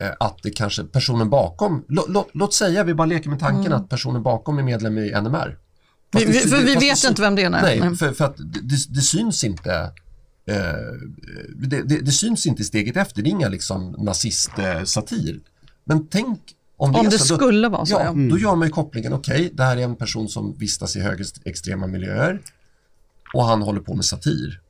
eh, 0.00 0.10
att 0.20 0.38
det 0.42 0.50
kanske 0.50 0.84
personen 0.84 1.30
bakom, 1.30 1.84
lå, 1.88 2.04
lå, 2.08 2.28
låt 2.32 2.54
säga, 2.54 2.84
vi 2.84 2.94
bara 2.94 3.06
leker 3.06 3.30
med 3.30 3.40
tanken 3.40 3.66
mm. 3.66 3.80
att 3.80 3.88
personen 3.88 4.22
bakom 4.22 4.58
är 4.58 4.62
medlem 4.62 4.98
i 4.98 5.10
NMR. 5.10 5.58
Vi, 6.12 6.24
det, 6.24 6.32
för 6.32 6.64
vi 6.64 6.74
vet 6.74 7.04
inte 7.04 7.22
vem 7.22 7.34
det 7.34 7.42
är. 7.42 7.50
Nej, 7.50 7.80
nej 7.80 7.96
för, 7.96 8.12
för, 8.12 8.24
att 8.24 8.36
det, 8.88 9.00
syns 9.00 9.44
inte 9.44 9.92
eh, 10.46 10.56
det, 12.02 12.12
syns 12.12 12.46
inte 12.46 12.62
i 12.62 12.64
steget 12.64 12.96
efter, 12.96 13.22
det 13.22 13.28
är 13.28 13.30
inga 13.30 13.48
liksom 13.48 13.94
nazist-satir. 13.98 15.40
Men 15.84 16.06
tänk 16.06 16.40
om 16.80 16.92
det, 16.92 16.98
om 16.98 17.04
det 17.04 17.18
så, 17.18 17.36
skulle 17.36 17.68
vara 17.68 17.86
så. 17.86 17.92
Ja, 17.92 18.00
mm. 18.00 18.28
då 18.28 18.38
gör 18.38 18.56
man 18.56 18.68
ju 18.68 18.72
kopplingen, 18.72 19.12
okej, 19.12 19.40
okay, 19.40 19.50
det 19.52 19.62
här 19.62 19.76
är 19.76 19.80
en 19.80 19.96
person 19.96 20.28
som 20.28 20.58
vistas 20.58 20.96
i 20.96 21.00
högerextrema 21.00 21.86
miljöer 21.86 22.40
och 23.34 23.44
han 23.44 23.62
håller 23.62 23.80
på 23.80 23.94
med 23.94 24.04
satir. 24.04 24.60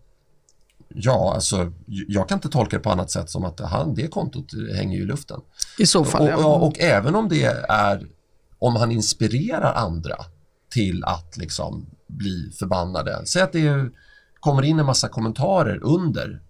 Ja, 0.89 1.33
alltså 1.35 1.73
jag 1.87 2.29
kan 2.29 2.39
inte 2.39 2.49
tolka 2.49 2.77
det 2.77 2.83
på 2.83 2.91
annat 2.91 3.11
sätt 3.11 3.31
som 3.31 3.45
att 3.45 3.61
han, 3.61 3.95
det 3.95 4.07
kontot 4.07 4.53
hänger 4.75 4.99
i 4.99 5.05
luften. 5.05 5.41
I 5.79 5.87
så 5.87 6.05
fall, 6.05 6.23
och, 6.23 6.29
ja. 6.29 6.37
och, 6.37 6.67
och 6.67 6.81
även 6.81 7.15
om 7.15 7.29
det 7.29 7.45
är, 7.69 8.07
om 8.59 8.77
han 8.77 8.93
inspirerar 8.93 9.75
andra 9.75 10.17
till 10.71 11.05
att 11.05 11.37
liksom 11.37 11.87
bli 12.07 12.53
förbannade. 12.59 13.27
Säg 13.27 13.43
att 13.43 13.53
det 13.53 13.91
kommer 14.41 14.63
in 14.63 14.79
en 14.79 14.87
massa 14.87 15.09
kommentarer 15.09 15.79
under 15.83 16.43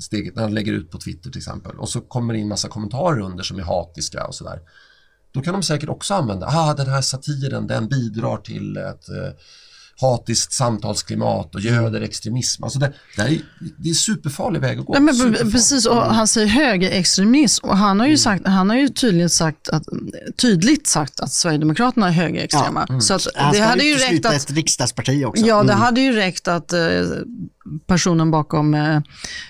steget 0.00 0.34
när 0.34 0.42
han 0.42 0.54
lägger 0.54 0.72
ut 0.72 0.90
på 0.90 0.98
Twitter 0.98 1.30
till 1.30 1.38
exempel 1.38 1.78
och 1.78 1.88
så 1.88 2.00
kommer 2.00 2.34
det 2.34 2.40
in 2.40 2.48
massa 2.48 2.68
kommentarer 2.68 3.20
under 3.20 3.44
som 3.44 3.58
är 3.58 3.62
hatiska 3.62 4.26
och 4.26 4.34
sådär. 4.34 4.60
Då 5.32 5.42
kan 5.42 5.52
de 5.52 5.62
säkert 5.62 5.88
också 5.88 6.14
använda, 6.14 6.46
ah 6.46 6.74
den 6.74 6.86
här 6.86 7.00
satiren 7.00 7.66
den 7.66 7.88
bidrar 7.88 8.36
till 8.36 8.76
ett 8.76 9.08
eh, 9.08 9.32
hatiskt 10.00 10.52
samtalsklimat 10.52 11.54
och 11.54 11.60
göder 11.60 12.00
extremism. 12.00 12.64
Alltså 12.64 12.78
det, 12.78 12.92
det, 13.16 13.22
är, 13.22 13.38
det 13.78 13.90
är 13.90 13.94
superfarlig 13.94 14.60
väg 14.60 14.78
att 14.78 14.86
gå. 14.86 14.92
Nej, 14.98 15.02
men 15.02 15.52
precis, 15.52 15.86
och 15.86 15.96
han 15.96 16.28
säger 16.28 16.46
högerextremism 16.46 17.66
och 17.66 17.76
han 17.76 18.00
har 18.00 18.06
ju, 18.06 18.10
mm. 18.10 18.18
sagt, 18.18 18.46
han 18.46 18.70
har 18.70 18.76
ju 18.76 18.88
tydligt, 18.88 19.32
sagt 19.32 19.68
att, 19.68 19.82
tydligt 20.36 20.86
sagt 20.86 21.20
att 21.20 21.32
Sverigedemokraterna 21.32 22.08
är 22.08 22.12
högerextrema. 22.12 22.80
Ja. 22.88 22.92
Mm. 22.92 23.00
Så 23.00 23.14
att 23.14 23.26
han 23.34 23.52
det 23.52 23.60
hade 23.60 23.84
ju 23.84 23.94
räckt 23.94 24.26
att, 24.26 24.34
ett 24.34 24.50
riksdagsparti 24.50 25.24
också. 25.24 25.46
Ja, 25.46 25.56
det 25.62 25.72
mm. 25.72 25.82
hade 25.82 26.00
ju 26.00 26.12
räckt 26.12 26.48
att 26.48 26.72
eh, 26.72 26.80
personen 27.86 28.30
bakom, 28.30 28.74
eh, 28.74 28.96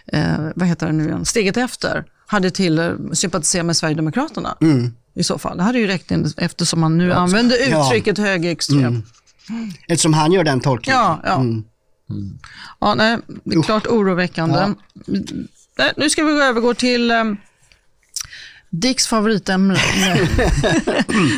eh, 0.06 0.50
vad 0.56 0.68
heter 0.68 0.86
det 0.86 0.92
nu 0.92 1.04
igen, 1.04 1.24
steget 1.24 1.56
efter, 1.56 2.04
hade 2.26 2.50
till 2.50 2.78
eh, 2.78 2.92
sympatisera 3.12 3.62
med 3.62 3.76
Sverigedemokraterna. 3.76 4.56
Mm. 4.60 4.92
I 5.14 5.24
så 5.24 5.38
fall. 5.38 5.56
Det 5.56 5.62
hade 5.62 5.78
ju 5.78 5.86
räckt 5.86 6.12
eftersom 6.36 6.80
man 6.80 6.98
nu 6.98 7.06
ja. 7.06 7.14
använder 7.14 7.56
uttrycket 7.56 8.18
ja. 8.18 8.24
högerextrem. 8.24 9.02
Eftersom 9.88 10.14
han 10.14 10.32
gör 10.32 10.44
den 10.44 10.60
tolkningen. 10.60 11.00
Ja, 11.00 11.20
ja. 11.24 11.34
Mm. 11.34 11.64
ja 12.80 12.94
nej, 12.94 13.18
det 13.44 13.56
är 13.56 13.62
klart 13.62 13.86
oroväckande. 13.86 14.74
Ja. 15.76 15.90
Nu 15.96 16.10
ska 16.10 16.24
vi 16.24 16.42
övergå 16.42 16.74
till 16.74 17.10
um, 17.10 17.36
Dicks 18.70 19.06
favoritämne. 19.06 19.74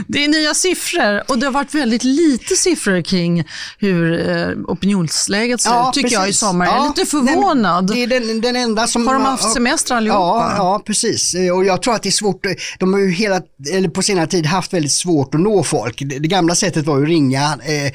det 0.08 0.24
är 0.24 0.28
nya 0.28 0.54
siffror 0.54 1.22
och 1.28 1.38
det 1.38 1.46
har 1.46 1.52
varit 1.52 1.74
väldigt 1.74 2.04
lite 2.04 2.56
siffror 2.56 3.02
kring 3.02 3.44
hur 3.78 4.30
eh, 4.30 4.48
opinionsläget 4.66 5.60
ser 5.60 5.70
ja, 5.70 5.88
ut, 5.88 5.94
tycker 5.94 6.08
precis. 6.08 6.18
jag, 6.18 6.28
i 6.28 6.32
sommar. 6.32 6.66
Ja, 6.66 6.72
jag 6.72 6.84
är 6.84 6.88
lite 6.88 7.10
förvånad. 7.10 7.86
Det 7.86 8.02
är 8.02 8.06
den, 8.06 8.40
den 8.40 8.56
enda 8.56 8.86
som... 8.86 9.06
Har 9.06 9.14
de 9.14 9.22
haft 9.22 9.52
semester 9.52 9.94
allihopa? 9.94 10.18
Ja, 10.18 10.54
ja, 10.56 10.82
precis. 10.86 11.34
Och 11.54 11.64
jag 11.64 11.82
tror 11.82 11.94
att 11.94 12.02
det 12.02 12.08
är 12.08 12.10
svårt. 12.10 12.46
De 12.78 12.92
har 12.92 13.00
ju 13.00 13.10
hela, 13.10 13.40
eller 13.72 13.88
på 13.88 14.02
senare 14.02 14.26
tid 14.26 14.46
haft 14.46 14.72
väldigt 14.72 14.92
svårt 14.92 15.34
att 15.34 15.40
nå 15.40 15.62
folk. 15.62 15.98
Det, 15.98 16.18
det 16.18 16.28
gamla 16.28 16.54
sättet 16.54 16.86
var 16.86 16.96
ju 16.96 17.02
att 17.02 17.08
ringa 17.08 17.58
eh, 17.64 17.84
eh 17.84 17.92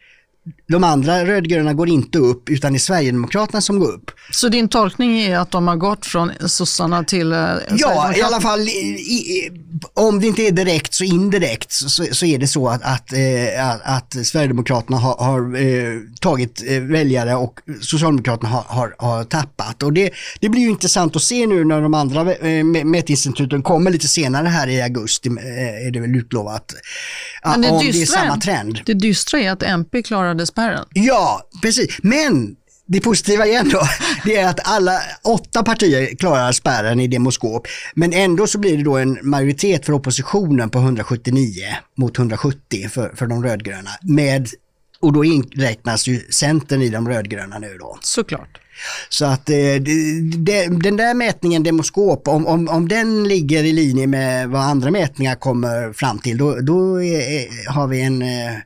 de 0.67 0.83
andra 0.83 1.25
rödgröna 1.25 1.73
går 1.73 1.89
inte 1.89 2.17
upp 2.17 2.49
utan 2.49 2.73
det 2.73 2.77
är 2.77 2.79
Sverigedemokraterna 2.79 3.61
som 3.61 3.79
går 3.79 3.91
upp. 3.91 4.11
Så 4.31 4.49
din 4.49 4.69
tolkning 4.69 5.19
är 5.19 5.37
att 5.37 5.51
de 5.51 5.67
har 5.67 5.75
gått 5.75 6.05
från 6.05 6.31
sossarna 6.45 7.03
till 7.03 7.31
eh, 7.31 7.39
Ja, 7.71 8.13
i 8.15 8.21
alla 8.21 8.41
fall 8.41 8.59
i, 8.59 9.49
om 9.93 10.19
det 10.19 10.27
inte 10.27 10.41
är 10.41 10.51
direkt 10.51 10.93
så 10.93 11.03
indirekt 11.03 11.71
så, 11.71 12.05
så 12.11 12.25
är 12.25 12.37
det 12.37 12.47
så 12.47 12.67
att, 12.67 12.83
att, 12.83 13.13
eh, 13.13 13.93
att 13.95 14.25
Sverigedemokraterna 14.27 14.97
har, 14.97 15.15
har 15.17 15.55
eh, 15.55 15.99
tagit 16.21 16.61
väljare 16.81 17.35
och 17.35 17.59
Socialdemokraterna 17.81 18.49
har, 18.49 18.63
har, 18.67 18.95
har, 18.97 19.23
tappat. 19.23 19.83
Och 19.83 19.93
det, 19.93 20.11
det 20.39 20.49
blir 20.49 20.61
ju 20.61 20.69
intressant 20.69 21.15
att 21.15 21.21
se 21.21 21.47
nu 21.47 21.65
när 21.65 21.81
de 21.81 21.93
andra 21.93 22.33
eh, 22.33 22.63
mätinstituten 22.63 23.63
kommer 23.63 23.91
lite 23.91 24.07
senare 24.07 24.47
här 24.47 24.67
i 24.67 24.81
augusti 24.81 25.29
är 25.29 25.91
det 25.91 25.99
väl 25.99 26.15
utlovat. 26.15 26.73
Men 27.43 27.61
det, 27.61 27.69
om 27.69 27.79
det 27.79 28.01
är 28.01 28.05
samma 28.05 28.37
trend. 28.37 28.79
Det 28.85 28.93
dystra 28.93 29.39
är 29.39 29.51
att 29.51 29.63
MP 29.63 30.03
klarade 30.03 30.36
spärren. 30.45 30.85
Ja, 30.93 31.49
precis. 31.61 31.97
Men 32.03 32.55
det 32.87 33.01
positiva 33.01 33.45
igen 33.45 33.69
då, 33.69 33.81
det 34.25 34.35
är 34.35 34.47
att 34.47 34.59
alla 34.63 35.01
åtta 35.23 35.63
partier 35.63 36.15
klarar 36.15 36.51
spärren 36.51 36.99
i 36.99 37.07
Demoskop. 37.07 37.67
Men 37.93 38.13
ändå 38.13 38.47
så 38.47 38.59
blir 38.59 38.77
det 38.77 38.83
då 38.83 38.97
en 38.97 39.19
majoritet 39.21 39.85
för 39.85 39.93
oppositionen 39.93 40.69
på 40.69 40.79
179 40.79 41.63
mot 41.95 42.17
170 42.17 42.89
för, 42.89 43.09
för 43.15 43.27
de 43.27 43.43
rödgröna. 43.43 43.89
Med, 44.01 44.49
och 44.99 45.13
då 45.13 45.25
inräknas 45.25 46.07
ju 46.07 46.19
Centern 46.19 46.81
i 46.81 46.89
de 46.89 47.09
rödgröna 47.09 47.59
nu 47.59 47.77
då. 47.79 47.97
Såklart. 48.01 48.59
Så 49.09 49.25
att 49.25 49.49
eh, 49.49 49.55
det, 50.35 50.67
den 50.67 50.97
där 50.97 51.13
mätningen 51.13 51.63
Demoskop, 51.63 52.27
om, 52.27 52.47
om, 52.47 52.67
om 52.67 52.87
den 52.87 53.27
ligger 53.27 53.63
i 53.63 53.73
linje 53.73 54.07
med 54.07 54.49
vad 54.49 54.61
andra 54.61 54.91
mätningar 54.91 55.35
kommer 55.35 55.93
fram 55.93 56.19
till, 56.19 56.37
då, 56.37 56.59
då 56.61 57.03
är, 57.03 57.69
har 57.69 57.87
vi 57.87 58.01
en 58.01 58.21
Eh, 58.21 58.57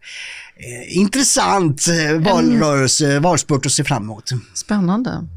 intressant 0.88 1.88
eh, 1.88 2.20
valrörelse, 2.20 3.20
valspurt 3.20 3.66
att 3.66 3.72
se 3.72 3.84
fram 3.84 4.04
emot. 4.04 4.30
Spännande. 4.54 5.28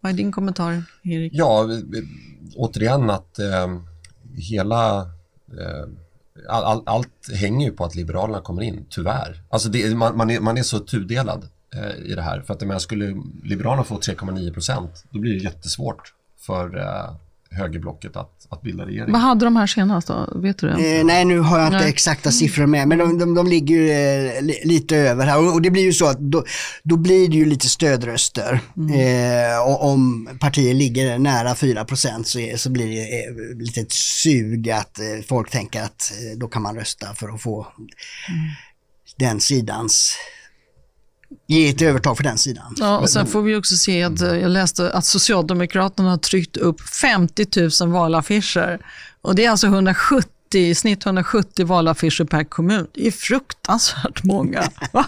Vad 0.00 0.12
är 0.12 0.16
din 0.16 0.32
kommentar, 0.32 0.82
Erik? 1.02 1.32
Ja, 1.34 1.68
återigen 2.56 3.10
att 3.10 3.38
eh, 3.38 3.78
hela 4.36 4.98
eh, 5.60 5.84
all, 6.48 6.64
all, 6.64 6.82
allt 6.86 7.30
hänger 7.32 7.66
ju 7.66 7.72
på 7.72 7.84
att 7.84 7.94
Liberalerna 7.94 8.40
kommer 8.40 8.62
in, 8.62 8.86
tyvärr. 8.90 9.42
Alltså 9.48 9.68
det, 9.68 9.94
man, 9.94 10.16
man, 10.16 10.30
är, 10.30 10.40
man 10.40 10.58
är 10.58 10.62
så 10.62 10.78
tudelad 10.78 11.48
eh, 11.74 12.10
i 12.10 12.14
det 12.14 12.22
här. 12.22 12.40
För 12.40 12.54
att 12.54 12.62
jag 12.62 12.80
skulle 12.80 13.16
Liberalerna 13.42 13.84
få 13.84 13.98
3,9 13.98 14.52
procent, 14.52 15.04
då 15.10 15.18
blir 15.18 15.32
det 15.32 15.44
jättesvårt 15.44 16.14
för 16.38 16.78
eh, 16.78 17.16
högerblocket 17.54 18.16
att, 18.16 18.46
att 18.48 18.62
bilda 18.62 18.86
regering. 18.86 19.12
Vad 19.12 19.20
hade 19.20 19.44
de 19.46 19.56
här 19.56 19.66
senast 19.66 20.08
då? 20.08 20.32
Vet 20.34 20.58
du 20.58 20.66
det? 20.66 20.98
Eh, 20.98 21.04
nej, 21.04 21.24
nu 21.24 21.38
har 21.38 21.58
jag 21.58 21.68
inte 21.68 21.78
nej. 21.78 21.88
exakta 21.88 22.30
siffror 22.30 22.66
med, 22.66 22.88
men 22.88 22.98
de, 22.98 23.18
de, 23.18 23.34
de 23.34 23.46
ligger 23.46 23.74
ju 23.74 23.90
eh, 23.90 24.42
lite 24.64 24.96
över 24.96 25.26
här. 25.26 25.38
Och, 25.38 25.52
och, 25.52 25.62
det 25.62 25.70
blir 25.70 25.82
ju 25.82 25.92
så 25.92 26.06
att 26.06 26.18
då, 26.18 26.44
då 26.82 26.96
blir 26.96 27.28
det 27.28 27.36
ju 27.36 27.44
lite 27.44 27.68
stödröster. 27.68 28.60
Mm. 28.76 28.90
Eh, 28.90 29.68
och 29.68 29.84
om 29.84 30.28
partier 30.40 30.74
ligger 30.74 31.18
nära 31.18 31.54
4 31.54 31.84
procent 31.84 32.26
så, 32.26 32.38
så 32.56 32.70
blir 32.70 32.86
det 32.86 33.24
eh, 33.24 33.56
lite 33.56 33.80
ett 33.80 33.92
sug 33.92 34.70
att 34.70 34.98
eh, 34.98 35.04
folk 35.28 35.50
tänker 35.50 35.82
att 35.82 36.12
eh, 36.12 36.38
då 36.38 36.48
kan 36.48 36.62
man 36.62 36.76
rösta 36.76 37.14
för 37.14 37.28
att 37.28 37.42
få 37.42 37.66
mm. 38.28 38.40
den 39.16 39.40
sidans 39.40 40.16
ge 41.46 41.68
ett 41.68 41.82
övertag 41.82 42.16
för 42.16 42.24
den 42.24 42.38
sidan. 42.38 42.74
Ja, 42.76 42.98
och 42.98 43.10
sen 43.10 43.26
får 43.26 43.42
vi 43.42 43.56
också 43.56 43.76
se 43.76 44.02
att 44.02 44.20
eh, 44.20 44.36
jag 44.36 44.50
läste 44.50 44.92
att 44.92 45.04
Socialdemokraterna 45.04 46.10
har 46.10 46.16
tryckt 46.16 46.56
upp 46.56 46.80
50 46.80 47.46
000 47.82 47.92
valaffischer. 47.92 48.78
Och 49.22 49.34
det 49.34 49.44
är 49.44 49.50
alltså 49.50 49.66
170 49.66 50.30
i 50.54 50.74
snitt 50.74 51.06
170 51.06 51.66
valaffischer 51.66 52.24
per 52.24 52.44
kommun. 52.44 52.86
Det 52.92 53.06
är 53.06 53.10
fruktansvärt 53.10 54.24
många. 54.24 54.62
Va? 54.92 55.04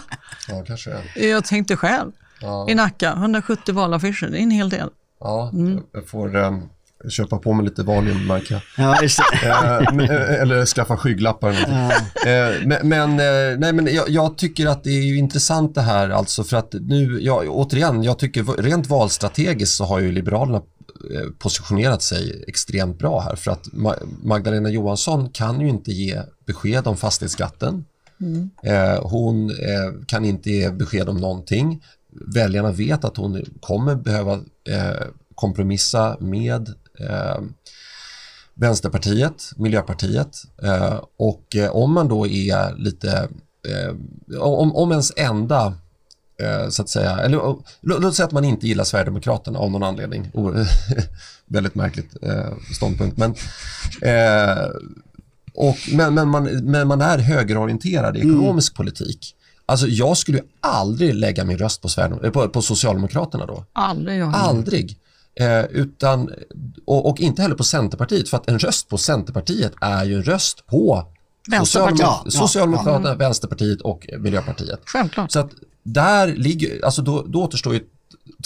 Ja, 0.47 0.63
kanske 0.67 0.91
är. 0.91 1.27
Jag 1.27 1.45
tänkte 1.45 1.75
själv. 1.75 2.11
Ja. 2.41 2.69
I 2.69 2.75
Nacka, 2.75 3.11
170 3.11 3.75
valaffischer, 3.75 4.29
det 4.29 4.37
är 4.37 4.43
en 4.43 4.51
hel 4.51 4.69
del. 4.69 4.89
Ja, 5.19 5.49
mm. 5.53 5.83
jag 5.93 6.07
får 6.07 6.35
um, 6.35 6.69
köpa 7.09 7.37
på 7.37 7.53
mig 7.53 7.65
lite 7.65 7.83
Valium 7.83 8.27
märker 8.27 8.53
jag. 8.53 8.61
Ja, 8.77 9.01
just 9.01 9.19
eh, 9.19 10.41
eller 10.41 10.65
skaffa 10.65 10.97
skygglappar. 10.97 11.51
Ja. 11.67 11.91
Eh, 12.31 12.55
men, 12.65 12.89
men, 12.89 13.11
eh, 13.11 13.59
nej, 13.59 13.73
men 13.73 13.93
jag, 13.93 14.09
jag, 14.09 14.37
tycker 14.37 14.67
att 14.67 14.83
det 14.83 14.89
är 14.89 15.17
intressant 15.17 15.75
det 15.75 15.81
här 15.81 16.09
alltså 16.09 16.43
för 16.43 16.57
att 16.57 16.73
nu, 16.73 17.19
ja, 17.21 17.43
återigen, 17.47 18.03
jag 18.03 18.19
tycker 18.19 18.61
rent 18.61 18.87
valstrategiskt 18.87 19.75
så 19.75 19.85
har 19.85 19.99
ju 19.99 20.11
Liberalerna 20.11 20.61
positionerat 21.39 22.01
sig 22.01 22.43
extremt 22.47 22.99
bra 22.99 23.19
här 23.19 23.35
för 23.35 23.51
att 23.51 23.67
Magdalena 24.23 24.69
Johansson 24.69 25.29
kan 25.29 25.61
ju 25.61 25.67
inte 25.69 25.91
ge 25.91 26.21
besked 26.45 26.87
om 26.87 26.97
fastighetsskatten. 26.97 27.85
Mm. 28.21 28.49
Hon 29.01 29.51
kan 30.07 30.25
inte 30.25 30.51
ge 30.51 30.69
besked 30.69 31.09
om 31.09 31.17
någonting. 31.17 31.83
Väljarna 32.35 32.71
vet 32.71 33.05
att 33.05 33.17
hon 33.17 33.43
kommer 33.61 33.95
behöva 33.95 34.39
kompromissa 35.35 36.17
med 36.19 36.73
eh, 36.99 37.37
Vänsterpartiet, 38.53 39.51
Miljöpartiet 39.55 40.37
eh, 40.63 40.99
och 41.17 41.55
eh, 41.55 41.69
om 41.69 41.93
man 41.93 42.07
då 42.07 42.27
är 42.27 42.75
lite, 42.75 43.29
eh, 43.67 44.41
om, 44.41 44.75
om 44.75 44.91
ens 44.91 45.13
enda 45.15 45.73
eh, 46.41 46.69
så 46.69 46.81
att 46.81 46.89
säga, 46.89 47.19
eller 47.19 47.55
låt 47.81 48.15
säga 48.15 48.25
att 48.25 48.31
man 48.31 48.45
inte 48.45 48.67
gillar 48.67 48.83
Sverigedemokraterna 48.83 49.59
av 49.59 49.71
någon 49.71 49.83
anledning. 49.83 50.31
väldigt 51.45 51.75
märkligt 51.75 52.23
eh, 52.23 52.53
ståndpunkt. 52.75 53.17
Men, 53.17 53.35
och, 55.53 55.77
men, 55.91 56.13
men, 56.13 56.27
man, 56.27 56.43
men 56.43 56.87
man 56.87 57.01
är 57.01 57.17
högerorienterad 57.17 58.17
i 58.17 58.21
mm. 58.21 58.35
ekonomisk 58.35 58.71
mm. 58.71 58.75
politik. 58.77 59.35
Alltså 59.65 59.87
jag 59.87 60.17
skulle 60.17 60.41
aldrig 60.59 61.15
lägga 61.15 61.45
min 61.45 61.57
röst 61.57 61.81
på, 61.81 61.89
Sverige, 61.89 62.31
på, 62.31 62.49
på 62.49 62.61
Socialdemokraterna 62.61 63.45
då. 63.45 63.65
Aldrig. 63.73 64.21
Aldrig. 64.21 64.99
Eh, 65.39 65.65
utan, 65.65 66.29
och, 66.85 67.09
och, 67.09 67.19
inte 67.19 67.41
heller 67.41 67.55
på 67.55 67.63
Centerpartiet, 67.63 68.29
för 68.29 68.37
att 68.37 68.49
en 68.49 68.59
röst 68.59 68.89
på 68.89 68.97
Centerpartiet 68.97 69.73
är 69.81 70.05
ju 70.05 70.15
en 70.15 70.23
röst 70.23 70.65
på 70.67 71.07
Socialdemokraterna, 71.59 72.31
Socialdemokraterna 72.31 73.09
ja, 73.09 73.13
ja. 73.13 73.17
Vänsterpartiet 73.17 73.81
och 73.81 74.09
Miljöpartiet. 74.19 74.79
Självklart. 74.85 75.31
Så 75.31 75.39
att 75.39 75.51
där 75.83 76.27
ligger, 76.27 76.85
alltså 76.85 77.01
då, 77.01 77.25
då 77.27 77.43
återstår 77.43 77.73
ju 77.73 77.83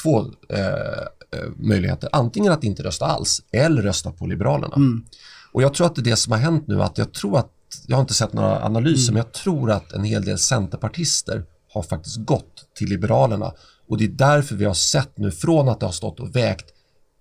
två 0.03 0.19
eh, 0.49 0.59
eh, 0.59 1.49
möjligheter. 1.55 2.09
Antingen 2.11 2.51
att 2.51 2.63
inte 2.63 2.83
rösta 2.83 3.05
alls 3.05 3.41
eller 3.51 3.81
rösta 3.81 4.11
på 4.11 4.25
Liberalerna. 4.25 4.75
Mm. 4.75 5.05
Och 5.51 5.61
jag 5.61 5.73
tror 5.73 5.87
att 5.87 5.95
det 5.95 6.01
är 6.01 6.03
det 6.03 6.15
som 6.15 6.31
har 6.31 6.39
hänt 6.39 6.67
nu, 6.67 6.81
att 6.81 6.97
jag 6.97 7.13
tror 7.13 7.39
att, 7.39 7.51
jag 7.87 7.97
har 7.97 8.01
inte 8.01 8.13
sett 8.13 8.33
några 8.33 8.65
analyser, 8.65 9.11
mm. 9.11 9.13
men 9.13 9.23
jag 9.25 9.33
tror 9.33 9.71
att 9.71 9.91
en 9.91 10.03
hel 10.03 10.25
del 10.25 10.37
centerpartister 10.37 11.43
har 11.73 11.83
faktiskt 11.83 12.17
gått 12.17 12.65
till 12.75 12.89
Liberalerna. 12.89 13.53
Och 13.87 13.97
det 13.97 14.03
är 14.03 14.09
därför 14.09 14.55
vi 14.55 14.65
har 14.65 14.73
sett 14.73 15.17
nu 15.17 15.31
från 15.31 15.69
att 15.69 15.79
det 15.79 15.85
har 15.85 15.93
stått 15.93 16.19
och 16.19 16.35
vägt 16.35 16.65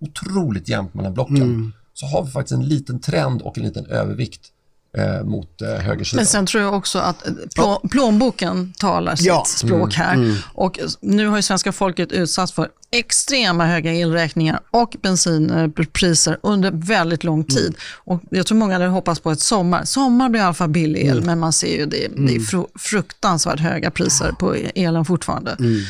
otroligt 0.01 0.69
jämnt 0.69 0.95
mellan 0.95 1.15
blocken 1.15 1.43
mm. 1.43 1.73
så 1.95 2.07
har 2.07 2.25
vi 2.25 2.31
faktiskt 2.31 2.53
en 2.53 2.69
liten 2.69 3.01
trend 3.01 3.43
och 3.43 3.59
en 3.59 3.65
liten 3.65 3.87
övervikt 3.87 4.53
eh, 4.99 5.25
mot 5.25 5.63
eh, 5.63 5.69
högersidan. 5.69 6.19
Men 6.19 6.27
sen 6.27 6.47
tror 6.47 6.63
jag 6.63 6.75
också 6.75 6.99
att 6.99 7.27
eh, 7.27 7.33
plå, 7.55 7.83
plånboken 7.91 8.73
talar 8.79 9.17
sitt 9.17 9.27
ja. 9.27 9.45
språk 9.47 9.95
här. 9.95 10.15
Mm. 10.15 10.27
Mm. 10.27 10.37
Och 10.55 10.79
nu 11.01 11.27
har 11.27 11.37
ju 11.37 11.43
svenska 11.43 11.73
folket 11.73 12.13
utsatts 12.13 12.53
för 12.53 12.69
extrema 12.93 13.67
höga 13.67 13.93
elräkningar 13.93 14.61
och 14.71 14.97
bensinpriser 15.03 16.39
under 16.43 16.71
väldigt 16.71 17.25
lång 17.25 17.45
tid. 17.45 17.67
Mm. 17.67 17.75
Och 18.05 18.23
jag 18.31 18.47
tror 18.47 18.59
många 18.59 18.73
hade 18.73 18.87
hoppats 18.87 19.21
på 19.21 19.31
ett 19.31 19.41
sommar. 19.41 19.85
Sommar 19.85 20.29
blir 20.29 20.41
i 20.41 20.45
alla 20.45 20.55
fall 20.55 20.69
billig 20.69 21.01
el, 21.01 21.11
mm. 21.11 21.27
men 21.27 21.39
man 21.39 21.53
ser 21.53 21.77
ju 21.79 21.87
det, 21.87 22.09
det 22.17 22.37
är 22.37 22.53
mm. 22.55 22.67
fruktansvärt 22.79 23.61
höga 23.61 23.91
priser 23.91 24.33
på 24.33 24.55
elen 24.75 25.05
fortfarande. 25.05 25.57
Mm. 25.59 25.81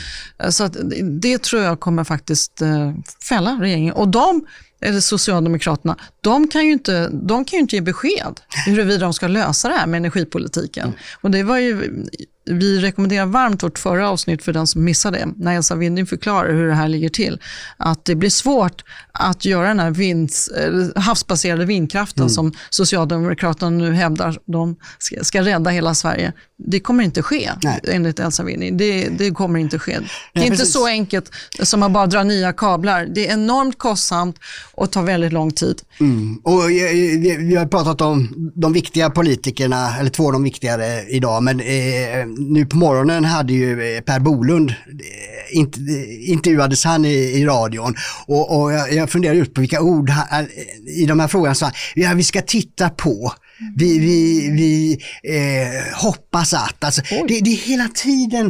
Så 0.52 0.64
att 0.64 0.76
det 1.02 1.42
tror 1.42 1.62
jag 1.62 1.80
kommer 1.80 2.04
faktiskt 2.04 2.62
eh, 2.62 2.92
fälla 3.28 3.50
regeringen. 3.60 3.94
Och 3.94 4.08
de 4.08 4.42
eller 4.80 5.00
Socialdemokraterna, 5.00 5.96
de 6.20 6.48
kan 6.48 6.66
ju 6.66 6.72
inte, 6.72 7.08
de 7.08 7.44
kan 7.44 7.56
ju 7.56 7.60
inte 7.60 7.76
ge 7.76 7.82
besked 7.82 8.40
huruvida 8.66 8.98
de 8.98 9.14
ska 9.14 9.28
lösa 9.28 9.68
det 9.68 9.74
här 9.74 9.86
med 9.86 9.98
energipolitiken. 9.98 10.84
Mm. 10.84 10.98
Och 11.20 11.30
det 11.30 11.42
var 11.42 11.58
ju, 11.58 12.04
vi 12.44 12.80
rekommenderar 12.80 13.26
varmt 13.26 13.62
vårt 13.62 13.78
förra 13.78 14.10
avsnitt 14.10 14.42
för 14.42 14.52
den 14.52 14.66
som 14.66 14.84
missade 14.84 15.18
det, 15.18 15.28
när 15.36 15.56
Elsa 15.56 15.74
Winding 15.74 16.06
förklarar 16.06 16.52
hur 16.52 16.66
det 16.66 16.74
här 16.74 16.88
ligger 16.88 17.08
till. 17.08 17.40
Att 17.76 18.04
det 18.04 18.14
blir 18.14 18.30
svårt 18.30 18.84
att 19.12 19.44
göra 19.44 19.68
den 19.68 19.80
här 19.80 19.90
vinds, 19.90 20.50
havsbaserade 20.96 21.64
vindkraften 21.64 22.22
mm. 22.22 22.30
som 22.30 22.52
Socialdemokraterna 22.70 23.70
nu 23.70 23.92
hävdar 23.92 24.38
de 24.46 24.76
ska, 24.98 25.24
ska 25.24 25.42
rädda 25.42 25.70
hela 25.70 25.94
Sverige. 25.94 26.32
Det 26.56 26.80
kommer 26.80 27.04
inte 27.04 27.22
ske 27.22 27.50
Nej. 27.62 27.80
enligt 27.84 28.18
Elsa 28.18 28.42
Winding. 28.42 28.76
Det, 28.76 29.08
det 29.08 29.30
kommer 29.30 29.58
inte 29.58 29.78
ske. 29.78 29.92
Det 29.92 29.98
är 29.98 30.10
Nej, 30.32 30.44
inte 30.44 30.56
precis. 30.56 30.72
så 30.72 30.86
enkelt 30.86 31.30
som 31.62 31.82
att 31.82 31.92
bara 31.92 32.06
dra 32.06 32.22
nya 32.22 32.52
kablar. 32.52 33.06
Det 33.06 33.28
är 33.28 33.32
enormt 33.32 33.78
kostsamt 33.78 34.36
och 34.72 34.90
tar 34.90 35.02
väldigt 35.02 35.32
lång 35.32 35.50
tid. 35.50 35.82
Mm. 36.00 36.09
Och 36.42 36.70
vi 36.70 37.56
har 37.56 37.66
pratat 37.66 38.00
om 38.00 38.50
de 38.54 38.72
viktiga 38.72 39.10
politikerna, 39.10 39.96
eller 39.98 40.10
två 40.10 40.26
av 40.26 40.32
de 40.32 40.42
viktigare 40.42 41.02
idag, 41.08 41.42
men 41.42 41.60
eh, 41.60 42.26
nu 42.38 42.66
på 42.66 42.76
morgonen 42.76 43.24
hade 43.24 43.52
ju 43.52 43.96
eh, 43.96 44.00
Per 44.00 44.20
Bolund, 44.20 44.70
eh, 44.70 46.30
intervjuades 46.30 46.84
han 46.84 47.04
i, 47.04 47.14
i 47.14 47.44
radion 47.44 47.94
och, 48.26 48.60
och 48.60 48.72
jag, 48.72 48.92
jag 48.92 49.10
funderar 49.10 49.34
just 49.34 49.54
på 49.54 49.60
vilka 49.60 49.80
ord 49.80 50.10
han, 50.10 50.46
i 50.86 51.06
de 51.06 51.20
här 51.20 51.28
frågorna 51.28 51.54
sa 51.54 51.70
ja, 51.94 52.12
vi 52.14 52.24
ska 52.24 52.42
titta 52.42 52.90
på. 52.90 53.32
Vi, 53.76 53.98
vi, 53.98 54.50
vi 54.50 54.98
eh, 55.36 55.96
hoppas 56.02 56.54
att, 56.54 56.84
alltså, 56.84 57.02
det, 57.28 57.40
det, 57.40 57.50
är 57.50 57.56
hela 57.56 57.88
tiden 57.88 58.46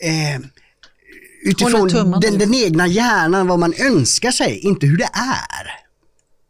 eh, 0.00 0.40
utifrån 1.44 1.88
den, 2.20 2.38
den 2.38 2.54
egna 2.54 2.86
hjärnan, 2.86 3.46
vad 3.46 3.58
man 3.58 3.74
önskar 3.78 4.30
sig, 4.30 4.58
inte 4.58 4.86
hur 4.86 4.96
det 4.96 5.08
är. 5.12 5.83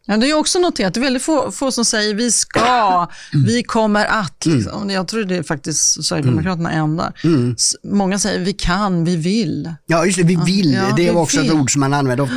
Ja, 0.07 0.17
det 0.17 0.31
är 0.31 0.35
också 0.35 0.59
noterat, 0.59 0.95
det 0.95 1.01
är 1.01 1.03
väldigt 1.03 1.23
få, 1.23 1.51
få 1.53 1.73
som 1.73 1.85
säger 1.85 2.15
vi 2.15 2.33
ska, 2.33 3.09
vi 3.47 3.63
kommer 3.63 4.07
att. 4.07 4.47
Mm. 4.47 4.59
Liksom. 4.59 4.91
Jag 4.91 5.09
tror 5.09 5.25
det 5.25 5.37
är 5.37 5.43
faktiskt 5.43 6.05
Sverigedemokraterna 6.05 6.71
mm. 6.71 6.85
enda. 6.85 7.13
Mm. 7.25 7.57
Många 7.85 8.19
säger 8.19 8.45
vi 8.45 8.53
kan, 8.53 9.05
vi 9.05 9.17
vill. 9.17 9.75
Ja, 9.87 10.07
just 10.07 10.19
det, 10.19 10.25
vi 10.25 10.39
vill. 10.47 10.73
Ja, 10.73 10.95
det 10.97 11.11
var 11.11 11.23
också 11.23 11.41
vill. 11.41 11.51
ett 11.51 11.57
ord 11.57 11.73
som 11.73 11.81
man 11.81 11.95
använde. 11.95 12.29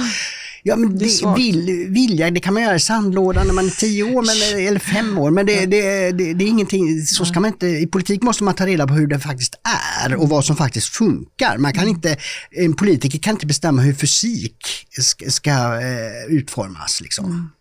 Ja, 0.64 0.76
men 0.76 0.98
det, 0.98 1.06
det 1.06 1.34
vill, 1.36 1.86
vilja, 1.90 2.32
det 2.32 2.40
kan 2.40 2.54
man 2.54 2.64
göra 2.64 2.76
i 2.76 2.80
sandlådan 2.80 3.48
när 3.48 3.54
man 3.54 3.66
är 3.66 3.70
tio 3.70 4.04
år 4.04 4.24
men, 4.24 4.68
eller 4.68 4.80
fem 4.80 5.18
år. 5.18 5.32
Men 5.32 5.46
det, 5.46 5.66
det, 5.66 6.12
det, 6.12 6.34
det 6.34 6.46
är 6.46 6.48
ingenting, 6.48 7.06
så 7.06 7.26
ska 7.26 7.40
man 7.40 7.52
inte, 7.52 7.68
i 7.68 7.88
politik 7.88 8.24
måste 8.24 8.44
man 8.44 8.54
ta 8.54 8.66
reda 8.66 8.88
på 8.88 8.94
hur 8.94 9.08
det 9.08 9.20
faktiskt 9.20 9.56
är 10.04 10.16
och 10.16 10.30
vad 10.30 10.46
som 10.46 10.56
faktiskt 10.56 10.88
funkar. 10.88 11.58
Man 11.58 11.74
kan 11.74 11.84
mm. 11.84 11.96
inte, 11.96 12.18
en 12.52 12.76
politiker 12.76 13.20
kan 13.20 13.34
inte 13.34 13.46
bestämma 13.46 13.82
hur 13.82 13.94
fysik 13.94 14.58
ska, 15.02 15.30
ska 15.30 15.52
eh, 15.52 16.26
utformas. 16.28 17.02
Liksom. 17.02 17.52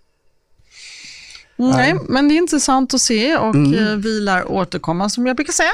Mm. 1.58 1.70
Nej, 1.70 1.94
men 2.08 2.28
det 2.28 2.34
är 2.34 2.36
intressant 2.36 2.94
att 2.94 3.00
se 3.00 3.36
och 3.36 3.54
mm. 3.54 3.74
Eh, 3.74 3.96
vi 3.96 4.20
lär 4.20 4.52
återkomma 4.52 5.08
som 5.08 5.26
jag 5.26 5.36
brukar 5.36 5.52
säga. 5.52 5.72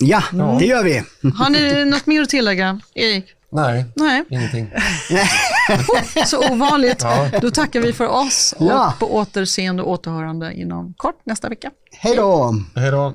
Ja, 0.00 0.22
mm. 0.32 0.58
det 0.58 0.64
gör 0.64 0.84
vi. 0.84 1.02
Har 1.30 1.50
ni 1.50 1.84
något 1.84 2.06
mer 2.06 2.22
att 2.22 2.28
tillägga, 2.28 2.80
Erik? 2.94 3.24
Nej, 3.52 3.84
Nej. 3.94 4.24
ingenting. 4.30 4.70
Så 6.26 6.52
ovanligt. 6.52 7.02
Ja. 7.02 7.30
Då 7.40 7.50
tackar 7.50 7.80
vi 7.80 7.92
för 7.92 8.06
oss 8.06 8.54
och 8.58 8.66
ja. 8.66 8.94
på 8.98 9.14
återseende 9.14 9.82
och 9.82 9.90
återhörande 9.90 10.54
inom 10.54 10.94
kort 10.96 11.20
nästa 11.24 11.48
vecka. 11.48 11.70
Hej 11.92 12.16
då! 12.16 12.54
Hej 12.74 12.90
då! 12.90 13.14